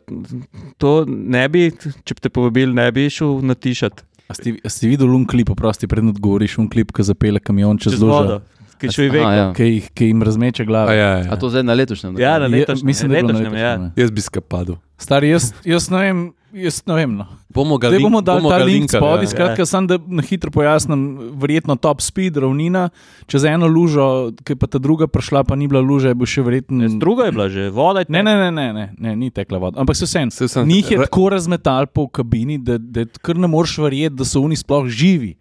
to 0.77 1.05
ne 1.05 1.49
bi, 1.49 1.69
če 2.03 2.17
bi 2.17 2.21
te 2.21 2.29
povabili, 2.29 2.73
ne 2.73 2.91
bi 2.91 3.05
šel 3.09 3.45
natišati 3.45 4.09
A 4.29 4.35
ste, 4.37 4.59
a 4.61 4.69
ste 4.69 4.85
videli 4.85 5.09
un 5.09 5.25
klip, 5.25 5.49
oprosti, 5.49 5.87
predno 5.89 6.13
odgovoriš, 6.13 6.59
un 6.61 6.67
klip, 6.69 6.91
ki 6.93 7.01
zapele 7.07 7.41
kamion 7.41 7.79
čez, 7.81 7.95
čez 7.95 8.03
vodo, 8.05 8.43
ki 8.79 8.87
še 8.89 9.09
Aha, 9.13 9.33
ja. 9.33 9.45
ki, 9.53 9.63
jih- 9.65 9.89
ki 9.91 10.05
jim 10.05 10.23
razmeče 10.23 10.63
A 10.63 10.65
glavo. 10.65 10.91
ja, 10.91 11.11
A 11.17 11.23
ja. 11.25 11.35
to 11.35 11.49
zdaj 11.49 11.63
na 11.63 11.73
letošnjem? 11.73 12.15
Ja, 12.17 12.37
na 12.37 12.45
Je- 12.45 12.51
letošnjem, 12.57 12.85
mislim, 12.85 13.07
da 13.07 13.17
je 13.17 13.21
bilo 13.21 13.33
na 13.33 13.39
letošnjem, 13.39 13.55
ja. 13.55 13.71
letošnjem, 13.71 13.93
Jaz 13.97 14.11
bi 14.11 14.21
skapadil. 14.23 14.75
Stari, 14.97 15.29
jaz, 15.29 15.53
jaz 15.63 15.89
ne 15.89 15.99
vem, 15.99 16.17
jaz 16.53 16.81
ne 16.85 16.95
vem. 16.95 17.11
No. 17.13 17.25
Bomo 17.49 17.77
ga 17.77 17.89
Zdaj 17.89 17.99
bomo 17.99 18.21
dali 18.21 18.39
bomo 18.39 18.49
ta 18.49 18.57
link 18.59 18.67
linkali, 18.85 18.99
spodaj, 18.99 19.23
ja. 19.23 19.27
skratka, 19.27 19.65
samo 19.65 19.87
da 19.87 19.97
na 19.99 20.21
hitro 20.21 20.51
pojasnim, 20.51 21.01
verjetno 21.33 21.75
top 21.75 21.97
speed, 21.99 22.37
ravnina, 22.37 22.89
čez 23.25 23.43
eno 23.43 23.65
lužo, 23.65 24.05
ki 24.39 24.53
pa 24.53 24.67
ta 24.67 24.77
druga 24.77 25.07
prišla, 25.07 25.43
pa 25.43 25.55
ni 25.55 25.65
bila 25.65 25.81
luža, 25.81 26.07
je 26.07 26.15
bo 26.15 26.25
še 26.25 26.41
verjetno. 26.41 26.85
Druga 26.99 27.25
je 27.25 27.31
bila 27.31 27.47
že, 27.47 27.69
voda 27.69 27.99
je 27.99 28.05
Ne, 28.07 28.21
ne, 28.21 28.35
ne, 28.37 28.51
ne, 28.51 28.67
ne, 28.71 28.85
ne 28.95 29.15
ni 29.15 29.29
tekla 29.29 29.57
voda. 29.57 29.79
Ampak 29.79 29.95
se 29.95 30.05
vsem. 30.05 30.29
Njih 30.63 30.91
je 30.91 30.97
tako 30.99 31.29
razmetal 31.29 31.87
po 31.87 32.07
kabini, 32.07 32.57
da, 32.57 32.77
da 32.77 33.05
kar 33.17 33.35
ne 33.35 33.47
moreš 33.47 33.77
verjeti, 33.79 34.15
da 34.15 34.23
so 34.23 34.41
oni 34.41 34.55
sploh 34.55 34.85
živi. 34.85 35.35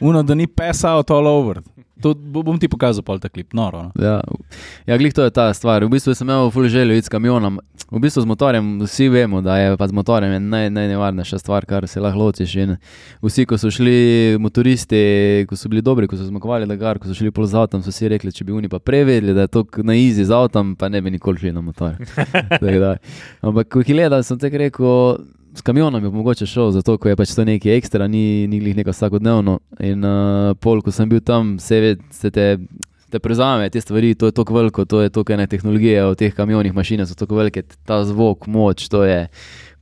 Uno, 0.00 0.22
da 0.22 0.34
ni 0.34 0.46
pesa 0.46 0.94
out 0.96 1.10
all 1.10 1.26
over. 1.26 1.62
To 2.02 2.14
bo- 2.14 2.42
bom 2.42 2.58
ti 2.58 2.68
pokazal, 2.68 3.04
pol 3.06 3.20
ta 3.22 3.28
klip, 3.30 3.54
noro. 3.54 3.82
No. 3.82 3.92
Ja, 4.02 4.20
ja 4.86 4.96
glih 4.98 5.14
to 5.14 5.22
je 5.24 5.30
ta 5.30 5.46
stvar. 5.54 5.84
V 5.86 5.88
bistvu 5.88 6.14
sem 6.14 6.26
imel 6.28 6.50
ful 6.50 6.66
željo 6.68 6.96
iti 6.98 7.06
s 7.06 7.08
kamionom. 7.08 7.60
V 7.90 8.00
bistvu 8.02 8.24
z 8.24 8.28
motorjem 8.28 8.80
vsi 8.82 9.08
vemo, 9.08 9.40
da 9.40 9.56
je 9.58 9.76
pa 9.76 9.86
z 9.88 9.92
motorjem 9.92 10.32
je 10.32 10.40
naj, 10.40 10.70
najnevarnejša 10.74 11.38
stvar, 11.38 11.64
kar 11.64 11.86
se 11.88 12.02
lahko 12.02 12.18
lotiš. 12.18 12.56
In 12.56 12.76
vsi, 13.22 13.46
ko 13.46 13.58
so 13.58 13.70
šli 13.70 14.36
motoristi, 14.42 15.46
ko 15.48 15.56
so 15.56 15.70
bili 15.70 15.82
dobri, 15.82 16.10
ko 16.10 16.18
so 16.18 16.26
zmagovali 16.26 16.66
Dagar, 16.66 16.98
ko 16.98 17.08
so 17.08 17.14
šli 17.14 17.30
pol 17.30 17.46
z 17.46 17.62
avtom, 17.62 17.82
so 17.86 17.94
si 17.94 18.10
rekli, 18.10 18.32
če 18.34 18.44
bi 18.44 18.52
oni 18.52 18.68
pa 18.68 18.82
prevedli, 18.82 19.32
da 19.32 19.46
je 19.46 19.54
to 19.54 19.64
na 19.86 19.94
izi 19.94 20.26
z 20.26 20.34
avtom, 20.34 20.74
pa 20.76 20.90
ne 20.90 21.00
bi 21.00 21.14
nikoli 21.14 21.38
šli 21.38 21.54
na 21.54 21.62
motor. 21.62 21.94
Ampak 23.46 23.70
ko 23.70 23.80
jih 23.80 23.94
gledal, 23.94 24.22
sem 24.26 24.38
tako 24.38 24.60
rekel. 24.60 25.24
S 25.54 25.62
kamionom 25.62 26.02
bi 26.02 26.10
mogoče 26.10 26.46
šel, 26.46 26.70
zato 26.74 26.96
ker 26.98 27.12
je 27.12 27.16
pač 27.16 27.34
to 27.34 27.44
nekaj 27.46 27.76
ekstra, 27.78 28.08
ni, 28.10 28.46
ni 28.50 28.58
glih 28.60 28.76
neko 28.76 28.90
vsakodnevno. 28.90 29.58
In 29.86 30.04
uh, 30.04 30.54
pol, 30.60 30.82
ko 30.82 30.92
sem 30.92 31.08
bil 31.08 31.22
tam, 31.22 31.56
se, 31.62 31.80
ve, 31.80 31.92
se 32.10 32.30
te, 32.34 32.46
te 33.10 33.20
prezame 33.22 33.70
te 33.70 33.80
stvari, 33.80 34.14
to 34.18 34.30
je 34.30 34.34
tako 34.34 34.56
veliko, 34.58 34.84
to 34.84 35.04
je 35.04 35.12
tako 35.14 35.36
ena 35.36 35.46
tehnologija 35.46 36.08
v 36.10 36.16
teh 36.18 36.34
kamionih, 36.34 36.74
mašine 36.74 37.06
so 37.06 37.14
tako 37.18 37.38
velike, 37.38 37.62
ta 37.86 38.02
zvok, 38.04 38.48
moč, 38.50 38.88
to 38.90 39.04
je. 39.06 39.28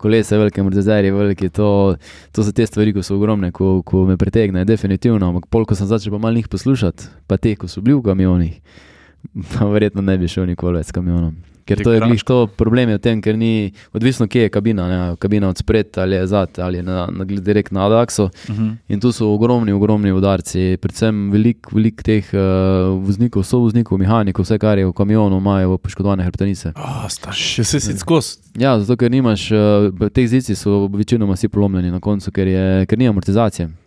Kolesa, 0.02 0.36
velike 0.36 0.64
mrzezerje, 0.66 1.12
velike, 1.14 1.48
to, 1.54 1.94
to 2.34 2.44
so 2.44 2.52
te 2.52 2.66
stvari, 2.66 2.92
ki 2.92 3.04
so 3.06 3.14
ogromne, 3.16 3.52
ko, 3.54 3.76
ko 3.86 4.02
me 4.08 4.18
pretegnejo, 4.18 4.66
definitivno. 4.68 5.30
Ampak, 5.30 5.46
pol, 5.46 5.64
ko 5.64 5.78
sem 5.78 5.88
začel 5.88 6.12
pa 6.12 6.20
malo 6.20 6.36
njih 6.36 6.50
poslušati, 6.52 7.08
pa 7.30 7.38
te, 7.38 7.54
ko 7.56 7.70
so 7.70 7.80
bili 7.80 8.00
v 8.00 8.04
kamionih, 8.10 8.82
pa 9.54 9.70
verjetno 9.70 10.04
ne 10.04 10.18
bi 10.18 10.28
šel 10.28 10.50
nikoli 10.50 10.82
več 10.82 10.90
s 10.90 10.98
kamionom. 10.98 11.51
Ker 11.64 11.82
to 11.84 11.92
je 11.92 12.00
glih 12.00 12.24
to 12.26 12.46
problem 12.46 12.90
je 12.90 12.98
v 12.98 13.02
tem, 13.02 13.22
ker 13.22 13.36
ni 13.38 13.72
odvisno, 13.94 14.26
kje 14.26 14.46
je 14.46 14.52
kabina, 14.52 14.86
ne, 14.88 15.00
kabina 15.22 15.48
od 15.48 15.58
spred 15.58 15.98
ali 15.98 16.16
je 16.16 16.26
zad 16.26 16.58
ali 16.58 16.82
na, 16.82 17.06
na, 17.06 17.24
direkt 17.24 17.72
na 17.72 17.86
Adaksu. 17.86 18.24
Uh 18.24 18.56
-huh. 18.56 18.76
In 18.88 19.00
tu 19.00 19.12
so 19.12 19.26
ogromni, 19.34 19.72
ogromni 19.72 20.12
udarci, 20.12 20.76
predvsem 20.80 21.30
veliko 21.30 21.70
velik 21.74 22.02
teh 22.02 22.24
uh, 22.32 22.40
voznikov, 23.06 23.42
sovoznikov, 23.42 23.98
mehanikov, 23.98 24.44
vse 24.44 24.58
kar 24.58 24.78
je 24.78 24.86
v 24.86 24.92
kamionu, 24.92 25.38
imajo 25.38 25.78
poškodovane 25.78 26.24
hrbtenice. 26.24 26.72
Oh, 26.76 27.32
še 27.32 27.64
se 27.64 27.80
si 27.80 27.98
skozi. 27.98 28.38
Ja, 28.58 28.80
zato 28.80 28.96
ker 28.96 29.10
nimaš, 29.10 29.50
uh, 29.50 30.08
teh 30.12 30.28
zici 30.28 30.54
so 30.54 30.86
večinoma 30.86 31.32
vsi 31.32 31.48
polomljeni 31.48 31.90
na 31.90 32.00
koncu, 32.00 32.30
ker, 32.30 32.46
je, 32.46 32.86
ker 32.86 32.98
ni 32.98 33.08
amortizacije. 33.08 33.81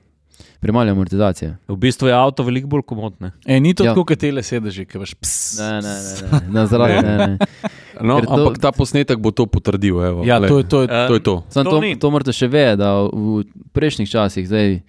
Premalo 0.57 0.85
je 0.85 0.91
amortizacije. 0.91 1.57
V 1.67 1.75
bistvu 1.77 2.07
je 2.07 2.13
avto 2.13 2.43
veliko 2.43 2.67
bolj 2.67 2.81
komodne. 2.83 3.31
E, 3.45 3.59
ni 3.59 3.73
to 3.73 3.83
Ja. 3.83 3.85
ja. 3.85 3.93
tako, 3.93 4.05
kot 4.05 4.17
tele 4.17 4.41
sedeži, 4.41 4.85
ki 4.85 4.97
veš. 4.97 5.13
Ps. 5.15 5.59
Ne, 5.59 5.71
ne, 5.73 5.93
ne, 5.93 6.11
ne, 6.31 6.41
na 6.51 6.65
zraku. 6.65 7.01
Ne, 7.01 7.17
ne. 7.17 7.37
No, 8.01 8.17
Ker 8.17 8.25
to- 8.25 8.33
ampak 8.33 8.57
ta 8.57 8.71
posnetek 8.71 9.17
bo 9.17 9.31
to 9.31 9.45
potrdil. 9.45 10.01
Evo, 10.01 10.23
Ja, 10.23 10.37
glej. 10.37 10.49
to 10.49 10.57
je 10.57 10.63
to. 10.65 10.77
Je, 10.79 10.87
Eh, 10.87 11.07
to, 11.07 11.13
je 11.13 11.19
to. 11.21 11.35
Sam 11.49 11.63
To 11.63 11.71
to, 11.71 11.95
to 11.97 12.07
morate 12.09 12.31
še 12.31 12.47
vedeti, 12.47 12.77
da 12.77 13.03
v 13.03 13.43
prejšnjih 13.71 14.03
časih, 14.05 14.43
zdaj, 14.43 14.81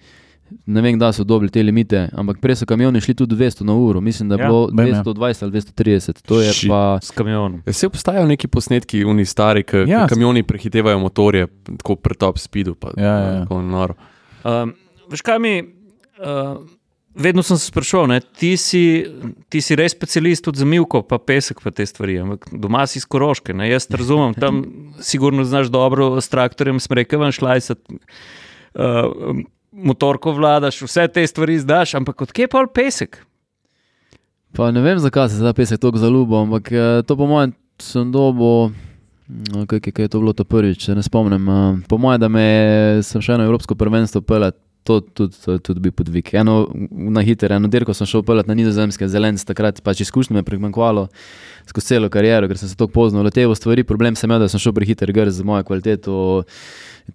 ne 0.65 0.79
vem, 0.81 0.95
da 0.95 1.09
so 1.09 1.23
dobili 1.23 1.49
te 1.49 1.59
limite, 1.59 2.09
ampak 2.09 2.39
prej 2.39 2.55
so 2.55 2.65
kamioni 2.65 2.97
šli 2.97 3.13
tudi 3.13 3.33
200 3.33 3.63
na 3.63 3.73
uro, 3.73 3.99
mislim, 3.99 4.27
da 4.27 4.35
je 4.35 4.39
Ja, 4.39 4.47
bilo 4.47 4.61
vem, 4.69 4.87
ja. 4.87 5.03
220 5.03 5.43
ali 5.43 5.51
230. 5.53 6.21
To 6.21 6.39
je 6.39 6.51
Shit. 6.51 6.69
pa. 6.69 6.99
S 6.99 7.11
kamionom. 7.11 7.61
Ja, 7.61 7.73
Se 7.73 7.85
obstajajo 7.85 8.25
neki 8.25 8.47
posnetki, 8.47 9.03
oni 9.03 9.23
stari, 9.23 9.63
ki 9.63 9.77
Ja. 9.79 9.99
ja. 9.99 10.07
kamioni 10.07 10.41
prehitevajo 10.41 10.97
motorje, 10.97 11.47
tako 11.77 11.95
pri 11.97 12.15
top 12.15 12.37
speedu. 12.37 12.73
Pa, 12.73 12.91
Ja, 12.97 13.03
ja, 13.05 13.29
ja. 13.29 13.39
tako 13.41 13.61
noro. 13.61 13.93
Um, 14.41 14.73
veš 15.09 15.21
kaj 15.21 15.39
mi, 15.39 15.53
uh, 16.19 16.57
vedno 17.15 17.41
sem 17.41 17.57
se 17.57 17.67
sprašoval, 17.67 18.07
ne, 18.07 18.19
ti, 18.21 18.55
si, 18.55 18.81
ti 19.49 19.61
si 19.61 19.75
res 19.75 19.91
specialist 19.91 20.43
tudi 20.43 20.59
za 20.59 20.65
milko, 20.65 21.01
pa 21.01 21.17
pesek, 21.17 21.61
pa 21.61 21.71
te 21.71 21.85
stvari. 21.85 22.19
Ampak 22.19 22.47
doma 22.53 22.85
si 22.85 22.97
iz 22.97 23.05
Koroške, 23.05 23.53
ne, 23.53 23.69
jaz 23.69 23.87
razumem, 23.89 24.33
tam 24.33 24.63
sigurno 24.99 25.43
znaš 25.43 25.67
dobro 25.67 26.21
s 26.21 26.29
traktorjem, 26.29 26.79
smrekevan 26.79 27.31
šlajsat, 27.31 27.79
uh, 28.73 29.39
motorko 29.71 30.31
vladaš, 30.31 30.81
vse 30.81 31.07
te 31.07 31.27
stvari 31.27 31.59
znaš, 31.59 31.93
ampak 31.93 32.21
odkje 32.21 32.47
pa 32.47 32.65
pesek? 32.67 33.23
Pa 34.53 34.71
ne 34.71 34.81
vem, 34.81 34.97
zakaj 34.97 35.29
se 35.29 35.39
ta 35.39 35.53
pesek 35.53 35.77
tako 35.77 35.97
zaljubil, 35.97 36.37
ampak 36.39 36.71
eh, 36.71 37.01
to 37.03 37.17
po 37.17 37.27
mojem 37.27 37.51
sem 37.77 38.11
dobo. 38.11 38.71
no, 39.27 39.65
Kaj, 39.67 39.79
kaj, 39.79 39.91
kaj 39.91 40.05
je 40.05 40.09
to 40.09 40.19
bilo 40.19 40.33
to 40.33 40.43
prvič, 40.43 40.87
ne 40.87 41.03
spomnim. 41.03 41.43
eh, 41.43 41.83
Po 41.87 41.97
mojem, 41.97 42.19
da 42.19 42.27
me 42.27 42.41
je- 42.41 43.03
sem 43.03 43.21
še 43.21 43.33
eno 43.33 43.43
evropsko 43.43 43.75
prvenstvo 43.75 44.21
pelal, 44.21 44.51
to 44.87 44.99
tudi, 45.01 45.35
to 45.43 45.57
tudi 45.59 45.83
bil 45.83 45.93
podvig. 45.95 46.31
Eno 46.39 46.61
na 46.89 47.23
hitro, 47.25 47.51
eno 47.55 47.67
dirko 47.71 47.95
sem 47.97 48.07
šel 48.07 48.23
pelati 48.27 48.51
na 48.51 48.55
nizozemske, 48.57 49.09
zelenc, 49.11 49.43
takrat 49.47 49.81
pač 49.83 50.05
izkušnje 50.07 50.37
me 50.37 50.43
je 50.43 50.47
primanjkovalo 50.47 51.07
skozi 51.67 51.93
celo 51.93 52.09
kariero, 52.09 52.47
ker 52.47 52.59
sem 52.59 52.69
se 52.69 52.77
tako 52.79 52.93
pozno 52.95 53.23
loteval 53.25 53.55
stvari. 53.55 53.83
Problem 53.87 54.15
sem 54.15 54.29
imel, 54.29 54.45
da 54.45 54.51
sem 54.51 54.61
šel 54.63 54.75
prehiter 54.77 55.11
grz 55.15 55.41
za 55.41 55.47
mojo 55.47 55.65
kvaliteto. 55.67 56.21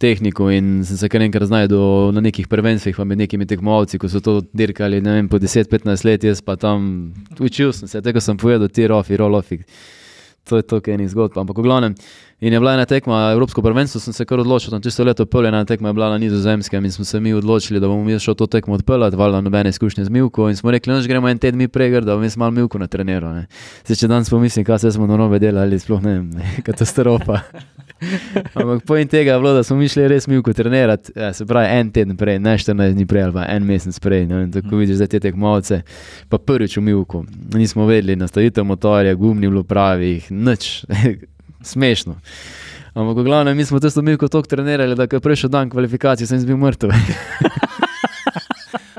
Tehniko 0.00 0.46
in 0.48 0.78
sem 0.88 0.96
se 0.96 1.08
kar 1.12 1.20
enkrat 1.20 1.50
znašel 1.50 2.14
na 2.16 2.22
nekih 2.24 2.46
prvenstvih, 2.48 2.96
pa 2.96 3.04
med 3.04 3.20
nekimi 3.20 3.44
tekmovalci, 3.48 4.00
ko 4.00 4.08
so 4.08 4.22
to 4.24 4.38
dirkali 4.56 5.02
ne 5.04 5.18
vem, 5.18 5.28
po 5.28 5.36
10-15 5.40 6.06
let, 6.08 6.24
jaz 6.24 6.40
pa 6.40 6.56
tam 6.56 7.12
učil 7.36 7.74
sem 7.76 7.90
se, 7.90 8.00
tega 8.00 8.20
sem 8.24 8.40
povedal, 8.40 8.72
ti 8.72 8.88
rofi, 8.88 9.20
rolofi. 9.20 9.60
To 10.48 10.58
je 10.58 10.62
to, 10.62 10.80
kar 10.80 10.90
je 10.90 10.94
enih 10.94 11.10
zgodb. 11.10 11.38
Ampak, 11.38 11.58
v 11.58 11.62
glavnem, 11.62 11.94
in 12.42 12.52
je 12.52 12.58
bila 12.58 12.74
ena 12.74 12.84
tekma, 12.86 13.30
Evropsko 13.32 13.62
prvenstvo, 13.62 14.00
sem 14.02 14.12
se 14.12 14.24
kar 14.26 14.40
odločil, 14.42 14.72
tam 14.74 14.82
čisto 14.82 15.04
leto 15.06 15.26
pol, 15.26 15.46
ena 15.46 15.62
tekma 15.64 15.92
je 15.92 15.94
bila 15.94 16.08
na 16.10 16.18
nizozemskem 16.18 16.84
in 16.84 16.92
smo 16.92 17.04
se 17.04 17.20
mi 17.20 17.34
odločili, 17.34 17.80
da 17.80 17.86
bomo 17.86 18.02
mi 18.04 18.18
šel 18.18 18.34
to 18.34 18.46
tekmo 18.46 18.74
odpeljati, 18.74 19.16
valjda 19.16 19.40
nobene 19.40 19.70
izkušnje 19.70 20.04
z 20.04 20.10
Milko 20.10 20.48
in 20.50 20.56
smo 20.56 20.70
rekli, 20.70 20.92
no, 20.92 21.00
že 21.00 21.08
gremo 21.08 21.28
en 21.28 21.38
teden 21.38 21.58
mi 21.58 21.68
pregr, 21.68 22.02
da 22.02 22.16
bom 22.18 22.26
jaz 22.26 22.36
malo 22.36 22.50
Milko 22.50 22.78
na 22.78 22.90
treniral. 22.90 23.44
Zdaj, 23.86 23.96
če 24.02 24.10
danes 24.10 24.30
pomislim, 24.30 24.66
kaj 24.66 24.82
se 24.82 24.92
smo 24.98 25.06
narobe 25.06 25.38
delali, 25.38 25.78
sploh 25.78 26.02
ne 26.02 26.18
vem, 26.18 26.30
katastrofa. 26.66 27.38
Ampak 28.58 28.84
pojem 28.86 29.08
tega 29.08 29.32
je 29.32 29.38
bilo, 29.38 29.52
da 29.54 29.62
smo 29.62 29.76
mi 29.76 29.88
šli 29.88 30.08
res 30.08 30.26
Milko 30.28 30.52
trenirati, 30.52 31.12
ja, 31.16 31.32
se 31.32 31.46
pravi 31.46 31.68
en 31.78 31.90
teden 31.92 32.16
prej, 32.16 32.38
ne 32.42 32.56
14 32.58 32.96
dni 32.96 33.06
prej 33.06 33.26
ali 33.28 33.36
pa 33.36 33.46
en 33.48 33.66
mesec 33.66 33.98
prej. 34.02 34.26
Ne, 34.30 34.44
tako 34.52 34.80
vidiš 34.80 35.00
zdaj 35.00 35.12
te 35.14 35.20
tekmovce, 35.28 35.82
pa 36.28 36.38
prvič 36.38 36.76
v 36.76 36.86
Milku. 36.88 37.24
Nismo 37.54 37.86
vedeli, 37.86 38.16
nastavitev 38.16 38.66
motorja, 38.66 39.14
gumni 39.14 39.48
bilo 39.48 39.64
pravih, 39.64 40.30
nič, 40.30 40.84
smešno. 41.72 42.18
Ampak, 42.92 43.16
v 43.16 43.24
glavnem, 43.24 43.56
mi 43.56 43.64
smo 43.64 43.80
to 43.80 44.02
Milko 44.02 44.28
tako 44.28 44.48
trenirali, 44.48 44.96
da 44.96 45.06
ko 45.06 45.16
je 45.16 45.24
prišel 45.24 45.50
dan 45.50 45.70
kvalifikacij, 45.70 46.26
sem 46.26 46.44
bil 46.46 46.60
mrtev. 46.60 46.92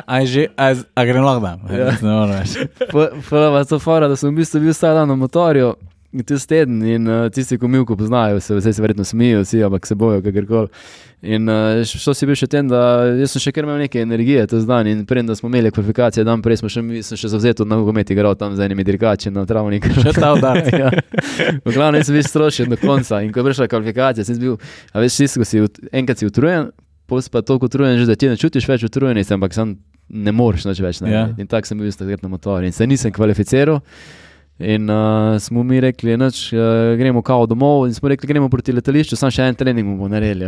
A, 0.05 0.19
je 0.19 0.25
že, 0.27 0.41
a, 0.57 0.75
a 0.95 1.05
gre 1.07 1.21
lahko 1.23 1.41
dan. 1.41 1.59
Ja. 1.71 1.95
Prva 3.29 3.63
fora, 3.79 4.07
da 4.11 4.15
sem 4.19 4.29
v 4.29 4.43
bistvu 4.43 4.59
bil 4.59 4.75
vsak 4.75 4.93
dan 4.97 5.07
na 5.07 5.15
motorju. 5.15 5.73
Tisti 6.14 6.47
teden 6.47 6.84
in 6.86 7.07
uh, 7.09 7.24
tisti, 7.34 7.57
ki 7.57 7.70
milko 7.74 7.95
poznajo, 7.97 8.38
se, 8.43 8.53
vse 8.53 8.74
se 8.74 8.82
verjetno 8.84 9.01
smejijo, 9.03 9.39
vsi, 9.41 9.64
ampak 9.66 9.88
se 9.89 9.95
bojo, 9.97 10.22
kakorkoli. 10.22 10.70
In 11.26 11.49
uh, 11.49 11.80
šlo 11.88 12.14
si 12.14 12.28
bil 12.30 12.38
še 12.38 12.45
tem, 12.51 12.68
da 12.70 12.82
jaz 13.18 13.34
sem 13.34 13.41
še 13.41 13.53
kar 13.55 13.66
imel 13.66 13.80
nekaj 13.82 14.03
energije 14.05 14.43
ta 14.51 14.59
dan 14.68 14.89
in 14.91 15.01
prej, 15.09 15.24
da 15.26 15.34
smo 15.39 15.49
imeli 15.49 15.72
kvalifikacije, 15.74 16.26
dan 16.28 16.43
prej 16.45 16.59
smo 16.61 16.70
še, 16.70 16.84
mi- 16.86 17.01
sem 17.01 17.18
še 17.18 17.32
zavzeto 17.34 17.66
na 17.66 17.80
nogomet 17.80 18.11
igral 18.14 18.36
tam 18.38 18.53
z 18.53 18.68
enimi 18.68 18.86
dirkači 18.86 19.32
na 19.34 19.45
travniku. 19.49 19.89
Še 20.03 20.14
ta 20.20 20.34
udarec. 20.38 20.70
ja. 20.84 20.91
V 21.64 21.74
glavnem 21.74 22.05
sem 22.05 22.20
bil 22.20 22.28
strošen 22.28 22.70
do 22.70 22.78
konca 22.78 23.24
in 23.26 23.34
ko 23.34 23.41
je 23.41 23.47
prišla 23.49 23.70
kvalifikacija, 23.72 24.28
sem 24.28 24.38
bil, 24.38 24.59
a 24.93 25.01
veš, 25.01 25.18
tisto, 25.24 25.41
ko 25.41 25.47
si, 25.49 25.64
enkrat 25.95 26.22
si 26.22 26.30
utrujen, 26.30 26.70
pol 27.09 27.24
pa 27.32 27.41
toliko 27.41 27.72
utrujen, 27.72 27.97
že 27.97 28.05
da 28.11 28.20
ti 28.20 28.30
ne 28.30 28.38
čutiš 28.38 28.68
več 28.70 28.86
utrujenosti, 28.86 29.34
ampak 29.34 29.55
sam 29.57 29.78
ne 30.14 30.36
moreš 30.36 30.68
več. 30.70 31.01
Ja. 31.01 31.07
Yeah. 31.07 31.34
In 31.41 31.49
tako 31.49 31.72
sem 31.72 31.80
bil 31.80 31.89
takrat 31.89 32.22
na 32.22 32.30
motorju 32.30 32.70
in 32.70 32.76
se 32.76 32.86
nisem 32.88 33.16
kvalificiral. 33.16 33.82
In 34.64 34.89
uh, 34.89 35.41
smo 35.41 35.64
mi 35.64 35.82
rekli, 35.84 36.18
da 36.18 36.28
uh, 36.28 36.97
gremo 36.97 37.22
kao 37.22 37.45
domov, 37.45 37.88
in 37.88 37.93
smo 37.93 38.09
rekli, 38.09 38.28
gremo 38.28 38.49
proti 38.49 38.72
letališču, 38.72 39.18
samo 39.20 39.32
še 39.32 39.49
en 39.51 39.59
trening 39.59 39.89
bomo 39.89 40.07
naredili. 40.07 40.47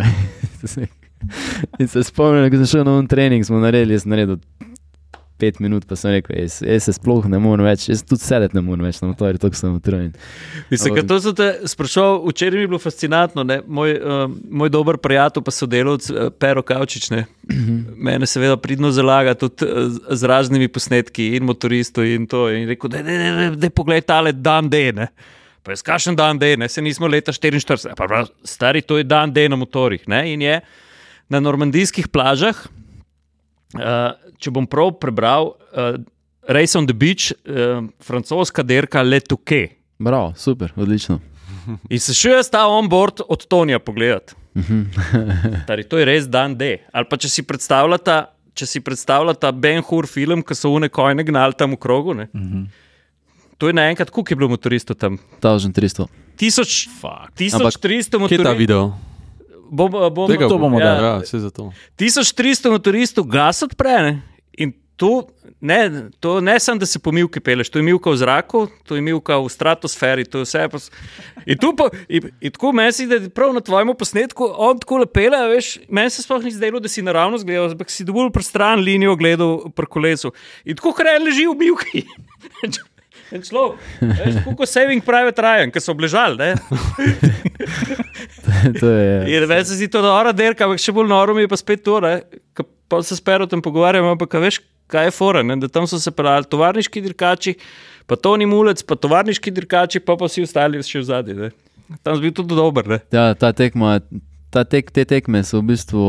in 1.79 1.87
se 1.91 2.03
spomnim, 2.03 2.47
ko 2.51 2.61
sem 2.63 2.71
šel 2.77 2.87
na 2.87 2.95
un 2.99 3.09
trening, 3.11 3.43
smo 3.45 3.59
naredili, 3.59 3.97
jaz 3.97 4.07
naredil 4.07 4.39
pet 5.37 5.59
minut, 5.59 5.83
pa 5.87 5.97
sem 5.99 6.13
rekel, 6.15 6.35
jaz, 6.39 6.59
jaz 6.63 6.87
se 6.87 6.93
sploh 6.95 7.25
ne 7.31 7.39
morem 7.43 7.67
več, 7.67 7.89
jaz 7.89 8.03
tudi 8.07 8.23
sedeti 8.23 8.55
ne 8.55 8.63
morem 8.63 8.87
več 8.87 9.01
na 9.01 9.09
motorju, 9.09 9.39
tako 9.41 9.59
sem 9.59 9.73
utrujen. 9.75 10.13
Mislim, 10.71 10.95
ker 10.95 11.07
to 11.09 11.17
sem 11.23 11.35
te 11.35 11.49
sprašoval, 11.71 12.21
včeraj 12.31 12.59
mi 12.59 12.63
je 12.63 12.71
bilo 12.71 12.79
fascinantno. 12.79 13.43
Ne? 13.47 13.59
Moj, 13.67 13.95
uh, 13.99 14.23
moj 14.61 14.71
dober 14.71 14.99
prijatelj, 15.01 15.43
pa 15.45 15.53
sodelavec 15.55 16.07
uh, 16.13 16.29
Pero 16.39 16.63
Kavčič, 16.65 17.09
ne? 17.11 17.25
mene 18.09 18.29
seveda 18.29 18.55
pridno 18.61 18.93
zalaga 18.95 19.35
tudi 19.39 19.67
uh, 19.67 19.91
z 19.91 20.31
raznimi 20.31 20.71
posnetki 20.71 21.33
in 21.35 21.47
motoristov 21.49 22.07
in 22.07 22.29
to. 22.31 22.47
In 22.55 22.69
rekel, 22.71 22.95
da 22.95 23.67
je 23.67 23.73
pogled 23.75 24.07
tale 24.07 24.31
dan 24.35 24.71
D. 24.71 24.87
Ne? 24.95 25.11
Pa 25.65 25.73
je 25.73 25.81
skašen 25.81 26.15
dan 26.15 26.39
D, 26.39 26.53
ne? 26.61 26.69
se 26.69 26.81
nismo 26.81 27.09
leta 27.11 27.33
44, 27.35 27.95
pa 27.97 28.07
prav, 28.07 28.31
stari, 28.45 28.85
to 28.85 29.01
je 29.01 29.03
dan 29.03 29.33
D 29.33 29.49
na 29.49 29.59
motorjih. 29.59 30.07
Ne? 30.07 30.23
In 30.31 30.45
je 30.45 30.59
na 31.29 31.41
normandijskih 31.41 32.07
plažah, 32.13 32.59
če 34.37 34.51
bom 34.51 34.67
prav 34.67 34.93
prebral, 35.01 35.53
uh, 35.73 35.97
Race 36.47 36.77
on 36.77 36.85
the 36.85 36.93
Beach, 36.93 37.31
uh, 37.49 37.81
francoska 37.99 38.63
derka 38.63 39.01
Le 39.01 39.19
Touquet. 39.19 39.79
Bravo, 39.99 40.33
super, 40.37 40.73
odlično. 40.75 41.19
In 41.89 41.99
se 41.99 42.13
še 42.13 42.35
jaz 42.35 42.49
ta 42.53 42.67
onboard 42.69 43.23
od 43.25 43.47
Tonija 43.49 43.79
pogledati. 43.81 44.35
Tari, 45.67 45.83
to 45.89 45.97
je 45.97 46.05
res 46.05 46.27
dan 46.29 46.53
D. 46.55 46.77
Ali 46.93 47.07
pa 47.09 47.17
če 47.17 47.29
si 47.31 47.43
predstavljata, 47.43 48.19
če 48.55 48.67
si 48.69 48.81
predstavljata 48.85 49.51
Ben 49.51 49.81
Hur 49.83 50.07
film, 50.07 50.43
ki 50.45 50.55
so 50.55 50.71
une 50.75 50.91
kojne 50.93 51.25
gnali 51.25 51.57
tam 51.57 51.73
v 51.73 51.79
krogu. 51.81 52.13
Ne? 52.15 52.27
To 53.57 53.71
je 53.71 53.73
naenkrat, 53.75 54.11
koliko 54.13 54.31
je 54.35 54.39
bilo 54.39 54.51
motoristov 54.51 54.99
tam? 54.99 55.17
1300. 55.41 56.05
Tisoč, 56.35 56.85
Fuck. 57.01 57.31
1300 57.39 57.79
Kje 57.81 57.97
je 57.97 58.09
ta 58.11 58.19
motoristov. 58.19 58.57
video? 58.59 58.81
Bom, 59.71 59.91
bom, 59.91 60.27
Tega 60.29 60.47
to 60.47 60.57
bomo 60.61 60.79
ja, 60.79 60.93
dali. 60.93 61.05
Ja, 61.05 61.13
vse 61.23 61.39
za 61.39 61.49
to. 61.49 61.71
1300 61.97 62.71
motoristov 62.71 63.27
gas 63.29 63.63
odpre. 63.65 63.97
Ne? 64.05 64.13
In 64.57 64.73
to 64.95 65.27
ne, 65.65 66.09
to 66.19 66.41
ne 66.41 66.59
samo, 66.59 66.79
da 66.79 66.85
se 66.85 66.99
pomivke 66.99 67.39
peleš, 67.39 67.69
to 67.69 67.79
je 67.79 67.83
milka 67.83 68.09
v 68.09 68.17
zraku, 68.17 68.67
to 68.85 68.95
je 68.95 69.01
milka 69.01 69.37
v 69.41 69.49
stratosferi, 69.49 70.25
to 70.25 70.43
je 70.43 70.47
vse. 70.47 70.67
Pos... 70.71 70.89
In, 71.45 71.57
pa, 71.77 71.89
in, 72.09 72.29
in 72.41 72.51
tako 72.51 72.71
meni 72.71 72.93
se 72.93 73.07
da 73.09 73.15
je 73.15 73.29
prav 73.29 73.53
na 73.53 73.61
tvojem 73.61 73.95
posnetku 73.97 74.49
on 74.57 74.79
tako 74.79 75.01
lepele, 75.03 75.41
veš, 75.55 75.77
meni 75.89 76.09
se 76.09 76.23
sploh 76.23 76.43
ni 76.43 76.51
zdelo, 76.51 76.79
da 76.79 76.91
si 76.91 77.01
naravno 77.01 77.37
zgledal, 77.41 77.71
ampak 77.71 77.89
si 77.89 78.05
dovolj 78.05 78.31
prestran 78.35 78.79
linijo 78.79 79.15
gledal 79.15 79.71
pri 79.75 79.89
kolesu. 79.89 80.33
In 80.65 80.77
tako 80.77 80.95
hrej 80.99 81.23
leži 81.25 81.47
v 81.47 81.57
milki. 81.65 82.05
En 83.33 83.41
človek, 83.41 83.81
veš, 84.01 84.35
kot 84.45 84.69
Saving 84.69 85.01
Private 85.05 85.41
Ryan, 85.41 85.71
ki 85.73 85.81
so 85.81 85.95
obležali. 85.95 86.37
ne. 86.37 86.51
to 88.81 88.91
je. 88.91 89.15
In 89.33 89.47
več 89.49 89.71
se 89.71 89.79
zdi 89.79 89.89
to 89.89 90.03
nora 90.05 90.33
derka, 90.35 90.67
ampak 90.67 90.81
še 90.81 90.93
bolj 90.93 91.09
noro 91.09 91.33
mi 91.33 91.45
je 91.45 91.49
pa 91.49 91.57
spet 91.57 91.81
to, 91.85 91.97
pa 92.91 93.01
se 93.01 93.17
spero 93.17 93.47
o 93.47 93.49
tem 93.49 93.63
pogovarjamo, 93.65 94.13
ampak 94.13 94.37
veš, 94.43 94.61
kaj 94.91 95.09
je 95.09 95.15
fora, 95.15 95.41
ne, 95.41 95.57
da 95.57 95.71
tam 95.71 95.87
so 95.89 95.97
se 96.01 96.13
pelali 96.13 96.45
tovarniški 96.49 97.01
dirkači, 97.07 97.55
pa 98.05 98.17
Toni 98.19 98.45
Mulec, 98.45 98.85
pa 98.85 98.97
tovarniški 98.99 99.53
dirkači, 99.55 100.03
pa 100.05 100.17
pa 100.19 100.29
vsi 100.29 100.45
ostali 100.45 100.83
še 100.85 101.01
v 101.01 101.09
zadnji. 101.09 101.51
Tam 102.05 102.17
je 102.17 102.21
bil 102.27 102.33
tudi 102.33 102.57
dober. 102.57 102.87
Ne. 102.89 103.01
Ja, 103.13 103.31
ta 103.37 103.51
tekma, 103.57 103.97
ta 104.53 104.65
tek, 104.69 104.93
te 104.93 105.05
tekme 105.09 105.41
so 105.45 105.61
v 105.61 105.73
bistvu. 105.73 106.05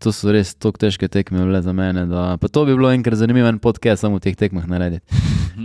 To 0.00 0.12
so 0.16 0.32
res 0.32 0.54
tako 0.56 0.80
težke 0.80 1.10
tekme 1.12 1.42
bile 1.44 1.60
za 1.60 1.74
mene. 1.76 2.06
Da, 2.08 2.38
pa 2.40 2.48
to 2.48 2.64
bi 2.64 2.72
bilo 2.72 2.88
enkrat 2.88 3.20
zanimivo, 3.20 3.50
en 3.52 3.58
podcast 3.60 4.00
samo 4.00 4.16
v 4.16 4.24
teh 4.24 4.36
tekmah 4.38 4.64
narediti. 4.64 5.04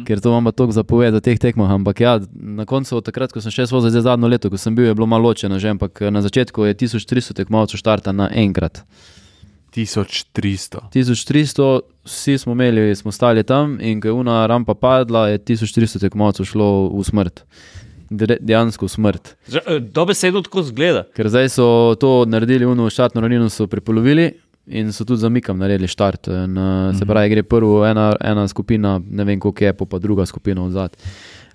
Ker 0.07 0.19
to 0.19 0.33
vam 0.33 0.43
pa 0.43 0.51
toliko 0.51 0.75
zapovedati 0.75 1.21
o 1.21 1.23
teh 1.23 1.39
tekmah. 1.39 1.71
Ampak 1.77 2.01
ja, 2.03 2.17
na 2.35 2.65
koncu, 2.67 2.99
takrat, 3.05 3.31
ko 3.31 3.39
sem 3.39 3.53
še 3.53 3.69
vozil, 3.71 3.93
zdaj 3.93 4.09
zadnjo 4.09 4.27
leto, 4.27 4.51
ko 4.51 4.59
sem 4.59 4.75
bil, 4.75 4.89
je 4.89 4.97
bilo 4.97 5.07
malo 5.07 5.31
ločeno 5.31 5.55
že, 5.55 5.71
ampak 5.71 6.03
na 6.11 6.19
začetku 6.25 6.67
je 6.67 6.75
1300 6.83 7.37
tekmovalcev 7.39 7.79
štarta 7.79 8.11
na 8.11 8.27
enkrat. 8.27 8.83
1300. 9.75 10.91
1300, 10.91 11.79
vsi 12.03 12.37
smo 12.37 12.51
imeli, 12.55 12.95
smo 12.95 13.11
stali 13.11 13.43
tam 13.43 13.77
in 13.79 14.01
ko 14.01 14.07
je 14.07 14.19
una 14.19 14.45
rampa 14.47 14.75
padla, 14.75 15.27
je 15.31 15.39
1300 15.39 15.99
tekmovalcev 15.99 16.47
šlo 16.47 16.69
v 16.91 17.03
smrt. 17.03 17.43
Dejansko 18.09 18.87
smrt. 18.87 19.35
Že, 19.47 19.59
eh, 19.65 19.79
Dobesedno 19.79 20.41
tako 20.41 20.63
zgleda. 20.63 21.05
Ker 21.15 21.29
zdaj 21.29 21.49
so 21.49 21.95
to 21.99 22.25
naredili, 22.25 22.65
uno 22.65 22.89
štartno 22.89 23.21
ravnino 23.21 23.49
so 23.49 23.67
prepolovili 23.67 24.31
in 24.67 24.91
so 24.93 25.05
tudi 25.05 25.21
zamikam 25.21 25.57
naredili 25.57 25.87
štart. 25.87 26.27
In, 26.27 26.57
uh, 26.57 26.95
se 26.97 27.05
pravi, 27.05 27.29
gre 27.29 27.43
prvo 27.43 27.85
ena, 27.85 28.15
ena 28.21 28.47
skupina, 28.47 29.01
ne 29.09 29.23
vem 29.23 29.39
koliko 29.39 29.63
je, 29.63 29.73
pa 29.73 29.99
druga 29.99 30.25
skupina 30.25 30.63
od 30.63 30.71
zadaj. 30.71 30.97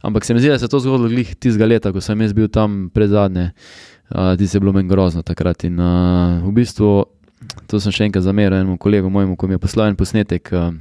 Ampak 0.03 0.25
se 0.25 0.35
mi 0.35 0.41
zdi, 0.41 0.49
da 0.49 0.59
se 0.59 0.65
je 0.65 0.69
to 0.69 0.81
zgodilo 0.81 1.09
glih 1.09 1.35
tistega 1.37 1.67
leta, 1.67 1.93
ko 1.93 2.01
sem 2.01 2.21
jaz 2.21 2.33
bil 2.33 2.49
tam 2.49 2.91
pred 2.95 3.11
zadnje. 3.11 3.51
Uh, 4.11 4.37
ti 4.39 4.47
se 4.47 4.57
je 4.57 4.61
bilo 4.61 4.73
meni 4.73 4.89
grozno 4.89 5.23
takrat. 5.23 5.65
In 5.65 5.81
uh, 5.81 6.41
v 6.47 6.53
bistvu, 6.53 7.05
to 7.67 7.81
sem 7.81 7.93
še 7.93 8.09
enkrat 8.09 8.25
zameril 8.25 8.57
enemu 8.57 8.79
kolegu 8.79 9.11
mojemu, 9.11 9.37
ko 9.37 9.47
mi 9.47 9.59
je 9.59 9.63
poslal 9.63 9.91
en 9.91 9.99
posnetek. 9.99 10.51
Uh, 10.53 10.73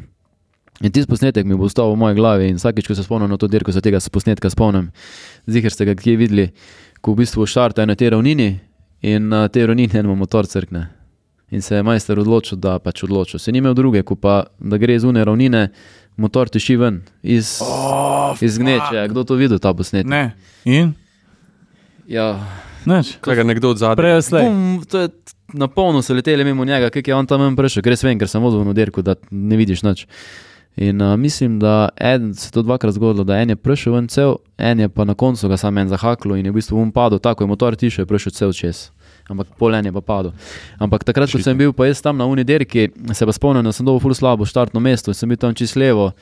In 0.79 0.91
tisti 0.91 1.09
posnetek 1.11 1.45
mi 1.45 1.57
bo 1.59 1.67
ostal 1.67 1.91
v 1.91 1.99
moji 1.99 2.15
glavi, 2.15 2.47
in 2.47 2.59
vsakeč, 2.59 2.87
ko 2.87 2.95
se 2.95 3.03
spomnim 3.03 3.29
na 3.29 3.37
to 3.37 3.49
dirko, 3.51 3.73
se 3.75 3.81
tega 3.83 3.99
posnetka 4.11 4.49
spomnim. 4.49 4.91
Zihar 5.47 5.75
ste 5.75 5.89
ga 5.89 5.95
kje 5.99 6.15
videli, 6.19 6.45
ko 7.03 7.13
v 7.13 7.25
bistvu 7.25 7.47
štartajo 7.49 7.89
na 7.89 7.97
tej 7.99 8.13
ravnini 8.15 8.49
in 9.03 9.27
na 9.31 9.47
tej 9.51 9.67
ravnini 9.67 9.99
en 9.99 10.07
motor 10.15 10.47
crkne. 10.47 10.87
In 11.51 11.61
se 11.65 11.75
je 11.75 11.83
majster 11.83 12.19
odločil, 12.21 12.59
da 12.61 12.77
pač 12.79 13.03
odločil. 13.03 13.41
Se 13.41 13.51
ni 13.51 13.59
imel 13.59 13.73
druge, 13.73 14.03
ko 14.07 14.15
pa 14.15 14.45
da 14.59 14.77
gre 14.77 14.95
iz 14.95 15.03
une 15.03 15.25
ravnine, 15.25 15.67
motor 16.15 16.47
tiši 16.47 16.77
ven, 16.77 17.01
iz, 17.23 17.57
Oh, 17.65 18.37
iz 18.39 18.59
gneče. 18.59 19.07
Kdo 19.09 19.23
to 19.23 19.35
videl, 19.35 19.59
ta 19.59 19.73
posnetek? 19.73 20.07
Ne. 20.07 20.37
In? 20.63 20.93
Ja, 22.07 22.37
Nič. 22.87 23.17
Kaj 23.19 23.35
ga 23.35 23.43
nekdo 23.43 23.73
od 23.75 23.81
zadaj? 23.81 23.99
Prej 23.99 24.21
slej. 24.23 24.47
Bum, 24.47 24.79
to 24.87 25.03
je 25.03 25.09
na 25.53 25.67
polno 25.67 26.01
so 26.01 26.13
leteli 26.13 26.45
mimo 26.47 26.65
njega, 26.65 26.89
kaj 26.89 27.03
je 27.05 27.15
on 27.15 27.27
tam 27.27 27.41
ven 27.43 27.57
prišel, 27.57 27.83
ker 27.83 27.93
res 27.93 28.03
vem, 28.05 28.19
ker 28.19 28.29
sem 28.29 28.43
vozil 28.43 28.63
v 28.63 28.75
dirku, 28.77 29.03
da 29.03 29.17
ne 29.31 29.59
vidiš 29.59 29.83
nič. 29.83 30.05
In 30.75 31.01
uh, 31.01 31.17
mislim, 31.19 31.59
da 31.59 31.89
en, 31.97 32.33
se 32.33 32.47
je 32.47 32.51
to 32.51 32.61
dvakrat 32.61 32.93
zgodilo, 32.93 33.23
da 33.23 33.37
en 33.37 33.49
je 33.49 33.55
prišel 33.55 33.93
ven 33.93 34.07
cel, 34.07 34.35
en 34.57 34.79
je 34.79 34.89
pa 34.89 35.03
na 35.03 35.13
koncu 35.13 35.47
ga 35.47 35.57
sam 35.57 35.77
en 35.77 35.89
zahaklo 35.89 36.35
in 36.35 36.45
je 36.45 36.51
v 36.51 36.55
bistvu 36.55 36.77
um 36.79 36.91
padel, 36.91 37.19
tako 37.19 37.43
je 37.43 37.47
motor 37.47 37.75
tišel, 37.75 38.03
je 38.03 38.07
prišel 38.07 38.31
cel 38.31 38.53
čez. 38.53 38.91
Ampak 39.29 39.47
pol 39.57 39.75
en 39.75 39.85
je 39.85 39.91
pa 39.91 40.01
padel. 40.01 40.31
Ampak 40.79 41.03
takrat, 41.03 41.31
ko 41.31 41.41
sem 41.43 41.57
bil 41.57 41.73
pa 41.73 41.89
jaz 41.89 42.01
tam 42.01 42.17
na 42.17 42.25
Unidirki, 42.25 42.89
se 43.13 43.25
pa 43.25 43.33
spomnim, 43.35 43.63
da 43.63 43.71
sem 43.71 43.85
dobil 43.85 43.99
ful 43.99 44.15
slabo 44.15 44.45
štartno 44.45 44.79
mesto 44.79 45.11
in 45.11 45.17
sem 45.17 45.29
bil 45.29 45.37
tam 45.37 45.53
čist 45.53 45.75
levo. 45.75 46.13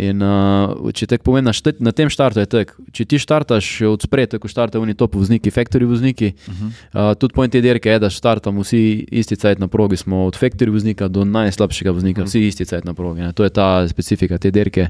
In 0.00 0.24
uh, 0.24 0.72
če 0.96 1.04
te 1.04 1.18
povem, 1.20 1.44
na, 1.44 1.52
štet, 1.52 1.82
na 1.84 1.92
tem 1.92 2.08
štartu 2.08 2.40
je 2.40 2.48
tako. 2.48 2.84
Če 2.96 3.04
ti 3.04 3.18
štartaš 3.20 3.66
od 3.90 4.06
spredaj, 4.06 4.40
ko 4.40 4.48
štartajo 4.48 4.80
oni 4.86 4.96
top 4.96 5.18
vozniki, 5.20 5.52
factory 5.52 5.84
vozniki, 5.88 6.32
uh 6.32 6.54
-huh. 6.54 6.70
uh, 6.94 7.12
tudi 7.14 7.36
pojem 7.36 7.50
te 7.50 7.60
dirke 7.60 7.90
je, 7.90 7.98
da 7.98 8.10
štartamo 8.10 8.64
vsi 8.64 9.04
isti 9.10 9.36
cajt 9.36 9.58
na 9.58 9.68
progi, 9.68 9.96
smo 9.96 10.24
od 10.24 10.38
factory 10.40 10.72
voznika 10.72 11.08
do 11.08 11.24
najslabšega 11.24 11.90
voznika, 11.90 12.24
vsi 12.24 12.46
isti 12.46 12.64
cajt 12.64 12.84
na 12.84 12.94
progi. 12.94 13.20
Ne. 13.20 13.32
To 13.32 13.44
je 13.44 13.50
ta 13.50 13.88
specifika 13.88 14.38
te 14.38 14.50
dirke. 14.50 14.88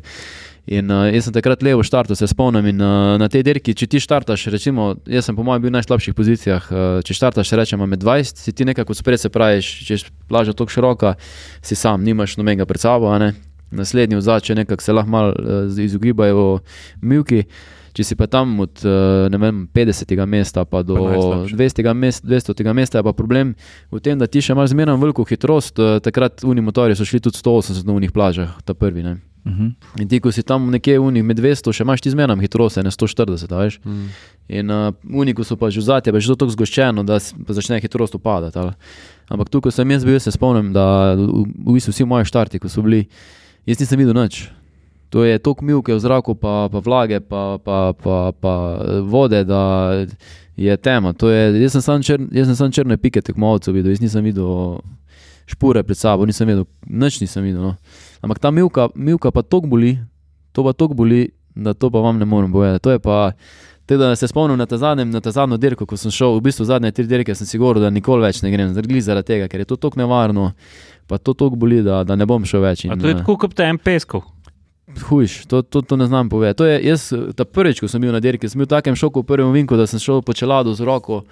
In 0.66 0.90
uh, 0.90 1.10
jaz 1.10 1.24
sem 1.24 1.34
takrat 1.34 1.62
levo 1.62 1.82
štartal, 1.82 2.16
se 2.16 2.26
spomnim. 2.26 2.66
In, 2.66 2.80
uh, 2.80 3.18
na 3.18 3.28
tej 3.28 3.42
dirki, 3.42 3.74
če 3.74 3.86
ti 3.86 3.98
štartaš, 4.00 4.46
recimo, 4.46 4.94
jaz 5.10 5.26
sem 5.26 5.36
po 5.36 5.42
mojem 5.42 5.62
bil 5.62 5.70
v 5.70 5.78
najslabših 5.82 6.14
pozicijah. 6.14 6.68
Uh, 6.70 7.02
če 7.02 7.14
štartaš, 7.14 7.50
rečemo 7.58 7.86
med 7.86 7.98
20, 7.98 8.38
si 8.38 8.52
ti 8.52 8.64
nekako 8.64 8.94
spred, 8.94 9.18
se 9.18 9.28
pravi, 9.28 9.58
če 9.62 9.94
je 9.94 10.04
plaža 10.30 10.54
tako 10.54 10.70
široka, 10.70 11.14
si 11.62 11.74
sam, 11.74 12.04
nimaš 12.04 12.36
nobenega 12.36 12.66
pred 12.66 12.80
sabo. 12.80 13.18
ne. 13.18 13.51
Naslednji 13.72 14.16
vzad, 14.16 14.42
nekako 14.56 14.82
se 14.82 14.92
lahko 14.92 15.10
malo 15.10 15.32
uh, 15.32 15.78
izogibajo 15.84 16.60
milki. 17.00 17.44
Če 17.92 18.06
si 18.08 18.16
pa 18.16 18.24
tam 18.30 18.54
od 18.64 18.80
uh, 18.88 19.28
ne 19.28 19.38
vem, 19.40 19.66
50. 19.68 20.14
mesta 20.24 20.64
pa 20.64 20.80
do 20.80 20.96
Pa 20.96 21.10
najslabši. 21.12 21.56
200. 21.56 21.92
Mest, 21.92 22.24
200. 22.24 22.72
mesta, 22.72 22.98
je 22.98 23.04
pa 23.04 23.12
problem 23.12 23.52
v 23.92 24.00
tem, 24.00 24.16
da 24.16 24.24
ti 24.26 24.40
še 24.40 24.56
imaš 24.56 24.72
zmerno 24.72 24.96
veliko 25.00 25.26
hitrost. 25.28 25.76
Uh, 25.76 25.98
takrat 26.00 26.40
uni 26.48 26.64
motori 26.64 26.96
so 26.96 27.04
šli 27.04 27.20
tudi 27.20 27.36
180 27.36 27.84
na 27.84 27.98
unih 27.98 28.14
plažah, 28.14 28.56
ta 28.64 28.72
prvi. 28.72 29.04
Ne. 29.04 29.18
Uh 29.44 29.52
-huh. 29.52 29.72
In 30.00 30.08
ti, 30.08 30.20
ko 30.20 30.32
si 30.32 30.42
tam 30.42 30.70
nekje 30.70 30.98
v 30.98 31.02
unih 31.02 31.24
med 31.24 31.36
200, 31.36 31.72
še 31.72 31.82
imaš 31.82 32.00
ti 32.00 32.10
zmerno 32.10 32.36
hitrost, 32.40 32.76
ne 32.76 32.90
140, 32.90 33.52
a 33.52 33.58
veš. 33.58 33.80
Mm. 33.84 34.08
In 34.48 34.70
uh, 34.70 34.94
uni, 35.12 35.34
ko 35.34 35.44
so 35.44 35.56
pa 35.56 35.70
že 35.70 35.80
pa 35.84 36.16
je 36.16 36.20
že 36.20 36.28
to 36.28 36.36
tako 36.36 36.50
zgoščeno, 36.50 37.02
da 37.02 37.18
začne 37.48 37.80
hitrost 37.80 38.14
upadati. 38.14 38.58
ali. 38.58 38.72
Ampak 39.28 39.48
tu, 39.48 39.60
ko 39.60 39.70
sem 39.70 39.90
jaz 39.90 40.04
bil, 40.04 40.20
se 40.20 40.30
spomnim, 40.30 40.72
da 40.72 41.14
v, 41.14 41.44
v 41.66 41.72
bistvu 41.74 41.92
vsi 41.92 42.04
moji 42.04 42.24
štarti, 42.24 42.58
ko 42.58 42.68
so 42.68 42.82
bili, 42.82 43.08
jaz 43.66 43.80
nisem 43.80 43.98
videl 43.98 44.16
nič. 44.16 44.48
To 45.12 45.24
je 45.28 45.36
toliko 45.38 45.64
milke 45.64 45.92
v 45.92 46.00
zraku, 46.00 46.32
pa, 46.34 46.72
pa 46.72 46.80
vlage, 46.80 47.20
pa, 47.20 47.60
pa, 47.60 47.92
pa, 47.92 48.32
pa 48.32 48.54
eh, 48.80 49.00
vode, 49.04 49.44
da 49.44 49.92
je 50.56 50.76
tema. 50.76 51.12
To 51.12 51.28
Je, 51.28 51.60
jaz 51.62 51.76
sem 51.76 51.84
samo 51.84 52.02
čr, 52.02 52.16
jaz 52.32 52.48
sem 52.48 52.56
samo 52.56 52.72
črne 52.72 52.96
pike 52.96 53.20
tekmovalcev 53.20 53.76
videl, 53.76 53.92
jaz 53.92 54.00
nisem 54.00 54.24
videl 54.24 54.80
špore 55.44 55.82
pred 55.82 55.98
sabo, 55.98 56.24
nisem 56.24 56.48
videl, 56.48 56.64
nič 56.88 57.20
nisem 57.20 57.44
videl. 57.44 57.60
No. 57.60 57.74
Ampak 58.24 58.40
ta 58.40 58.50
milka, 58.50 58.88
milka 58.94 59.28
pa 59.30 59.44
tok 59.44 59.68
boli, 59.68 59.98
to 60.56 60.64
pa 60.64 60.72
tok 60.72 60.96
boli, 60.96 61.28
da 61.52 61.76
to 61.76 61.92
pa 61.92 62.00
vam 62.00 62.16
ne 62.16 62.24
morem 62.24 62.52
povedati. 62.52 62.82
To 62.88 62.90
je 62.96 62.98
pa, 62.98 63.32
te, 63.92 64.00
da 64.00 64.16
se 64.16 64.28
spomnim 64.28 64.58
na 64.58 64.66
ta 64.66 64.78
zadnjem, 64.78 65.10
na 65.10 65.20
ta 65.20 65.30
zadnjo 65.30 65.56
dirko, 65.60 65.86
ko 65.86 65.96
sem 65.96 66.12
šel, 66.14 66.38
v 66.38 66.46
bistvu 66.48 66.66
zadnje 66.68 66.92
tri 66.96 67.06
dirke, 67.08 67.34
sem 67.36 67.48
si 67.48 67.60
govoril, 67.60 67.84
da 67.84 67.90
nikoli 67.92 68.24
več 68.24 68.42
ne 68.42 68.52
grem, 68.52 68.72
zaradi 68.74 69.26
tega, 69.26 69.48
ker 69.48 69.64
je 69.64 69.68
to 69.72 69.76
tako 69.76 70.00
nevarno, 70.00 70.52
pa 71.06 71.18
to 71.18 71.34
tako 71.34 71.58
boli, 71.60 71.82
da, 71.84 72.02
da 72.04 72.16
ne 72.16 72.26
bom 72.26 72.44
šel 72.48 72.64
več. 72.64 72.86
A 72.86 72.94
In, 72.94 73.00
to 73.00 73.10
je 73.10 73.16
eh, 73.16 73.20
tako 73.20 73.36
kot 73.44 73.56
tem 73.58 73.78
peskov. 73.78 74.24
Hujš, 75.08 75.46
to, 75.48 75.62
to, 75.62 75.80
to 75.80 75.96
ne 75.96 76.06
znam 76.06 76.28
povedati. 76.28 76.58
To 76.58 76.68
je, 76.68 76.80
jaz, 76.84 77.08
ta 77.36 77.44
prvič, 77.48 77.80
ko 77.80 77.88
sem 77.88 78.02
bil 78.02 78.12
na 78.12 78.20
dirki, 78.20 78.48
sem 78.50 78.60
bil 78.60 78.68
v 78.68 78.74
takem 78.74 78.96
šoku 78.98 79.22
v 79.22 79.28
prvem 79.30 79.52
vinku, 79.54 79.78
da 79.78 79.86
sem 79.88 80.00
šel 80.02 80.24
po 80.26 80.34
čeladu 80.36 80.74
z 80.76 80.84
roko, 80.84 81.22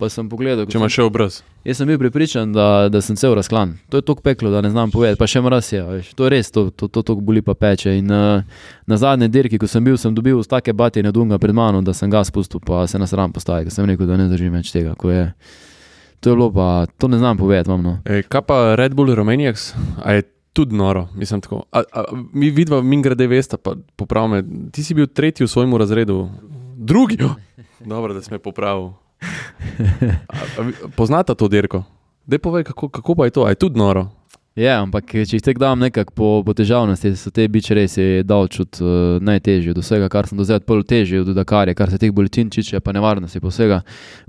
pa 0.00 0.08
sem 0.08 0.28
pogledal. 0.28 0.64
Če 0.70 0.78
imaš 0.80 0.96
še 0.96 1.04
obraz. 1.04 1.38
Jaz 1.66 1.80
sem 1.80 1.90
bil 1.90 1.98
pripričan, 2.00 2.54
da, 2.56 2.88
da 2.88 3.02
sem 3.04 3.18
cel 3.20 3.34
razklan. 3.36 3.76
To 3.92 4.00
je 4.00 4.06
tako 4.08 4.24
peklo, 4.24 4.50
da 4.52 4.62
ne 4.64 4.72
znam 4.72 4.92
povedati, 4.94 5.20
pa 5.20 5.28
še 5.28 5.42
mraz 5.44 5.68
je. 5.74 5.82
Veš. 5.84 6.10
To 6.16 6.24
je 6.24 6.32
res, 6.32 6.50
to, 6.54 6.70
to, 6.72 6.88
to, 6.88 7.04
to 7.04 7.18
boli 7.20 7.44
pa 7.44 7.52
peče. 7.58 7.98
In, 8.00 8.08
uh, 8.08 8.64
na 8.88 9.00
zadnji 9.00 9.28
dirki, 9.28 9.60
ko 9.60 9.68
sem 9.68 9.84
bil, 9.84 10.00
sem 10.00 10.16
dobil 10.16 10.40
take 10.48 10.72
batine 10.76 11.12
dunga 11.12 11.38
pred 11.42 11.54
mano, 11.56 11.84
da 11.84 11.92
sem 11.96 12.10
ga 12.10 12.24
spustil, 12.24 12.64
pa 12.64 12.86
se 12.90 12.98
nasram 12.98 13.36
postavil, 13.36 13.68
ker 13.68 13.76
sem 13.76 13.88
rekel, 13.92 14.08
da 14.08 14.16
ne 14.16 14.30
držim 14.32 14.56
več 14.56 14.72
tega. 14.72 14.96
to 14.96 15.12
je 15.12 16.36
bilo 16.36 16.50
pa, 16.52 16.86
to 16.98 17.08
ne 17.08 17.20
znam 17.20 17.36
povedati, 17.36 17.70
vam 17.70 17.82
no. 17.82 17.98
E, 18.04 18.22
kaj 18.22 18.42
pa 18.48 18.74
Red 18.80 18.96
Bull 18.96 19.12
je 19.12 20.22
tudi 20.52 20.76
noro, 20.76 21.08
mislim 21.14 21.40
tako. 21.40 21.62
A, 21.72 21.82
a, 21.92 22.04
mi 22.32 22.50
vidva, 22.50 22.82
mi 22.82 23.02
grede 23.02 23.26
veste, 23.26 23.56
pa 23.56 23.74
popravme. 23.96 24.42
Ti 24.72 24.84
si 24.84 24.94
bil 24.94 25.06
tretji 25.06 25.46
v 25.46 25.48
svojem 25.48 25.76
razredu, 25.76 26.28
drugi. 26.76 27.16
Dobro, 27.92 28.14
da 28.14 28.22
si 28.22 28.32
me 28.32 28.38
popravil. 28.38 28.90
Poznata 30.98 31.34
to 31.34 31.48
dirko? 31.48 31.84
Dej 32.26 32.38
povej, 32.38 32.64
kako, 32.64 32.88
kako 32.88 33.14
pa 33.14 33.24
je 33.26 33.34
to, 33.34 33.44
a 33.44 33.50
je 33.50 33.58
tudi 33.58 33.78
noro. 33.78 34.19
Je, 34.58 34.66
ampak 34.66 35.12
če 35.14 35.36
jih 35.38 35.42
tek 35.46 35.60
dam 35.62 35.78
nekako 35.78 36.12
po, 36.18 36.28
po 36.44 36.52
težavnosti, 36.58 37.12
so 37.16 37.30
te 37.30 37.44
biče 37.48 37.74
res 37.78 37.92
je 37.96 38.24
dal 38.26 38.48
čut 38.50 38.80
uh, 38.82 39.20
najtežje. 39.22 39.70
Do 39.76 39.80
vsega, 39.80 40.08
kar 40.10 40.26
sem 40.26 40.34
do 40.36 40.42
zdaj 40.44 40.58
odprl, 40.58 40.82
težje 40.82 41.20
od 41.22 41.30
Dakarja, 41.38 41.70
kar 41.78 41.88
se 41.92 42.00
teh 42.02 42.10
bolečin 42.12 42.50
tiče, 42.50 42.80
pa 42.82 42.90
nevarnosti, 42.92 43.38
po 43.40 43.52
vsega, 43.52 43.78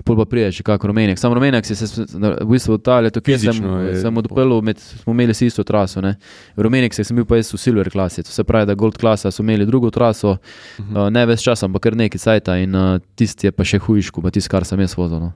pol 0.06 0.20
pa 0.22 0.26
prije 0.30 0.52
še 0.54 0.66
kako 0.68 0.92
Romenijak. 0.92 1.18
Sam 1.18 1.34
Romenijak 1.34 1.66
si 1.66 1.74
se 1.74 2.06
v 2.14 2.46
bistvu 2.48 2.78
ta 2.78 3.00
leto, 3.02 3.18
ki 3.20 3.34
sem, 3.34 3.58
je- 3.88 3.96
sem 4.04 4.22
odprl, 4.22 4.54
med, 4.62 4.78
smo 4.78 5.10
imeli 5.12 5.34
si 5.34 5.50
isto 5.50 5.66
traso. 5.66 5.98
Ne. 6.00 6.14
Romenijak 6.56 6.94
sem 6.94 7.18
bil 7.18 7.26
pa 7.26 7.40
jaz 7.42 7.50
v 7.50 7.58
Silver 7.58 7.90
klasi, 7.90 8.22
to 8.22 8.30
se 8.30 8.46
pravi, 8.46 8.70
da 8.70 8.78
Gold 8.78 9.02
klasa 9.02 9.34
so 9.34 9.42
imeli 9.42 9.66
drugo 9.66 9.90
traso, 9.90 10.36
uh, 10.38 11.02
ne 11.10 11.26
več 11.26 11.42
časa, 11.42 11.66
ampak 11.66 11.88
kar 11.90 11.98
nekaj 11.98 12.22
cajta 12.22 12.60
in 12.62 12.78
uh, 12.78 12.94
tisti 13.18 13.50
je 13.50 13.52
pa 13.58 13.66
še 13.66 13.82
hujško, 13.82 14.22
pa 14.22 14.30
tisti, 14.30 14.54
kar 14.54 14.62
sem 14.64 14.80
jaz 14.86 14.94
vozil. 14.96 15.18
No. 15.18 15.34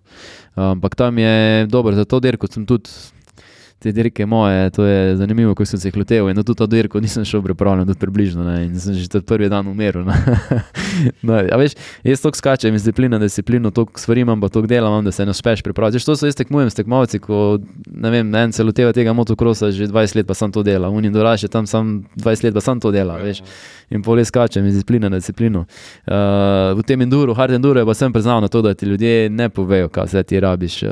Uh, 0.54 0.70
ampak 0.78 0.94
tam 0.94 1.18
je 1.18 1.66
dobro, 1.66 1.90
za 1.98 2.06
to 2.06 2.22
dirko 2.22 2.46
sem 2.46 2.62
tudi 2.64 2.86
te 3.78 3.92
dirke 3.92 4.26
moje, 4.26 4.70
to 4.70 4.84
je 4.84 5.16
zanimivo, 5.16 5.54
ko 5.54 5.64
sem 5.64 5.80
se 5.80 5.88
jih 5.88 5.96
loteval. 5.96 6.30
In 6.30 6.36
na 6.36 6.42
to 6.42 6.66
dirko 6.66 7.00
nisem 7.00 7.24
šel 7.24 7.42
pripravljen, 7.42 7.86
tudi 7.86 8.00
približno. 8.00 8.44
Ne? 8.44 8.64
In 8.64 8.80
sem 8.80 8.94
že 8.94 9.20
prvi 9.20 9.48
dan 9.52 9.68
umrl. 9.68 10.06
no, 11.26 11.36
veš, 11.60 11.76
jaz 12.04 12.22
to 12.24 12.32
skačem 12.34 12.74
iz 12.74 12.82
discipline 12.82 13.18
na 13.18 13.20
disciplino, 13.22 13.70
to 13.70 13.86
stvari 13.96 14.24
imam, 14.24 14.40
pa 14.40 14.48
to 14.48 14.62
delam, 14.62 15.04
da 15.04 15.12
se 15.12 15.24
ne 15.24 15.30
uspeš 15.30 15.62
pripraviti. 15.62 16.04
To 16.04 16.16
so 16.16 16.26
jaz 16.26 16.34
tekmujem 16.34 16.70
s 16.70 16.74
tekmovci, 16.74 17.20
ko 17.20 17.58
ne 17.86 18.10
vem, 18.10 18.34
en 18.34 18.52
se 18.52 18.64
loteva 18.64 18.92
tega 18.96 19.12
motokrosa 19.12 19.70
že 19.70 19.90
20 19.92 20.16
let, 20.16 20.26
pa 20.26 20.34
sem 20.34 20.52
to 20.52 20.62
delal. 20.62 20.92
Unin 20.92 21.12
doraš 21.12 21.42
je 21.42 21.52
tam 21.52 21.66
sam 21.66 22.06
20 22.16 22.48
let, 22.48 22.54
pa 22.54 22.64
sem 22.64 22.80
to 22.80 22.92
delal. 22.92 23.20
In 23.90 24.02
pol 24.02 24.24
skačem 24.24 24.66
iz 24.66 24.74
discipline 24.74 25.10
na 25.10 25.20
disciplino. 25.20 25.66
Uh, 26.06 26.72
v 26.78 26.82
tem 26.86 27.00
enduru, 27.04 27.34
hard 27.36 27.54
enduru, 27.60 27.84
pa 27.86 27.94
sem 27.94 28.12
priznal 28.12 28.40
na 28.40 28.48
to, 28.48 28.62
da 28.62 28.74
ti 28.74 28.86
ljudje 28.86 29.28
ne 29.30 29.48
povejo, 29.48 29.92
kaj 29.92 30.08
se 30.08 30.22
ti 30.22 30.40
rabiš, 30.40 30.82
uh, 30.82 30.90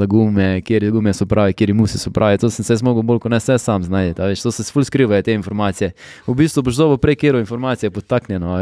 za 0.00 0.06
gume, 0.06 0.62
kje 0.64 0.90
gume 0.90 1.12
so 1.12 1.28
prave, 1.28 1.52
kje 1.52 1.74
musi 1.76 2.00
so 2.00 2.10
prave. 2.10 2.21
To 2.40 2.50
sem 2.50 2.64
se 2.64 2.76
zmogel 2.76 3.02
bolj, 3.02 3.20
kot 3.22 3.32
ne 3.32 3.40
se 3.40 3.58
sam 3.58 3.82
znajti. 3.84 4.22
To 4.42 4.52
se 4.52 4.64
ful 4.72 4.84
skrivajo 4.84 5.22
te 5.22 5.34
informacije. 5.34 5.92
V 6.26 6.34
bistvu 6.34 6.62
boš 6.62 6.80
zobo 6.80 6.96
prej, 6.96 7.16
kjer 7.20 7.40
informacije 7.40 7.90
potaknjeno. 7.90 8.56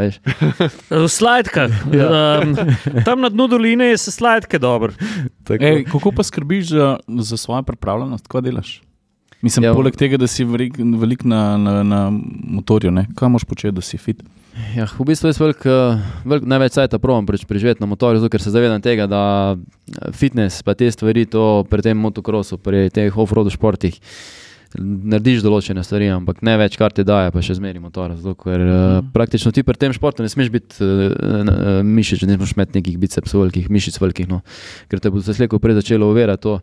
v 1.03 1.07
slajdkah. 1.07 1.71
Ja. 1.91 2.39
Um, 2.41 2.55
tam 3.05 3.21
na 3.21 3.29
dnu 3.29 3.47
doline 3.47 3.91
je 3.91 3.97
se 3.97 4.11
slajdke 4.11 4.59
dobro. 4.59 4.93
Ej, 5.49 5.83
kako 5.91 6.11
pa 6.15 6.23
skrbiš 6.23 6.69
za, 6.69 6.97
za 7.07 7.37
svojo 7.37 7.63
pripravljenost, 7.63 8.27
kaj 8.27 8.41
delaš? 8.41 8.81
Mislim, 9.41 9.63
ja, 9.65 9.73
poleg 9.73 9.95
tega, 9.97 10.17
da 10.21 10.27
si 10.27 10.45
velik, 10.45 10.77
velik 10.77 11.23
na, 11.23 11.57
na, 11.57 11.83
na 11.83 12.01
motorju, 12.43 12.91
ne? 12.91 13.07
kaj 13.17 13.29
moš 13.29 13.43
početi, 13.43 13.75
da 13.75 13.81
si 13.81 13.97
fit? 13.97 14.23
Ja, 14.75 14.83
v 14.83 15.05
bistvu 15.07 15.31
je 15.31 15.39
velik, 15.39 15.63
velik, 16.27 16.45
največ 16.47 16.75
sajta 16.75 16.99
provam 16.99 17.25
preživeti 17.25 17.79
na 17.79 17.87
motorju, 17.87 18.19
zato, 18.19 18.39
se 18.39 18.51
zavedam 18.51 18.81
tega, 18.83 19.07
da 19.07 19.55
fitness 20.11 20.63
pa 20.63 20.75
te 20.75 20.91
stvari, 20.91 21.25
to 21.25 21.63
pri 21.69 21.81
tem 21.81 21.97
motokrosu, 21.97 22.59
pri 22.59 22.89
teh 22.91 23.15
off-road 23.15 23.51
športih 23.51 23.99
narediš 24.79 25.43
določene 25.43 25.83
stvari, 25.83 26.07
ampak 26.13 26.41
ne 26.45 26.55
več, 26.61 26.77
kar 26.79 26.93
ti 26.95 27.03
daje, 27.07 27.31
pa 27.33 27.43
še 27.43 27.57
zmeraj 27.57 27.83
motor. 27.83 28.13
Zato, 28.15 28.35
ker 28.39 28.61
mm. 28.61 29.11
praktično 29.15 29.51
ti 29.55 29.63
pri 29.67 29.79
tem 29.79 29.95
športu 29.95 30.23
ne 30.23 30.31
smeš 30.31 30.51
biti 30.53 30.85
uh, 30.85 31.81
mišič, 31.83 32.23
ne 32.29 32.37
smeš 32.39 32.55
imeti 32.55 32.79
nekih 32.79 32.99
bicepsov, 33.01 33.43
velikih 33.45 33.67
mišic, 33.73 33.99
velikih. 34.01 34.29
No. 34.31 34.41
Ker 34.91 35.03
te 35.03 35.11
bo 35.11 35.23
se 35.23 35.35
slejko 35.35 35.59
prej 35.63 35.79
začelo 35.81 36.11
uverjati, 36.13 36.43
to 36.45 36.57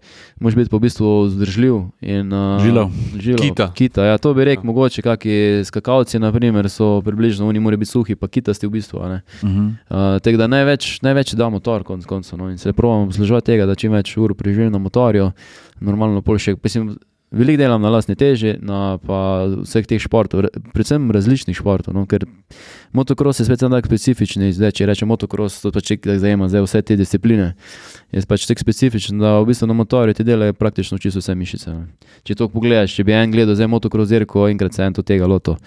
moš 0.45 0.57
biti 0.59 0.73
po 0.73 0.81
bistvu 0.83 1.13
zdržljiv. 1.35 1.81
In, 2.01 2.33
uh, 2.33 2.63
žilo. 2.65 2.89
žilo. 3.17 3.43
Kita. 3.43 3.71
kita. 3.77 4.09
Ja, 4.09 4.21
to 4.23 4.33
bi 4.37 4.47
rekel, 4.49 4.65
ja. 4.65 4.71
mogoče 4.73 5.05
kakšni 5.05 5.67
skakalci, 5.69 6.23
naprimer, 6.23 6.71
so 6.73 6.99
približno, 7.05 7.49
oni 7.49 7.61
morajo 7.61 7.85
biti 7.85 7.93
suhi, 7.93 8.17
pa 8.17 8.31
kitasti 8.31 8.67
v 8.67 8.79
bistvu. 8.79 8.99
-hmm. 8.99 9.69
uh, 9.91 10.19
Tega 10.23 10.47
največ, 10.47 11.01
največ 11.03 11.35
da 11.35 11.49
motor, 11.49 11.85
konc 11.85 12.07
koncev. 12.07 12.39
No. 12.39 12.51
In 12.51 12.59
se 12.59 12.73
pravimo 12.73 13.07
posluževati 13.07 13.47
tega, 13.47 13.67
da 13.67 13.75
čim 13.75 13.93
več 13.93 14.17
ur 14.17 14.35
preživim 14.35 14.73
na 14.73 14.79
motorju, 14.79 15.31
normalno 15.81 16.23
pol 16.23 16.39
še. 16.39 16.57
Veliko 17.31 17.61
delam 17.61 17.83
na 17.85 17.91
lastni 17.93 18.15
teži, 18.17 18.55
na 18.65 18.97
vseh 19.05 19.85
teh 19.85 20.01
športov, 20.01 20.47
predvsem 20.73 21.11
različnih 21.13 21.59
športov. 21.59 21.93
No, 21.93 22.07
ker 22.09 22.25
motocross 22.97 23.43
je 23.43 23.45
spet 23.45 23.61
tako 23.61 23.91
specifičen. 23.91 24.47
Zdaj, 24.57 24.73
če 24.79 24.87
rečem 24.89 25.11
motocross, 25.13 25.61
to 25.61 25.69
pač 25.75 25.93
zajema 26.09 26.49
zdaj 26.49 26.65
vse 26.65 26.83
te 26.89 26.97
discipline. 26.97 27.51
Je 28.17 28.25
pač 28.25 28.49
tako 28.49 28.65
specifičen, 28.65 29.21
da 29.21 29.37
v 29.43 29.51
bistvu 29.51 29.69
na 29.69 29.77
motorju 29.77 30.17
ti 30.17 30.25
delajo 30.25 30.57
praktično 30.57 30.97
čisto 30.97 31.21
vse 31.21 31.37
mišice. 31.37 31.75
No. 31.75 31.85
Če 32.25 32.39
to 32.41 32.49
pogledaš, 32.49 32.97
če 32.97 33.05
bi 33.05 33.13
en 33.13 33.37
gledal 33.37 33.61
zdaj 33.61 33.69
motocross 33.77 34.09
zirko, 34.09 34.49
enkrat 34.49 34.73
se 34.73 34.89
en 34.89 34.97
to 34.97 35.05
tega 35.05 35.29
loto, 35.29 35.59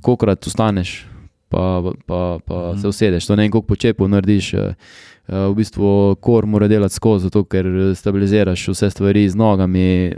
kolikrat 0.00 0.48
ustaneš, 0.48 1.02
pa, 1.52 1.82
pa, 2.08 2.40
pa 2.40 2.64
mhm. 2.70 2.80
se 2.80 2.88
usedeš, 2.88 3.28
to 3.28 3.36
ne 3.36 3.44
en 3.44 3.52
koliko 3.52 3.74
počepov 3.74 4.08
narediš. 4.08 4.54
Eh, 4.56 4.90
v 5.30 5.54
bistvu 5.54 6.16
kor 6.20 6.46
mora 6.46 6.66
delati 6.68 6.94
skozi, 6.94 7.28
zato, 7.28 7.44
ker 7.46 7.66
stabiliziraš 7.94 8.64
vse 8.72 8.90
stvari 8.90 9.28
z 9.30 9.38
nogami, 9.38 10.12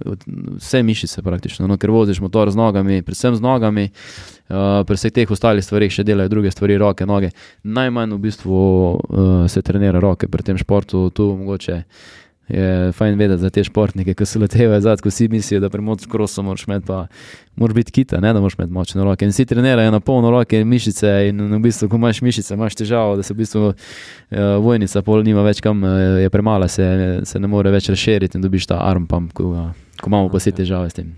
vse 0.57 0.83
mišice 0.83 1.23
praktično. 1.23 1.67
No, 1.69 1.77
ker 1.77 1.93
voziš 1.93 2.23
motor 2.25 2.51
z 2.51 2.57
nogami, 2.57 3.03
predvsem 3.05 3.37
z 3.37 3.45
nogami, 3.45 3.91
uh, 4.49 4.81
pri 4.89 4.97
vseh 4.97 5.13
teh 5.13 5.31
ostalih 5.31 5.65
stvarih 5.65 5.93
še 5.93 6.07
delajo 6.09 6.33
druge 6.33 6.55
stvari, 6.55 6.81
roke, 6.81 7.07
noge. 7.07 7.33
Najmanj 7.63 8.17
v 8.17 8.21
bistvu 8.25 8.57
uh, 8.57 9.31
se 9.53 9.63
trenira 9.63 10.01
roke 10.01 10.31
pri 10.33 10.49
tem 10.49 10.61
športu, 10.61 11.11
tu 11.13 11.29
mogoče 11.37 11.83
je 12.49 12.93
fajn 12.93 13.19
vedeti 13.19 13.41
za 13.41 13.51
te 13.51 13.65
športnike, 13.65 14.15
ki 14.15 14.27
se 14.27 14.39
lotevajo 14.39 14.81
zadaj, 14.81 15.03
ko 15.03 15.11
si 15.11 15.29
mislijo, 15.29 15.61
da 15.61 15.71
premoč 15.71 16.07
krosom 16.11 16.45
moraš 16.45 16.67
imeti, 16.67 16.87
pa 16.87 17.07
moraš 17.57 17.75
biti 17.75 17.93
kita, 17.93 18.21
ne 18.21 18.33
da 18.33 18.41
moraš 18.41 18.59
imeti 18.59 18.73
močne 18.73 19.05
roke. 19.05 19.25
In 19.25 19.31
vsi 19.31 19.47
trenirajo 19.47 19.91
na 19.91 20.01
polno 20.01 20.31
roke 20.31 20.61
in 20.61 20.69
mišice 20.69 21.29
in 21.29 21.41
v 21.55 21.61
bistvu, 21.63 21.89
ko 21.89 21.97
imaš 21.97 22.21
mišice, 22.23 22.55
imaš 22.55 22.75
težavo, 22.75 23.17
da 23.17 23.23
se 23.23 23.35
v 23.35 23.37
bistvu 23.37 23.65
uh, 23.69 23.75
vojnica 24.61 25.03
pol 25.03 25.23
nima 25.23 25.43
več 25.47 25.63
kam, 25.65 25.85
uh, 25.85 26.21
je 26.21 26.31
premala, 26.31 26.69
se, 26.69 27.21
se 27.25 27.41
ne 27.41 27.49
more 27.49 27.71
več 27.71 27.89
razširiti 27.89 28.39
in 28.39 28.45
dobiš 28.45 28.67
ta 28.75 28.83
arm 28.85 29.07
pump, 29.07 29.33
ko, 29.33 29.53
uh, 29.55 29.97
ko 30.01 30.13
imamo 30.13 30.33
pa 30.33 30.43
vsi 30.43 30.53
težave 30.63 30.91
s 30.91 30.99
tem. 30.99 31.15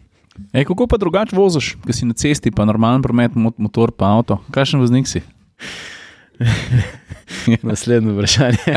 Ej, 0.53 0.67
kako 0.67 0.87
pa 0.91 0.99
drugače 0.99 1.37
voziš, 1.37 1.75
ki 1.87 1.95
si 1.95 2.07
na 2.07 2.15
cesti, 2.19 2.51
pa 2.51 2.67
normalen 2.67 3.03
promet, 3.03 3.35
motor, 3.35 3.95
pa 3.95 4.17
avto? 4.19 4.41
Kakšen 4.55 4.83
voznik 4.83 5.07
si? 5.07 5.23
Naslednje 7.63 8.13
vprašanje. 8.13 8.59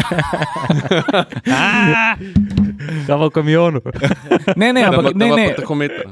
Kaj 3.07 3.19
v 3.21 3.29
kamionu? 3.33 3.81
Ne, 4.55 4.71
ne, 4.73 4.83
ampak, 4.89 5.11
ne, 5.15 5.29
ne, 5.35 5.47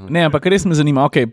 ne, 0.10 0.26
ampak 0.28 0.46
res 0.52 0.66
me 0.66 0.78
zanima. 0.78 1.06
Okay, 1.10 1.28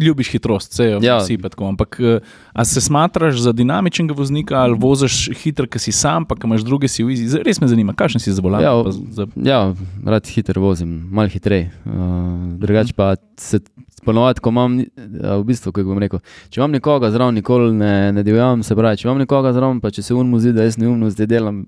ljubiš 0.00 0.32
hitrost, 0.34 0.72
vse 0.74 0.88
ja. 1.02 1.18
vsi 1.22 1.38
tako. 1.42 1.70
Ampak 1.72 1.98
eh, 2.00 2.34
a 2.52 2.64
se 2.64 2.80
smatraš 2.80 3.40
za 3.44 3.52
dinamičnega 3.52 4.14
voznika 4.16 4.60
ali 4.62 4.76
voziš 4.78 5.30
hitro, 5.42 5.66
ki 5.66 5.80
si 5.82 5.92
sam, 5.92 6.26
pa 6.28 6.36
imaš 6.44 6.66
druge 6.66 6.88
si 6.88 7.04
v 7.04 7.14
izi? 7.16 7.42
Res 7.44 7.60
me 7.60 7.70
zanima, 7.70 7.96
kakšen 7.96 8.22
si 8.22 8.32
za 8.32 8.44
volan. 8.44 8.62
Ja, 8.62 8.74
za... 9.10 9.28
ja, 9.36 9.62
rad 10.04 10.28
hitro 10.28 10.62
vozim, 10.62 11.08
malo 11.10 11.32
hitreje. 11.32 11.70
Uh, 11.84 12.58
drugače 12.60 12.96
pa 12.96 13.14
se 13.36 13.60
ponovadi, 14.04 14.40
ko 14.40 14.50
imam, 14.50 14.78
v 14.78 15.42
bistvu, 15.46 15.72
kako 15.72 15.92
bom 15.92 16.00
rekel, 16.02 16.20
če 16.50 16.60
imam 16.60 16.74
nekoga 16.74 17.10
zraven, 17.14 17.36
nikoli 17.38 17.70
ne, 17.76 17.94
ne 18.14 18.24
divjam, 18.26 18.64
se 18.66 18.74
pravi, 18.78 18.98
če 18.98 19.06
imam 19.06 19.20
nekoga 19.22 19.52
zraven, 19.54 19.78
pa 19.82 19.92
če 19.94 20.02
se 20.06 20.16
unmu 20.18 20.40
zdi, 20.42 20.54
da 20.56 20.66
jaz 20.66 20.78
ne 20.80 20.88
umno, 20.90 21.10
zdaj 21.12 21.28
delam, 21.30 21.62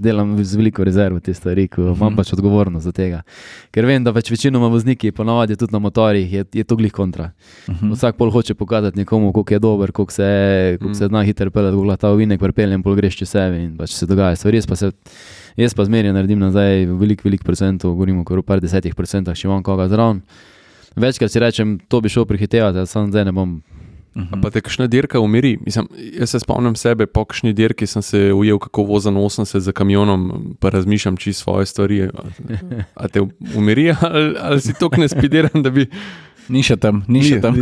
delam 0.00 0.36
z 0.40 0.60
veliko 0.60 0.86
rezervo 0.88 1.20
te 1.24 1.34
stvari, 1.36 1.68
ko 1.72 1.90
imam 1.92 2.16
pač 2.16 2.32
odgovornost 2.48 2.84
za 2.84 2.92
tega. 2.92 3.22
Ker 3.70 3.86
vem, 3.86 4.02
da 4.04 4.12
pač 4.12 4.30
večinoma 4.32 4.68
vozniki, 4.72 5.12
ponovadi 5.12 5.56
tudi 5.56 5.72
na 5.72 5.78
motorjih, 5.78 6.32
je, 6.32 6.44
je 6.60 6.64
to 6.64 6.76
glih 6.76 6.92
kontra. 6.92 7.30
Vsak 7.68 8.16
pol 8.16 8.30
hoče 8.30 8.54
pokazati 8.54 8.98
nekomu, 8.98 9.32
koliko 9.32 9.54
je 9.54 9.58
dober, 9.58 9.92
koliko 9.92 10.12
se, 10.12 10.76
koliko 10.80 10.94
se 10.94 11.08
zna 11.08 11.22
hitro 11.22 11.50
pelati, 11.50 11.76
koliko 11.76 11.96
ta 11.96 12.10
ovinek 12.10 12.40
prepeljem, 12.40 12.82
pol 12.82 12.96
greš 12.96 13.20
čez 13.20 13.34
sebe 13.36 13.62
in 13.62 13.76
pač 13.76 13.94
se 13.94 14.06
dogaja 14.06 14.36
stvari. 14.36 14.60
Jaz 15.58 15.74
pa 15.74 15.84
zmeraj 15.84 16.12
naredim 16.14 16.38
nazaj 16.38 16.86
veliko, 16.86 17.26
veliko 17.26 17.44
procentov, 17.44 17.96
govorimo 17.98 18.22
o 18.22 18.42
par 18.42 18.60
desetih 18.60 18.94
procentah, 18.94 19.34
če 19.34 19.48
imam 19.48 19.62
koga 19.62 19.88
zraven. 19.88 20.22
Večkrat 20.98 21.30
si 21.30 21.42
rečem, 21.42 21.78
to 21.88 22.00
bi 22.00 22.08
šel 22.08 22.26
prehitevati, 22.26 22.86
samo 22.86 23.10
zdaj 23.10 23.26
ne 23.26 23.32
bom. 23.34 23.58
Uh 24.18 24.24
-huh. 24.24 24.42
Pa 24.42 24.50
te 24.50 24.60
kakšna 24.60 24.86
dirka 24.86 25.20
umiri. 25.20 25.58
Mislim, 25.64 25.88
jaz 26.18 26.30
se 26.30 26.40
spomnim 26.40 26.74
sebe, 26.74 27.06
po 27.06 27.24
kakšni 27.24 27.52
dirki 27.52 27.86
sem 27.86 28.02
se 28.02 28.32
ujel, 28.32 28.58
kako 28.58 28.82
vozim 28.82 29.14
80 29.14 29.58
za 29.58 29.72
kamionom, 29.72 30.56
pa 30.60 30.70
razmišljam 30.70 31.16
čisto 31.16 31.42
svoje 31.42 31.66
stvari. 31.66 32.08
A 32.94 33.08
te 33.08 33.20
umiri 33.56 33.94
ali, 34.00 34.34
ali 34.40 34.60
si 34.60 34.74
tako 34.74 35.00
ne 35.00 35.08
spidiran, 35.08 35.62
da 35.62 35.70
bi. 35.70 35.86
Ni 36.48 36.64
še 36.64 36.78
tam, 36.80 37.02
ni 37.08 37.22
še 37.26 37.42
tam. 37.44 37.56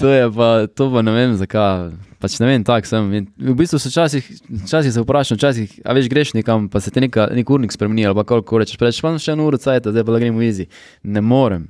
To 0.00 0.08
je 0.08 0.26
pa, 0.32 0.50
to 0.72 0.88
pa 0.92 1.04
ne 1.04 1.12
vem, 1.12 1.36
zakaj 1.36 1.92
pač 2.24 2.38
ne 2.40 2.48
vem, 2.48 2.64
tako 2.64 2.88
sem. 2.88 3.10
In 3.18 3.26
v 3.36 3.54
bistvu 3.58 3.78
se 3.82 3.90
včasih, 3.92 4.24
včasih 4.64 4.92
se 4.94 5.04
vprašam, 5.04 5.38
včasih, 5.38 5.76
a 5.84 5.94
veš, 5.96 6.08
greš 6.12 6.32
nekam, 6.36 6.68
pa 6.72 6.80
se 6.80 6.92
ti 6.94 7.02
neka, 7.04 7.28
nek 7.36 7.52
urnik 7.52 7.74
spremeni, 7.74 8.06
ali 8.08 8.16
pa 8.16 8.24
koliko 8.28 8.62
rečeš, 8.62 8.80
preveč 8.80 9.00
pa 9.04 9.12
še 9.20 9.34
eno 9.34 9.48
uro 9.48 9.60
cajt, 9.60 9.90
zdaj 9.92 10.06
pa 10.06 10.16
da 10.16 10.22
gremo 10.22 10.40
v 10.40 10.48
izi. 10.48 10.66
Ne 11.04 11.20
morem. 11.24 11.68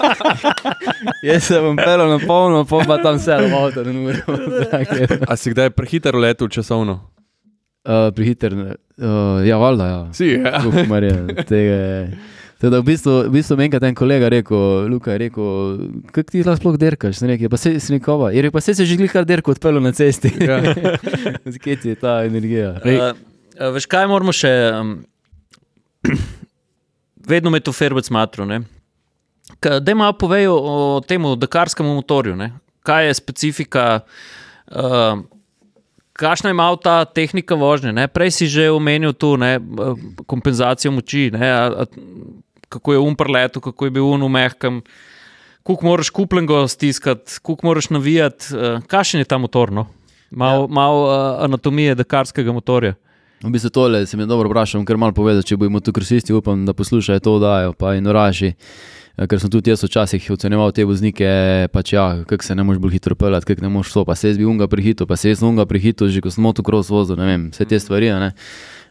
Jaz 1.28 1.50
se 1.50 1.60
bom 1.60 1.76
pelil 1.76 2.08
na 2.14 2.18
polno, 2.24 2.64
pa 2.68 2.82
pa 2.88 3.00
tam 3.04 3.20
vse, 3.20 3.36
da 3.36 3.60
avto 3.60 3.84
ne 3.84 3.96
morem. 3.98 5.24
a 5.28 5.36
si 5.36 5.52
kdaj 5.52 5.74
prehiter 5.76 6.16
letel 6.16 6.48
časovno? 6.48 7.00
Uh, 7.80 8.10
prehiter, 8.12 8.52
uh, 8.52 9.40
ja, 9.44 9.56
valjda, 9.60 9.86
ja. 9.88 10.00
Si, 10.16 10.34
ja. 10.36 10.60
Uf, 10.68 10.76
Marija, 10.88 11.44
tega 11.48 11.80
je. 11.80 12.02
Teda 12.60 12.82
v 12.82 12.84
bistvu, 12.92 13.12
v 13.24 13.32
bistvu 13.32 13.56
je 13.56 13.80
en 13.88 13.94
kolega 13.96 14.28
rekel, 14.28 14.84
Luka 14.92 15.14
je 15.16 15.18
rekel, 15.18 15.44
kako 16.12 16.28
ti 16.28 16.42
lahko 16.44 16.60
sploh 16.60 16.76
derkaš, 16.76 17.22
ne 17.24 17.32
rekel, 17.32 17.48
pa 17.48 17.56
se 17.56 17.80
si 17.80 17.92
nikova. 17.92 18.32
Je 18.36 18.42
rekel, 18.42 18.52
pa 18.52 18.60
se 18.60 18.74
si 18.74 18.84
že 18.84 18.96
glihar 19.00 19.24
derko 19.24 19.56
odpeljal 19.56 19.80
na 19.80 19.92
cesti. 19.92 20.28
Ja. 20.36 20.60
Zakaj 21.56 21.80
ti 21.80 21.88
je 21.88 21.96
ta 21.96 22.20
energija? 22.28 22.76
Uh, 22.84 23.16
uh, 23.56 23.72
veš 23.72 23.88
kaj 23.88 24.04
moramo 24.12 24.32
še, 24.36 24.52
um, 24.76 24.92
vedno 27.32 27.48
me 27.48 27.64
to 27.64 27.72
ferbec 27.72 28.04
smatro, 28.04 28.44
ne? 28.44 28.60
Da 29.60 29.80
ima 29.92 30.12
povejo 30.12 30.52
o 30.52 30.76
tem 31.00 31.24
dakarskem 31.40 31.88
motorju, 31.88 32.36
ne? 32.36 32.52
kaj 32.84 33.06
je 33.06 33.14
specifika, 33.14 34.00
uh, 34.72 35.20
kakšna 36.12 36.50
ima 36.50 36.68
ta 36.76 37.04
tehnika 37.04 37.54
vožnje. 37.54 37.92
Ne? 37.92 38.08
Prej 38.08 38.30
si 38.30 38.46
že 38.46 38.70
omenil 38.70 39.12
tu 39.12 39.36
ne, 39.36 39.60
kompenzacijo 40.26 40.92
moči. 40.92 41.30
Ne? 41.32 41.50
A, 41.52 41.84
a, 41.84 41.84
kako 42.70 42.92
je 42.92 42.98
umrl, 42.98 43.36
kako 43.60 43.84
je 43.84 43.90
bil 43.90 44.06
umehkem, 44.06 44.82
kako 45.66 45.86
moraš 45.86 46.10
kupljengo 46.10 46.68
stiskati, 46.68 47.42
kako 47.42 47.66
moraš 47.66 47.90
navijati. 47.90 48.54
Uh, 48.54 48.82
Kakšen 48.86 49.20
je 49.20 49.24
ta 49.24 49.38
motor? 49.38 49.72
No? 49.72 49.86
Malo 50.30 50.62
ja. 50.62 50.66
mal, 50.70 51.02
uh, 51.02 51.44
anatomije 51.44 51.94
dekarskega 51.94 52.52
motorja. 52.52 52.94
V 53.42 53.50
bistvu 53.50 53.70
tole 53.70 54.06
se 54.06 54.16
mi 54.16 54.26
dobro 54.26 54.48
vprašam, 54.48 54.84
ker 54.84 54.98
malo 55.00 55.16
povedal, 55.16 55.42
če 55.42 55.56
bojo 55.56 55.72
motokrosisti, 55.72 56.34
upam, 56.36 56.66
da 56.68 56.74
poslušajo 56.76 57.22
to 57.24 57.36
oddajo, 57.38 57.72
pa 57.72 57.94
in 57.96 58.06
oraži. 58.06 58.52
Ker 59.16 59.40
sem 59.40 59.50
tudi 59.52 59.72
jaz 59.72 59.82
včasih 59.84 60.26
ocenjeval 60.32 60.70
te 60.72 60.84
voznike, 60.84 61.28
pač 61.72 61.92
ja, 61.92 62.04
kako 62.28 62.44
se 62.44 62.54
ne 62.56 62.64
moreš 62.64 62.80
bolj 62.80 62.94
hitro 62.98 63.16
peljati, 63.16 63.48
kako 63.48 63.64
ne 63.64 63.72
moreš 63.72 63.92
to, 63.96 64.04
pa 64.08 64.14
se 64.16 64.30
jaz 64.30 64.38
bi 64.38 64.46
unga 64.48 64.68
prehito, 64.68 65.06
pa 65.08 65.16
se 65.16 65.32
jaz 65.32 65.42
unga 65.44 65.66
prehito, 65.68 66.08
že 66.08 66.20
ko 66.24 66.32
sem 66.32 66.44
motokros 66.44 66.92
vozil, 66.92 67.16
ne 67.20 67.26
vem, 67.28 67.48
vse 67.52 67.66
te 67.68 67.80
stvari, 67.80 68.12
ne. 68.20 68.30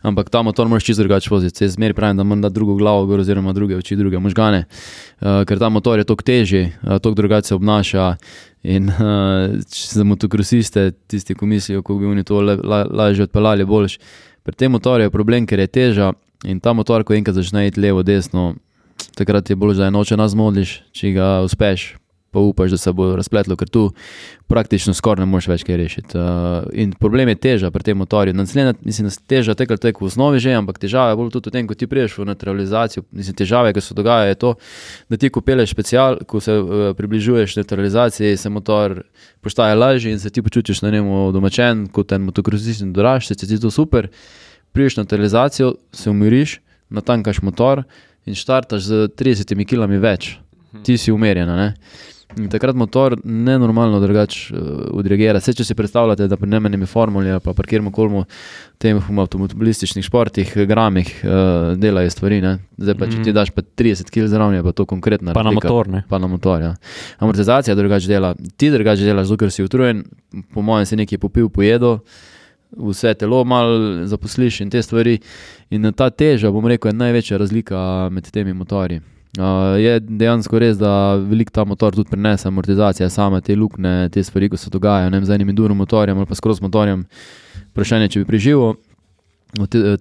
Ampak 0.01 0.29
ta 0.29 0.41
motor 0.41 0.67
moraš 0.67 0.83
čisto 0.83 1.03
drugače 1.03 1.29
voziti, 1.31 1.63
jaz 1.63 1.73
zmeri 1.75 1.93
pravim, 1.93 2.17
da 2.17 2.23
moram 2.23 2.41
dati 2.41 2.53
drugo 2.53 2.75
glavo 2.75 3.05
gor 3.05 3.19
oziroma 3.19 3.53
druge 3.53 3.75
oči, 3.77 3.95
druge 3.95 4.19
možgane, 4.19 4.63
uh, 4.65 5.43
ker 5.47 5.59
ta 5.59 5.69
motor 5.69 5.99
je 5.99 6.07
toliko 6.07 6.23
težji, 6.23 6.71
uh, 6.81 6.97
toliko 6.99 7.15
drugače 7.15 7.47
se 7.47 7.55
obnaša. 7.55 8.15
In 8.63 8.89
uh, 8.89 8.95
za 9.71 10.03
motokrosiste, 10.03 10.91
tisti, 11.07 11.35
ko 11.35 11.45
mislijo, 11.45 11.81
kako 11.81 11.99
bi 11.99 12.05
oni 12.05 12.23
to 12.23 12.41
le, 12.41 12.57
la, 12.63 12.83
lažje 12.91 13.23
odpeljali 13.23 13.65
boljš. 13.65 13.99
Pri 14.43 14.55
tem 14.55 14.71
motorju 14.71 15.07
je 15.07 15.11
problem, 15.11 15.47
ker 15.47 15.59
je 15.59 15.67
teža 15.67 16.11
in 16.43 16.59
ta 16.59 16.73
motor, 16.73 17.03
ko 17.03 17.13
enkrat 17.13 17.35
začne 17.35 17.67
iti 17.67 17.79
levo, 17.79 18.03
desno, 18.03 18.55
takrat 19.15 19.49
je 19.49 19.55
bolj, 19.55 19.77
da 19.79 19.87
je 19.87 19.95
noče 19.95 20.17
nas 20.17 20.35
modliš, 20.35 20.81
če 20.91 21.11
ga 21.15 21.29
uspeš, 21.47 21.93
pa 22.31 22.39
upaš, 22.39 22.71
da 22.71 22.77
se 22.77 22.91
bo 22.93 23.15
razpletlo, 23.15 23.55
ker 23.57 23.69
tu 23.69 23.89
praktično 24.49 24.93
skoraj 24.93 25.25
ne 25.25 25.29
moreš 25.29 25.47
več 25.49 25.63
kaj 25.65 25.77
rešiti. 25.77 26.17
Uh, 26.17 26.65
in 26.73 26.91
problem 26.97 27.29
je 27.29 27.37
teža 27.41 27.69
pri 27.73 27.85
tem 27.85 27.97
motorju. 27.97 28.33
Naslednja, 28.33 28.73
mislim, 28.85 29.09
da 29.09 29.13
teža 29.33 29.55
tega 29.57 29.77
tek 29.77 30.01
v 30.01 30.07
osnovi 30.09 30.41
že, 30.41 30.53
ampak 30.57 30.79
težava 30.81 31.13
je 31.13 31.19
bolj 31.19 31.31
tudi 31.35 31.49
v 31.49 31.55
tem, 31.57 31.67
ko 31.69 31.77
ti 31.77 31.87
priješ 31.89 32.17
v 32.17 32.27
neutralizacijo. 32.29 33.03
Mislim, 33.11 33.37
težave, 33.37 33.73
ki 33.73 33.83
se 33.85 33.97
dogajajo, 33.97 34.33
je 34.33 34.39
to, 34.41 34.53
da 35.09 35.21
ti 35.21 35.29
ko 35.29 35.41
peleš 35.45 35.73
special, 35.73 36.19
ko 36.25 36.41
se 36.41 36.57
uh, 36.57 36.89
približuješ 36.97 37.59
neutralizaciji, 37.61 38.37
se 38.37 38.49
motor 38.49 39.01
postaje 39.41 39.75
lažji 39.75 40.13
in 40.13 40.19
se 40.19 40.29
ti 40.29 40.41
počutiš 40.41 40.81
na 40.85 40.91
njemu 40.93 41.31
domačen, 41.31 41.87
kot 41.93 42.11
en 42.11 42.25
motokrosist 42.29 42.85
in 42.85 42.93
doraš, 42.93 43.29
se 43.29 43.35
ti 43.35 43.59
to 43.59 43.71
super. 43.71 44.09
Priješ 44.73 44.97
na 44.97 45.03
neutralizacijo, 45.03 45.75
se 45.93 46.09
umiriš, 46.09 46.59
natankaš 46.89 47.41
motor 47.41 47.83
in 48.25 48.35
štartaš 48.35 48.81
z 48.81 49.07
30 49.17 49.65
km 49.65 49.97
več, 50.01 50.35
ti 50.83 50.97
si 50.97 51.11
umerjen. 51.11 51.49
In 52.37 52.49
takrat 52.49 52.75
motor 52.75 53.15
nenormalno 53.23 53.99
drugače 53.99 54.53
uh, 54.53 54.59
odreagira. 54.93 55.39
Vse, 55.41 55.53
če 55.57 55.63
si 55.65 55.75
predstavljate, 55.75 56.27
da 56.29 56.37
pri 56.37 56.49
nemenjemi 56.49 56.85
formuli 56.85 57.33
pa 57.43 57.53
pri 57.57 57.67
kjer 57.67 57.81
koli 57.91 58.21
tem 58.77 58.99
avtomobilističnih 59.01 60.05
športih, 60.05 60.51
gramih 60.69 61.09
uh, 61.25 61.73
delajo 61.77 62.09
stvari. 62.09 62.41
Ne? 62.41 62.59
Zdaj 62.77 62.95
pa, 62.95 63.05
če 63.05 63.17
Mhm. 63.17 63.23
ti 63.23 63.33
daš 63.33 63.49
pa 63.49 63.61
30 63.61 64.13
kg 64.13 64.27
zraven, 64.27 64.63
pa 64.63 64.71
to 64.71 64.85
konkretna. 64.85 65.33
Pa 65.33 65.43
na 65.43 65.49
razlika. 65.49 65.67
motor, 65.67 65.87
ne. 65.87 66.03
Pa 66.09 66.17
na 66.17 66.27
motor, 66.27 66.61
ja. 66.61 66.75
Amortizacija 67.19 67.75
drugače 67.75 68.07
dela. 68.07 68.35
Ti 68.57 68.69
drugače 68.69 69.03
delaš, 69.03 69.27
zato 69.27 69.49
si 69.49 69.63
utrujen, 69.63 70.05
po 70.53 70.61
mojem 70.61 70.85
si 70.85 70.95
nekaj 70.95 71.17
popil, 71.17 71.49
pojedo, 71.49 71.99
vse 72.71 73.13
telo 73.13 73.43
malo 73.43 74.05
zaposliš 74.05 74.61
in 74.61 74.69
te 74.69 74.81
stvari. 74.81 75.17
In 75.69 75.93
ta 75.93 76.09
teža, 76.09 76.51
bom 76.51 76.65
rekel, 76.67 76.89
je 76.89 76.93
največja 76.93 77.37
razlika 77.37 78.09
med 78.11 78.29
temi 78.31 78.53
motorji. 78.53 79.01
Uh, 79.37 79.77
je 79.77 79.99
dejansko 79.99 80.57
res, 80.59 80.77
da 80.81 81.13
veliko 81.21 81.53
ta 81.53 81.63
motor 81.65 81.93
tudi 81.93 82.09
prenese, 82.09 82.47
amortizacija, 82.49 83.11
same 83.13 83.41
te 83.45 83.53
luknje, 83.55 84.09
te 84.09 84.23
stvari, 84.25 84.49
ko 84.49 84.57
se 84.57 84.71
dogajajo, 84.73 85.21
z 85.25 85.35
enim 85.35 85.53
durum 85.55 85.77
motorjem 85.77 86.17
ali 86.17 86.25
pa 86.25 86.35
skroz 86.35 86.61
motorjem. 86.61 87.05
Vprašanje, 87.69 88.07
če 88.09 88.23
bi 88.23 88.25
preživel, 88.25 88.73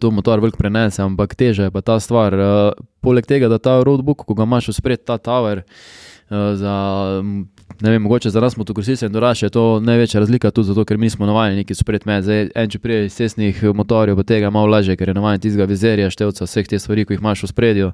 to 0.01 0.11
motor 0.11 0.41
veliko 0.41 0.57
prenese, 0.57 1.03
ampak 1.05 1.37
teža 1.37 1.69
je 1.69 1.75
pa 1.75 1.85
ta 1.85 1.99
stvar. 2.01 2.33
Uh, 2.33 2.87
poleg 3.05 3.29
tega, 3.29 3.53
da 3.53 3.61
ta 3.61 3.77
roadbook, 3.85 4.25
ko 4.25 4.35
ga 4.35 4.49
imaš 4.49 4.73
spred, 4.79 5.05
ta 5.05 5.19
tower, 5.21 5.61
uh, 5.61 6.57
za, 6.57 6.75
ne 7.81 7.91
vem, 7.91 8.03
mogoče 8.03 8.31
za 8.31 8.41
nas 8.41 8.57
motokrosiste 8.57 9.07
in 9.07 9.13
doraše 9.13 9.47
je 9.47 9.51
to 9.51 9.81
največja 9.81 10.21
razlika, 10.21 10.51
tudi 10.51 10.67
zato, 10.67 10.85
ker 10.85 10.99
mi 10.99 11.11
smo 11.11 11.27
navajeni 11.27 11.57
neki 11.57 11.75
spred 11.75 12.07
med. 12.07 12.25
Zdaj, 12.25 12.51
en 12.55 12.71
če 12.71 12.79
prije 12.79 13.07
iz 13.07 13.15
cestnih 13.15 13.63
motorjev, 13.75 14.17
pa 14.17 14.23
tega 14.23 14.51
malo 14.51 14.67
lažje, 14.67 14.97
ker 14.97 15.09
je 15.09 15.15
navajen 15.15 15.41
tistega 15.41 15.69
vizerja, 15.69 16.11
števca, 16.11 16.45
vseh 16.45 16.69
teh 16.69 16.83
stvari, 16.83 17.07
ki 17.07 17.15
jih 17.15 17.23
imaš 17.23 17.47
v 17.47 17.53
spredju. 17.53 17.93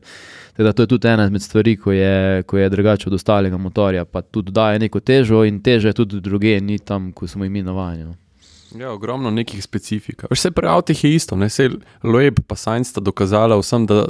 Teda 0.57 0.73
to 0.73 0.83
je 0.83 0.93
tudi 0.95 1.09
ena 1.09 1.29
izmed 1.29 1.43
stvari, 1.43 1.77
ko 1.77 1.93
je, 1.93 2.43
ko 2.43 2.59
je 2.59 2.69
drugače 2.71 3.09
od 3.09 3.15
ostalega 3.15 3.59
motorja, 3.59 4.05
pa 4.05 4.23
tudi 4.23 4.53
daje 4.53 4.79
neko 4.79 5.01
težo 5.01 5.45
in 5.45 5.61
teža 5.63 5.93
je 5.93 6.01
tudi 6.03 6.21
druge, 6.21 6.61
ni 6.61 6.79
tam, 6.79 7.13
ko 7.13 7.27
smo 7.27 7.45
mi 7.45 7.63
navajeni. 7.63 8.05
no. 8.05 8.15
Ja, 8.79 8.91
ogromno 8.91 9.31
nekih 9.31 9.63
specifik. 9.63 10.25
Vse 10.31 10.51
pri 10.51 10.67
avtih 10.67 11.05
je 11.05 11.15
isto, 11.15 11.37
ne 11.37 11.49
se 11.49 11.71
Loeb 12.03 12.41
pa 12.47 12.57
Sainz 12.57 12.89
sta 12.91 13.01
dokazala 13.01 13.59
vsem, 13.61 13.87
da, 13.87 14.07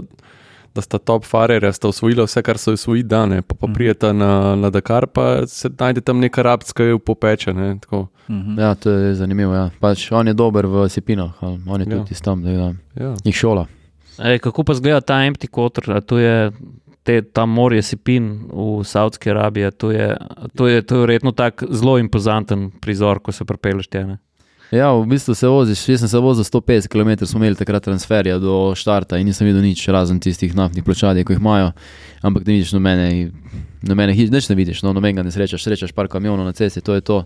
da 0.74 0.80
sta 0.80 0.98
top 0.98 1.24
farerja, 1.24 1.72
sta 1.72 1.88
osvojila 1.88 2.24
vse, 2.24 2.42
kar 2.42 2.58
so 2.58 2.72
osvojili 2.72 3.04
dane, 3.04 3.42
pa, 3.42 3.54
pa 3.54 3.66
Mhm. 3.66 3.74
prijeta 3.74 4.12
na, 4.12 4.30
na 4.56 4.70
Dakar, 4.70 5.06
pa 5.06 5.46
se 5.46 5.70
najde 5.70 6.00
tam 6.00 6.18
neka 6.18 6.42
rabska, 6.42 6.72
ki 6.74 6.82
jo 6.84 6.98
popeče. 6.98 7.52
Ne, 7.52 7.78
tako. 7.80 8.06
Mhm. 8.28 8.58
Ja, 8.58 8.74
to 8.74 8.90
je 8.90 9.14
zanimivo. 9.14 9.54
Ja. 9.54 9.70
Pač 9.80 10.12
on 10.12 10.26
je 10.26 10.34
dober 10.34 10.66
v 10.66 10.88
sepinah, 10.88 11.32
on 11.42 11.80
je 11.80 11.86
Ja. 11.86 11.96
tudi 11.96 12.12
ja. 12.12 12.20
tam, 12.22 12.42
da 12.42 12.50
ja. 12.50 12.72
ja. 12.96 13.14
jih 13.24 13.34
šola. 13.34 13.66
Ej, 14.18 14.38
kako 14.38 14.64
pa 14.64 14.72
izgleda 14.72 15.00
ta 15.00 15.14
empty 15.16 15.48
quarter? 15.48 15.90
A 15.90 16.00
To 16.00 16.18
je 16.18 16.52
te, 17.02 17.22
ta 17.22 17.46
morje 17.46 17.82
Sipin 17.82 18.48
v 18.48 18.84
Saudski 18.84 19.30
Arabiji. 19.30 19.70
To 19.72 19.90
je, 19.90 20.16
to 20.56 20.66
je, 20.66 20.82
to 20.82 20.94
je 20.94 21.00
verjetno 21.00 21.32
tak 21.32 21.64
zelo 21.70 21.98
impozanten 21.98 22.70
prizor, 22.80 23.18
ko 23.18 23.32
se 23.32 23.44
pripelješ 23.44 23.86
tja. 23.88 24.06
ne? 24.06 24.18
Ja, 24.74 24.90
v 24.90 25.06
bistvu 25.06 25.34
se 25.38 25.46
voziš, 25.46 25.88
jaz 25.88 26.00
sem 26.02 26.08
se 26.08 26.18
vozil 26.18 26.44
150 26.44 26.88
km, 26.90 27.26
smo 27.26 27.38
imeli 27.38 27.54
takrat 27.54 27.84
transferja 27.84 28.40
do 28.42 28.72
štarta 28.74 29.20
in 29.22 29.28
nisem 29.30 29.46
videl 29.46 29.62
nič 29.62 29.84
razen 29.86 30.18
tistih 30.18 30.50
naftnih 30.50 30.82
pločadi, 30.82 31.22
ki 31.22 31.36
jih 31.36 31.38
imajo, 31.38 31.68
ampak 32.26 32.42
ne 32.42 32.56
vidiš 32.56 32.72
nobene, 32.74 33.30
nobene 33.86 34.16
hiš, 34.18 34.32
nič 34.34 34.48
ne 34.50 34.56
vidiš, 34.58 34.80
no, 34.82 34.90
nobenega 34.96 35.22
ne 35.22 35.30
srečaš, 35.30 35.62
srečaš 35.62 35.94
par 35.94 36.10
kamionov 36.10 36.42
na 36.42 36.50
cesti, 36.58 36.82
to 36.82 36.98
je 36.98 37.04
to. 37.06 37.20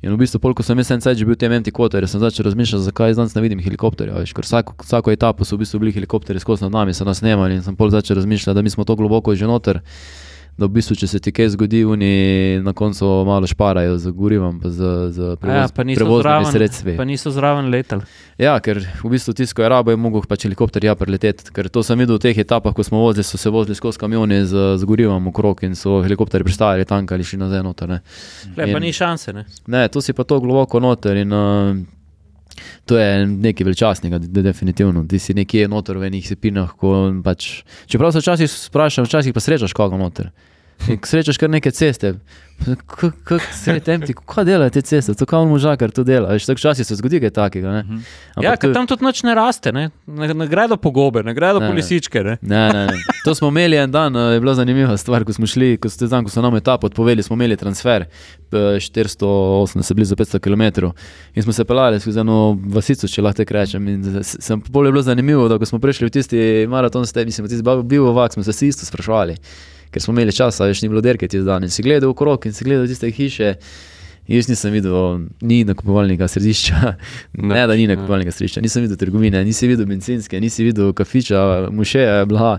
In 0.00 0.14
v 0.14 0.22
bistvu, 0.22 0.40
pol, 0.40 0.56
ko 0.56 0.64
sem 0.64 0.80
jaz 0.80 0.94
en 0.96 1.04
že 1.04 1.28
bil 1.28 1.36
v 1.36 1.40
tem 1.44 1.52
quarter, 1.68 2.06
sem 2.08 2.20
začel 2.20 2.48
razmišljati, 2.48 2.88
zakaj 2.88 3.12
zdaj 3.12 3.28
ne 3.36 3.44
vidim 3.44 3.60
helikopterja, 3.60 4.16
veš, 4.16 4.32
ker 4.32 4.48
vsako, 4.48 4.80
vsako 4.80 5.12
etapo 5.12 5.44
so 5.44 5.56
v 5.56 5.68
bistvu 5.68 5.84
bili 5.84 5.92
helikopterji 5.92 6.40
skozi 6.40 6.64
nad 6.64 6.72
nami, 6.72 6.96
so 6.96 7.04
nas 7.04 7.20
snemali 7.20 7.60
in 7.60 7.62
sem 7.62 7.76
pol 7.76 7.92
začel 7.92 8.16
razmišljati, 8.16 8.56
da 8.56 8.62
mi 8.64 8.72
smo 8.72 8.88
to 8.88 8.96
globoko 8.96 9.36
že 9.36 9.44
noter, 9.44 9.84
da 10.56 10.66
v 10.66 10.72
bistvu, 10.78 10.96
če 10.96 11.06
se 11.06 11.18
ti 11.20 11.32
kaj 11.36 11.50
zgodi, 11.52 11.82
oni 11.84 12.10
na 12.64 12.72
koncu 12.72 13.04
malo 13.28 13.48
šparajo 13.48 13.98
z 14.00 14.12
gorivom, 14.16 14.56
pa 14.60 14.70
z, 14.72 14.92
z 15.12 15.36
prevoz, 15.40 15.58
Ja, 15.60 15.68
pa 15.68 15.84
prevoznimi 15.84 16.52
sredstvi. 16.52 16.94
Pa 16.96 17.04
niso 17.04 17.30
zraven 17.30 17.68
letali. 17.68 18.08
Ja, 18.40 18.56
ker 18.64 18.80
v 18.80 19.10
bistvu 19.12 19.36
tisto 19.36 19.60
je 19.60 19.68
rabo, 19.68 19.92
je 19.92 20.00
mogel 20.00 20.24
pač 20.28 20.46
helikopter 20.48 20.84
ja 20.84 20.96
preleteti. 20.96 21.52
Ker 21.52 21.68
to 21.68 21.84
sem 21.84 22.00
videl 22.00 22.16
v 22.16 22.24
teh 22.24 22.40
etapah, 22.40 22.72
ko 22.72 22.84
smo 22.84 23.04
vozili, 23.04 23.24
so 23.24 23.40
se 23.40 23.52
vozili 23.52 23.76
skozi 23.76 24.00
kamione 24.00 24.44
z, 24.48 24.76
z 24.80 24.88
gorivom 24.88 25.28
okrog 25.28 25.60
in 25.68 25.76
so 25.76 26.00
helikopterji 26.04 26.48
pristajali 26.48 26.88
tam 26.88 27.04
ali 27.04 27.24
šli 27.24 27.38
nazaj 27.44 27.62
noter. 27.62 27.88
Ne. 27.88 28.00
Le, 28.56 28.64
pa 28.64 28.80
In- 28.80 28.82
ni 28.88 28.92
šanse. 28.96 29.32
Ne? 29.36 29.44
ne, 29.66 29.88
to 29.88 30.00
si 30.00 30.16
pa 30.16 30.24
to 30.24 30.40
globoko 30.40 30.80
noter 30.80 31.20
in 31.20 31.32
uh, 31.32 31.76
to 32.84 32.98
je 32.98 33.26
nekaj 33.26 33.64
veličastnega, 33.64 34.18
de, 34.18 34.42
definitivno. 34.42 35.04
Ti 35.08 35.18
si 35.18 35.34
nekje 35.34 35.68
noter 35.68 35.98
v 35.98 36.10
enih 36.10 36.28
sepinah, 36.28 36.74
pač, 37.24 37.62
čeprav 37.86 38.12
se 38.12 38.22
včasih 38.24 38.50
sprašujem, 38.50 39.08
včasih 39.08 39.34
pa 39.34 39.42
srečaš 39.44 39.76
koga 39.76 39.98
noter. 40.00 40.30
In 40.88 40.98
srečaš 41.02 41.38
kar 41.38 41.50
neke 41.50 41.70
ceste. 41.70 42.14
Kako 42.86 43.38
se 43.52 43.70
je 43.70 43.80
temti, 43.80 44.14
kako 44.14 44.44
delajo 44.44 44.70
te 44.70 44.80
ceste, 44.82 45.14
to 45.14 45.26
kao 45.26 45.44
možakar 45.46 45.90
to 45.90 46.04
dela. 46.04 46.28
Veš, 46.32 46.46
tako 46.46 46.56
včasih 46.56 46.86
se 46.86 46.94
zgodi 46.94 47.20
kaj 47.20 47.30
takega. 47.30 47.70
Ne? 47.70 47.82
Mhm. 47.82 47.98
Ja, 48.42 48.50
to- 48.50 48.60
ker 48.60 48.72
tam 48.74 48.86
tudi 48.86 49.04
noč 49.04 49.22
ne 49.22 49.34
raste, 49.34 49.72
ne, 49.72 49.90
ne, 50.06 50.34
ne 50.34 50.46
gredo 50.46 50.76
po 50.76 50.90
gobe, 50.90 51.22
ne 51.22 51.34
gredo 51.34 51.60
Ne, 51.60 51.66
po 51.68 51.74
ne. 51.74 51.76
Ne. 51.76 52.38
Ne, 52.42 52.72
ne. 52.72 52.86
To 53.24 53.34
smo 53.34 53.48
imeli 53.48 53.76
en 53.76 53.90
dan, 53.90 54.16
eh, 54.16 54.20
je 54.20 54.40
bila 54.40 54.54
zanimiva 54.54 54.96
stvar, 54.96 55.24
ko 55.24 55.32
smo 55.32 55.46
šli, 55.46 55.76
ko 55.76 55.88
tam, 56.10 56.24
ko 56.24 56.30
so 56.30 56.42
nam 56.42 56.56
etapo 56.56 56.86
odpoveli, 56.86 57.22
smo 57.22 57.34
imeli 57.34 57.56
transfer 57.56 58.02
eh, 58.02 58.56
480, 58.80 59.94
blizu 59.94 60.16
500 60.16 60.38
km 60.38 60.86
in 61.34 61.42
smo 61.42 61.52
se 61.52 61.64
pelali 61.64 62.00
skozi 62.00 62.20
eno 62.20 62.58
vasico, 62.66 63.08
če 63.08 63.22
lahko 63.22 63.44
rečem. 63.48 63.88
In 63.88 64.22
sem 64.22 64.62
bolj 64.68 64.86
je 64.88 64.92
bilo 64.92 65.02
zanimivo, 65.02 65.48
da 65.48 65.58
ko 65.58 65.66
smo 65.66 65.78
prišli 65.78 66.06
v 66.06 66.10
tisti 66.10 66.66
maraton, 66.68 67.06
ste, 67.06 67.24
mislim, 67.24 67.46
v 67.46 67.48
tisti 67.48 67.64
bil 67.84 68.12
vak, 68.12 68.32
smo 68.32 68.42
se 68.42 68.50
vsi 68.50 68.68
isto 68.68 68.86
sprašvali, 68.86 69.36
ker 69.90 70.02
smo 70.02 70.14
imeli 70.16 70.34
časa, 70.34 70.68
več 70.70 70.82
ni 70.82 70.92
bilo 70.92 71.04
derke 71.04 71.28
tisti 71.28 71.46
dan 71.46 71.66
in 71.66 71.72
si 71.72 71.84
gledal 71.86 72.14
okrog 72.14 72.46
in 72.46 72.56
si 72.56 72.66
gledal 72.66 72.88
tiste 72.90 73.10
hiše. 73.10 73.56
Jaz 74.26 74.48
nisem 74.50 74.72
videl, 74.74 75.20
ni 75.46 75.60
nakupovalnega 75.62 76.26
središča, 76.26 76.80
ne, 77.46 77.52
ne 77.52 77.60
da 77.70 77.76
ni 77.78 77.84
nakupovalnega 77.86 78.32
središča, 78.34 78.62
nisem 78.64 78.82
videl 78.82 78.98
trgovine, 78.98 79.38
nisem 79.46 79.70
videl 79.70 79.86
benzinske, 79.86 80.40
nisem 80.42 80.66
videl 80.66 80.90
kafiča, 80.98 81.68
mušeja 81.70 82.16
je 82.18 82.26
bila, 82.26 82.56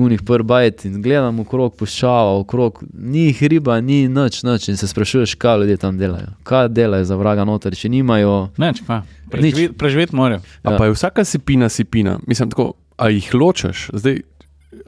unih 0.00 0.22
prbajt 0.24 0.86
in 0.88 0.96
gledam 1.04 1.42
okrog 1.44 1.76
puščava, 1.76 2.38
okrog 2.40 2.80
ni 2.96 3.26
hriba, 3.36 3.76
ni 3.84 4.06
noč, 4.08 4.40
noč 4.48 4.70
in 4.72 4.80
se 4.80 4.88
sprašuješ, 4.88 5.36
kaj 5.40 5.60
ljudje 5.60 5.76
tam 5.84 6.00
delajo, 6.00 6.32
kaj 6.48 6.72
delajo 6.72 7.04
za 7.12 7.20
vraga 7.20 7.44
noter, 7.44 7.76
če 7.76 7.92
nimajo. 7.92 8.46
Neč, 8.56 8.80
pa. 8.88 9.02
Preživeti 9.30 9.76
preživet 9.78 10.16
morajo. 10.16 10.40
Ja. 10.64 10.78
pa 10.78 10.88
je 10.88 10.96
vsaka 10.96 11.24
sipina 11.28 11.68
sipina, 11.68 12.16
mislim, 12.26 12.48
tako, 12.50 12.72
a 12.96 13.12
jih 13.12 13.28
ločeš. 13.36 13.90
Zdaj, 13.92 14.22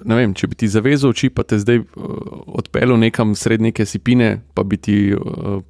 ne 0.05 0.19
vem, 0.19 0.35
če 0.35 0.49
bi 0.51 0.59
ti 0.63 0.69
zavezal 0.71 1.13
oči, 1.13 1.31
pa 1.33 1.45
te 1.47 1.59
zdaj 1.61 1.83
uh, 1.83 1.87
odpeljal 2.61 2.99
nekam 3.01 3.37
sred 3.39 3.63
neke 3.65 3.87
sipine, 3.89 4.41
pa 4.55 4.65
bi 4.67 4.79
ti 4.81 4.97
uh, 5.15 5.63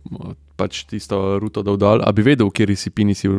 pač 0.56 0.84
tisto 0.90 1.40
ruto 1.42 1.64
dal 1.66 1.80
dol, 1.80 2.04
a 2.04 2.12
bi 2.14 2.24
vedel, 2.26 2.48
v 2.48 2.54
kateri 2.54 2.76
sipini 2.78 3.16
si. 3.18 3.30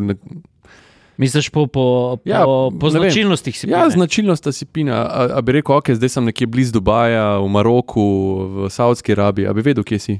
Misliš 1.17 1.51
po, 1.53 1.67
po, 1.69 2.17
Ja, 2.25 2.41
po, 2.41 2.73
po 2.73 2.89
značilnostih 2.89 3.53
si 3.53 3.69
ja, 3.69 3.85
značilnost 3.89 4.49
sipina. 4.51 5.05
A, 5.05 5.27
a 5.37 5.41
bi 5.45 5.59
rekel, 5.59 5.77
ok, 5.77 5.93
zdaj 5.93 6.09
sem 6.09 6.25
nekje 6.25 6.49
blizu 6.49 6.79
Dubaja, 6.79 7.37
v 7.37 7.49
Maroku, 7.53 8.07
v 8.41 8.71
Saudski 8.73 9.13
Arabiji, 9.13 9.45
a 9.47 9.53
bi 9.53 9.61
vedel, 9.61 9.85
kje 9.85 9.99
si. 10.01 10.15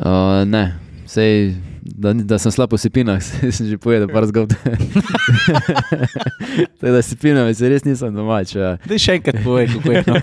Uh, 0.00 0.46
ne, 0.48 0.80
sej, 1.10 1.58
da, 1.82 2.14
da 2.14 2.38
sem 2.38 2.54
slab 2.54 2.70
v 2.70 2.78
sipinah, 2.78 3.18
sem 3.56 3.66
že 3.66 3.74
povedal, 3.82 4.06
par 4.12 4.22
zgodb. 4.30 4.54
Tako 6.78 6.92
da 6.94 7.02
sipinami 7.02 7.54
se 7.54 7.68
res 7.70 7.84
nisem 7.84 8.14
domač. 8.14 8.54
Ja. 8.54 8.76
Daj 8.86 8.98
še 9.02 9.12
enkrat 9.18 9.42
povej, 9.42 9.66
kako 9.74 9.90
je 9.90 10.02
to. 10.06 10.14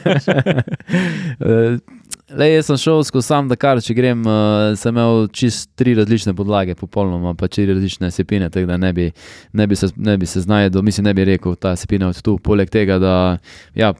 Eh, 2.29 2.35
Lej, 2.35 2.55
jaz 2.55 2.65
sem 2.65 2.77
šel 2.77 3.03
skozi 3.03 3.27
sam 3.27 3.47
Dakar, 3.47 3.79
če 3.81 3.93
grem, 3.95 4.21
uh, 4.27 4.75
sem 4.75 4.91
imel 4.91 5.27
čist 5.31 5.69
tri 5.79 5.93
različne 5.95 6.33
podlage, 6.35 6.75
popolnoma 6.75 7.33
pa 7.39 7.47
štiri 7.47 7.73
različne 7.73 8.11
sepine, 8.11 8.49
tako 8.49 8.67
da 8.67 8.77
ne 8.77 8.91
bi, 8.93 9.11
ne 9.53 9.67
bi 9.67 9.75
se, 9.75 9.87
ne 9.95 10.17
bi 10.17 10.25
se 10.25 10.41
znašel, 10.41 10.81
mislim, 10.83 11.05
ne 11.07 11.13
bi 11.13 11.23
rekel, 11.23 11.55
ta 11.55 11.75
sepina 11.75 12.09
od 12.09 12.21
tu. 12.21 12.37
Poleg 12.37 12.69
tega, 12.69 12.97
da 12.99 13.37
ja, 13.75 13.93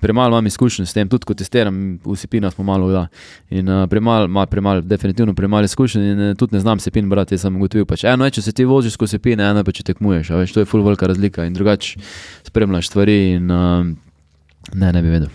premalo 0.00 0.36
imam 0.36 0.46
izkušenj 0.46 0.86
s 0.86 0.94
tem, 0.94 1.08
tudi 1.08 1.26
ko 1.26 1.34
testiram, 1.34 1.98
v 2.04 2.16
sepinah 2.16 2.54
smo 2.54 2.64
malo 2.64 2.90
da. 2.92 3.06
In 3.50 3.68
uh, 3.68 3.88
premalo, 3.90 4.28
ma, 4.28 4.46
premalo, 4.46 4.80
definitivno 4.80 5.34
premalo 5.34 5.66
izkušenj 5.66 6.06
in 6.12 6.24
uh, 6.28 6.36
tudi 6.38 6.54
ne 6.54 6.62
znam 6.62 6.78
sepin 6.78 7.10
brati, 7.10 7.38
sem 7.38 7.56
ugotovil. 7.56 7.86
Pač, 7.86 8.06
eno 8.06 8.28
je, 8.28 8.38
če 8.38 8.46
se 8.46 8.56
ti 8.56 8.68
voziš 8.68 8.94
skozi 8.94 9.18
sepine, 9.18 9.50
eno 9.50 9.66
pa 9.66 9.74
če 9.74 9.90
tekmuješ, 9.90 10.34
veš, 10.38 10.54
to 10.54 10.62
je 10.62 10.70
full 10.70 10.86
velika 10.86 11.10
razlika 11.10 11.50
in 11.50 11.58
drugače 11.58 11.98
spremljaš 12.46 12.94
stvari 12.94 13.20
in 13.36 13.50
uh, 13.50 13.90
ne, 14.70 14.92
ne 14.92 15.02
bi 15.02 15.08
vedel. 15.18 15.32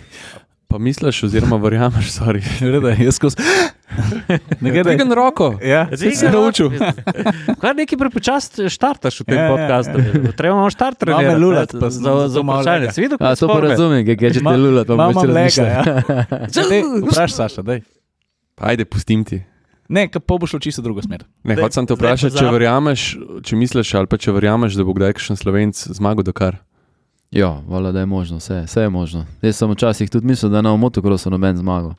Pa 0.68 0.78
misliš, 0.78 1.24
oziroma 1.24 1.58
verjameš, 1.64 2.12
sorry. 2.12 2.42
Reda, 2.62 2.92
jaz 2.94 3.16
skozi. 3.16 3.38
Ne 4.62 4.70
gledaj. 4.70 4.94
Dvigan 4.94 5.12
roko. 5.12 5.56
Ja, 5.64 5.88
Zdaj 5.90 6.12
si 6.12 6.28
naučil. 6.28 6.70
Kar 7.62 7.72
nekaj 7.74 7.98
prepočasi 7.98 8.68
štartaš 8.70 9.22
v 9.22 9.26
tem 9.26 9.38
Ja, 9.38 9.44
ja, 9.44 9.50
podkastu. 9.50 9.96
Treba 10.34 10.54
imamo 10.54 10.70
štarter. 10.70 11.10
Malo 11.10 11.24
me 11.24 11.38
lulat, 11.38 11.72
pa 11.72 11.88
za, 11.88 11.98
za, 11.98 12.28
za 12.28 12.44
malo 12.44 12.62
vprašanje. 12.62 12.82
lega. 12.82 12.92
Si 12.92 13.02
videl, 13.02 13.18
A, 13.18 13.32
to 13.34 13.48
pa 13.48 13.58
razumem, 13.60 14.04
kaj 14.06 14.16
če 14.30 14.34
te 14.34 14.44
Ma- 14.44 14.54
lula, 14.54 14.84
pa 14.84 14.94
Imam 14.94 15.14
boš 15.14 15.24
lega, 15.26 15.64
ja. 15.64 15.82
Vprašaj, 17.02 17.32
Saša, 17.32 17.62
daj. 17.64 17.82
Ajde, 18.60 18.86
pustim 18.86 19.24
ti. 19.24 19.42
Ne, 19.88 20.10
pa 20.12 20.36
bo 20.36 20.44
šlo 20.44 20.60
čisto 20.60 20.84
drugo 20.84 21.00
smer. 21.02 21.24
Ne, 21.42 21.56
hočem 21.56 21.88
te 21.88 21.96
vprašati, 21.96 22.36
če 22.36 22.46
verjameš, 22.52 23.02
če 23.42 23.56
misliš, 23.56 23.96
ali 23.96 24.06
pa 24.06 24.20
če 24.20 24.36
verjameš, 24.36 24.76
da 24.76 24.84
bo 24.84 24.92
kdaj 24.92 25.16
kakšen 25.16 25.40
slovenc 25.40 25.80
zmagal 25.96 26.28
Dakar. 26.28 26.60
Ja, 27.32 27.62
vala, 27.68 27.92
da 27.92 28.00
je 28.00 28.06
možno, 28.06 28.38
vse, 28.38 28.64
vse 28.66 28.82
je 28.82 28.90
možno. 28.90 29.26
Jaz 29.42 29.56
sem 29.56 29.72
včasih 29.72 30.10
tudi 30.10 30.28
mislil, 30.28 30.52
da 30.52 30.58
je 30.58 30.64
na 30.64 30.76
motokrosu 30.76 31.30
noben 31.30 31.58
zmagal. 31.58 31.94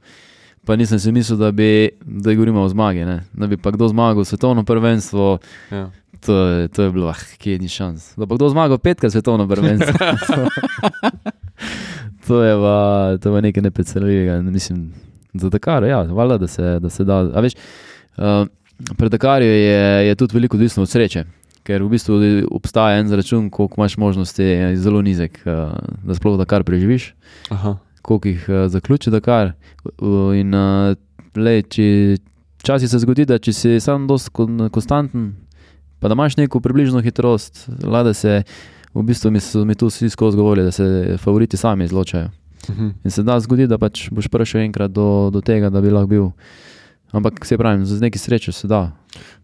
Pa 0.65 0.77
nisem 0.77 0.99
si 0.99 1.13
mislil, 1.13 1.39
da 1.39 1.53
bi, 1.53 1.91
da 2.05 2.35
govorimo 2.35 2.63
o 2.63 2.69
zmagi, 2.69 3.05
ne? 3.05 3.25
da 3.33 3.47
bi 3.47 3.57
pa 3.57 3.71
kdo 3.71 3.89
zmagal 3.89 4.25
svetovno 4.25 4.65
prvenstvo. 4.65 5.39
Ja. 5.71 5.91
To 6.27 6.47
je, 6.47 6.69
to 6.69 6.83
je 6.83 6.91
bilo, 6.91 7.09
ah, 7.09 7.25
kje 7.39 7.59
ni 7.59 7.69
šans. 7.69 8.15
Da 8.17 8.27
pa 8.27 8.35
kdo 8.35 8.49
zmagal 8.49 8.79
petkrat 8.79 9.13
svetovno 9.13 9.49
prvenstvo. 9.49 9.95
to 12.27 12.43
je 12.43 12.55
pa, 12.55 13.17
to 13.23 13.37
je 13.37 13.43
nekaj 13.43 13.63
nepredstavljivega. 13.63 14.43
Mislim, 14.43 14.93
za 15.35 15.49
Dakar, 15.49 15.85
ja, 15.85 16.03
vala, 16.03 16.39
da 16.39 16.47
se, 16.47 16.79
da 16.81 16.91
se 16.91 17.05
da. 17.05 17.31
A 17.35 17.41
veš, 17.41 17.53
uh, 18.17 18.47
pred 18.97 19.13
Dakarjem 19.13 19.51
je, 19.51 20.09
je 20.09 20.15
tudi 20.15 20.35
veliko 20.35 20.57
odvisno 20.57 20.83
od 20.83 20.89
sreče. 20.89 21.25
Ker 21.69 21.85
v 21.85 21.93
bistvu 21.93 22.17
obstaja 22.57 23.03
en 23.03 23.11
račun, 23.13 23.51
koliko 23.53 23.77
imaš 23.77 23.99
možnosti, 24.01 24.43
je 24.43 24.77
zelo 24.81 25.03
nizek, 25.05 25.37
uh, 25.45 25.75
da 26.01 26.17
sploh 26.17 26.39
Dakar 26.41 26.65
preživiš, 26.65 27.11
Aha. 27.53 27.75
koliko 28.01 28.29
jih 28.29 28.47
uh, 28.49 28.63
zaključi 28.73 29.13
Dakar. 29.13 29.53
Uh, 29.85 30.33
in 30.33 30.55
uh, 30.57 30.97
lej, 31.37 31.67
če, 31.69 32.17
včasih 32.65 32.89
se 32.89 33.03
zgodi, 33.05 33.29
da 33.29 33.37
če 33.37 33.53
si 33.53 33.75
sam 33.85 34.07
dosti 34.09 34.33
kon- 34.33 34.71
konstanten, 34.73 35.35
pa 36.01 36.09
da 36.09 36.17
imaš 36.17 36.39
neko 36.41 36.63
približno 36.65 37.05
hitrost, 37.05 37.67
la, 37.85 38.01
da 38.07 38.17
se 38.17 38.43
v 38.95 39.05
bistvu 39.05 39.31
mi 39.31 39.41
so 39.41 39.65
mi 39.69 39.77
tu 39.77 39.93
vsi 39.93 40.09
skozi 40.11 40.41
govorili, 40.41 40.71
da 40.71 40.73
se 40.73 41.19
favoriti 41.21 41.61
sami 41.61 41.85
izločajo. 41.85 42.31
Mhm. 42.71 42.89
In 43.05 43.11
se 43.11 43.23
da 43.23 43.37
zgodi, 43.41 43.67
da 43.69 43.79
pač 43.79 44.09
boš 44.11 44.29
prišel 44.29 44.65
enkrat 44.65 44.91
do, 44.93 45.31
do 45.33 45.41
tega, 45.45 45.71
da 45.71 45.81
bi 45.85 45.93
lahko 45.93 46.09
bil. 46.09 46.31
Ampak 47.13 47.45
se 47.47 47.59
pravi, 47.59 47.87
z 47.87 48.01
neki 48.01 48.19
srečo 48.19 48.53
se 48.53 48.69
da. 48.69 48.93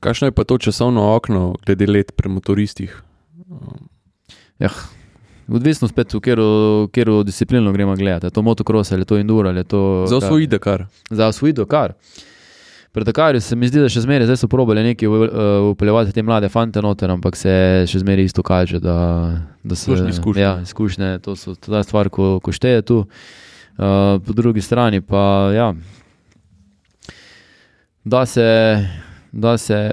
Kakšno 0.00 0.28
je 0.28 0.32
pa 0.32 0.44
to 0.44 0.58
časovno 0.58 1.14
okno, 1.14 1.54
glede 1.66 1.86
let 1.86 2.12
pri 2.16 2.28
motoristih? 2.28 3.02
Odvisno 5.48 5.88
spet, 5.88 6.14
v 6.14 6.20
katero- 6.20 7.24
disciplino 7.24 7.72
gremo 7.72 7.96
gledati. 7.96 8.26
Je 8.26 8.30
to 8.30 8.42
motocross 8.42 8.92
ali 8.92 9.04
to 9.04 9.16
enduro 9.16 9.48
ali 9.48 9.64
to. 9.64 10.06
Za 10.06 10.16
osvojiti 10.16 10.50
Dakar. 10.50 10.86
Za 11.10 11.26
osvojiti 11.26 11.60
Dakar. 11.60 11.92
Pri 12.92 13.04
Dakarju 13.04 13.40
se 13.40 13.56
mi 13.56 13.68
zdi, 13.68 13.80
da 13.82 13.88
še 13.90 14.04
zmeraj 14.04 14.36
so 14.36 14.46
probali 14.48 14.82
nekaj 14.82 15.08
upeljati 15.72 16.12
te 16.14 16.22
mlade 16.22 16.48
fante 16.48 16.82
noter, 16.82 17.10
ampak 17.10 17.36
se 17.36 17.84
še 17.90 17.98
zmeraj 17.98 18.24
isto 18.24 18.42
kaže, 18.42 18.78
da, 18.78 18.94
da 19.64 19.74
se 19.74 19.90
Izkušnje, 19.90 20.10
izkušnje. 20.10 20.42
Ja, 20.42 20.60
izkušnje, 20.62 21.18
to 21.18 21.34
so 21.36 21.56
ta 21.58 21.82
stvar, 21.82 22.08
ko, 22.08 22.38
ko 22.38 22.52
šteje 22.54 22.82
tu. 22.86 23.00
Uh, 23.74 24.22
po 24.22 24.32
drugi 24.32 24.62
strani 24.62 25.00
pa 25.02 25.50
ja, 25.50 25.72
da 28.04 28.26
se, 28.26 28.46
da 29.32 29.58
se 29.58 29.92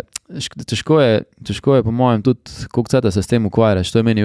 težko 0.67 1.01
je, 1.01 1.23
težko 1.43 1.75
je 1.75 1.83
po 1.83 1.91
mojem 1.91 2.21
tudi, 2.21 2.39
koliko 2.71 2.89
ceta 2.89 3.11
se 3.11 3.21
s 3.21 3.27
tem 3.27 3.45
ukvarjaš. 3.45 3.91
To 3.91 3.99
je 3.99 4.03
meni 4.03 4.21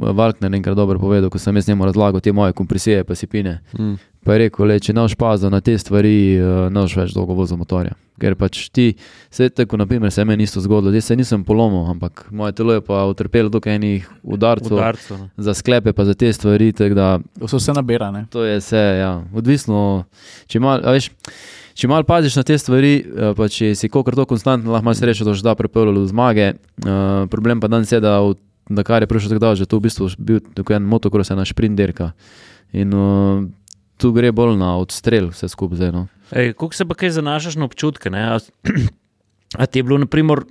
Valkner 0.00 0.54
enkrat 0.54 0.76
dobro 0.76 0.98
povedal, 0.98 1.30
ko 1.30 1.38
sem 1.38 1.56
jaz 1.56 1.68
njemu 1.68 1.84
razlagal 1.84 2.20
te 2.20 2.32
moje 2.32 2.52
kompresije 2.52 3.04
pa 3.04 3.14
sipine. 3.14 3.60
Mm. 3.78 3.94
Pa 4.24 4.32
je 4.34 4.38
rekel, 4.38 4.66
le, 4.66 4.80
če 4.80 4.92
ne 4.92 5.00
boš 5.00 5.14
pazil 5.16 5.50
na 5.50 5.60
te 5.60 5.78
stvari, 5.78 6.34
eh, 6.36 6.68
ne 6.70 6.80
boš 6.82 6.96
več 6.96 7.14
dolgo 7.16 7.36
vozil 7.38 7.56
motorja. 7.56 7.94
Ker 8.18 8.34
pač 8.34 8.64
ti, 8.74 8.88
vse 9.30 9.46
tako, 9.54 9.78
naprimer, 9.78 10.10
se 10.12 10.20
je 10.20 10.24
meni 10.26 10.42
isto 10.42 10.60
zgodilo, 10.60 10.90
jaz 10.92 11.06
se 11.06 11.16
nisem 11.16 11.44
polomil, 11.46 11.86
ampak 11.86 12.26
moje 12.34 12.52
telo 12.58 12.74
je 12.74 12.82
pa 12.82 13.04
utrpelo 13.06 13.48
dokaj 13.48 13.76
enih 13.78 14.08
udarcev 14.22 14.74
Udarcu. 14.74 15.18
no. 15.18 15.28
za 15.36 15.54
sklepe, 15.54 15.92
pa 15.92 16.04
za 16.04 16.14
te 16.14 16.32
stvari. 16.32 16.72
tako 16.72 16.94
Da, 16.94 17.18
To 17.38 17.48
so 17.48 17.56
vse 17.56 17.72
nabirane. 17.72 18.26
to 18.30 18.44
je 18.44 18.58
vse, 18.58 18.82
ja, 19.00 19.22
odvisno. 19.34 20.04
Če 20.50 20.60
mal, 20.60 20.82
a 20.82 20.92
veš, 20.98 21.12
če 21.78 21.88
malo 21.90 22.06
paziš 22.06 22.40
na 22.40 22.44
te 22.46 22.58
stvari, 22.58 22.92
eh, 22.98 23.32
pa 23.38 23.46
če 23.52 23.70
si 23.78 23.90
kokor 23.92 24.16
to 24.18 24.26
konstantno, 24.26 24.74
lahko 24.74 24.88
imaš 24.88 25.02
srečo, 25.02 25.26
da 25.26 25.34
boš 25.34 25.44
da 25.46 25.54
pripeljal 25.58 25.94
do 25.94 26.04
zmage. 26.10 26.52
Uh, 26.82 27.28
problem 27.30 27.62
pa 27.62 27.70
danes 27.70 27.92
je, 27.92 28.00
da 28.02 28.18
v 28.24 28.34
Dakar 28.68 29.02
je 29.02 29.08
prišel 29.08 29.32
tako 29.32 29.40
daleč, 29.40 29.62
da 29.62 29.64
je 29.64 29.70
to 29.72 29.78
v 29.78 29.86
bistvu 29.86 30.08
bil 30.20 30.40
tako 30.54 30.74
en 30.76 30.84
motocross, 30.84 31.32
ena 31.32 31.46
sprint 31.48 31.78
dirka. 31.78 32.10
In 32.76 32.92
uh, 32.92 33.46
tu 33.96 34.12
gre 34.12 34.32
bolj 34.32 34.58
na 34.60 34.74
odstrel, 34.76 35.30
vse 35.32 35.48
skupaj 35.48 35.80
zdaj. 35.80 35.92
No. 35.94 36.04
Ej, 36.36 36.52
Kako 36.52 36.76
se 36.76 36.84
pa 36.84 36.96
kaj 36.98 37.14
zanašaš 37.16 37.56
na 37.56 37.64
občutke? 37.64 38.12
Ne? 38.12 38.26
A, 38.34 38.38
a 39.62 39.66
ti 39.66 39.80
je 39.80 39.86
bilo, 39.88 39.96
naprimer, 40.02 40.44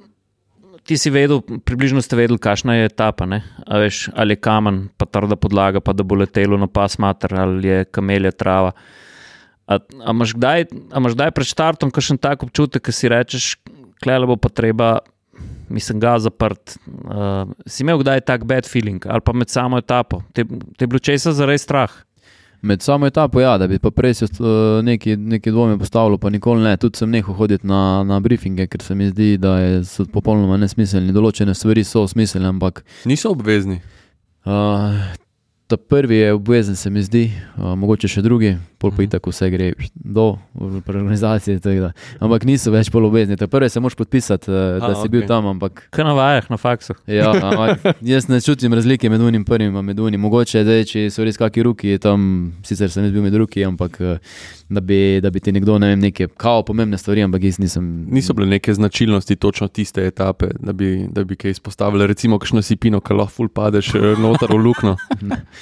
ti 0.88 0.98
si 0.98 1.14
vedel, 1.14 1.44
približno 1.44 2.02
ste 2.02 2.18
vedeli, 2.18 2.42
kakšna 2.42 2.80
je 2.80 2.90
etapa, 2.90 3.28
veš, 3.70 4.08
ali 4.16 4.34
je 4.34 4.42
kamen, 4.42 4.88
pa 4.98 5.06
trda 5.06 5.38
podlaga, 5.38 5.84
pa 5.84 5.94
da 5.94 6.02
bo 6.04 6.18
letelo 6.18 6.58
na 6.58 6.68
pas 6.68 6.98
mater, 6.98 7.36
ali 7.38 7.68
je 7.68 7.86
kamelja 7.86 8.32
trava. 8.32 8.74
A, 9.68 9.80
a 9.80 10.16
imaš 10.16 10.34
kdaj, 10.38 10.68
a 10.92 11.02
imaš 11.02 11.18
kdaj 11.18 11.32
pred 11.36 11.48
štartom 11.48 11.92
kakšen 11.92 12.20
tak 12.24 12.44
občutek, 12.48 12.86
ki 12.88 12.96
si 12.96 13.12
rečeš, 13.12 13.46
klele 14.04 14.28
bo 14.30 14.38
pa 14.40 14.50
treba, 14.50 14.98
mislim, 15.70 16.00
ga 16.00 16.16
zaprt. 16.24 16.78
Uh, 16.88 17.52
si 17.68 17.84
imel 17.84 18.00
kdaj 18.00 18.24
tak 18.24 18.48
bad 18.48 18.68
feeling 18.70 19.04
ali 19.06 19.22
pa 19.22 19.36
med 19.36 19.52
samo 19.52 19.82
etapo? 19.84 20.24
Te, 20.32 20.48
te 20.48 20.88
je 20.88 20.88
bilo 20.88 21.04
česa 21.04 21.36
zares 21.36 21.68
strah? 21.68 21.92
Med 22.62 22.82
samo 22.82 23.06
etapo, 23.06 23.40
ja, 23.42 23.58
da 23.58 23.68
bi 23.68 23.78
pa 23.80 23.92
prej 23.92 24.14
se 24.14 24.26
uh, 24.26 24.48
neki, 24.84 25.16
neki 25.16 25.52
dvomi 25.52 25.78
postavilo, 25.80 26.18
pa 26.18 26.30
nikoli 26.30 26.64
ne. 26.64 26.78
Tudi 26.78 26.98
sem 26.98 27.12
nehal 27.12 27.36
hoditi 27.38 27.68
na, 27.68 28.04
na 28.04 28.20
briefinge, 28.20 28.66
ker 28.68 28.82
se 28.82 28.96
mi 28.96 29.12
zdi, 29.12 29.36
da 29.38 29.60
je, 29.60 29.84
so 29.86 30.08
popolnoma 30.10 30.58
nesmiselni. 30.58 31.14
Določene 31.14 31.54
stvari 31.54 31.84
so 31.86 32.08
smiselne, 32.10 32.50
ampak 32.50 32.82
Niso 33.06 33.36
obvezni. 33.36 33.78
Uh, 34.48 34.98
ta 35.68 35.78
prvi 35.78 36.18
je 36.18 36.34
obvezen, 36.34 36.76
se 36.76 36.90
mi 36.90 37.04
zdi, 37.04 37.28
uh, 37.58 37.76
mogoče 37.78 38.10
še 38.10 38.26
drugi, 38.26 38.56
pol 38.78 38.92
pa 38.92 39.02
Mhm. 39.04 39.10
tako 39.10 39.30
vse 39.32 39.50
gre 39.50 39.74
do 39.96 40.38
da. 40.54 41.92
Ampak 42.20 42.46
niso 42.46 42.72
več 42.72 42.90
pol 42.92 43.06
obvezni. 43.06 43.38
Ta 43.38 43.48
prvi 43.48 43.70
se 43.70 43.80
moraš 43.80 43.96
podpisati, 43.96 44.52
uh, 44.52 44.80
da 44.80 44.92
A, 44.92 44.96
si 45.02 45.10
bil 45.10 45.22
okej. 45.22 45.28
tam. 45.28 45.46
Ampak, 45.48 45.88
Kaj 45.92 46.06
na 46.06 46.14
vajah, 46.14 46.50
na 46.50 46.58
faksu? 46.58 46.94
ja, 47.08 47.32
ampak 47.48 47.98
jaz 48.02 48.28
ne 48.30 48.42
čutim 48.42 48.74
razlike 48.74 49.10
med 49.10 49.22
unim 49.22 49.46
prvim 49.46 49.76
in 49.76 49.86
med 49.86 50.00
unim. 50.00 50.22
Mogoče 50.22 50.64
zdaj, 50.64 50.84
če 50.86 51.08
so 51.10 51.24
res 51.24 51.38
kakšni 51.38 51.64
ruki, 51.64 51.98
tam 52.00 52.54
sicer 52.64 52.90
sem 52.90 53.04
jaz 53.04 53.14
bil 53.14 53.22
med 53.24 53.36
ruki, 53.36 53.64
ampak 53.66 53.98
uh, 54.02 54.18
da 54.70 54.82
bi, 54.82 55.20
da 55.24 55.30
bi 55.30 55.40
ti 55.40 55.52
nekdo 55.52 55.78
ne 55.80 55.94
vem, 55.94 56.00
neke 56.00 56.28
kao 56.38 56.64
pomembne 56.64 56.98
stvari, 56.98 57.24
ampak 57.24 57.44
jaz 57.44 57.60
nisem. 57.60 57.88
Niso 58.12 58.34
bile 58.34 58.48
neke 58.50 58.74
značilnosti 58.74 59.36
točno 59.36 59.68
tiste 59.68 60.06
etape, 60.06 60.52
da 60.60 60.74
bi, 60.74 61.08
da 61.12 61.24
bi 61.24 61.36
kaj 61.36 61.52
izpostavili. 61.52 62.08
Recimo, 62.08 62.40
kakšno 62.40 62.62
sipino, 62.62 63.00
ki 63.02 63.14
lahko 63.14 63.32
ful 63.34 63.50
padeš 63.50 63.96
eh, 63.96 64.16
noter 64.20 64.52
v 64.52 64.60
luknjo. 64.60 64.96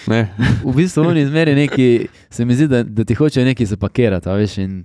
Ne. 0.07 0.29
V 0.63 0.73
bistvu 0.75 1.01
oni 1.07 1.25
zmeri 1.25 1.55
neki, 1.55 2.07
se 2.29 2.45
mi 2.45 2.53
zdi, 2.55 2.67
da, 2.67 2.83
da 2.83 3.04
ti 3.05 3.17
hočejo 3.17 3.45
nekaj 3.45 3.73
zapakirati, 3.75 4.29
veš. 4.29 4.57
In, 4.63 4.83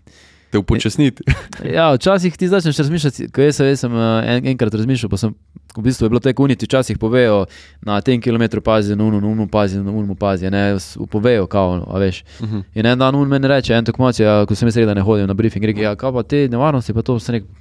Te 0.51 0.59
upočasniti. 0.59 1.23
Ja, 1.77 1.93
včasih 1.95 2.37
ti 2.37 2.49
začneš 2.49 2.79
razmišljati, 2.79 3.29
ko 3.31 3.43
jaz, 3.43 3.61
jaz 3.61 3.85
sem 3.85 3.93
eh, 3.95 4.31
en, 4.33 4.47
enkrat 4.55 4.75
razmišljal, 4.75 5.11
pa 5.11 5.19
sem 5.21 5.35
v 5.77 5.85
bistvu 5.85 6.09
bilo 6.09 6.21
tako 6.21 6.49
uniti, 6.49 6.67
včasih 6.67 6.99
povejo 6.99 7.45
na 7.87 8.01
tem 8.01 8.21
kilometru 8.21 8.61
pazi, 8.61 8.97
na 8.97 9.05
unu, 9.05 9.21
na 9.21 9.29
unu 9.29 9.47
pazi, 9.47 9.79
na 9.79 9.93
unu 9.95 10.17
pazi, 10.19 10.51
ne, 10.51 10.65
povejo, 11.11 11.47
kao, 11.47 11.85
a 11.87 11.99
veš. 12.03 12.25
Mhm. 12.41 12.65
In 12.75 12.87
en 12.87 12.99
dan 12.99 13.15
un 13.15 13.29
meni 13.29 13.49
reče, 13.49 13.75
en 13.75 13.85
tekmovalec, 13.85 14.21
ja, 14.21 14.41
ko 14.47 14.55
sem 14.55 14.69
jaz 14.69 14.81
rekel, 14.81 14.91
da 14.91 14.99
ne 14.99 15.07
hodim 15.07 15.31
na 15.31 15.35
briefing, 15.35 15.65
reče, 15.65 15.87
ja, 15.87 15.95
kaj 15.97 16.13
pa 16.13 16.23
te 16.23 16.49
nevarnosti, 16.49 16.95
pa 16.97 17.07
to 17.07 17.19
sem 17.21 17.39
rekel. 17.39 17.60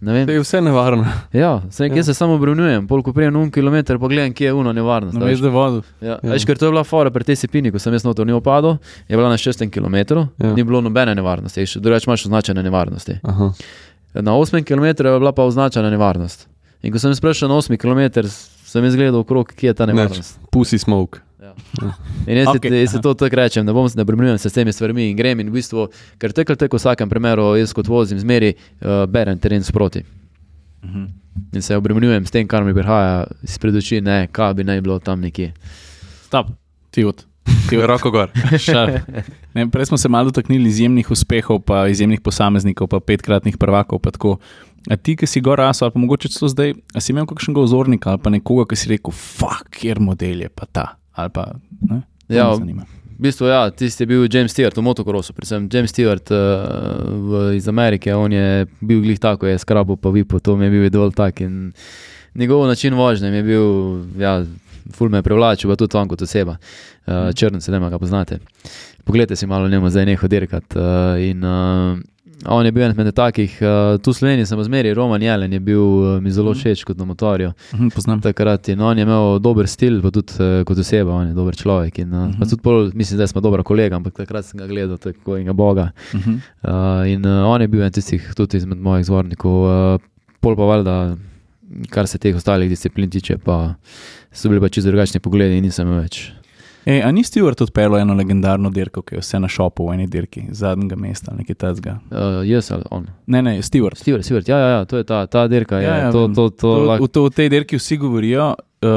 To 0.00 0.32
je 0.32 0.40
vse 0.40 0.60
nevarno. 0.60 1.06
Ja, 1.32 1.62
sem 1.70 1.96
Ja. 1.96 2.04
se 2.04 2.14
samo 2.14 2.34
obremenjujem, 2.34 2.86
pol 2.86 3.02
ko 3.02 3.12
prijem 3.12 3.36
un 3.36 3.50
kilometr, 3.50 3.98
pa 3.98 4.06
gledam, 4.06 4.32
kje 4.32 4.44
je 4.44 4.52
uno 4.52 4.72
nevarnost. 4.72 5.18
No, 5.18 5.26
veš, 5.26 5.38
da 5.38 5.46
je 5.46 5.52
vodu. 5.52 5.82
Ja, 6.00 6.18
Ja. 6.22 6.32
veš, 6.32 6.46
ker 6.46 6.58
to 6.58 6.64
je 6.64 6.70
bila 6.70 6.84
fora 6.84 7.10
pri 7.10 7.24
tej 7.24 7.36
sepini, 7.36 7.72
ko 7.72 7.78
sem 7.78 7.92
jaz 7.92 8.04
noter 8.04 8.24
v 8.24 8.28
njo 8.28 8.40
padel, 8.40 8.76
je 9.08 9.16
bila 9.16 9.28
na 9.28 9.36
šestem 9.36 9.70
kilometru, 9.70 10.28
Ja. 10.38 10.54
ni 10.54 10.62
bilo 10.62 10.80
nobene 10.80 11.14
nevarnosti, 11.14 11.64
drugače 11.76 12.04
imaš 12.06 12.24
označene 12.24 12.62
nevarnosti. 12.62 13.18
Aha. 13.22 13.52
Na 14.14 14.32
8 14.32 14.64
km 14.64 14.84
je 14.84 15.18
bila 15.18 15.32
pa 15.32 15.42
označena 15.42 15.90
nevarnost. 15.90 16.46
In 16.82 16.92
ko 16.92 16.98
sem 16.98 17.12
prišel 17.12 17.48
na 17.48 17.54
8 17.56 17.76
km, 17.76 18.22
sem 18.64 18.84
jaz 18.84 18.96
gledal 18.96 19.20
okrog, 19.20 19.48
kje 19.48 19.66
je 19.66 19.74
ta 19.74 19.86
nevarnost. 19.86 20.38
Pussy 20.52 20.78
smoke. 20.78 21.18
In 22.26 22.40
jaz, 22.40 22.50
okay. 22.52 22.72
jaz 22.80 22.92
se 22.92 23.00
to 23.04 23.14
tako 23.14 23.36
rečem, 23.36 23.66
ne 23.66 23.72
bom 23.72 23.88
se 23.88 23.98
ne 23.98 24.04
bremenujem 24.04 24.38
se 24.38 24.50
s 24.50 24.56
temi 24.56 24.72
stvarmi 24.72 25.10
in 25.10 25.16
grem 25.16 25.40
in 25.40 25.50
v 25.50 25.58
bistvu, 25.58 25.88
ker 26.18 26.32
tako 26.32 26.54
ali 26.54 26.62
tako 26.64 26.76
v 26.76 26.82
vsakem 26.82 27.08
primeru 27.10 27.48
jaz 27.58 27.72
kot 27.76 27.88
vozim 27.88 28.18
zmeri, 28.18 28.54
uh, 28.54 29.04
berem 29.10 29.38
teren 29.38 29.64
sproti. 29.64 30.04
Mhm. 30.84 31.06
In 31.54 31.62
se 31.62 31.76
obremenjujem 31.76 32.26
s 32.26 32.34
tem, 32.34 32.48
kar 32.48 32.64
mi 32.64 32.74
prihaja 32.74 33.26
izpred 33.46 33.76
oči, 33.78 34.00
ne, 34.02 34.26
kaj 34.32 34.54
bi 34.58 34.66
naj 34.66 34.80
bilo 34.82 34.98
tam 34.98 35.20
nekje. 35.22 35.52
Stop, 36.26 36.50
ti 36.90 37.04
od. 37.04 37.24
Roko 37.86 38.10
gor. 38.10 38.30
Ne, 39.54 39.64
prej 39.70 39.86
smo 39.86 39.96
se 39.96 40.08
malo 40.08 40.30
dotaknili 40.30 40.68
izjemnih 40.68 41.10
uspehov, 41.10 41.60
pa 41.66 41.86
izjemnih 41.88 42.20
posameznikov, 42.20 42.86
pa 42.88 43.00
petkratnih 43.00 43.56
prvakov. 43.58 43.98
Pa 43.98 44.10
tako. 44.10 44.36
a 44.90 44.96
ti, 44.96 45.16
ki 45.16 45.26
si 45.26 45.40
gor 45.40 45.58
rasel, 45.58 45.86
ali 45.86 45.92
pa 45.92 46.00
mogoče 46.00 46.28
celo 46.28 46.48
zdaj, 46.48 46.74
a 46.94 47.00
si 47.00 47.12
imel 47.12 47.26
kakšnega 47.26 47.60
ozornika 47.60 48.10
ali 48.10 48.22
pa 48.22 48.30
nekoga, 48.30 48.68
ki 48.70 48.76
si 48.76 48.90
rekel, 48.92 49.12
fuck, 49.12 49.66
kjer 49.74 50.00
model 50.00 50.46
je 50.46 50.48
pa 50.48 50.68
ta. 50.70 50.86
Ali 51.18 51.34
pa, 51.34 51.50
ne, 51.90 52.02
Ja. 52.28 52.52
V 53.18 53.24
bistvu, 53.26 53.48
ja, 53.50 53.64
tisti 53.74 54.04
je 54.04 54.06
bil 54.06 54.28
James 54.30 54.52
Stewart 54.54 54.76
v 54.78 54.82
motokrosu, 54.86 55.34
predvsem 55.34 55.66
James 55.72 55.90
Stewart 55.90 56.30
uh, 56.30 57.08
v, 57.08 57.40
iz 57.58 57.66
Amerike. 57.66 58.12
On 58.14 58.30
je 58.30 58.68
bil 58.78 59.00
glih 59.02 59.18
tako, 59.18 59.48
je 59.48 59.58
skrabo 59.58 59.96
pa 59.98 60.12
vipo, 60.14 60.38
to 60.38 60.54
mi 60.56 60.68
je 60.68 60.70
bil 60.70 60.86
dol 60.94 61.10
tak. 61.10 61.40
In 61.42 61.72
njegov 62.38 62.62
način 62.70 62.94
vožnje 62.94 63.32
je 63.32 63.42
bil, 63.42 63.66
ja, 64.22 64.36
ful 64.94 65.10
me 65.10 65.18
je 65.18 65.26
privlačil, 65.26 65.72
pa 65.72 65.76
tudi 65.80 65.98
on 65.98 66.12
kot 66.12 66.22
oseba. 66.22 66.60
Uh, 67.08 67.32
Črn 67.34 67.58
se 67.60 67.74
ne 67.74 67.80
ga 67.90 67.98
poznate. 67.98 68.38
Poglejte 69.02 69.36
si 69.36 69.50
malo 69.50 69.68
njemu 69.68 69.90
zdaj 69.90 70.06
neho 70.06 70.28
dirkat. 70.28 70.76
Uh, 70.76 71.18
in 71.18 71.42
uh, 71.42 71.98
on 72.46 72.66
je 72.66 72.72
bil 72.72 72.82
eden 72.82 72.96
med 72.96 73.14
takih, 73.14 73.58
uh, 73.62 73.98
tu 73.98 74.10
v 74.10 74.14
Sloveniji 74.14 74.46
sem 74.46 74.62
zmeri, 74.62 74.94
Roman 74.94 75.22
Jelen 75.22 75.52
je 75.52 75.60
bil 75.60 75.80
uh, 75.80 76.20
mi 76.22 76.30
zelo 76.30 76.54
všeč 76.54 76.84
kot 76.84 76.98
na 76.98 77.04
motorju 77.04 77.52
Mhm, 77.74 77.88
Poznam. 77.90 78.20
takrat. 78.20 78.68
In 78.68 78.80
on 78.80 78.98
je 78.98 79.02
imel 79.02 79.38
dober 79.38 79.66
stil, 79.66 80.02
pa 80.02 80.10
tudi 80.10 80.32
uh, 80.38 80.64
kot 80.64 80.78
oseba, 80.78 81.12
on 81.12 81.28
je 81.28 81.34
dober 81.34 81.54
človek. 81.54 81.98
In, 81.98 82.12
uh, 82.12 82.18
uh 82.18 82.26
Mhm. 82.28 82.42
-huh. 82.42 82.50
tudi 82.50 82.62
pol, 82.62 82.90
mislim, 82.94 83.18
da 83.18 83.26
smo 83.26 83.40
dobra 83.40 83.62
kolega, 83.62 83.96
ampak 83.96 84.14
takrat 84.14 84.44
sem 84.44 84.58
ga 84.58 84.66
gledal 84.66 84.98
tako 84.98 85.36
in 85.36 85.46
ga 85.46 85.52
boga. 85.52 85.90
Mhm. 86.14 86.30
Uh, 86.62 86.70
in 87.06 87.26
uh, 87.26 87.46
on 87.46 87.60
je 87.60 87.68
bil 87.68 87.82
en 87.82 87.92
tistih, 87.92 88.32
tudi 88.36 88.56
izmed 88.56 88.78
mojih 88.78 89.06
zvornikov. 89.06 89.52
Uh, 89.94 90.00
pol 90.40 90.56
pa 90.56 90.62
valjda, 90.62 91.16
kar 91.90 92.06
se 92.06 92.18
teh 92.18 92.36
ostalih 92.36 92.68
disciplin 92.68 93.10
tiče, 93.10 93.38
pa 93.38 93.74
so 94.32 94.48
bili 94.48 94.60
pa 94.60 94.68
čisto 94.68 94.90
drugačni 94.90 95.20
pogledi 95.20 95.56
in 95.56 95.64
nisem 95.64 95.88
več. 95.90 96.32
Ej, 96.86 97.02
a 97.02 97.10
ni 97.10 97.22
Stewart 97.22 97.62
odpeljal 97.62 97.98
eno 97.98 98.14
legendarno 98.14 98.70
dirko, 98.70 99.02
ki 99.02 99.14
je 99.14 99.20
vse 99.20 99.38
na 99.38 99.48
šopu 99.48 99.88
v 99.88 99.94
eni 99.94 100.06
dirki, 100.06 100.42
zadnjega 100.50 100.96
mesta 100.96 101.30
ali 101.30 101.38
nekaj 101.38 101.54
takega? 101.56 101.98
Uh, 102.10 102.18
jaz 102.44 102.70
ali 102.72 102.82
on. 102.90 103.06
Ne, 103.26 103.42
ne, 103.42 103.58
Stewart. 103.58 103.96
Stewart, 103.96 104.24
Stewart, 104.24 104.48
ja, 104.48 104.58
ja, 104.58 104.68
ja, 104.68 104.84
to 104.84 104.96
je 104.96 105.04
ta, 105.04 105.26
ta 105.26 105.48
dirka. 105.48 105.76
Ja, 105.76 105.82
Ja, 105.82 105.96
ja, 105.96 106.02
ja, 106.02 106.12
to, 106.12 106.28
to, 106.28 106.48
to, 106.48 106.56
To, 106.58 106.68
lahko- 106.86 107.04
v, 107.04 107.08
to, 107.08 107.24
v 107.24 107.30
tej 107.30 107.48
dirki 107.48 107.76
vsi 107.76 107.96
govorijo, 107.96 108.54
uh, 108.82 108.88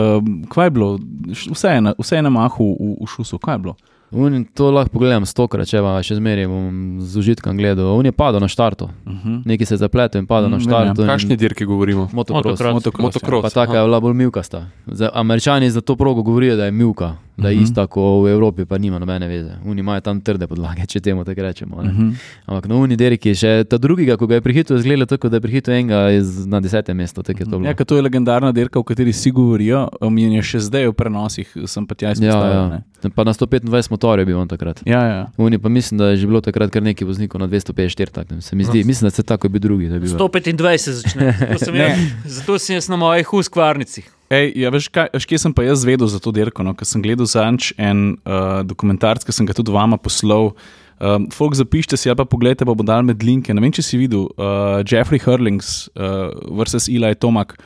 kaj 0.47 0.65
je 0.65 0.71
bilo, 0.71 0.99
vse 1.47 1.67
je 1.69 1.81
na, 1.81 1.93
vse 1.97 2.15
je 2.15 2.21
na 2.21 2.29
mahu 2.31 2.69
v, 2.71 2.95
v 2.97 3.07
šusu, 3.07 3.37
kaj 3.37 3.53
je 3.53 3.59
bilo. 3.59 3.75
Un, 4.13 4.43
to 4.45 4.67
lahko 4.67 4.91
pogledam 4.91 5.23
stokrat, 5.23 5.63
če 5.65 5.79
pa 5.79 5.93
še 5.97 6.17
zmeraj 6.17 6.43
bom 6.43 6.71
z 6.99 7.15
užitkom 7.15 7.55
gledal. 7.55 7.93
On 7.93 8.03
je 8.03 8.11
padel 8.11 8.39
na 8.39 8.47
štartu, 8.47 8.89
Uh 9.05 9.13
-huh. 9.15 9.41
nekaj 9.45 9.65
se 9.65 9.73
je 9.73 9.77
zapletel 9.77 10.19
in 10.19 10.27
padel 10.27 10.49
Mm, 10.49 10.51
na 10.51 10.59
štartu. 10.59 11.01
ja. 11.01 11.07
Kakšni 11.07 11.37
dirki 11.37 11.63
govorimo? 11.65 12.09
Motocross. 12.13 12.59
Motocross. 12.59 12.73
Motocross, 12.73 13.15
Motocross. 13.15 13.43
Pa 13.43 13.49
taka 13.57 13.73
je 13.73 13.83
bila 13.85 13.99
bolj 13.99 14.13
milkasta. 14.13 14.67
Za, 14.87 15.09
američani 15.13 15.69
za 15.69 15.81
to 15.81 15.95
progo 15.95 16.21
govorijo, 16.23 16.55
da 16.55 16.65
je 16.65 16.71
milka, 16.71 17.15
da 17.41 17.49
je 17.49 17.55
Mhm. 17.55 17.63
ista 17.63 17.87
kot 17.87 18.01
v 18.21 18.29
Evropi, 18.29 18.65
pa 18.65 18.77
nima 18.77 18.99
nobene 18.99 19.27
veze. 19.27 19.51
Oni 19.65 19.79
imajo 19.79 20.01
tam 20.01 20.21
trde 20.21 20.47
podlage, 20.47 20.85
če 20.85 20.99
temu 21.01 21.23
tako 21.23 21.41
rečemo. 21.41 21.75
Uh 21.75 21.83
ne. 21.83 21.91
-huh. 21.91 22.13
Ampak 22.45 22.65
na 22.65 22.75
uni 22.75 22.95
deriki, 22.95 23.35
še 23.35 23.63
ta 23.63 23.77
drugega, 23.77 24.17
ko 24.17 24.27
ga 24.27 24.35
je 24.35 24.41
prehitil, 24.41 24.77
izgleda 24.77 25.05
tako, 25.07 25.29
da 25.29 25.35
je 25.35 25.41
prehitil 25.41 25.73
enega 25.73 26.11
iz, 26.11 26.45
na 26.45 26.59
desetem 26.59 26.97
mestu. 26.97 27.23
tako 27.23 27.39
je 27.39 27.45
to 27.45 27.59
bilo. 27.59 27.65
Ja, 27.65 27.75
to 27.75 27.95
je 27.95 28.01
legendarna 28.01 28.51
dirka, 28.51 28.79
o 28.79 28.83
kateri 28.83 29.11
vsi 29.11 29.31
govorijo, 29.31 29.87
in 30.01 30.31
je 30.31 30.41
še 30.43 30.59
zdaj 30.61 30.87
v 30.87 30.93
prenosih, 30.93 31.47
sem 31.65 31.85
pa 31.85 31.95
tja 31.95 32.07
ja, 32.07 32.11
izpostavil. 32.11 32.51
ja. 32.53 32.69
ne. 32.69 33.09
Pa 33.09 33.23
na 33.23 33.33
125 33.33 33.91
motorjev 33.91 34.19
je 34.19 34.25
bil 34.25 34.37
on 34.37 34.47
takrat. 34.47 34.81
Ja, 34.85 35.01
ja. 35.03 35.27
Uni 35.37 35.57
pa 35.57 35.69
mislim, 35.69 35.97
da 35.97 36.05
je 36.07 36.17
že 36.17 36.27
bilo 36.27 36.41
takrat 36.41 36.69
kar 36.69 36.83
nekaj 36.83 37.07
voznikov 37.07 37.41
na 37.41 37.47
254, 37.47 38.11
tako 38.11 38.41
se 38.41 38.55
mi 38.55 38.63
zdi. 38.63 38.83
Mislim, 38.83 39.05
da 39.05 39.11
se 39.11 39.23
tako 39.23 39.45
je 39.45 39.49
bil 39.49 39.61
drugi. 39.61 39.87
da 39.87 39.93
je 39.93 39.99
bil- 40.01 40.09
125 40.11 40.51
začne. 40.91 41.33
Zato 41.41 41.57
sem, 41.57 41.75
jaz, 41.81 41.97
zato 42.25 42.59
sem 42.59 42.73
jaz 42.75 42.89
na 42.89 42.95
mojih 42.95 43.27
huskvarnicah. 43.27 44.20
Ej, 44.31 44.53
ja, 44.55 44.69
veš, 44.71 44.87
kaj, 44.87 45.09
veš, 45.11 45.25
kje 45.27 45.37
sem 45.43 45.53
pa 45.55 45.65
jaz 45.65 45.81
vedel 45.83 46.07
za 46.07 46.19
to 46.23 46.31
dirko? 46.31 46.63
No? 46.63 46.71
Ker 46.77 46.87
sem 46.87 47.03
gledal 47.03 47.27
zadnjič 47.27 47.73
en 47.75 48.13
uh, 48.23 48.61
dokumentarc, 48.63 49.25
ki 49.27 49.35
sem 49.35 49.47
ga 49.47 49.55
tudi 49.57 49.73
vama 49.75 49.99
poslal. 49.99 50.53
Um, 51.01 51.25
folk 51.33 51.57
zapišite 51.57 51.97
si, 51.99 52.07
ali 52.07 52.15
pa 52.15 52.23
pogledajte, 52.29 52.63
pa 52.63 52.75
bo 52.77 52.85
dal 52.87 53.03
med 53.03 53.25
linke. 53.27 53.51
Ne 53.51 53.63
vem, 53.63 53.73
če 53.75 53.83
si 53.83 53.99
videl 53.99 54.29
uh, 54.37 54.79
Jeffrey 54.87 55.19
Hurlings 55.19 55.89
uh, 55.97 56.31
versus 56.55 56.87
Eli 56.87 57.11
Tomak. 57.19 57.57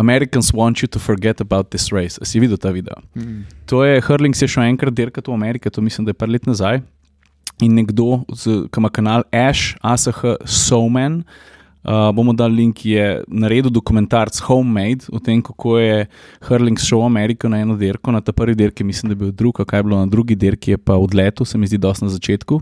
Americans 0.00 0.48
want 0.56 0.80
you 0.80 0.88
to 0.88 1.02
forget 1.02 1.44
about 1.44 1.68
this 1.74 1.92
race. 1.92 2.16
A 2.22 2.26
si 2.26 2.40
videl 2.40 2.56
ta 2.58 2.72
video? 2.74 2.96
Mm. 3.12 3.44
To 3.70 3.84
je 3.84 4.00
Hurlings 4.08 4.40
je 4.40 4.48
šel 4.48 4.64
enkrat 4.70 4.96
dirkati 4.96 5.28
v 5.30 5.36
Ameriki, 5.36 5.70
to 5.70 5.84
mislim, 5.84 6.08
da 6.08 6.14
je 6.14 6.20
par 6.24 6.32
let 6.32 6.48
nazaj. 6.48 6.80
In 7.62 7.76
nekdo, 7.76 8.24
ki 8.32 8.80
ima 8.80 8.88
kanal 8.90 9.28
Ash, 9.30 9.76
ASH 9.84 10.24
Soman, 10.48 11.20
uh, 11.20 11.53
bomo 11.84 12.32
dali 12.32 12.56
link, 12.56 12.84
je 12.86 13.22
naredil 13.28 13.70
dokumentarc 13.70 14.38
Homemade 14.48 15.10
o 15.12 15.20
tem, 15.20 15.42
kako 15.42 15.78
je 15.78 16.06
Hurling 16.48 16.80
šel 16.80 17.02
v 17.04 17.08
Ameriko 17.10 17.48
na 17.48 17.60
eno 17.60 17.76
dirko. 17.76 18.12
Na 18.12 18.20
ta 18.24 18.32
prvi 18.32 18.54
dirki 18.54 18.84
mislim, 18.84 19.10
da 19.10 19.12
je 19.12 19.20
bil 19.20 19.32
drug, 19.32 19.60
kaj 19.66 19.78
je 19.78 19.82
bilo 19.82 20.00
na 20.00 20.06
drugi 20.06 20.34
dirki, 20.34 20.74
je 20.74 20.78
pa 20.78 20.96
odletel, 20.96 21.46
se 21.46 21.58
mi 21.58 21.66
zdi, 21.66 21.78
dosti 21.78 22.04
na 22.04 22.10
začetku. 22.10 22.60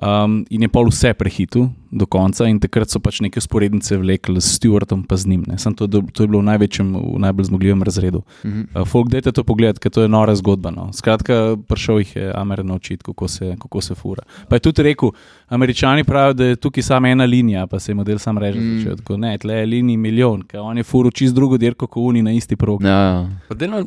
Um, 0.00 0.44
in 0.50 0.62
je 0.62 0.68
pol 0.68 0.88
vse 0.88 1.12
prehitil 1.14 1.68
do 1.90 2.06
konca, 2.06 2.46
in 2.48 2.60
takrat 2.62 2.90
so 2.90 3.00
pač 3.02 3.20
neke 3.20 3.40
sporednice 3.42 3.98
vlekli 3.98 4.40
s 4.40 4.58
Stewartom, 4.58 5.02
pa 5.06 5.16
z 5.16 5.26
njim. 5.26 5.44
ne. 5.46 5.58
Samo 5.58 5.76
To, 5.76 5.86
to 5.86 6.22
je 6.22 6.28
bilo 6.28 6.40
v 6.42 6.44
največjem, 6.44 6.88
v 7.16 7.18
najbolj 7.18 7.44
zmogljivem 7.44 7.82
razredu. 7.82 8.22
Mhm. 8.44 8.60
Uh, 8.74 8.84
folk, 8.84 9.08
dajte 9.08 9.32
to 9.32 9.44
pogled, 9.44 9.78
ker 9.78 9.90
to 9.90 10.02
je 10.02 10.08
nora 10.08 10.34
zgodba. 10.34 10.70
No. 10.70 10.90
Skratka, 10.92 11.56
prišel 11.68 11.98
jih 11.98 12.16
je 12.16 12.32
Amer 12.34 12.64
naučiti, 12.64 13.02
kako 13.04 13.28
se, 13.28 13.56
kako 13.60 13.80
se 13.80 13.94
fura. 13.94 14.22
Pa 14.48 14.56
je 14.56 14.60
tudi 14.60 14.82
rekel, 14.82 15.10
američani 15.48 16.04
pravijo, 16.04 16.32
da 16.32 16.44
je 16.44 16.56
tukaj 16.56 16.82
samo 16.82 17.06
ena 17.06 17.24
linija, 17.24 17.66
pa 17.66 17.80
se 17.80 17.92
je 17.92 17.96
model 17.96 18.18
sam 18.18 18.38
reže. 18.38 18.60
Mm. 18.60 18.78
Mm. 18.80 18.96
Tako, 18.96 19.16
ne, 19.16 19.38
tle 19.38 19.54
je 19.54 19.66
linij 19.66 19.96
milijon, 19.96 20.42
ker 20.42 20.60
on 20.60 20.76
je 20.76 20.84
furo 20.84 21.10
čist 21.10 21.34
drugo 21.34 21.56
dirko, 21.56 21.86
kot 21.86 22.02
oni 22.02 22.22
na 22.22 22.32
isti 22.32 22.56
progi. 22.56 22.86
Ja, 22.86 23.00
ja. 23.00 23.28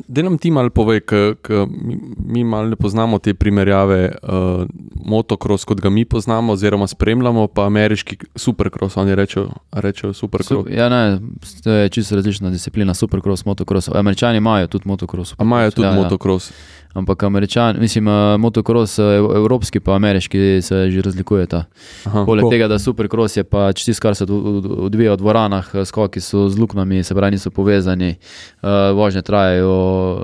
Daj 0.08 0.22
nam 0.24 0.38
ti 0.38 0.50
malo 0.50 0.70
povej, 0.70 1.00
ker 1.00 1.34
mi, 1.68 1.98
mi 2.18 2.44
malo 2.44 2.68
ne 2.68 2.76
poznamo 2.76 3.18
te 3.18 3.34
primerjave, 3.34 4.12
uh, 4.22 4.66
motocross, 5.06 5.64
kot 5.64 5.80
ga 5.80 5.90
mi 5.90 6.04
poznamo, 6.04 6.52
oziroma 6.52 6.86
spremljamo, 6.86 7.46
pa 7.46 7.68
ameriški 7.94 8.16
supercross, 8.36 8.96
oni 8.96 9.14
rečejo, 9.14 9.48
rečejo 9.72 10.12
supercross. 10.12 10.66
Su, 10.66 10.66
ja, 10.70 10.88
ne, 10.88 11.20
to 11.62 11.70
je 11.72 11.88
čisto 11.88 12.16
različna 12.16 12.50
disciplina, 12.50 12.94
supercross, 12.94 13.44
motocross. 13.44 13.88
Američani 13.90 14.38
imajo 14.38 14.66
tudi 14.66 14.88
motocross. 14.88 15.34
Imajo 15.40 15.70
tudi 15.70 15.82
Ja, 15.82 15.90
ja, 15.90 15.96
ja. 15.96 16.02
motocross. 16.02 16.52
Ampak 16.94 17.22
američani, 17.22 17.80
mislim, 17.80 18.08
eh, 18.08 18.12
motocross, 18.38 18.98
eh, 18.98 19.02
ev- 19.02 19.36
evropski 19.36 19.80
pa 19.80 19.94
ameriški 19.94 20.38
se 20.62 20.90
že 20.90 21.02
razlikujeta. 21.02 21.64
Aha. 22.04 22.24
Poleg 22.24 22.42
Tako. 22.42 22.50
tega, 22.50 22.68
da 22.68 22.78
supercross 22.78 23.36
je 23.36 23.44
pač 23.44 23.84
tisto, 23.84 24.02
kar 24.02 24.14
se 24.14 24.24
od- 24.24 24.30
od- 24.30 24.66
odvija 24.80 25.12
v 25.12 25.16
dvoranah, 25.16 25.70
eh, 25.74 25.84
skoki 25.84 26.20
so 26.20 26.48
z 26.48 26.56
luknjami, 26.56 27.02
se 27.02 27.14
pravi, 27.14 27.30
niso 27.32 27.50
povezani, 27.50 28.14
uh, 28.62 28.68
vožnje 28.94 29.22
trajajo 29.22 29.74
uh, 30.12 30.20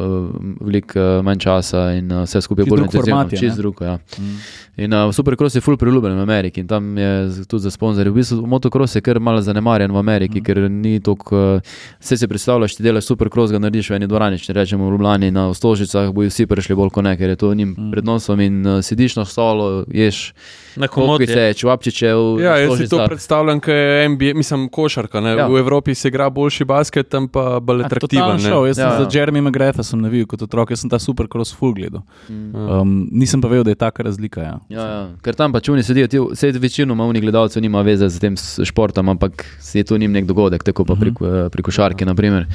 veliko 0.60 1.00
manj 1.22 1.38
časa 1.38 1.92
in 1.92 2.12
uh, 2.12 2.22
vse 2.22 2.40
skupaj 2.40 2.64
bolj 2.64 2.80
intenzivno. 2.80 3.28
Čisto 3.30 3.56
drugo, 3.56 3.84
ja. 3.84 3.98
Mm. 4.18 4.38
In 4.80 4.92
uh, 4.92 5.10
supercross 5.12 5.54
je 5.54 5.60
full 5.60 5.76
priljubljen 5.76 6.16
v 6.16 6.22
Ameriki 6.22 6.60
in 6.60 6.66
tam 6.66 6.98
je 6.98 7.44
tudi 7.48 7.62
za 7.62 7.70
sponzorje. 7.70 8.10
V 8.10 8.14
bistvu 8.14 8.46
motocross 8.46 8.96
je 8.96 9.02
kar 9.04 9.20
malo 9.20 9.42
zanemarjen 9.42 9.92
v 9.92 9.98
Ameriki, 9.98 10.40
mm. 10.40 10.44
ker 10.44 10.70
ni 10.70 11.00
toliko. 11.00 11.36
Uh, 11.36 11.74
vse 12.00 12.16
si 12.16 12.28
predstavljaš, 12.28 12.78
ti 12.78 12.82
delaš 12.82 13.10
supercross, 13.10 13.52
ga 13.52 13.60
narediš 13.60 13.90
v 13.90 13.98
eni 13.98 14.08
dvorani, 14.08 14.40
če 14.40 14.56
rečemo 14.56 14.88
v 14.88 14.94
Ljubljani 14.94 15.30
na 15.36 15.50
Stožicah, 15.54 16.08
bojo 16.16 16.32
vsi 16.32 16.46
prišli 16.48 16.78
bolj 16.78 16.94
kot 16.96 17.04
ne, 17.04 17.12
ker 17.20 17.34
je 17.34 17.36
to 17.36 17.52
njim 17.54 17.74
mm. 17.76 17.90
pred 17.92 18.08
nosom 18.08 18.40
in 18.40 18.62
uh, 18.64 18.80
sediš 18.80 19.18
na 19.20 19.26
stolu, 19.28 19.84
ješ 19.92 20.30
Na 20.76 20.86
komodi. 20.86 21.26
kokice, 21.26 21.54
čevapčičev. 21.54 22.18
Ja, 22.38 22.56
jaz 22.56 22.70
si 22.72 22.82
to 22.82 22.86
stožica. 22.88 23.06
predstavljam, 23.06 23.60
kot 23.60 23.68
je 23.68 24.08
NBA, 24.08 24.34
mislim, 24.34 24.68
košarka. 24.68 25.20
Ne? 25.20 25.30
Ja. 25.30 25.36
Ja. 25.36 25.46
V 25.46 25.56
Evropi 25.56 25.94
se 25.94 26.08
igra 26.08 26.28
boljši 26.28 26.64
basket, 26.64 27.08
tam 27.08 27.28
pa 27.28 27.60
bolj 27.60 27.82
atraktiven. 27.82 28.38
Šel. 28.38 28.66
Jaz 28.66 28.78
Ja, 28.78 28.84
ja, 28.84 28.90
ja. 28.90 28.96
sem 28.96 29.04
za 29.04 29.10
Jeremy 29.10 29.40
McGrath 29.40 29.80
sem 29.80 30.00
navil 30.00 30.26
kot 30.26 30.42
otrok, 30.42 30.70
jaz 30.70 30.80
sem 30.80 30.88
ta 30.88 30.98
supercross 30.98 31.52
full 31.52 31.72
gledal. 31.72 32.02
Mm. 32.28 32.50
Ja. 32.52 32.80
Um, 32.80 33.08
nisem 33.12 33.40
pa 33.40 33.48
vedel, 33.48 33.64
da 33.64 33.70
je 33.70 33.76
taka 33.76 34.02
razlika. 34.02 34.40
Ja. 34.42 34.56
Ja, 34.70 34.84
ja. 34.84 35.00
Ker 35.18 35.34
tam 35.34 35.52
pač 35.52 35.68
oni 35.68 35.82
sedijo, 35.82 36.06
ti- 36.06 36.20
vse 36.20 36.52
večinoma 36.52 37.04
unih 37.04 37.22
gledalcev 37.22 37.58
nima 37.58 37.80
veze 37.80 38.08
z 38.08 38.18
tem 38.18 38.36
s 38.36 38.60
športom, 38.60 39.08
ampak 39.08 39.44
je 39.72 39.82
to 39.82 39.96
njim 39.96 40.12
nek 40.12 40.24
dogodek, 40.24 40.62
tako 40.62 40.84
pa 40.84 40.94
pri, 40.94 41.12
pri 41.48 41.62
košarki. 41.62 42.04
naprimer. 42.04 42.46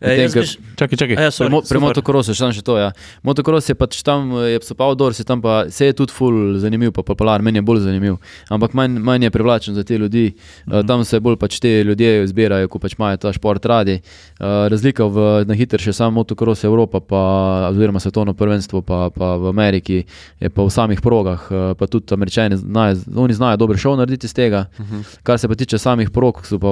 E, 0.00 0.06
Medtem 0.06 0.22
jaz 0.22 0.32
ko- 0.32 0.40
bi 0.40 0.46
š- 0.46 0.58
Čakaj, 0.76 0.96
čakaj. 0.96 1.16
A 1.16 1.22
ja, 1.22 1.30
Pri, 1.30 1.36
sorry, 1.36 1.50
pri 1.50 1.64
super. 1.64 1.80
motocrossu, 1.80 2.30
še 2.30 2.38
samo 2.38 2.52
še 2.52 2.62
to. 2.62 2.76
Ja. 2.76 2.90
Motocross 3.22 3.44
motocross 3.44 3.68
je 3.68 3.74
pač 3.74 4.02
tam, 4.02 4.32
je 4.42 4.58
so 4.60 4.74
pa 4.74 4.84
outdoors, 4.84 5.16
je 5.16 5.24
tam 5.24 5.40
pa 5.40 5.68
se 5.68 5.84
je 5.84 5.92
tudi 5.94 6.10
full 6.10 6.56
zanimiv, 6.56 6.90
pa 6.90 7.02
popularen, 7.02 7.40
meni 7.40 7.58
je 7.58 7.63
bolj 7.64 7.80
zanimiv. 7.80 8.16
Ampak 8.48 8.74
manj, 8.74 8.98
manj 8.98 9.24
je 9.24 9.30
privlačen 9.30 9.74
za 9.74 9.84
te 9.84 9.98
ljudi. 9.98 10.34
-hmm. 10.66 10.86
Tam 10.86 11.04
se 11.04 11.20
bolj 11.20 11.36
pač 11.36 11.58
te 11.60 11.84
ljudje 11.84 12.26
zbirajo, 12.26 12.68
ko 12.68 12.78
pač 12.78 12.94
imajo 12.98 13.16
ta 13.16 13.32
šport 13.32 13.66
radi. 13.66 14.00
Razlika 14.38 15.04
v, 15.04 15.44
na 15.48 15.54
hiter 15.54 15.80
še 15.80 15.92
sam 15.92 16.14
motocross 16.14 16.64
Evropa, 16.64 17.00
pa, 17.00 17.22
oziroma 17.70 18.00
svetovno 18.00 18.34
prvenstvo, 18.34 18.82
pa, 18.82 19.10
pa 19.14 19.36
v 19.36 19.48
Ameriki, 19.48 20.04
je 20.40 20.50
pa 20.50 20.62
v 20.62 20.70
samih 20.70 21.00
progah, 21.00 21.48
pa 21.78 21.86
tudi 21.86 22.14
američani 22.14 22.56
znajo, 22.56 22.96
oni 23.16 23.34
znajo 23.34 23.56
dobro 23.56 23.78
šov 23.78 23.96
narediti 23.96 24.26
iz 24.26 24.34
tega. 24.34 24.66
Mm 24.78 24.82
-hmm. 24.82 25.18
Kar 25.22 25.38
se 25.38 25.48
pa 25.48 25.54
tiče 25.54 25.78
samih 25.78 26.10
prog, 26.10 26.42
pa, 26.60 26.68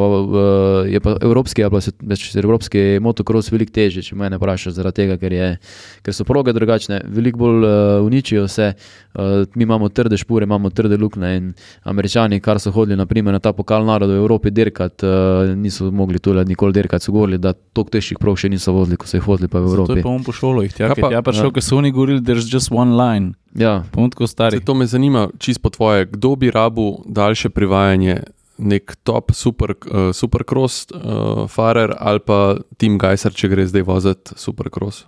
je 0.88 1.00
pa 1.00 1.16
evropski, 1.20 1.64
ali 1.64 1.70
pa 1.70 1.80
se, 1.80 1.92
evropski 2.36 2.98
motocross 3.00 3.52
veliko 3.52 3.72
težji, 3.72 4.02
če 4.02 4.14
me 4.16 4.30
ne 4.30 4.36
vprašaš, 4.36 4.72
zaradi 4.72 4.94
tega, 4.94 5.16
ker, 5.16 5.32
je, 5.32 5.58
ker 6.02 6.14
so 6.14 6.24
proge 6.24 6.52
drugačne, 6.52 7.00
veliko 7.08 7.38
bolj 7.38 7.64
uh, 7.64 8.06
uničijo 8.06 8.44
vse. 8.44 8.72
Uh, 9.14 9.22
mi 9.54 9.62
imamo 9.62 9.88
trde 9.88 10.16
špore, 10.16 10.44
imamo 10.44 10.70
trde 10.70 10.81
luknje 10.88 11.36
in 11.36 11.52
američani, 11.82 12.40
kar 12.40 12.60
so 12.60 12.70
hodili 12.70 12.96
naprimer, 12.96 13.32
na 13.32 13.38
ta 13.38 13.52
pokal 13.52 13.84
narodov 13.84 14.16
v 14.16 14.20
Evropi, 14.20 14.50
dirkat, 14.50 15.02
uh, 15.02 15.54
niso 15.56 15.90
mogli 15.90 16.18
tu 16.18 16.34
nikoli 16.34 16.72
dirkati, 16.72 17.04
so 17.04 17.12
govorili, 17.12 17.38
da 17.38 17.52
toliko 17.52 17.90
težkih 17.90 18.18
prog 18.18 18.38
še 18.38 18.48
niso 18.48 18.72
vozili, 18.72 18.96
ko 18.96 19.06
so 19.06 19.16
jih 19.16 19.26
vozili 19.26 19.48
pa 19.48 19.60
v 19.60 19.70
Evropi. 19.70 19.92
To 19.92 19.96
je 19.96 20.02
pa 20.02 20.10
on 20.10 20.24
po 20.24 20.32
šolo, 20.32 20.62
jih 20.62 20.74
tja, 20.74 20.92
pa, 20.98 21.12
ja, 21.12 21.22
pa 21.22 21.32
šel, 21.32 21.50
ja. 21.50 21.56
ker 21.56 21.64
so 21.64 21.78
oni 21.78 21.92
govorili, 21.94 22.20
da 22.20 22.36
je 22.36 22.46
just 22.46 22.72
one 22.72 22.96
line. 22.96 23.34
Ja, 23.54 23.82
pomotko 23.92 24.26
stari. 24.26 24.60
To 24.64 24.74
me 24.74 24.86
zanima, 24.86 25.28
čist 25.38 25.62
po 25.62 25.70
tvoje, 25.70 26.06
kdo 26.06 26.36
bi 26.36 26.50
rabu 26.50 27.02
daljše 27.06 27.50
privajanje 27.52 28.22
nek 28.58 28.96
top, 29.02 29.32
super, 29.34 29.74
uh, 29.74 30.10
supercross 30.14 30.86
uh, 30.94 31.48
farer 31.48 31.94
ali 31.98 32.20
pa 32.20 32.56
Tim 32.76 32.98
Geiser, 32.98 33.34
če 33.34 33.50
gre 33.50 33.66
zdaj 33.66 33.86
voziti 33.88 34.38
supercross. 34.38 35.06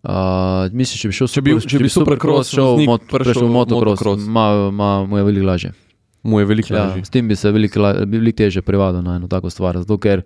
Uh, 0.00 0.72
mislim, 0.72 0.96
če 0.96 1.08
bi 1.10 1.12
šel 1.12 1.28
če 1.28 1.42
bi, 1.44 1.54
če 1.60 1.78
bi 1.82 1.88
supercross, 1.92 2.54
šel 2.54 2.78
mot, 2.88 3.02
v 3.04 3.48
motocross, 3.52 4.24
mu 4.24 5.18
je 5.20 5.24
veliko 5.26 5.46
lažje. 5.46 5.72
Mu 6.24 6.40
je 6.40 6.46
veliko 6.48 6.72
ja, 6.72 6.86
lažje. 6.86 7.04
S 7.04 7.12
tem 7.12 7.28
bi 7.28 7.36
se 7.36 7.52
veliko 7.52 7.84
velik 8.08 8.36
teže 8.36 8.62
privadil 8.64 9.04
na 9.04 9.18
eno 9.20 9.28
tako 9.28 9.50
stvar. 9.52 9.76
Zato, 9.80 9.98
ker 10.00 10.22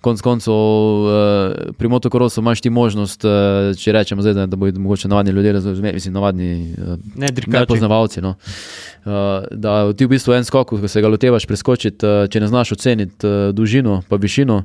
konc 0.00 0.22
koncev 0.24 0.52
uh, 0.52 1.74
pri 1.76 1.88
motocrossu 1.92 2.40
imaš 2.40 2.62
ti 2.64 2.72
možnost, 2.72 3.24
uh, 3.28 3.76
če 3.76 3.92
rečemo 3.92 4.24
zdaj, 4.24 4.34
da, 4.38 4.46
da 4.48 4.56
bodo 4.56 4.80
mogoče 4.80 5.08
navadni 5.08 5.34
ljudje 5.36 5.52
razumeli, 5.52 5.92
mislim, 6.00 6.14
navadni 6.16 6.50
uh, 6.78 6.96
ne, 7.20 7.28
ne 7.46 7.66
poznavalci. 7.68 8.24
No. 8.24 8.34
Uh, 9.04 9.12
da 9.50 9.92
ti 9.92 10.08
v 10.08 10.14
bistvu 10.14 10.38
en 10.38 10.48
skok, 10.48 10.72
ko 10.80 10.88
se 10.88 11.04
ga 11.04 11.12
lotevaš 11.12 11.44
preskočiti, 11.48 12.08
uh, 12.08 12.24
če 12.32 12.40
ne 12.40 12.48
znaš 12.48 12.72
oceniti 12.78 13.28
uh, 13.28 13.52
dolžino 13.52 14.00
pa 14.08 14.16
višino. 14.16 14.62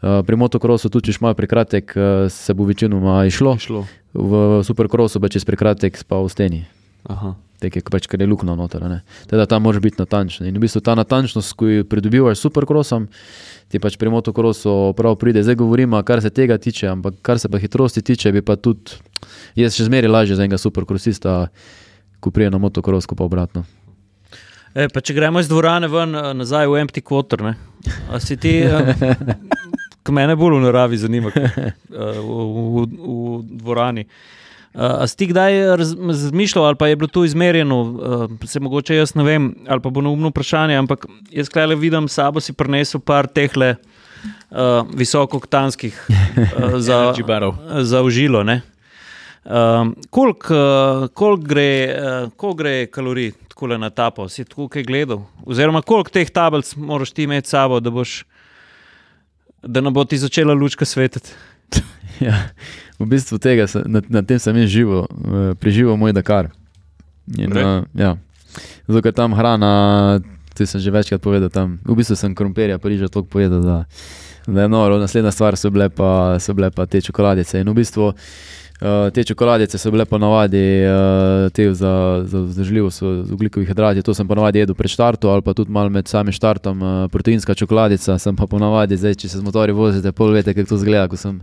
Uh, 0.00 0.22
pri 0.24 0.36
motocrossu, 0.40 0.88
tudi 0.88 1.12
če 1.12 1.20
imaš 1.20 1.36
prekratek, 1.36 1.92
uh, 1.92 2.24
se 2.32 2.54
bo 2.56 2.64
večinoma 2.64 3.20
išlo. 3.28 3.56
išlo. 3.60 3.84
V 4.16 4.62
supercrossu 4.64 5.20
pa 5.20 5.28
če 5.28 5.42
si 5.42 5.48
prekratek, 5.48 5.98
pa 6.08 6.22
v 6.24 6.32
steni. 6.32 6.60
Tek 7.60 7.76
je 7.76 7.82
pač, 7.84 8.08
ker 8.08 8.20
je 8.20 8.28
luknjo 8.28 8.56
noter. 8.56 8.80
Teda 9.28 9.44
tam 9.44 9.68
moraš 9.68 9.82
biti 9.84 10.00
natančen. 10.00 10.48
In 10.48 10.56
v 10.56 10.64
bistvu 10.64 10.80
ta 10.80 10.94
natančnost, 10.96 11.52
ko 11.52 11.68
jo 11.68 11.84
pridobivaš 11.84 12.40
s 12.40 12.44
supercrossom, 12.48 13.08
ti 13.68 13.76
pač 13.76 14.00
pri 14.00 14.08
motocrossu 14.08 14.94
prav 14.96 15.18
pride. 15.20 15.44
Zdaj 15.44 15.60
govorimo, 15.60 16.00
kar 16.00 16.24
se 16.24 16.32
tega 16.32 16.56
tiče, 16.56 16.88
ampak 16.88 17.20
kar 17.20 17.36
se 17.36 17.52
pa 17.52 17.60
hitrosti 17.60 18.00
tiče, 18.00 18.32
bi 18.32 18.40
pa 18.40 18.56
tudi 18.56 18.96
jaz 19.60 19.76
še 19.76 19.88
zmeraj 19.92 20.08
lažje 20.08 20.40
za 20.40 20.48
enega 20.48 20.60
supercrossista, 20.60 21.52
ko 22.20 22.32
prije 22.32 22.48
na 22.52 22.60
motocross, 22.60 23.04
pa 23.04 23.28
obratno. 23.28 23.68
E, 24.72 24.88
pa 24.88 25.02
če 25.04 25.12
gremo 25.12 25.42
iz 25.42 25.48
dvorane 25.50 25.90
ven, 25.90 26.16
nazaj 26.40 26.68
v 26.70 26.80
empty 26.80 27.04
quarter, 27.04 27.44
ne? 27.44 27.58
a 28.08 28.20
si 28.22 28.40
ti. 28.40 28.62
Kaj 30.02 30.14
me 30.14 30.36
bolj 30.36 30.58
v 30.58 30.62
naravi 30.64 30.98
zanima, 31.00 31.32
v, 31.32 31.42
v, 31.90 32.84
v 32.86 33.40
dvorani. 33.60 34.06
A 34.74 35.02
si 35.10 35.16
ti 35.18 35.26
kdaj 35.26 35.76
razmišljal, 35.76 36.64
ali 36.64 36.78
pa 36.78 36.86
je 36.86 36.96
bilo 36.96 37.08
to 37.10 37.24
izmerjeno, 37.26 37.78
se 38.46 38.60
mogoče 38.60 38.96
jaz 38.96 39.14
ne 39.18 39.24
vem, 39.26 39.50
ali 39.68 39.82
pa 39.82 39.90
bo 39.90 40.00
neumno 40.00 40.30
vprašanje, 40.30 40.76
ampak 40.78 41.06
jaz 41.34 41.50
kaj 41.50 41.72
le 41.72 41.76
vidim, 41.76 42.06
sabo 42.08 42.40
si 42.40 42.54
prinesel 42.54 43.02
par 43.02 43.26
tehle 43.26 43.74
uh, 43.74 44.86
visokoktanskih 44.94 45.98
uh, 46.06 46.78
za, 46.78 47.12
za 47.90 48.02
užilo. 48.02 48.44
Um, 49.44 49.96
Koliko 50.10 50.54
uh, 50.54 51.08
kolik 51.14 51.44
gre, 51.48 51.70
uh, 51.90 52.30
kolik 52.36 52.58
gre 52.58 52.86
kalorij 52.86 53.32
tako 53.48 53.66
na 53.76 53.90
tapo, 53.90 54.28
si 54.28 54.44
tako 54.44 54.68
kaj 54.68 54.86
gledal? 54.86 55.24
Oziroma, 55.46 55.82
koliko 55.82 56.10
teh 56.10 56.30
tablic 56.30 56.76
moraš 56.76 57.10
ti 57.10 57.26
imeti 57.26 57.48
s 57.48 57.50
sabo, 57.50 57.80
da, 57.80 57.90
boš, 57.90 58.24
da 59.62 59.80
ne 59.80 59.90
bo 59.90 60.04
ti 60.04 60.18
začela 60.18 60.54
lučka 60.54 60.84
svetiti? 60.84 61.30
ja, 62.26 62.50
v 62.98 63.06
bistvu 63.06 63.38
tega, 63.38 63.66
na, 63.86 64.02
na 64.08 64.22
tem 64.22 64.38
sem 64.38 64.56
jaz 64.56 64.70
živo, 64.70 65.06
uh, 65.06 65.52
preživel 65.60 65.96
moj 65.96 66.12
Dakar. 66.16 66.50
In, 67.38 67.52
uh, 67.54 67.84
ja. 67.94 68.16
Zato, 68.88 69.02
ker 69.04 69.14
tam 69.14 69.36
hrana, 69.38 70.18
ti 70.54 70.66
sem 70.66 70.82
že 70.82 70.90
večkrat 70.90 71.22
povedal, 71.22 71.52
tam, 71.52 71.78
v 71.86 71.94
bistvu 71.94 72.18
sem 72.18 72.34
krompirja, 72.34 72.80
že 72.82 73.08
toliko 73.08 73.30
povedal, 73.30 73.62
da, 73.62 73.78
da 74.46 74.66
je 74.66 74.68
noro. 74.68 74.98
Naslednja 74.98 75.30
stvar 75.30 75.56
so 75.56 75.70
bile 75.70 75.88
pa, 75.88 76.40
so 76.42 76.54
bile 76.54 76.70
pa 76.74 76.86
te 76.86 77.00
čokoladice. 77.00 77.60
In 77.60 77.70
v 77.70 77.80
bistvu 77.80 78.10
Uh, 78.80 79.10
te 79.12 79.24
čokoladice 79.24 79.78
so 79.78 79.90
bile 79.92 80.04
ponavadi 80.08 80.60
uh, 80.88 81.72
za 81.72 81.92
vzdržljivost 82.32 83.02
ugljikovih 83.02 83.68
hidratov. 83.68 84.02
To 84.02 84.14
sem 84.14 84.28
ponavadi 84.28 84.58
jedel 84.58 84.74
pred 84.74 84.90
štartom 84.90 85.30
ali 85.30 85.42
pa 85.42 85.52
tudi 85.54 85.70
malo 85.70 85.90
med 85.90 86.08
samim 86.08 86.32
štartom. 86.32 86.82
Uh, 86.82 87.10
proteinska 87.12 87.54
čokoladica 87.54 88.18
sem 88.18 88.36
pa 88.36 88.46
ponavadi, 88.46 88.96
zdaj, 88.96 89.14
če 89.14 89.28
se 89.28 89.38
z 89.38 89.44
motorji 89.44 89.76
vozite, 89.76 90.12
pol 90.12 90.32
veste, 90.32 90.54
kako 90.54 90.68
to 90.68 90.78
zgleda. 90.80 91.16
Sem, 91.16 91.42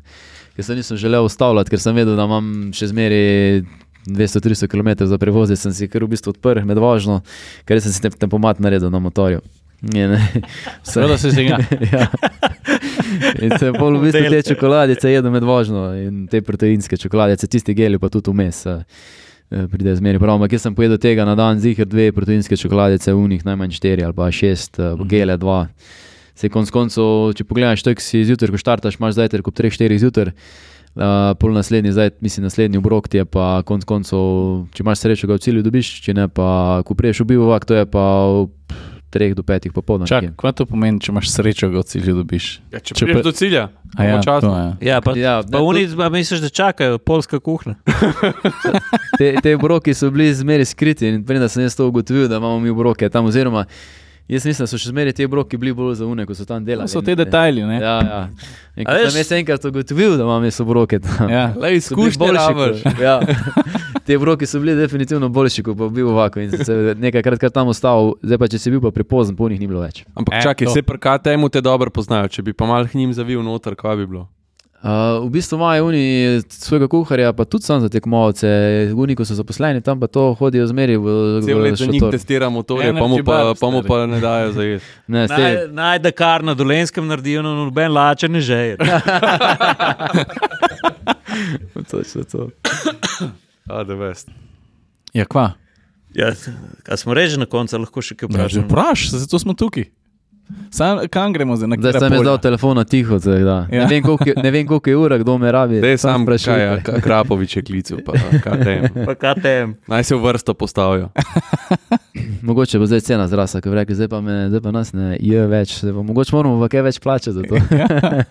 ker 0.55 0.65
sem 0.65 0.81
nisem 0.81 0.97
želel 0.97 1.30
ustavljati, 1.30 1.69
ker 1.69 1.80
sem 1.80 1.95
vedel, 1.95 2.18
da 2.18 2.26
imam 2.26 2.72
še 2.73 2.89
zmeri 2.89 3.22
200-300 4.07 4.68
km 4.68 5.05
za 5.05 5.18
prevoz, 5.22 5.53
sem 5.53 5.73
si 5.73 5.88
kar 5.88 6.03
v 6.03 6.15
bistvu 6.15 6.34
odprl 6.34 6.65
med 6.65 6.81
vožnjo, 6.81 7.22
ker 7.69 7.81
sem 7.84 7.93
si 7.93 8.18
tempomat 8.18 8.57
naredil 8.64 8.89
na 8.89 9.03
motorju. 9.03 9.45
Seveda 10.83 11.17
se 11.17 11.31
zdi. 11.31 11.45
ja. 11.93 12.07
In 13.41 13.53
se 13.59 13.71
bolj 13.71 13.97
v 13.97 14.07
bistvu 14.07 14.29
te 14.29 14.41
čokoladice 14.49 15.11
jedo 15.11 15.31
med 15.31 15.45
vožnjo 15.45 15.91
in 16.01 16.25
te 16.31 16.41
proteinske 16.41 16.97
čokoladice, 16.97 17.47
tisti 17.47 17.75
geli 17.77 17.99
pa 18.01 18.09
tudi 18.09 18.33
vmes. 18.33 18.63
Pride 19.47 19.93
zmeri 19.95 20.19
prav, 20.19 20.35
ampak 20.35 20.57
jaz 20.57 20.65
sem 20.65 20.75
pojedel 20.75 20.99
tega 20.99 21.23
na 21.27 21.37
dan, 21.39 21.61
zihar 21.63 21.87
dve 21.87 22.09
proteinske 22.11 22.57
čokoladice, 22.59 23.13
v 23.13 23.29
njih 23.31 23.45
najmanj 23.47 23.77
štiri 23.77 24.03
ali 24.03 24.17
pa 24.17 24.27
šest, 24.33 24.81
uh, 24.81 25.05
gele 25.07 25.37
dva. 25.39 25.67
Se 26.35 26.49
konc 26.51 26.71
koncev, 26.73 27.31
če 27.37 27.45
pogledaš, 27.47 27.85
to, 27.85 27.93
ki 27.95 28.03
si 28.03 28.25
zjutraj, 28.27 28.51
ko 28.53 28.59
štartaš, 28.59 28.99
imaš 28.99 29.15
zdaj 29.15 29.31
ter 29.31 29.45
kot 29.45 29.55
3-4 29.55 30.01
zjutraj. 30.03 30.35
Uh, 30.97 31.31
pol 31.39 31.53
naslednji, 31.53 31.93
zdaj, 31.93 32.11
mislim, 32.25 32.49
naslednji 32.49 32.81
obrok 32.81 33.07
ti 33.07 33.21
je 33.21 33.25
pa 33.29 33.61
konc 33.69 33.85
koncev, 33.87 34.67
če 34.73 34.83
imaš 34.83 35.05
srečo, 35.05 35.29
ga 35.29 35.37
v 35.37 35.43
cilju 35.45 35.63
dobiš, 35.63 35.93
če 36.03 36.17
ne 36.17 36.27
pa, 36.27 36.81
ko 36.83 36.97
priješ 36.97 37.21
v 37.21 37.31
bivak, 37.31 37.69
to 37.69 37.77
je 37.77 37.85
pa. 37.85 38.05
Pff, 38.67 38.96
3 39.18 39.34
do 39.34 39.44
5 39.44 39.72
popoldne. 39.73 40.31
Kaj 40.38 40.53
to 40.53 40.65
pomeni, 40.69 41.02
če 41.02 41.11
imaš 41.11 41.31
srečo, 41.34 41.69
da 41.73 41.81
od 41.81 41.89
cilja 41.89 42.14
dobiš? 42.18 42.49
Ja, 42.72 42.80
če 42.80 42.94
če 42.94 43.10
prideš 43.10 43.26
do 43.26 43.34
cilja, 43.38 43.68
ja, 43.98 44.18
časno. 44.23 44.53
Ja, 44.84 45.02
pa, 45.02 45.15
ja, 45.18 45.39
pa 45.41 45.61
oni 45.65 45.88
to... 45.89 46.10
misliš, 46.14 46.45
da 46.45 46.49
čakajo 46.49 46.99
polska 47.02 47.39
kuhna. 47.44 47.76
te, 49.19 49.34
te 49.44 49.56
broki 49.57 49.95
so 49.98 50.11
bili 50.14 50.30
zmeraj 50.38 50.69
skriti 50.73 51.10
in 51.10 51.23
prej 51.26 51.48
sem 51.49 51.65
jaz 51.65 51.77
to 51.77 51.88
ugotovil, 51.89 52.27
da 52.30 52.38
imamo 52.38 52.60
mi 52.61 52.73
broke 52.73 53.10
tam 53.10 53.26
oziroma. 53.31 53.65
Jaz 54.27 54.45
mislim, 54.45 54.65
da 54.65 54.68
so 54.68 54.77
še 54.77 54.89
zmeraj 54.91 55.14
ti 55.15 55.26
obroki 55.26 55.57
bili 55.57 55.72
bolj 55.73 55.94
za 56.02 56.06
une, 56.06 56.26
ko 56.27 56.35
so 56.35 56.44
tam 56.45 56.65
delali. 56.68 56.89
To 56.91 56.99
so 56.99 57.02
te 57.02 57.15
detajli. 57.15 57.61
Ja, 57.80 57.94
ja. 58.03 58.18
Jaz 58.76 59.15
sem 59.23 59.39
enkrat 59.39 59.64
ugotovil, 59.65 60.18
da 60.19 60.27
imam 60.27 60.44
jaz 60.44 60.60
obroke 60.60 60.99
tam. 60.99 61.31
Ja, 61.31 61.45
le 61.56 61.77
izkušnje 61.77 62.19
boljše. 62.19 62.95
Ja. 62.99 63.22
Ti 64.07 64.15
obroki 64.15 64.45
so 64.45 64.59
bili 64.59 64.75
definitivno 64.75 65.29
boljši, 65.29 65.63
kot 65.63 65.77
pa 65.77 65.89
bil 65.91 66.07
ovako. 66.09 66.39
Nekaj 66.95 67.21
krat 67.21 67.43
tam 67.53 67.67
ostal, 67.73 68.13
zdaj 68.23 68.38
pa 68.39 68.47
če 68.47 68.59
si 68.61 68.71
bil 68.71 68.79
pa 68.81 68.91
prepozen, 68.95 69.35
po 69.35 69.49
njih 69.51 69.59
ni 69.59 69.67
bilo 69.67 69.81
več. 69.84 70.05
Ampak 70.15 70.38
e, 70.38 70.41
čakaj, 70.45 70.71
se 70.71 70.84
prkatemu 70.88 71.49
te 71.51 71.61
dobro 71.61 71.91
poznajo. 71.91 72.29
Če 72.31 72.45
bi 72.47 72.53
pa 72.55 72.69
mal 72.69 72.88
njim 72.93 73.11
zavil 73.13 73.43
noter, 73.43 73.75
kaj 73.75 73.97
bi 73.99 74.07
bilo? 74.07 74.27
Uh, 74.77 75.25
v 75.25 75.31
bistvu 75.34 75.57
imajo 75.57 75.88
oni 75.89 76.03
svojega 76.53 76.88
kuharja, 76.88 77.34
pa 77.34 77.43
tudi 77.49 77.65
sam 77.65 77.81
za 77.81 77.89
tekmovalce, 77.91 78.47
oni, 78.95 79.15
ko 79.17 79.25
so 79.25 79.35
zaposleni 79.35 79.81
tam, 79.84 79.99
pa 79.99 80.07
to 80.07 80.29
hodijo 80.39 80.67
zmeri 80.69 80.95
v 81.01 81.15
Zemlji. 81.43 81.73
Če 81.81 81.88
njih 81.91 82.05
testiramo, 82.13 82.61
to 82.63 82.77
je, 82.79 82.93
pa 82.93 83.07
mu 83.09 83.17
pa, 83.25 83.39
pa, 83.59 83.71
mu 83.73 83.81
pa 83.84 84.05
ne 84.07 84.21
dajo 84.23 84.53
za 84.53 84.67
jed. 84.67 84.85
Najde 85.73 86.13
kar 86.15 86.45
na 86.45 86.55
dolenskem 86.55 87.09
naredijo, 87.09 87.41
no 87.43 87.55
noben 87.65 87.91
lačen 87.91 88.31
ne 88.38 88.45
žeje. 88.45 88.77
Točno 91.91 92.23
to. 92.23 92.47
A, 93.68 93.84
da 93.84 93.95
vest. 93.99 94.30
Ja, 95.14 95.26
kva? 95.26 95.52
Ja, 96.15 96.31
kaj 96.84 96.98
smo 96.98 97.14
reži 97.14 97.39
na 97.39 97.45
koncu, 97.45 97.77
lahko 97.77 98.02
še 98.02 98.15
kaj 98.15 98.31
vprašamo. 98.31 98.64
Ja, 98.64 98.68
Vprašaj, 98.68 99.19
zato 99.26 99.39
smo 99.39 99.53
tukaj. 99.57 99.89
Sam, 100.72 101.02
kam 101.11 101.34
gremo 101.35 101.57
zdaj? 101.60 101.76
Zdaj 101.80 101.98
sem 101.99 102.14
jaz 102.15 102.23
dal 102.23 102.38
telefon 102.39 102.80
tiho, 102.88 103.19
zdaj, 103.19 103.41
ja. 103.44 103.57
ne, 103.68 103.85
vem, 103.91 104.03
koliko, 104.03 104.31
ne 104.39 104.52
vem, 104.52 104.68
koliko 104.68 104.89
je 104.89 104.98
ura, 104.98 105.18
kdo 105.19 105.35
me 105.38 105.52
rabi. 105.52 105.81
Zdaj 105.84 105.98
sam 105.99 106.23
vprašaj, 106.23 106.64
ja, 106.64 106.77
Krapovič 107.03 107.57
je 107.60 107.64
klical, 107.68 107.99
pa 108.06 108.15
KTM. 108.15 108.88
pa 109.11 109.15
KTM. 109.19 109.76
Naj 109.91 110.07
se 110.07 110.15
v 110.15 110.23
vrsto 110.23 110.56
postavijo. 110.56 111.10
mogoče 112.48 112.80
bo 112.80 112.88
zdaj 112.88 113.03
cena 113.03 113.27
zrasla, 113.27 113.61
ker 113.61 113.76
reke, 113.76 113.95
zdaj 113.95 114.07
pa, 114.07 114.22
me, 114.22 114.48
zdaj 114.49 114.64
pa 114.64 114.72
nas 114.72 114.94
ne 114.95 115.18
je 115.19 115.48
več, 115.52 115.76
bo, 115.84 116.03
mogoče 116.07 116.35
moramo 116.35 116.61
v 116.64 116.72
kaj 116.72 116.85
več 116.88 116.99
plačati 117.03 117.35
za 117.35 117.44
to. 117.44 117.60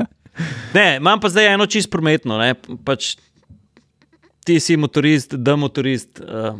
ne, 0.78 0.96
imam 0.96 1.20
pa 1.20 1.28
zdaj 1.28 1.52
eno 1.54 1.68
čist 1.68 1.92
prometno. 1.92 2.40
Pač, 2.84 3.16
ti 4.46 4.60
si 4.60 4.76
motorist, 4.76 5.34
da 5.34 5.56
motorist. 5.56 6.20
Uh, 6.20 6.58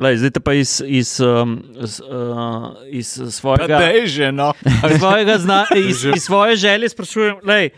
lej, 0.00 0.16
zdaj 0.16 0.40
pa 0.44 0.54
iz, 0.56 0.78
iz, 0.86 1.20
um, 1.20 1.58
z, 1.84 2.00
uh, 2.00 2.72
iz 2.88 3.20
svojega, 3.30 3.66
Da 3.66 3.92
je 3.92 4.06
že, 4.06 4.32
no. 4.32 4.52
svojega 4.98 5.38
zna, 5.38 5.66
iz, 5.88 6.04
iz 6.16 6.22
svoje 6.24 6.56
želje 6.56 6.88
sprašujem, 6.88 7.36
lej, 7.44 7.70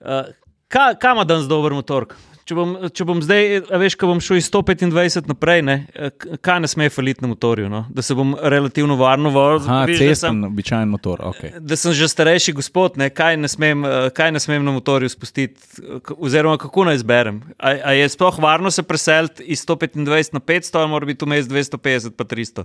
uh, 0.00 0.26
ka, 0.68 0.94
kam 0.98 1.16
ima 1.16 1.24
danes 1.24 1.46
dober 1.46 1.72
motor? 1.72 2.08
Če 2.48 2.56
bom, 2.56 2.70
če 2.96 3.04
bom 3.04 3.18
zdaj, 3.20 3.58
a 3.68 3.76
veš, 3.76 3.92
ko 4.00 4.08
bom 4.08 4.20
šel 4.24 4.38
iz 4.40 4.46
125 4.48 5.26
naprej, 5.28 5.60
ne, 5.68 5.74
eh, 5.92 6.14
kaj 6.40 6.62
ne 6.64 6.70
sme 6.72 6.86
faliti 6.88 7.20
na 7.20 7.28
motorju, 7.28 7.68
no? 7.68 7.82
da 7.92 8.00
se 8.00 8.14
bom 8.16 8.30
relativno 8.40 8.96
varno 8.96 9.28
vozil. 9.34 9.68
Sem- 9.68 9.98
cesten, 9.98 10.38
običajen 10.48 10.88
motor. 10.88 11.20
Okay. 11.28 11.52
da 11.60 11.76
sem 11.76 11.92
že 11.92 12.08
starejši 12.08 12.54
gospod, 12.56 12.96
ne, 12.96 13.10
kaj, 13.12 13.36
ne 13.36 13.50
smem, 13.52 13.84
eh, 13.84 14.08
kaj 14.16 14.32
ne 14.32 14.40
smem 14.40 14.64
na 14.64 14.72
motorju 14.72 15.12
spustiti, 15.12 15.60
eh, 15.76 16.14
oziroma 16.16 16.56
kako 16.56 16.86
naj 16.88 17.02
izberem. 17.02 17.42
A, 17.58 17.74
a 17.84 17.92
je 17.92 18.08
sploh 18.08 18.40
varno 18.40 18.72
se 18.72 18.82
preseliti 18.82 19.44
iz 19.44 19.60
125 19.66 20.32
na 20.32 20.40
500, 20.40 20.80
ali 20.80 20.88
mora 20.88 21.06
biti 21.06 21.28
vmes 21.28 21.52
250 21.52 22.16
pa 22.16 22.24
300? 22.24 22.64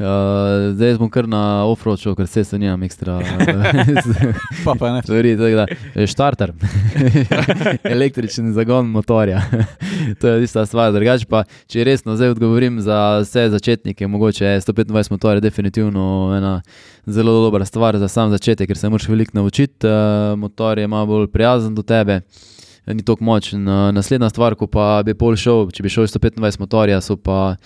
Uh, 0.00 0.06
zdaj 0.74 0.94
bom 0.96 1.10
kar 1.12 1.26
na 1.28 1.64
offroad 1.68 2.00
šel, 2.00 2.14
ker 2.16 2.26
se 2.26 2.40
se 2.44 2.58
nimam 2.58 2.82
ekstra. 2.82 3.18
Pa, 4.64 4.72
pa 4.78 4.92
ne. 4.94 5.02
Stvari, 5.02 5.34
eh, 5.36 6.06
štarter, 6.08 6.52
električni 7.94 8.52
zagon 8.56 8.88
motorja. 9.20 9.42
to 10.20 10.28
je 10.28 10.40
tista 10.40 10.66
stvar. 10.66 10.92
Drugače 10.92 11.26
pa, 11.26 11.44
če 11.68 11.84
resno 11.84 12.16
zdaj 12.16 12.34
odgovorim 12.34 12.80
za 12.80 13.20
vse 13.20 13.48
začetnike, 13.50 14.06
mogoče 14.06 14.44
je 14.44 14.60
125 14.60 15.10
motor 15.10 15.36
je 15.36 15.40
definitivno 15.40 16.34
ena 16.36 16.62
zelo 17.06 17.32
dobra 17.44 17.64
stvar 17.64 17.98
za 17.98 18.08
sam 18.08 18.30
začetek, 18.30 18.68
ker 18.68 18.78
se 18.78 18.88
moraš 18.88 19.08
veliko 19.08 19.32
naučiti. 19.34 19.86
Uh, 19.86 20.38
motor 20.38 20.78
je 20.78 20.88
malo 20.88 21.06
bolj 21.06 21.28
prijazen 21.28 21.74
do 21.74 21.82
tebe. 21.82 22.20
Ni 22.86 23.04
tako 23.04 23.24
močen. 23.24 23.68
Uh, 23.68 23.92
Naslednja 23.94 24.30
stvar, 24.30 24.54
ko 24.54 24.66
pa 24.66 25.02
bi 25.04 25.14
pol 25.14 25.36
šel, 25.36 25.68
če 25.70 25.82
bi 25.82 25.92
šel 25.92 26.08
iz 26.08 26.16
125 26.16 26.60
motorja, 26.60 27.00
so 27.00 27.16
pa 27.16 27.56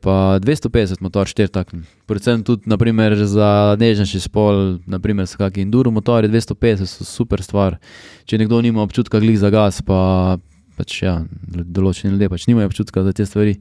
pa 0.00 0.40
250 0.40 1.02
motor 1.04 1.28
štirtakn. 1.28 1.84
Predvsem 2.08 2.42
tudi 2.42 2.64
naprimer, 2.64 3.12
za 3.28 3.76
nežnejši 3.76 4.20
spol, 4.24 4.80
naprimer 4.88 5.28
so 5.28 5.36
kakšni 5.36 5.66
enduro 5.68 5.92
motori, 5.92 6.28
250 6.32 6.88
so 6.88 7.04
super 7.04 7.42
stvar. 7.44 7.76
Če 8.24 8.40
nekdo 8.40 8.60
nima 8.64 8.80
občutka 8.80 9.20
glih 9.20 9.36
za 9.38 9.50
gas, 9.52 9.82
pa 9.84 10.38
pač 10.76 10.98
ja, 11.02 11.14
določeni 11.50 12.14
ljudje 12.14 12.32
pač 12.32 12.48
nimajo 12.50 12.70
občutka 12.70 13.04
za 13.06 13.14
te 13.16 13.26
stvari. 13.28 13.56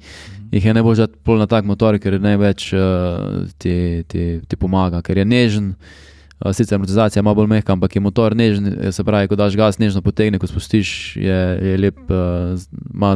Jih 0.52 0.66
je 0.66 0.76
najbolj 0.76 1.00
žati 1.04 1.38
na 1.40 1.48
tak 1.52 1.68
motor, 1.68 2.00
ker 2.00 2.20
največ 2.22 2.68
uh, 2.76 3.46
ti, 3.58 4.04
ti, 4.08 4.26
ti 4.46 4.60
pomaga, 4.60 5.02
ker 5.06 5.24
je 5.24 5.26
nežen. 5.26 5.72
Uh, 5.76 6.15
sicer 6.54 6.76
amortizacija 6.76 7.20
je 7.20 7.24
malo 7.24 7.36
bolj 7.36 7.48
mehka, 7.48 7.74
ampak 7.74 7.96
je 7.96 8.02
motor 8.02 8.36
nežen, 8.36 8.68
eh, 8.68 8.92
se 8.92 9.04
pravi, 9.04 9.28
ko 9.28 9.36
daš 9.36 9.56
gas, 9.56 9.80
nežno 9.80 10.02
potegne, 10.02 10.40
ko 10.40 10.48
spustiš, 10.48 11.16
je, 11.16 11.40
je 11.62 11.78
lep, 11.78 12.00
uh, 12.10 12.60
ima 12.94 13.16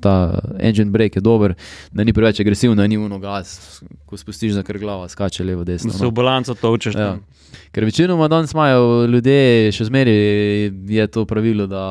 ta 0.00 0.40
engine 0.58 0.90
brake 0.90 1.18
je 1.18 1.22
dober, 1.22 1.54
da 1.92 2.04
ni 2.04 2.12
preveč 2.12 2.40
agresiven, 2.40 2.76
da 2.76 2.86
ni 2.86 2.98
uno 2.98 3.18
gas, 3.18 3.82
ko 4.06 4.16
spustiš 4.16 4.52
za 4.52 4.62
kar 4.62 4.78
glava, 4.78 5.08
skače 5.08 5.44
levo, 5.44 5.64
desno. 5.64 5.92
Da 5.92 5.98
se 5.98 6.04
no. 6.04 6.10
v 6.10 6.12
balanco 6.12 6.54
točeš. 6.54 6.94
Ja. 6.94 7.12
tam. 7.12 7.24
Ker 7.72 7.84
večinoma 7.84 8.28
danes 8.28 8.52
imajo 8.52 9.06
ljudje, 9.06 9.72
še 9.72 9.84
zmeraj 9.84 10.16
je 10.88 11.06
to 11.12 11.24
pravilo, 11.28 11.66
da 11.66 11.84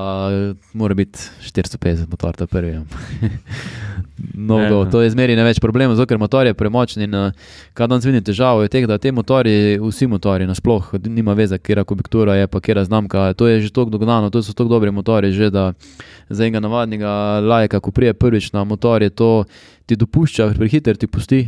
mora 0.74 0.98
biti 0.98 1.20
450 1.46 2.10
motor, 2.10 2.36
ta 2.36 2.48
prvi. 2.48 2.80
no, 4.34 4.58
go, 4.70 4.86
to 4.92 5.02
je 5.02 5.10
zmeraj 5.14 5.36
ne 5.36 5.46
več 5.46 5.60
problema, 5.64 5.96
zato 5.96 6.10
ker 6.10 6.20
motor 6.22 6.48
je 6.48 6.54
premočen 6.58 7.06
in 7.06 7.16
uh, 7.16 7.54
kaj 7.78 7.90
danes 7.92 8.06
vidim 8.06 8.24
težavo 8.24 8.66
je 8.66 8.72
teh, 8.74 8.88
da 8.90 8.98
te 9.02 9.12
motori, 9.12 9.78
vsi 9.82 10.08
motori 10.12 10.48
nasploh, 10.50 10.94
nima 11.06 11.36
veze, 11.38 11.60
kera 11.60 11.84
kubiktura 11.88 12.36
je, 12.40 12.50
pa 12.52 12.62
kera 12.64 12.86
znamka, 12.88 13.32
to 13.38 13.48
je 13.48 13.62
že 13.68 13.74
tako 13.74 13.94
dognano, 13.98 14.30
to 14.30 14.44
so 14.44 14.54
tako 14.54 14.76
dobri 14.76 14.92
motori, 14.92 15.32
že 15.32 15.52
da 15.54 15.72
za 16.30 16.46
enega 16.46 16.64
navadnega 16.64 17.42
lajka, 17.46 17.80
ko 17.80 17.92
prije 17.92 18.14
prvič 18.14 18.52
na 18.54 18.64
motor, 18.64 19.04
je 19.04 19.10
to 19.10 19.32
ti 19.86 19.96
dopušča, 19.96 20.54
prehiter 20.58 20.98
ti 20.98 21.08
pusti. 21.08 21.48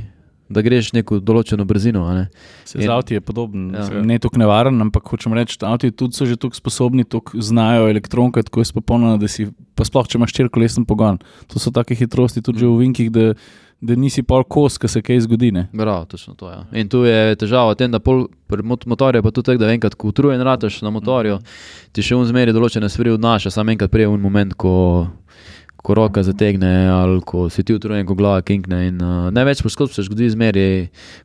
Da 0.53 0.61
greš 0.61 0.93
neko 0.93 1.17
določeno 1.19 1.65
brzino. 1.65 2.05
ne. 2.07 2.27
Se 2.63 2.77
In- 2.77 2.83
z 2.83 2.89
avti 2.89 3.13
je 3.13 3.21
podoben, 3.21 3.71
Ja. 3.71 3.89
ne 3.99 4.19
tako 4.19 4.37
nevaren, 4.37 4.77
ampak 4.79 5.03
hočem 5.03 5.33
reči, 5.33 5.57
da 5.57 5.67
avti 5.69 5.89
tudi 5.89 6.13
so 6.13 6.25
že 6.25 6.37
tako 6.37 6.53
sposobni, 6.53 7.03
tako 7.03 7.41
znajo 7.41 7.89
elektronke, 7.89 8.43
tako 8.43 8.61
je 8.61 8.65
spopolnjeno, 8.67 9.17
da 9.17 9.27
si, 9.27 9.45
pa 9.73 9.83
sploh 9.83 10.05
če 10.05 10.17
imaš 10.17 10.31
štirikolesen 10.31 10.85
pogon. 10.85 11.17
To 11.47 11.57
so 11.57 11.71
take 11.71 11.95
hitrosti 11.95 12.39
tudi 12.39 12.61
v 12.61 12.77
vinkih, 12.79 13.09
da, 13.09 13.33
da 13.79 13.95
nisi 13.95 14.21
pol 14.21 14.43
kos, 14.45 14.77
ko 14.77 14.87
se 14.87 15.01
kaj 15.01 15.19
zgodi. 15.21 15.51
Ne? 15.51 15.67
Bravo, 15.73 16.05
točno 16.05 16.35
to 16.35 16.47
je. 16.47 16.55
Ja. 16.55 16.63
In 16.73 16.87
tu 16.87 17.03
je 17.03 17.35
težava 17.35 17.71
v 17.71 17.75
tem, 17.75 17.89
da 17.89 17.99
pol, 17.99 18.27
mot- 18.61 18.85
motorju 18.85 19.19
je 19.19 19.23
pa 19.23 19.31
tudi 19.31 19.45
tako, 19.47 19.59
da 19.59 19.67
enkrat, 19.69 19.95
ko 19.95 20.07
utrujen 20.07 20.39
rataš 20.39 20.81
na 20.81 20.89
motorju, 20.89 21.39
ti 21.91 22.01
še 22.01 22.15
v 22.15 22.23
zmeri 22.25 22.51
določene 22.51 22.87
stvari 22.87 23.11
odnaša, 23.11 23.51
samo 23.51 23.71
enkrat 23.71 23.89
prije 23.89 24.07
v 24.07 24.17
moment, 24.17 24.53
ko, 24.53 25.09
ko 25.83 25.93
roka 25.93 26.23
zategne 26.23 26.87
ali 26.87 27.19
ko 27.27 27.49
si 27.51 27.63
ti 27.63 27.75
utrujen, 27.75 28.05
ko 28.07 28.15
glava 28.15 28.41
kinkne. 28.41 28.79
In, 28.87 29.01
uh, 29.03 29.27
največ 29.35 29.63
poškodb 29.65 29.91
se 29.91 30.05
zgodi 30.07 30.31
zmeri, 30.31 30.67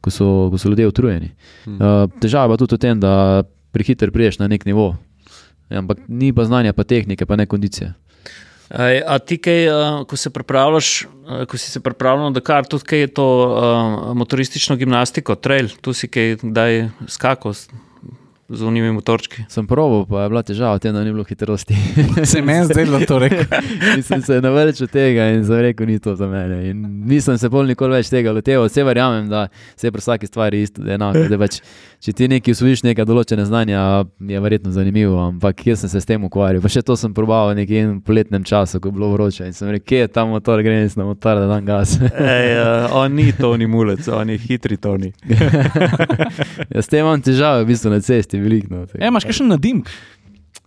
ko 0.02 0.10
so, 0.10 0.26
ko 0.50 0.58
so 0.58 0.72
ljudje 0.72 0.90
utrujeni. 0.90 1.30
Uh, 1.66 2.10
težava 2.18 2.58
je 2.58 2.64
tudi 2.64 2.74
v 2.74 2.82
tem, 2.82 2.98
da 2.98 3.44
prehiter 3.72 4.10
priješ 4.14 4.40
na 4.42 4.50
nek 4.50 4.66
nivo. 4.66 4.96
Ja, 5.70 5.78
ampak 5.82 6.02
ni 6.08 6.32
pa 6.34 6.48
znanja, 6.48 6.74
pa 6.74 6.82
tehnike, 6.82 7.28
pa 7.28 7.38
ne 7.38 7.46
kondicije. 7.46 7.92
Ej, 8.68 9.00
A 9.06 9.16
ti, 9.22 9.38
kaj, 9.40 9.60
uh, 9.70 10.00
ko, 10.08 10.16
se 10.18 10.30
pripravljaš, 10.34 10.88
ko 11.48 11.56
si 11.56 11.70
se 11.70 11.80
pripravljal 11.80 12.28
na 12.28 12.36
Dakar, 12.36 12.66
tudi 12.68 12.84
kaj 12.84 13.00
je 13.06 13.12
to 13.16 13.28
uh, 13.46 14.16
motoristično 14.18 14.76
gimnastiko, 14.76 15.38
trail, 15.38 15.70
tu 15.80 15.94
si 15.96 16.10
kaj 16.10 16.40
kdaj 16.42 16.88
skakal 17.06 17.54
s, 17.54 17.70
z 18.48 18.62
unimi 18.62 18.92
motorčki. 18.92 19.44
Sem 19.48 19.66
proval, 19.66 20.06
pa 20.08 20.22
je 20.22 20.28
bila 20.32 20.42
težava 20.42 20.78
v 20.78 20.80
tem, 20.80 20.94
da 20.96 21.04
ni 21.04 21.12
bilo 21.12 21.24
hitrosti. 21.24 21.76
Se 22.30 22.40
meni 22.42 22.64
zdelo 22.64 23.00
to 23.04 23.18
rekel. 23.20 23.44
Nisem 23.96 24.22
se 24.22 24.40
navrčil 24.40 24.88
tega 24.88 25.28
in 25.34 25.44
sem 25.44 25.60
rekel, 25.60 25.86
ni 25.86 25.98
to 25.98 26.14
za 26.16 26.26
mene. 26.26 26.70
In 26.70 26.80
nisem 27.08 27.38
se 27.38 27.48
bolj 27.52 27.68
nikoli 27.74 27.98
več 27.98 28.08
tega 28.08 28.32
loteval. 28.32 28.68
Vse 28.68 28.84
verjamem, 28.84 29.28
da 29.28 29.46
se 29.76 29.90
pri 29.92 30.00
vsaki 30.00 30.26
stvari 30.26 30.62
isto 30.62 30.82
da 30.82 30.92
je 30.92 30.96
enako. 30.96 31.24
Da 31.28 31.38
pač, 31.38 31.60
če 32.04 32.14
ti 32.16 32.28
nekaj 32.32 32.56
usvojiš, 32.56 32.82
neka 32.88 33.04
določene 33.08 33.44
znanja, 33.48 33.82
je 34.32 34.40
verjetno 34.40 34.72
zanimivo, 34.72 35.18
ampak 35.26 35.66
jaz 35.66 35.84
sem 35.84 35.92
se 35.92 36.00
s 36.00 36.08
tem 36.08 36.24
ukvarjal. 36.24 36.62
Pa 36.64 36.72
še 36.72 36.82
to 36.86 36.96
sem 36.96 37.12
probal 37.14 37.52
v 37.52 38.00
poletnem 38.04 38.44
času, 38.44 38.80
ko 38.80 38.88
je 38.88 38.96
bilo 38.96 39.12
vroče 39.12 39.48
in 39.48 39.56
sem 39.56 39.72
rekel, 39.74 39.86
kje 39.88 40.00
je 40.04 40.08
ta 40.12 40.24
motor, 40.28 40.62
grem 40.64 40.82
jaz 40.86 40.96
na 40.96 41.04
motor, 41.08 41.40
da 41.42 41.48
dam 41.50 41.64
gas. 41.68 41.96
Ej, 42.00 42.54
uh, 42.56 42.96
on 42.96 43.12
ni 43.18 43.32
Toni 43.36 43.66
Mulec, 43.68 44.08
on 44.08 44.30
je 44.32 44.38
hitri 44.40 44.76
Toni. 44.80 45.12
ja, 46.74 46.80
s 46.80 46.88
tem 46.88 47.04
imam 47.04 47.20
težave, 47.24 47.64
v 47.64 47.72
bistvu 47.72 47.92
na 47.92 48.00
cesti, 48.04 48.37
veliko. 48.40 48.66
No, 48.70 48.86
E, 48.94 49.06
imaš 49.06 49.26
še 49.28 49.44
na 49.44 49.56
dim? 49.56 49.82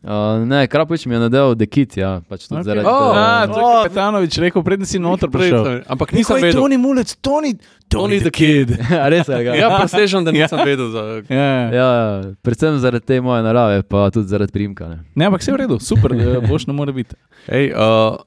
uh, 0.02 0.42
ne, 0.46 0.68
Krapovič 0.68 1.06
mi 1.06 1.14
je 1.16 1.20
nadel 1.20 1.54
dekit, 1.56 1.98
ja, 1.98 2.22
pač 2.26 2.48
tudi 2.48 2.58
okay. 2.62 2.66
zaradi 2.66 2.88
Oh, 2.90 3.12
tega. 3.14 3.22
a, 3.22 3.48
to 3.48 3.60
je 3.60 3.74
Kapetanovič 3.86 4.34
rekel, 4.42 4.64
preden 4.66 4.86
si 4.86 4.98
noter 4.98 5.30
prišel. 5.30 5.86
Ampak 5.86 6.14
nisem 6.14 6.42
vedel. 6.42 6.58
Toni 6.58 6.78
Mulec, 6.78 7.14
Toni, 7.22 7.54
Toni 7.86 8.18
Tony 8.18 8.18
the 8.20 8.32
Kid. 8.32 8.74
A 9.04 9.06
res 9.10 9.28
je, 9.28 9.38
ga. 9.46 9.54
Ja, 9.54 9.70
presežem, 9.78 10.26
da 10.26 10.34
Ja. 10.34 10.46
nisem 10.46 10.58
vedel. 10.66 10.90
Za... 10.90 11.02
Ja. 11.30 11.38
Ja, 11.70 11.88
ja, 11.94 12.08
predvsem 12.42 12.80
zaradi 12.80 13.06
te 13.06 13.22
moje 13.22 13.44
narave, 13.44 13.84
pa 13.84 14.10
tudi 14.10 14.26
zaradi 14.26 14.50
primka. 14.52 14.90
Ne. 14.90 14.98
Ne, 15.14 15.28
ampak 15.28 15.42
vse 15.42 15.52
je 15.52 15.56
v 15.56 15.62
redu, 15.62 15.78
super, 15.78 16.12
da 16.12 16.42
boš 16.42 16.66
ne 16.66 16.74
more 16.74 16.90
biti. 16.92 17.14
Ej, 17.46 17.70
uh, 17.72 18.18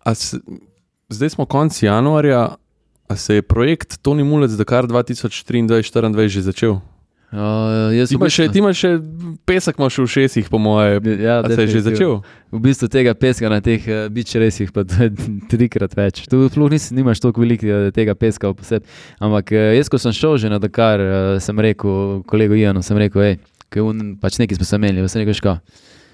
a 0.00 0.10
s, 0.12 0.36
zdaj 1.08 1.30
smo 1.30 1.46
konec 1.46 1.72
januarja. 1.74 2.60
A 3.04 3.16
se 3.16 3.34
je 3.34 3.42
projekt 3.44 4.00
Tony 4.00 4.24
Mulec 4.24 4.56
Dakar 4.56 4.88
2023-2024 4.88 5.92
že 6.26 6.40
začel? 6.42 6.80
Uh, 7.34 7.90
Ti 8.06 8.14
v 8.14 8.20
imaš 8.20 8.30
še, 8.30 8.44
bistvu- 8.46 8.52
ti 8.54 8.58
imaš 8.62 8.76
še 8.78 8.90
pesek, 9.42 9.78
imaš 9.80 9.96
v 9.98 10.06
šestih, 10.06 10.46
po 10.46 10.58
moje. 10.62 11.02
Ja, 11.18 11.40
A 11.42 11.50
se 11.50 11.66
je 11.66 11.66
že 11.66 11.80
začel? 11.82 12.22
V 12.54 12.60
bistvu 12.62 12.86
tega 12.86 13.10
peska 13.18 13.50
na 13.50 13.58
teh 13.58 13.82
uh, 13.90 14.06
bič 14.06 14.38
resih 14.38 14.70
pa 14.70 14.86
trikrat 15.50 15.98
več. 15.98 16.30
Tu 16.30 16.38
sploh 16.46 16.70
nimaš 16.94 17.18
toliko 17.18 17.42
velikega 17.42 17.90
tega 17.90 18.14
peska 18.14 18.54
posebej. 18.54 18.86
Ampak 19.18 19.50
uh, 19.50 19.74
jaz, 19.74 19.90
ko 19.90 19.98
sem 19.98 20.14
šel 20.14 20.38
že 20.38 20.46
na 20.46 20.62
Dakar, 20.62 21.02
uh, 21.02 21.42
sem 21.42 21.58
rekel, 21.58 22.22
kolegu 22.22 22.54
Janu, 22.54 22.86
sem 22.86 22.94
rekel, 22.94 23.20
hej, 23.26 23.36
pač 24.22 24.38
nekaj 24.38 24.62
smo 24.62 24.66
se 24.70 24.78
menili, 24.78 25.08
sem 25.10 25.26
rekel, 25.26 25.34
ška, 25.34 25.58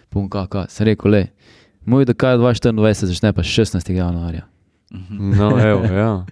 pum, 0.09 0.24
kaka, 0.32 0.72
sem 0.72 0.88
rekel, 0.88 1.12
le, 1.12 1.22
moj 1.84 2.09
Dakar 2.09 2.40
2024 2.40 3.12
začne 3.12 3.36
pa 3.36 3.44
16. 3.44 3.92
januarja. 3.92 4.49
No, 4.91 5.55
evo, 5.57 5.85
ja. 5.87 6.27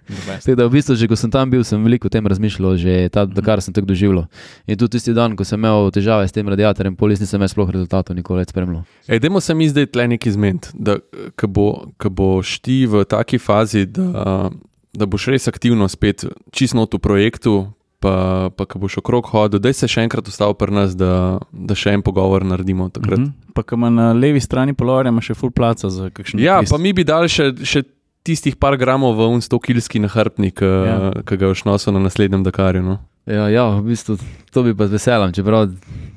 Da 0.45 0.67
v 0.67 0.71
bistvu, 0.71 0.95
že 0.95 1.07
ko 1.07 1.15
sem 1.15 1.31
tam 1.31 1.47
bil, 1.47 1.63
sem 1.63 1.79
veliko 1.79 2.07
o 2.07 2.11
tem 2.11 2.27
razmišljal, 2.27 2.75
že 2.75 3.07
ta 3.07 3.23
Dakar 3.23 3.63
sem 3.63 3.71
tako 3.71 3.87
doživljal. 3.87 4.27
In 4.67 4.75
tudi 4.75 4.97
tisti 4.97 5.15
dan, 5.15 5.35
ko 5.35 5.43
sem 5.43 5.55
imel 5.55 5.87
težave 5.91 6.27
s 6.27 6.35
tem 6.35 6.43
radiatorjem, 6.43 6.95
polis 6.99 7.19
nisem 7.19 7.39
več 7.39 7.55
sploh 7.55 7.71
rezultatov 7.71 8.15
nikoli 8.15 8.43
več 8.43 8.51
spremljal. 8.51 8.83
Ej, 9.07 9.19
dajmo 9.19 9.39
se 9.39 9.55
mi 9.55 9.69
zdaj 9.69 9.87
tle 9.87 10.07
nekaj 10.09 10.35
zmed, 10.35 10.69
da 10.75 10.99
ko 11.33 11.47
bo, 11.47 11.67
ko 11.95 12.09
boš 12.09 12.59
ti 12.59 12.83
v 12.83 13.05
taki 13.05 13.39
fazi, 13.39 13.85
da, 13.87 14.51
da 14.91 15.05
boš 15.07 15.31
res 15.31 15.47
aktivno 15.47 15.87
spet 15.87 16.27
čisto 16.51 16.83
v 16.83 16.99
projektu, 16.99 17.71
pa, 17.99 18.49
pa 18.49 18.63
ko 18.63 18.79
boš 18.79 18.99
okrog 18.99 19.27
hodil, 19.27 19.59
da 19.59 19.71
se 19.71 19.87
še 19.87 20.03
enkrat 20.03 20.27
ustavil 20.27 20.55
pri 20.55 20.71
nas, 20.73 20.95
da, 20.95 21.39
da 21.51 21.75
še 21.75 21.91
en 21.91 22.03
pogovor 22.03 22.43
naredimo 22.43 22.89
takrat. 22.89 23.19
Mm 23.19 23.23
Mhm. 23.23 23.35
Pa 23.53 23.63
ko 23.63 23.75
ima 23.75 23.89
na 23.89 24.13
levi 24.13 24.39
strani 24.39 24.71
polovarja, 24.73 25.09
ima 25.09 25.19
še 25.19 25.33
full 25.35 25.51
placa 25.51 25.89
za 25.89 26.07
kakšen 26.09 26.39
Ja, 26.39 26.55
napis. 26.57 26.69
pa 26.69 26.77
mi 26.77 26.93
bi 26.93 27.03
dali 27.03 27.27
še, 27.27 27.51
še 27.59 27.83
tistih 28.29 28.55
par 28.55 28.77
gramov 28.77 29.17
v 29.17 29.27
un 29.27 29.41
100 29.41 29.59
kilski 29.59 29.99
nahrbnik, 29.99 30.61
Ja. 30.61 30.85
ja. 30.85 31.11
ki 31.25 31.37
ga 31.37 31.49
boš 31.49 31.65
nosil 31.65 31.93
na 31.93 31.99
naslednjem 31.99 32.43
Dakarju. 32.45 32.83
No? 32.85 32.99
Ja, 33.25 33.49
ja, 33.49 33.65
v 33.77 33.89
bistvu 33.89 34.17
to 34.53 34.63
bi 34.63 34.73
pa 34.73 34.87
z 34.87 34.97
veseljem, 34.97 35.33
čeprav 35.33 35.69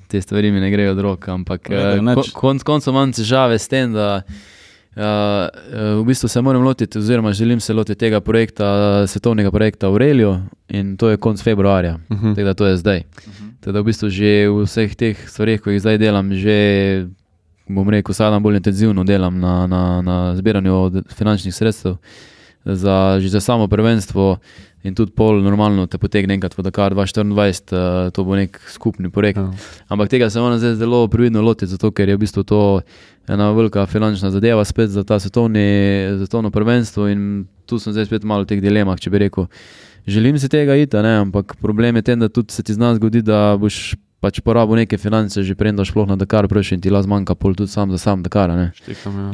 te 0.08 0.20
stvari 0.20 0.52
mi 0.52 0.60
ne 0.60 0.70
grejo 0.70 0.92
od 0.92 1.00
rok. 1.00 1.28
Ampak 1.28 1.70
Ja, 1.70 1.96
eh, 1.96 2.14
ko- 2.14 2.28
konc 2.32 2.62
koncev 2.62 2.92
imam 2.92 3.12
težave 3.12 3.56
s 3.56 3.68
tem, 3.68 3.92
da 3.92 4.22
Uh, 4.92 5.48
v 6.00 6.04
bistvu 6.04 6.28
se 6.28 6.40
moram 6.44 6.60
lotiti, 6.62 6.98
oziroma 6.98 7.32
želim 7.32 7.60
se 7.60 7.72
lotiti 7.72 7.98
tega 7.98 8.20
projekta, 8.20 8.66
svetovnega 9.08 9.50
projekta 9.50 9.86
Aurelio 9.86 10.40
in 10.68 10.96
to 10.96 11.08
je 11.08 11.16
konec 11.16 11.40
februarja, 11.42 11.96
uh 12.10 12.16
-huh. 12.18 12.34
tako 12.36 12.44
da 12.44 12.54
to 12.54 12.66
je 12.66 12.76
zdaj. 12.76 12.98
Uh 12.98 13.32
-huh. 13.32 13.50
Tako 13.60 13.72
da 13.72 13.80
v 13.80 13.84
bistvu 13.84 14.08
že 14.08 14.48
v 14.48 14.62
vseh 14.64 14.94
teh 14.94 15.16
stvareh, 15.28 15.60
ko 15.60 15.70
jih 15.70 15.80
zdaj 15.80 15.98
delam, 15.98 16.28
že 16.36 16.56
bom 17.74 17.88
rekel, 17.90 18.14
sedaj 18.14 18.40
bolj 18.40 18.60
intenzivno 18.60 19.04
delam 19.04 19.40
na, 19.40 19.66
na, 19.66 19.82
na 20.02 20.18
zbiranju 20.36 21.04
finančnih 21.16 21.54
sredstev 21.54 21.96
za, 22.64 23.18
za 23.20 23.40
samo 23.40 23.68
prvenstvo. 23.68 24.36
In 24.82 24.96
tudi 24.98 25.12
pol 25.14 25.38
normalno 25.44 25.84
te 25.86 25.98
potegne 25.98 26.34
enkrat 26.34 26.56
v 26.58 26.64
Dakar 26.66 26.94
2024, 26.94 27.70
uh, 27.70 28.10
to 28.10 28.24
bo 28.26 28.34
nek 28.34 28.58
skupni 28.66 29.12
projekt. 29.14 29.38
Ja. 29.38 29.52
Ampak 29.94 30.10
tega 30.10 30.26
se 30.30 30.42
moram 30.42 30.58
zdaj 30.58 30.74
zelo 30.80 31.04
previdno 31.08 31.42
lotiti, 31.42 31.70
zato 31.70 31.92
ker 31.94 32.10
je 32.10 32.16
v 32.16 32.22
bistvu 32.24 32.42
to 32.42 32.80
ena 33.30 33.52
velika 33.54 33.86
finančna 33.86 34.32
zadeva, 34.34 34.64
spet 34.66 34.90
za 34.90 35.04
ta 35.06 35.20
svetovni, 35.22 35.62
svetovno 36.18 36.50
prvenstvo. 36.50 37.06
In 37.14 37.46
tu 37.66 37.78
sem 37.78 37.94
zdaj 37.94 38.10
spet 38.10 38.26
malo 38.26 38.42
v 38.42 38.50
teh 38.50 38.62
dilemah, 38.62 38.98
če 38.98 39.14
bi 39.14 39.22
rekel, 39.22 39.46
želim 40.06 40.38
si 40.42 40.50
tega 40.50 40.74
iti, 40.74 40.98
ne? 40.98 41.20
ampak 41.28 41.54
problem 41.62 42.02
je 42.02 42.02
ten, 42.02 42.18
da 42.18 42.28
tudi 42.28 42.50
se 42.50 42.66
ti 42.66 42.74
zna 42.74 42.96
zgoditi, 42.98 43.30
da 43.30 43.54
boš 43.54 43.94
pač 44.22 44.38
porabil 44.38 44.84
neke 44.84 44.98
finance, 45.02 45.42
že 45.42 45.58
prej, 45.58 45.74
da 45.74 45.82
šloh 45.82 46.06
na 46.06 46.14
Dakar, 46.14 46.46
prejši 46.46 46.78
in 46.78 46.84
ti 46.84 46.94
las 46.94 47.10
manjka, 47.10 47.34
pol 47.34 47.58
tudi 47.58 47.74
sam 47.74 47.90
za 47.90 47.98
sam 47.98 48.22
Dakar. 48.22 48.54
Ja. 48.54 48.70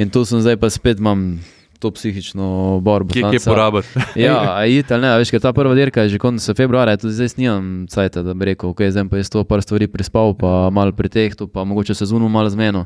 In 0.00 0.08
tu 0.08 0.24
sem 0.24 0.40
zdaj 0.40 0.56
pa 0.56 0.72
spet 0.72 1.04
imam. 1.04 1.38
To 1.78 1.92
psihično 1.94 2.80
borbo. 2.82 3.14
Kje 3.14 3.38
je 3.38 3.38
porabiti? 3.38 4.00
ja, 4.26 4.66
it, 4.66 4.90
ne, 4.90 5.12
veš, 5.22 5.30
ta 5.38 5.52
prva 5.54 5.76
dirka 5.78 6.02
je 6.02 6.16
že 6.16 6.18
konec 6.18 6.42
februarja, 6.42 6.98
tudi 6.98 7.14
zdaj 7.14 7.28
snimam 7.36 7.86
cajt, 7.86 8.18
da 8.26 8.34
bi 8.34 8.48
rekel, 8.50 8.72
ok, 8.74 8.82
zdaj 8.90 9.06
pa 9.06 9.20
je 9.20 9.28
sto 9.28 9.44
par 9.46 9.62
stvari 9.62 9.86
prispal, 9.86 10.34
pa 10.34 10.72
malo 10.74 10.90
pretehtu, 10.90 11.46
pa 11.46 11.62
mogoče 11.62 11.94
sezono 11.94 12.26
malo 12.26 12.50
zmeno. 12.50 12.82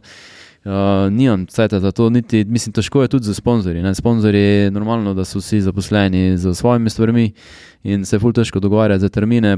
Uh, 0.63 1.09
nimam 1.09 1.47
cajt 1.49 1.81
za 1.81 1.89
to, 1.89 2.11
niti, 2.13 2.45
mislim, 2.45 2.77
težko 2.77 3.01
je 3.03 3.09
tudi 3.17 3.33
za 3.33 3.35
sponzorje. 3.35 3.95
Sponzorji 3.95 4.41
je 4.41 4.71
normalno, 4.71 5.15
da 5.17 5.25
so 5.25 5.41
vsi 5.41 5.65
zaposleni 5.65 6.37
z 6.37 6.53
svojimi 6.55 6.93
stvarmi 6.93 7.33
in 7.89 8.05
se 8.05 8.17
je 8.17 8.21
ful 8.21 8.37
težko 8.37 8.61
dogovarjati 8.61 9.01
za 9.01 9.09
termine. 9.09 9.57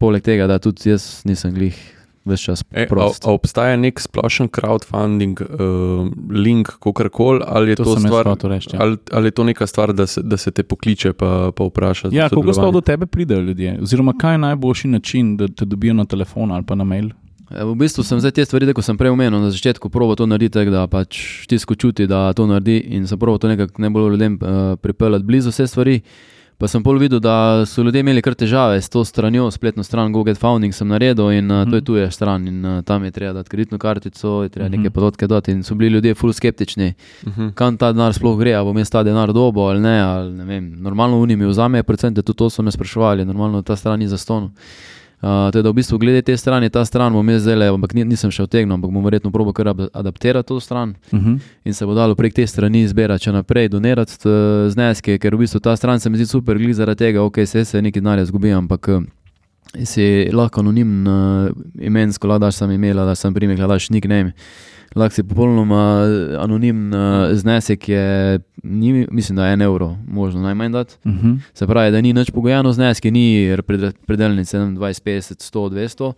Poleg 0.00 0.24
tega, 0.24 0.46
da 0.48 0.56
tudi 0.62 0.94
jaz 0.94 1.20
nisem 1.28 1.52
glih 1.52 1.76
več 2.24 2.44
čas. 2.48 2.62
E, 2.72 2.86
a, 2.88 3.06
a 3.08 3.32
obstaja 3.32 3.76
nek 3.80 4.00
splošen 4.00 4.50
crowdfunding 4.52 5.40
uh, 5.44 6.08
link, 6.32 6.72
kako 6.82 7.08
koli, 7.12 7.44
ali, 7.46 7.76
To 7.76 7.96
sem 7.96 8.08
jaz 8.08 8.28
hotel 8.28 8.54
reči, 8.54 8.74
ja. 8.74 8.82
ali, 8.84 8.98
ali 9.12 9.30
je 9.30 9.36
to 9.36 9.46
neka 9.48 9.66
stvar, 9.68 9.92
da 9.96 10.06
se, 10.06 10.22
da 10.22 10.36
se 10.40 10.52
te 10.56 10.64
pokliče 10.64 11.12
pa, 11.12 11.50
pa 11.56 11.68
vpraša? 11.68 12.12
Ja, 12.16 12.28
kako 12.32 12.52
sploh 12.56 12.74
do 12.76 12.84
tebe 12.84 13.06
pridejo 13.06 13.40
ljudje? 13.40 13.78
Oziroma, 13.82 14.16
kaj 14.20 14.34
je 14.34 14.44
najboljši 14.46 14.92
način, 14.96 15.36
da 15.40 15.48
te 15.48 15.64
dobijo 15.64 15.94
na 15.94 16.04
telefon 16.04 16.52
ali 16.52 16.64
pa 16.64 16.74
na 16.74 16.84
mail? 16.84 17.10
E, 17.50 17.64
V 17.64 17.74
bistvu 17.74 18.04
sem 18.06 18.20
zdaj 18.20 18.36
te 18.36 18.44
stvari, 18.44 18.72
kot 18.76 18.84
sem 18.84 18.98
prej 18.98 19.12
omenil, 19.12 19.40
na 19.40 19.52
začetku 19.52 19.90
probo 19.90 20.16
to 20.16 20.28
narediti, 20.28 20.64
da 20.70 20.86
pač 20.90 21.46
tisko 21.50 21.74
čuti, 21.74 22.08
da 22.10 22.30
to 22.36 22.46
naredi 22.46 22.80
in 22.96 23.08
sem 23.10 23.18
probo 23.18 23.40
to 23.40 23.52
nekako 23.52 23.82
najbolj 23.82 24.12
ljudem 24.16 24.36
uh, 24.40 24.76
pripeljati 24.80 25.28
blizu 25.28 25.52
vse 25.52 25.66
stvari. 25.66 26.00
Pa 26.60 26.68
sem 26.68 26.82
pol 26.82 26.98
videl, 26.98 27.20
da 27.20 27.64
so 27.64 27.80
ljudje 27.80 28.00
imeli 28.00 28.20
kar 28.20 28.34
težave 28.34 28.76
s 28.76 28.88
to 28.88 29.00
stranjo, 29.00 29.46
spletno 29.50 29.80
stran 29.82 30.12
Google 30.12 30.34
Founding 30.34 30.74
sem 30.74 30.88
naredil 30.88 31.30
in 31.32 31.48
uh, 31.50 31.64
to 31.64 31.76
je 31.76 31.80
tuja 31.82 32.10
stran 32.10 32.44
in 32.46 32.58
uh, 32.62 32.82
tam 32.82 33.04
je 33.04 33.10
treba 33.10 33.32
dati 33.32 33.48
kreditno 33.48 33.78
kartico, 33.78 34.42
je 34.42 34.48
treba 34.50 34.68
Mhm. 34.68 34.76
neke 34.76 34.90
podatke 34.90 35.26
dati 35.26 35.52
in 35.52 35.62
so 35.62 35.74
bili 35.74 35.90
ljudje 35.90 36.14
full 36.14 36.32
skeptični, 36.32 36.92
Mhm. 37.26 37.48
kam 37.50 37.76
ta 37.76 37.92
denar 37.92 38.12
sploh 38.12 38.38
gre, 38.38 38.52
ali 38.52 38.64
bom 38.66 38.76
jaz 38.76 38.90
ta 38.90 39.02
denar 39.02 39.32
dobo 39.32 39.60
ali 39.62 39.80
ne, 39.80 40.00
ali 40.00 40.32
ne 40.32 40.44
vem. 40.44 40.76
Normalno 40.78 41.16
unimi 41.18 41.46
vzamejo 41.46 41.82
procente, 41.82 42.22
tudi 42.22 42.36
to 42.36 42.50
so 42.50 42.62
me 42.62 42.70
spraševali, 42.70 43.24
normalno 43.24 43.62
ta 43.62 43.76
stran 43.76 43.98
ni 43.98 44.08
za 44.08 44.18
ston. 44.18 44.50
Uh, 45.22 45.50
to 45.52 45.58
je, 45.58 45.62
da 45.62 45.70
v 45.70 45.74
bistvu 45.74 45.98
glede 45.98 46.22
te 46.22 46.36
strani, 46.36 46.70
ta 46.70 46.84
stran 46.84 47.12
bom 47.12 47.28
jaz 47.28 47.42
zdaj, 47.42 47.68
ampak 47.68 47.92
ni- 47.92 48.04
nisem 48.04 48.30
še 48.30 48.42
vtegnil, 48.42 48.72
ampak 48.72 48.90
bom 48.90 49.04
verjetno 49.04 49.30
probo 49.30 49.52
kar 49.52 49.68
adaptirati 49.68 50.48
to 50.48 50.60
stran 50.60 50.94
Uh 51.12 51.18
-huh. 51.20 51.38
in 51.64 51.74
se 51.74 51.86
bo 51.86 51.94
dalo 51.94 52.14
prek 52.14 52.32
te 52.34 52.46
strani 52.46 52.88
zbirati 52.88 53.24
še 53.24 53.32
naprej, 53.32 53.68
donirati 53.68 54.12
eh, 54.24 54.70
zneske, 54.70 55.18
ker 55.18 55.34
v 55.34 55.38
bistvu 55.38 55.60
ta 55.60 55.76
stran 55.76 56.00
se 56.00 56.10
mi 56.10 56.16
zdi 56.16 56.26
super, 56.26 56.56
glede 56.56 56.72
zaradi 56.72 56.98
tega, 56.98 57.22
ok, 57.22 57.36
se 57.46 57.64
se 57.64 57.82
nekaj 57.82 58.00
denarja 58.00 58.24
zgubi, 58.24 58.50
ampak 58.50 58.88
eh, 58.88 59.00
si 59.84 60.28
lahko 60.32 60.60
anonim, 60.60 61.06
uh, 61.06 61.50
imensko, 61.80 62.26
lahko 62.28 62.40
daš 62.40 62.54
sam 62.54 62.70
imela, 62.70 63.04
da 63.04 63.14
sem 63.14 63.34
primek, 63.34 63.58
lahko 63.58 63.72
daš 63.72 63.90
nickname. 63.90 64.32
Lahko 64.96 65.14
si 65.14 65.22
popolnoma 65.22 66.02
eh, 66.02 66.36
anonim 66.42 66.88
uh, 66.92 67.30
znesek, 67.38 67.88
je, 67.88 68.40
ni, 68.62 69.06
mislim, 69.10 69.36
da 69.36 69.46
je 69.46 69.52
en 69.52 69.62
evro, 69.62 69.96
možno 70.08 70.40
najmanj 70.40 70.72
dati. 70.72 70.94
Uh 71.04 71.12
-huh. 71.12 71.38
Se 71.54 71.66
pravi, 71.66 71.90
da 71.90 72.00
ni 72.00 72.12
nič 72.12 72.30
pogojeno 72.30 72.72
zneski, 72.72 73.10
ni 73.10 73.56
pred- 73.56 73.92
predeljnice 74.06 74.58
20, 74.58 75.02
50, 75.02 75.52
100, 75.52 75.70
200. 75.70 76.12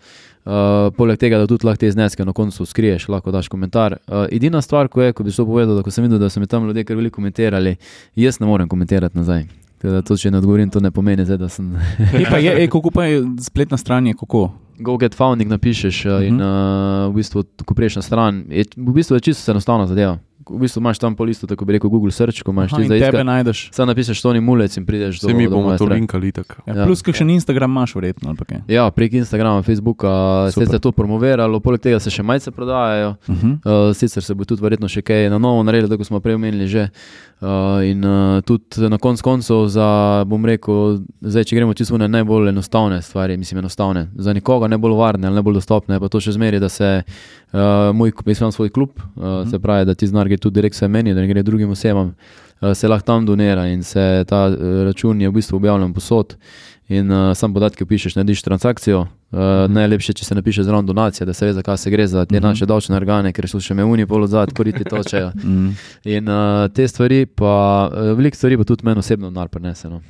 Uh, 0.45 0.95
poleg 0.97 1.19
tega, 1.19 1.39
da 1.39 1.47
tudi 1.47 1.67
lahko 1.67 1.81
te 1.81 1.91
zneske 1.91 2.25
na 2.25 2.33
koncu 2.33 2.67
skriješ, 2.67 3.09
lahko 3.09 3.31
daš 3.31 3.49
komentar. 3.49 3.97
Uh, 4.07 4.27
edina 4.31 4.63
stvar, 4.63 4.89
ko 4.89 5.03
je, 5.03 5.13
ko 5.13 5.23
bi 5.23 5.33
to 5.33 5.47
povedal, 5.47 5.77
da 5.77 5.83
ko 5.83 5.91
sem 5.91 6.05
videl, 6.05 6.19
da 6.19 6.29
so 6.29 6.41
mi 6.41 6.47
tam 6.47 6.67
ljudje 6.67 6.85
kar 6.85 6.97
veliko 6.97 7.15
komentirali, 7.15 7.77
jaz 8.17 8.41
ne 8.41 8.47
morem 8.47 8.69
komentirati 8.69 9.19
nazaj. 9.19 9.62
Tako 9.83 9.95
Da 9.95 10.03
to, 10.07 10.15
če 10.17 10.31
ne 10.31 10.39
odgovorim, 10.39 10.71
to 10.71 10.81
ne 10.81 10.93
pomeni, 10.95 11.25
zdaj, 11.27 11.39
da 11.43 11.49
sem. 11.51 11.73
E, 12.15 12.23
pa 12.31 12.39
je, 12.39 12.53
e, 12.55 12.67
kako 12.71 12.93
pa 12.95 13.09
je 13.09 13.23
spletna 13.43 13.77
stran, 13.77 14.07
je 14.07 14.15
kako? 14.15 14.45
Go 14.79 14.95
get 14.97 15.15
founding 15.15 15.51
napišeš 15.51 16.05
uh, 16.07 16.21
in 16.27 16.39
uh, 16.39 17.11
v 17.11 17.19
bistvu, 17.19 17.43
ko 17.67 17.75
priješ 17.75 17.99
na 17.99 18.03
stran, 18.03 18.45
je, 18.51 18.65
v 18.77 18.95
bistvu 18.95 19.19
je 19.19 19.27
čisto 19.27 19.51
enostavna 19.51 19.89
zadeva. 19.91 20.21
V 20.51 20.59
bistvu 20.59 20.81
imaš 20.81 20.99
tam 20.99 21.15
po 21.17 21.25
listu, 21.25 21.47
tako 21.47 21.65
bi 21.65 21.73
rekel, 21.73 21.91
Google 21.91 22.11
Search, 22.11 22.43
ko 22.43 22.51
imaš 22.51 22.73
Aha, 22.73 22.77
ti 22.77 22.83
in 22.83 22.87
zdaj 22.89 23.01
tebe 23.11 23.25
najdeš. 23.25 23.71
Sam 23.73 23.89
napišeš 23.89 24.23
Tony 24.23 24.41
Mulec 24.41 24.77
in 24.77 24.87
prideš 24.87 25.21
do 25.21 25.29
Se 25.29 25.35
mi 25.35 25.49
bomo 25.49 25.77
to 25.79 25.85
linkali 25.85 26.33
tako. 26.33 26.55
Ja, 26.67 26.75
Ja. 26.77 26.87
plus, 26.87 27.03
kakšen 27.03 27.31
Instagram 27.31 27.71
imaš, 27.71 27.95
verjetno. 27.95 28.29
ali 28.29 28.39
pa 28.39 28.45
kaj? 28.45 28.59
Ja, 28.69 28.91
prek 28.91 29.13
Instagrama, 29.13 29.63
Facebooka 29.63 30.11
se 30.51 30.53
Super. 30.53 30.75
je 30.75 30.79
to 30.79 30.93
promoviralo, 30.93 31.61
poleg 31.61 31.81
tega 31.81 32.01
se 32.01 32.11
še 32.11 32.23
majice 32.23 32.51
prodajajo. 32.51 33.15
Uh 33.29 33.35
-huh. 33.35 33.53
Uh, 33.91 33.97
sicer 33.97 34.23
se 34.23 34.35
bo 34.35 34.45
tudi 34.45 34.63
verjetno 34.63 34.89
še 34.89 35.03
kaj 35.03 35.31
na 35.31 35.39
novo 35.39 35.63
naredilo, 35.63 35.89
tako 35.89 36.05
smo 36.05 36.21
prej 36.21 36.35
omenili 36.35 36.67
že. 36.67 36.89
Uh, 37.43 37.49
in 37.85 38.05
uh, 38.05 38.41
tudi 38.43 38.89
na 38.89 38.99
koncu 38.99 39.23
koncev, 39.23 39.67
za, 39.67 40.25
bom 40.27 40.45
rekel, 40.47 40.99
zdaj, 41.21 41.45
če 41.45 41.57
gremo 41.57 41.75
čisto 41.75 41.99
na 41.99 42.07
najbolj 42.07 42.49
enostavne 42.49 43.03
stvari, 43.03 43.37
mislim, 43.37 43.59
enostavne, 43.59 44.09
za 44.15 44.33
nikoga 44.33 44.69
najbolj 44.69 44.93
varne 44.95 45.27
ali 45.27 45.35
najbolj 45.35 45.55
dostopne, 45.55 46.01
pa 46.01 46.09
to 46.09 46.21
še 46.21 46.33
zmeri, 46.33 46.61
da 46.61 46.69
se 46.69 47.03
uh, 47.53 47.59
moj, 47.95 48.13
jaz 48.27 48.41
imam 48.41 48.53
svoj 48.53 48.71
klub, 48.71 48.91
uh, 49.17 49.51
se 49.51 49.59
pravi, 49.59 49.85
da 49.87 49.95
ti 49.95 50.07
znar 50.07 50.29
gre 50.33 50.41
tudi 50.41 50.61
direkt 50.61 50.77
vse 50.81 50.89
meni, 50.89 51.13
da 51.15 51.21
ne 51.21 51.29
gre 51.31 51.45
drugim 51.45 51.71
osebam, 51.77 52.15
uh, 52.61 52.73
se 52.75 52.89
lahko 52.89 53.07
tam 53.07 53.27
donira 53.29 53.69
in 53.69 53.83
se 53.85 54.25
ta 54.29 54.47
uh, 54.49 54.57
račun 54.89 55.21
je 55.21 55.29
v 55.29 55.39
bistvu 55.39 55.61
objavljen 55.61 55.93
posod. 55.95 56.37
In 56.93 57.09
uh, 57.09 57.31
sam 57.35 57.55
podatke 57.55 57.87
pišeš, 57.89 58.17
narediš 58.19 58.43
transakcijo. 58.43 59.05
Uh, 59.33 59.39
najlepše, 59.73 60.13
če 60.13 60.25
se 60.27 60.35
napiše 60.35 60.65
zraven 60.67 60.85
donacija, 60.87 61.25
da 61.25 61.33
se 61.33 61.47
ve, 61.47 61.53
zakaj 61.57 61.79
se 61.79 61.91
gre 61.91 62.05
za 62.07 62.25
te 62.27 62.37
Mhm. 62.37 62.45
naše 62.45 62.67
davčne 62.67 62.97
organe, 62.97 63.33
ker 63.33 63.49
so 63.49 63.61
še 63.61 63.73
me 63.75 63.85
uni 63.85 64.05
pol 64.07 64.27
odzad, 64.27 64.53
koriti 64.53 64.85
točejo. 64.85 65.31
Mm. 65.45 65.71
In 66.05 66.29
uh, 66.29 66.69
te 66.69 66.85
stvari, 66.89 67.27
pa 67.27 67.55
uh, 67.89 68.13
veliko 68.19 68.37
stvari 68.37 68.59
pa 68.59 68.65
tudi 68.65 68.85
meni 68.85 68.99
osebno 68.99 69.31
denar 69.31 69.49
prenese. 69.49 69.89
No. 69.89 70.03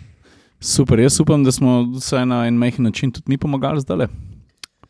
Super, 0.61 0.99
jaz 0.99 1.21
upam, 1.21 1.45
da 1.45 1.53
smo 1.53 1.85
vsaj 1.93 2.27
na 2.27 2.47
en 2.47 2.59
majhen 2.59 2.85
način 2.85 3.13
tudi 3.13 3.29
mi 3.29 3.39
pomagali 3.39 3.81
zdaj. 3.81 4.07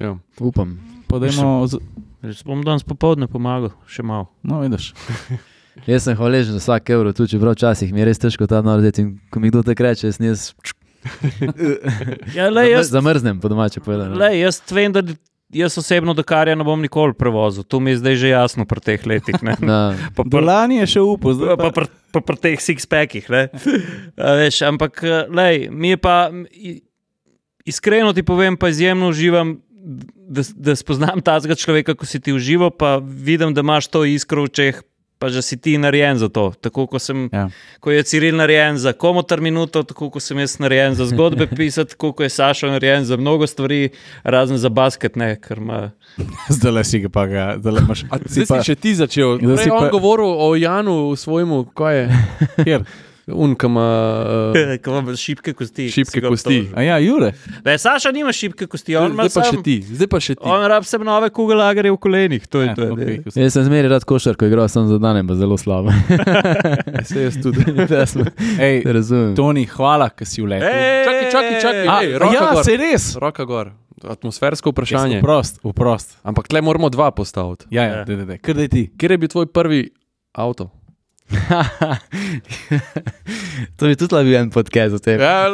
Ja. 0.00 0.16
Upam. 0.40 0.78
Pa 1.08 1.18
dajmo, 1.18 1.66
Res 2.22 2.42
bom 2.42 2.62
danes 2.62 2.82
popoldne 2.82 3.26
pomagal, 3.26 3.72
še 3.84 4.02
malo. 4.02 4.28
no, 4.42 4.60
vidiš. 4.60 4.92
Jaz 5.88 6.04
sem 6.04 6.14
hvaležen 6.14 6.52
za 6.52 6.60
vsak 6.60 6.90
evro, 6.90 7.10
tudi 7.10 7.32
čeprav 7.32 7.54
včasih 7.54 7.90
mi 7.90 8.00
je 8.00 8.06
res 8.06 8.18
težko 8.18 8.44
ta 8.44 8.60
narediti. 8.60 9.00
In 9.00 9.16
ko 9.26 9.40
mi 9.40 9.48
kdo 9.48 9.62
tako 9.62 9.82
reče, 9.82 10.06
jaz, 10.06 10.18
jaz 10.20 10.42
Ja, 12.36 12.46
lej, 12.48 12.70
jaz, 12.72 12.88
zamrznem, 12.88 13.40
po 13.40 13.48
domače 13.48 13.80
povedano. 13.80 14.14
lej, 14.14 14.38
jaz 14.40 14.60
vem, 14.68 14.92
da 14.92 15.00
jaz 15.50 15.74
osebno 15.74 16.14
Dakarja 16.14 16.54
ne 16.54 16.62
bom 16.62 16.76
nikoli 16.78 17.12
prevozil. 17.12 17.64
To 17.64 17.80
mi 17.80 17.90
je 17.90 17.98
zdaj 17.98 18.16
že 18.16 18.28
jasno 18.30 18.64
pri 18.64 18.80
teh 18.82 19.00
letih. 19.02 19.34
Pa 20.16 20.22
Dolani 20.24 20.78
je 20.78 20.86
še 20.88 21.00
upal, 21.02 21.34
zdaj 21.34 21.56
Pa, 21.56 21.64
pa, 21.64 21.70
pri- 21.72 21.90
pa 22.10 22.20
pri 22.22 22.36
teh 22.38 22.58
six-packih. 22.58 23.24
ne. 23.26 23.42
A 24.14 24.36
Veš, 24.38 24.62
ampak, 24.62 25.00
lej, 25.28 25.66
mi 25.68 25.88
je 25.88 25.98
pa, 25.98 26.28
iskreno 27.64 28.12
ti 28.12 28.22
povem, 28.22 28.56
pa 28.56 28.68
izjemno 28.68 29.08
uživam, 29.08 29.56
da, 29.82 30.42
da 30.54 30.72
spoznam 30.74 31.20
tazga 31.20 31.54
človeka, 31.54 31.94
ko 31.94 32.06
si 32.06 32.18
ti 32.18 32.30
užival, 32.30 32.70
pa 32.70 32.96
vidim, 32.98 33.50
da 33.50 33.60
imaš 33.60 33.88
to 33.88 34.04
iskro 34.04 34.42
v 34.42 34.46
očeh, 34.46 34.76
pa 35.18 35.28
že 35.28 35.38
si 35.40 35.54
ti 35.56 35.76
narejen 35.76 36.16
za 36.16 36.26
to. 36.26 36.50
Tako 36.52 36.86
kot 36.88 36.98
sem, 36.98 37.28
Ja. 37.28 37.46
ko 37.78 37.90
je 37.90 38.02
Ciril 38.02 38.34
narejen 38.34 38.74
za 38.74 38.90
komotar 38.92 39.38
minuto, 39.38 39.82
tako 39.82 40.08
kot 40.08 40.18
sem 40.18 40.34
jaz 40.36 40.58
narejen 40.58 40.94
za 40.94 41.06
zgodbe 41.06 41.46
pisati, 41.56 41.90
tako 41.90 42.10
kot 42.12 42.24
je 42.24 42.30
Saša 42.32 42.66
narejen 42.68 43.04
za 43.04 43.16
mnogo 43.16 43.46
stvari, 43.46 43.90
razen 44.24 44.56
za 44.56 44.68
basket, 44.68 45.14
ne, 45.14 45.36
ker 45.36 45.58
ima. 45.58 45.90
Zdaj 46.50 46.72
le 46.72 46.82
si 46.84 46.98
ga 46.98 47.08
pa 47.08 47.26
ga, 47.26 47.54
zdaj 47.58 47.72
le 47.72 47.80
imaš. 47.80 48.02
A 48.04 48.18
zdaj 48.20 48.46
si 48.48 48.64
še 48.64 48.74
ti 48.76 48.94
začel. 48.94 49.38
Zdaj 49.38 49.56
si 49.56 49.64
Prej 49.64 49.72
on 49.72 49.80
pa- 49.80 49.90
govoril 49.90 50.26
o 50.28 50.54
Janu, 50.54 51.14
svojemu, 51.16 51.64
kaj 51.72 51.94
je, 51.96 52.04
Kjer? 52.66 52.82
Un, 53.28 53.54
ki 53.54 53.66
ima 53.66 53.86
uh, 54.50 54.76
Ko 54.78 54.98
ima 54.98 55.14
šibke 55.14 55.52
kosti. 55.52 55.88
šibke 55.88 56.20
kosti. 56.20 56.28
obtožil. 56.58 56.72
A 56.74 56.82
ja, 56.82 56.96
Jure. 56.98 57.32
Ne, 57.62 57.76
Saša 57.76 58.10
nima 58.10 58.30
šibke 58.30 58.66
kosti, 58.66 58.96
on 58.96 59.12
ima 59.12 59.24
Zdaj 59.24 59.34
pa 59.34 59.42
še 59.42 59.52
sam- 59.52 59.62
ti, 59.62 59.76
zdaj 59.84 60.08
pa 60.08 60.18
še 60.18 60.34
ti. 60.34 60.42
On 60.44 60.64
rab 60.64 60.84
sem 60.84 61.00
nove 61.00 61.30
kugelagerje 61.30 61.90
v 61.90 61.98
kolenih, 61.98 62.42
to 62.44 62.60
je 62.60 62.66
Ja, 62.66 62.74
to. 62.74 62.82
Je, 62.82 62.90
okay, 62.92 63.16
ko 63.18 63.30
si- 63.30 63.38
jaz 63.38 63.52
sem 63.52 63.64
zmeraj 63.64 63.90
rad 63.90 64.04
košarko 64.04 64.44
igral, 64.44 64.66
sem 64.66 64.86
za 64.86 64.98
danem 64.98 65.22
pa 65.24 65.34
zelo 65.34 65.54
slabo. 65.56 65.94
Se 67.04 67.22
jaz 67.22 67.36
tudi. 67.36 67.62
Smo- 68.12 68.26
Ej, 68.58 68.82
Razumem. 68.84 69.34
Toni, 69.34 69.64
hvala, 69.66 70.10
ker 70.10 70.24
si 70.24 70.42
vletel. 70.42 70.66
Čakaj, 71.04 71.26
čakaj, 71.30 71.56
čakaj. 71.60 71.86
A, 71.86 71.96
ej, 72.00 72.10
ja, 72.12 72.50
gor. 72.50 72.64
se 72.64 72.76
res. 72.76 73.14
Roka 73.16 73.44
gor. 73.44 73.70
Atmosfersko 74.02 74.70
vprašanje. 74.70 75.20
Vprost, 75.20 75.60
vprost. 75.62 76.18
Ampak 76.22 76.48
tle 76.48 76.58
moramo 76.58 76.88
dva 76.88 77.10
postaviti. 77.10 77.70
Ja, 77.70 77.84
ja, 77.84 77.94
Ja. 78.02 78.36
Kar 78.38 78.54
daj 78.54 78.68
ti. 78.68 78.90
Kjer 78.90 79.10
je 79.10 79.18
bil 79.18 79.28
tvoj 79.28 79.46
prvi 79.46 79.90
avto? 80.34 80.70
to 83.76 83.86
bi 83.86 83.96
tudi 83.96 84.24
bil 84.24 84.36
en 84.36 84.50
podcast 84.50 84.94
o 84.94 84.98
tem. 84.98 85.20
Ja. 85.20 85.48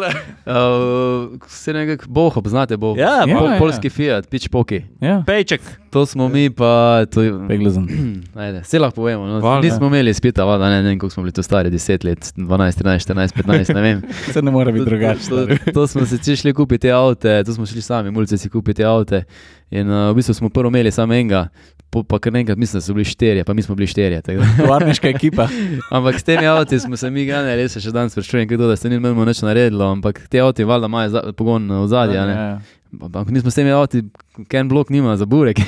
Uh, 0.47 1.39
se 1.49 1.73
nekako 1.73 2.05
boho, 2.09 2.43
poznate 2.43 2.77
boho. 2.77 2.97
Ja, 2.99 3.25
Ja, 3.27 3.39
Pol, 3.39 3.51
ja. 3.53 3.59
polski 3.59 3.91
Fiat, 3.91 4.29
pič 4.31 4.49
poki. 4.49 4.83
Ja, 5.01 5.23
Pejček. 5.27 5.61
To 5.91 6.07
smo 6.07 6.29
mi, 6.29 6.51
pa 6.51 7.05
to 7.11 7.23
je. 7.23 7.33
peglezen. 7.49 7.87
Ajde, 8.35 8.61
vse 8.61 8.79
lahko 8.79 9.01
povemo. 9.01 9.27
No. 9.27 9.41
Valjda. 9.41 9.69
Nismo 9.69 9.87
imeli 9.87 10.15
spita, 10.15 10.45
vada, 10.45 10.69
ne, 10.69 10.83
ne 10.83 10.89
vem, 10.89 10.99
koliko 10.99 11.15
smo 11.15 11.23
bili 11.23 11.33
tu 11.33 11.43
stari, 11.43 11.71
10 11.71 12.05
let, 12.05 12.33
12, 12.37 12.83
13, 12.83 13.09
14, 13.09 13.35
15, 13.35 13.75
ne 13.75 13.81
vem. 13.83 14.03
Se 14.33 14.43
ne 14.43 14.51
more 14.51 14.73
biti 14.73 14.85
drugače. 14.85 15.29
To, 15.29 15.47
to, 15.47 15.73
to 15.73 15.87
smo 15.87 16.07
se 16.07 16.37
šli 16.37 16.55
kupiti 16.55 16.83
te 16.83 16.93
avte, 16.93 17.45
tu 17.45 17.55
smo 17.55 17.67
šli 17.67 17.83
sami, 17.83 18.11
mulci 18.11 18.39
si 18.39 18.49
kupiti 18.49 18.77
te 18.77 18.85
avte. 18.85 19.25
In 19.71 19.91
uh, 19.91 20.11
v 20.11 20.15
bistvu 20.15 20.35
smo 20.35 20.49
prvo 20.49 20.69
imeli 20.69 20.91
samo 20.91 21.15
enega, 21.15 21.49
po, 21.91 22.03
pa 22.03 22.19
kar 22.19 22.37
enkrat 22.37 22.59
mislim, 22.59 22.79
da 22.79 22.85
so 22.85 22.95
bili 22.95 23.05
štirje, 23.05 23.45
pa 23.45 23.55
mi 23.55 23.63
smo 23.63 23.75
bili 23.75 23.87
štirje. 23.87 24.23
Tovarniška 24.59 25.09
ekipa. 25.09 25.49
Ampak 25.97 26.21
s 26.21 26.23
temi 26.23 26.47
avti 26.47 26.81
smo 26.81 26.97
se 26.97 27.11
mi 27.11 27.25
ganjali, 27.27 27.57
res 27.63 27.73
se 27.73 27.81
še 27.81 27.93
danes 27.93 28.13
sprašujem, 28.13 28.49
kdo 28.49 28.69
da 28.69 28.77
se 28.77 28.91
ni 28.91 28.99
meni 29.01 29.27
nič 29.27 29.43
naredilo, 29.43 29.91
ampak 29.93 30.21
te 30.29 30.41
avti 30.41 30.65
valjda 30.69 30.87
imajo 30.87 31.15
za, 31.15 31.23
pogon 31.37 31.71
v 31.73 31.87
zadnji. 31.89 32.17
Ja. 32.17 32.51
Ampak 32.89 33.29
nismo 33.29 33.51
s 33.51 33.55
temi 33.55 33.69
avti, 33.71 34.01
Ken 34.49 34.69
Blok 34.69 34.89
nima 34.91 35.13
za 35.17 35.27
burek. 35.27 35.61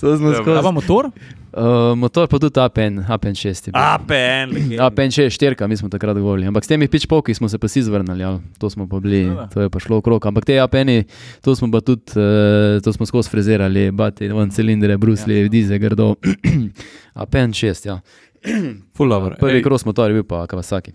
to 0.00 0.16
smo 0.16 0.28
Ja, 0.28 0.40
A 0.40 0.42
skozi. 0.42 0.62
pa 0.62 0.70
motor? 0.70 1.10
Uh, 1.52 1.92
motor 1.96 2.28
pa 2.28 2.38
tudi 2.38 2.60
APN, 2.60 3.04
APN 3.08 3.34
6. 3.34 3.68
je 3.68 3.72
bil. 3.72 3.76
APN. 3.76 4.80
APN 4.80 5.10
6, 5.10 5.30
štirka, 5.30 5.66
mi 5.66 5.76
smo 5.76 5.88
takrat 5.88 6.16
govorili. 6.16 6.46
Ampak 6.46 6.64
s 6.64 6.68
temi 6.68 6.88
pičpoki 6.88 7.34
smo 7.34 7.48
se 7.48 7.58
pa 7.58 7.68
si 7.68 7.82
zvrnili, 7.82 8.22
ja. 8.22 8.38
to 8.58 8.70
smo 8.70 8.88
pa 8.88 9.00
bili, 9.00 9.24
Seveda. 9.24 9.46
to 9.46 9.60
je 9.60 9.70
pa 9.70 9.78
šlo 9.78 9.96
okrog. 9.96 10.26
Ampak 10.26 10.44
te 10.44 10.58
APN-i, 10.58 11.04
to 11.40 11.56
smo 11.56 11.70
pa 11.70 11.80
tudi, 11.80 12.02
uh, 12.16 12.80
to 12.80 12.92
smo 12.92 13.06
skozi 13.06 13.30
frizirali, 13.30 13.90
bati, 13.90 14.28
von 14.28 14.50
cilindre, 14.50 14.96
brusli, 14.96 15.42
ja. 15.42 15.48
dize, 15.48 15.78
grdo. 15.78 16.14
APN 17.22 17.52
6, 17.52 17.86
ja. 17.86 18.00
Full 18.96 19.08
lover. 19.08 19.36
Prvi 19.40 19.62
kros 19.62 19.84
motor 19.84 20.10
je 20.10 20.14
bil 20.14 20.24
pa 20.24 20.46
Kawasaki. 20.46 20.92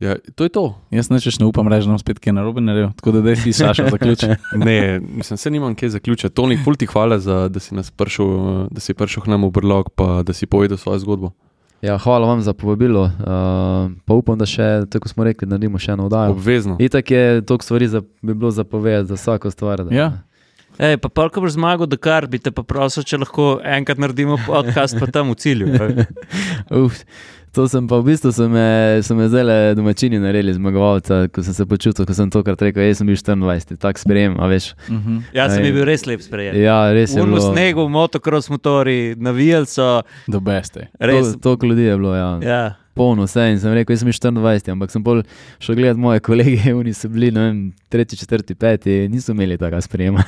Ja, 0.00 0.16
to 0.34 0.44
je 0.44 0.52
to. 0.52 0.64
Jaz 0.92 1.08
nečeš 1.08 1.38
ne 1.40 1.46
upam 1.48 1.68
reči, 1.72 1.86
da 1.88 1.94
bom 1.94 2.00
spet 2.00 2.18
kaj 2.20 2.34
narobe 2.36 2.60
naredil. 2.60 2.90
Tako 3.00 3.14
da 3.16 3.20
daj 3.24 3.36
si 3.40 3.52
Saša 3.56 3.88
zaključi. 3.94 4.28
Ne, 4.60 5.00
mislim, 5.00 5.36
se 5.40 5.50
nimam 5.50 5.74
kje 5.74 5.88
zaključiti. 5.96 6.34
Toni, 6.34 6.58
ful 6.64 6.76
ti 6.76 6.86
hvala, 6.86 7.18
za, 7.18 7.48
da 7.48 7.60
si 7.60 7.74
nas 7.74 7.90
prišel, 7.90 8.28
da 8.70 8.80
si 8.80 8.94
prišel 8.94 9.24
k 9.24 9.32
nam 9.32 9.48
v 9.48 9.50
Brlog, 9.56 9.90
pa 9.96 10.20
da 10.22 10.36
si 10.36 10.46
povedal 10.46 10.76
svojo 10.78 10.98
zgodbo. 10.98 11.30
Ja, 11.82 11.98
hvala 11.98 12.26
vam 12.26 12.40
za 12.42 12.52
povabilo. 12.52 13.02
Uh, 13.04 13.92
pa 14.04 14.14
upam, 14.14 14.38
da 14.38 14.46
še, 14.48 14.84
tako 14.90 15.08
smo 15.08 15.24
rekli, 15.24 15.48
naredimo 15.48 15.78
še 15.80 15.92
eno 15.96 16.10
oddajo. 16.10 16.36
Obvezno. 16.36 16.76
Itak 16.80 17.10
je 17.10 17.42
toliko 17.46 17.64
stvari, 17.64 17.88
za, 17.88 18.00
bi 18.22 18.34
bilo 18.34 18.50
zapovedati 18.50 19.08
za 19.08 19.14
vsako 19.14 19.50
stvar. 19.50 19.84
Da, 19.84 19.96
Ja. 19.96 20.12
Ej, 20.76 20.98
pa 21.00 21.08
pa, 21.08 21.24
ko 21.32 21.40
boš 21.40 21.54
zmagal, 21.56 21.88
da 21.88 21.96
kar 21.96 22.26
bi 22.28 22.36
te 22.36 22.50
pa 22.52 22.60
prosil, 22.60 23.00
če 23.00 23.22
lahko 23.22 23.46
enkrat 23.64 23.96
naredimo 23.96 24.36
podcast, 24.44 24.98
pa 25.00 25.08
tam 25.08 25.32
v 25.32 25.36
cilju. 25.40 25.70
Uf, 26.84 27.00
to 27.56 27.64
sem 27.68 27.86
pa 27.88 27.96
v 27.96 28.12
bistvu, 28.12 28.30
so 28.36 28.44
me, 28.52 29.00
so 29.00 29.14
me 29.16 29.30
zdaj 29.32 29.72
domačini 29.78 30.18
naredili 30.20 30.52
zmagovalca, 30.52 31.22
ko 31.32 31.40
sem 31.40 31.54
se 31.56 31.64
počutil, 31.64 32.04
ko 32.04 32.12
sem 32.12 32.28
tokrat 32.28 32.60
rekel, 32.60 32.84
jaz 32.84 33.00
sem 33.00 33.08
bil 33.08 33.16
24, 33.16 33.78
tak 33.80 33.96
sprejem, 33.96 34.36
a 34.36 34.48
veš. 34.50 34.74
Mhm. 34.92 35.22
Jaz 35.32 35.56
sem 35.56 35.64
Ej. 35.64 35.72
bil 35.72 35.86
res 35.88 36.04
lep 36.04 36.20
sprejet. 36.20 36.58
Ja, 36.60 36.92
res 36.92 37.16
je 37.16 37.24
bilo. 37.24 37.40
snegu, 37.40 37.88
motocross 37.88 38.52
motori, 38.52 39.16
navijali 39.16 39.64
so, 39.72 40.02
Do 40.28 40.40
beste. 40.44 40.90
res. 41.00 41.32
To, 41.32 41.48
toliko 41.48 41.72
ljudi 41.72 41.88
je 41.88 41.96
bilo, 41.96 42.12
ja. 42.12 42.28
Ja. 42.44 42.64
Polno 42.96 43.24
vse 43.24 43.48
in 43.52 43.58
sem 43.60 43.72
rekel, 43.72 43.96
jaz 43.96 44.04
sem 44.04 44.12
bil 44.12 44.20
24, 44.20 44.72
ampak 44.76 44.92
sem 44.92 45.04
bolj 45.04 45.22
šel 45.60 45.80
gledati 45.80 46.00
moje 46.00 46.20
kolege, 46.20 46.74
oni 46.80 46.92
so 46.92 47.08
bili, 47.08 47.30
ne 47.32 47.40
vem, 47.40 47.62
tretji, 47.88 48.20
četrti, 48.20 48.54
peti, 48.54 49.06
niso 49.08 49.32
imeli 49.32 49.56
tega 49.56 49.80
sprejema. 49.80 50.24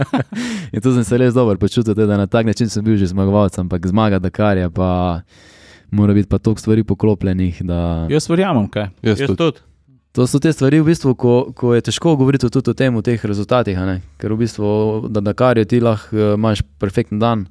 in 0.74 0.78
to 0.78 0.94
sem 0.94 1.02
se 1.02 1.18
res 1.18 1.34
dobro 1.34 1.58
počutil, 1.58 1.94
da 1.94 2.06
na 2.16 2.26
tak 2.30 2.46
način 2.46 2.70
sem 2.70 2.84
bil 2.86 2.96
že 2.96 3.10
zmagovalec, 3.10 3.58
ampak 3.58 3.86
zmaga 3.86 4.22
Dakarja 4.22 4.70
pa 4.70 5.22
mora 5.92 6.14
biti 6.16 6.28
pa 6.28 6.38
toliko 6.38 6.60
stvari 6.60 6.84
poklopljenih, 6.84 7.62
da... 7.68 8.06
Jaz 8.10 8.30
verjamem, 8.30 8.66
kaj. 8.72 8.88
Jaz 9.02 9.20
Jaz 9.20 9.28
tudi. 9.28 9.36
tudi. 9.36 9.68
To 10.12 10.26
so 10.28 10.36
te 10.36 10.50
stvari, 10.52 10.76
v 10.82 10.92
bistvu, 10.92 11.14
ko, 11.16 11.34
ko 11.56 11.70
je 11.72 11.86
težko 11.86 12.12
govoriti 12.20 12.50
tudi 12.52 12.68
o 12.68 12.76
tem, 12.76 12.96
o 12.96 13.00
teh 13.00 13.22
rezultatih. 13.24 13.78
a 13.80 13.86
ne. 13.88 13.94
Ker 14.20 14.34
v 14.34 14.42
bistvu, 14.44 14.66
da 15.08 15.22
Dakarju 15.24 15.64
ti 15.64 15.80
lahko 15.80 16.12
eh, 16.16 16.34
imaš 16.36 16.60
perfekten 16.80 17.16
dan, 17.20 17.46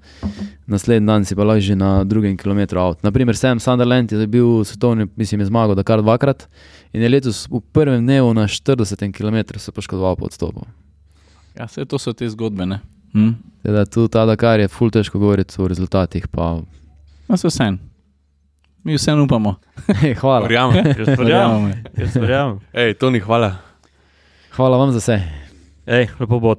naslednji 0.70 1.08
dan 1.10 1.26
si 1.26 1.34
pa 1.36 1.42
lahko 1.42 1.66
že 1.66 1.76
na 1.76 2.04
drugem 2.06 2.38
kilometru 2.38 2.78
avt. 2.80 3.02
Naprimer, 3.02 3.34
Sam 3.38 3.60
Sunderland 3.60 4.12
je 4.14 4.28
bil 4.28 4.62
svetovni, 4.62 5.10
mislim, 5.18 5.42
je 5.42 5.50
zmagal 5.50 5.76
Dakar 5.76 6.06
dvakrat 6.06 6.46
in 6.94 7.02
je 7.02 7.10
letos 7.10 7.48
v 7.50 7.64
prvem 7.74 8.06
dnevu 8.06 8.34
na 8.34 8.46
40 8.46 9.10
km 9.10 9.58
se 9.58 9.72
poškodoval 9.72 10.16
po 10.16 10.30
odstopu. 10.30 10.62
Ja, 11.58 11.66
vse 11.66 11.86
to 11.86 11.98
so 11.98 12.14
te 12.14 12.30
zgodbe. 12.30 12.66
Ne? 12.66 12.80
Hm? 13.14 13.42
Teda 13.66 13.86
tu 13.86 14.06
ta 14.08 14.26
Dakar 14.26 14.62
je 14.62 14.70
ful 14.70 14.94
težko 14.94 15.18
govoriti 15.18 15.58
o 15.58 15.68
rezultatih. 15.68 16.30
Pa... 16.30 16.62
No, 17.28 17.38
se 17.38 17.50
vse. 17.50 17.74
Mi 18.84 18.96
vse 18.96 19.14
upamo. 19.14 19.56
Hej, 20.02 20.14
hvala. 20.14 20.42
Verjamem. 20.48 20.86
Jaz 20.86 21.08
verjamem. 21.20 21.74
Jaz 21.98 22.16
verjamem. 22.16 22.60
Ej, 22.74 22.94
Toni, 22.94 23.20
hvala. 23.20 23.56
hvala 24.56 24.78
vam 24.78 24.92
za 24.92 25.00
vse. 25.00 25.22
Ej, 25.86 26.08
lepo 26.20 26.40
bo. 26.40 26.56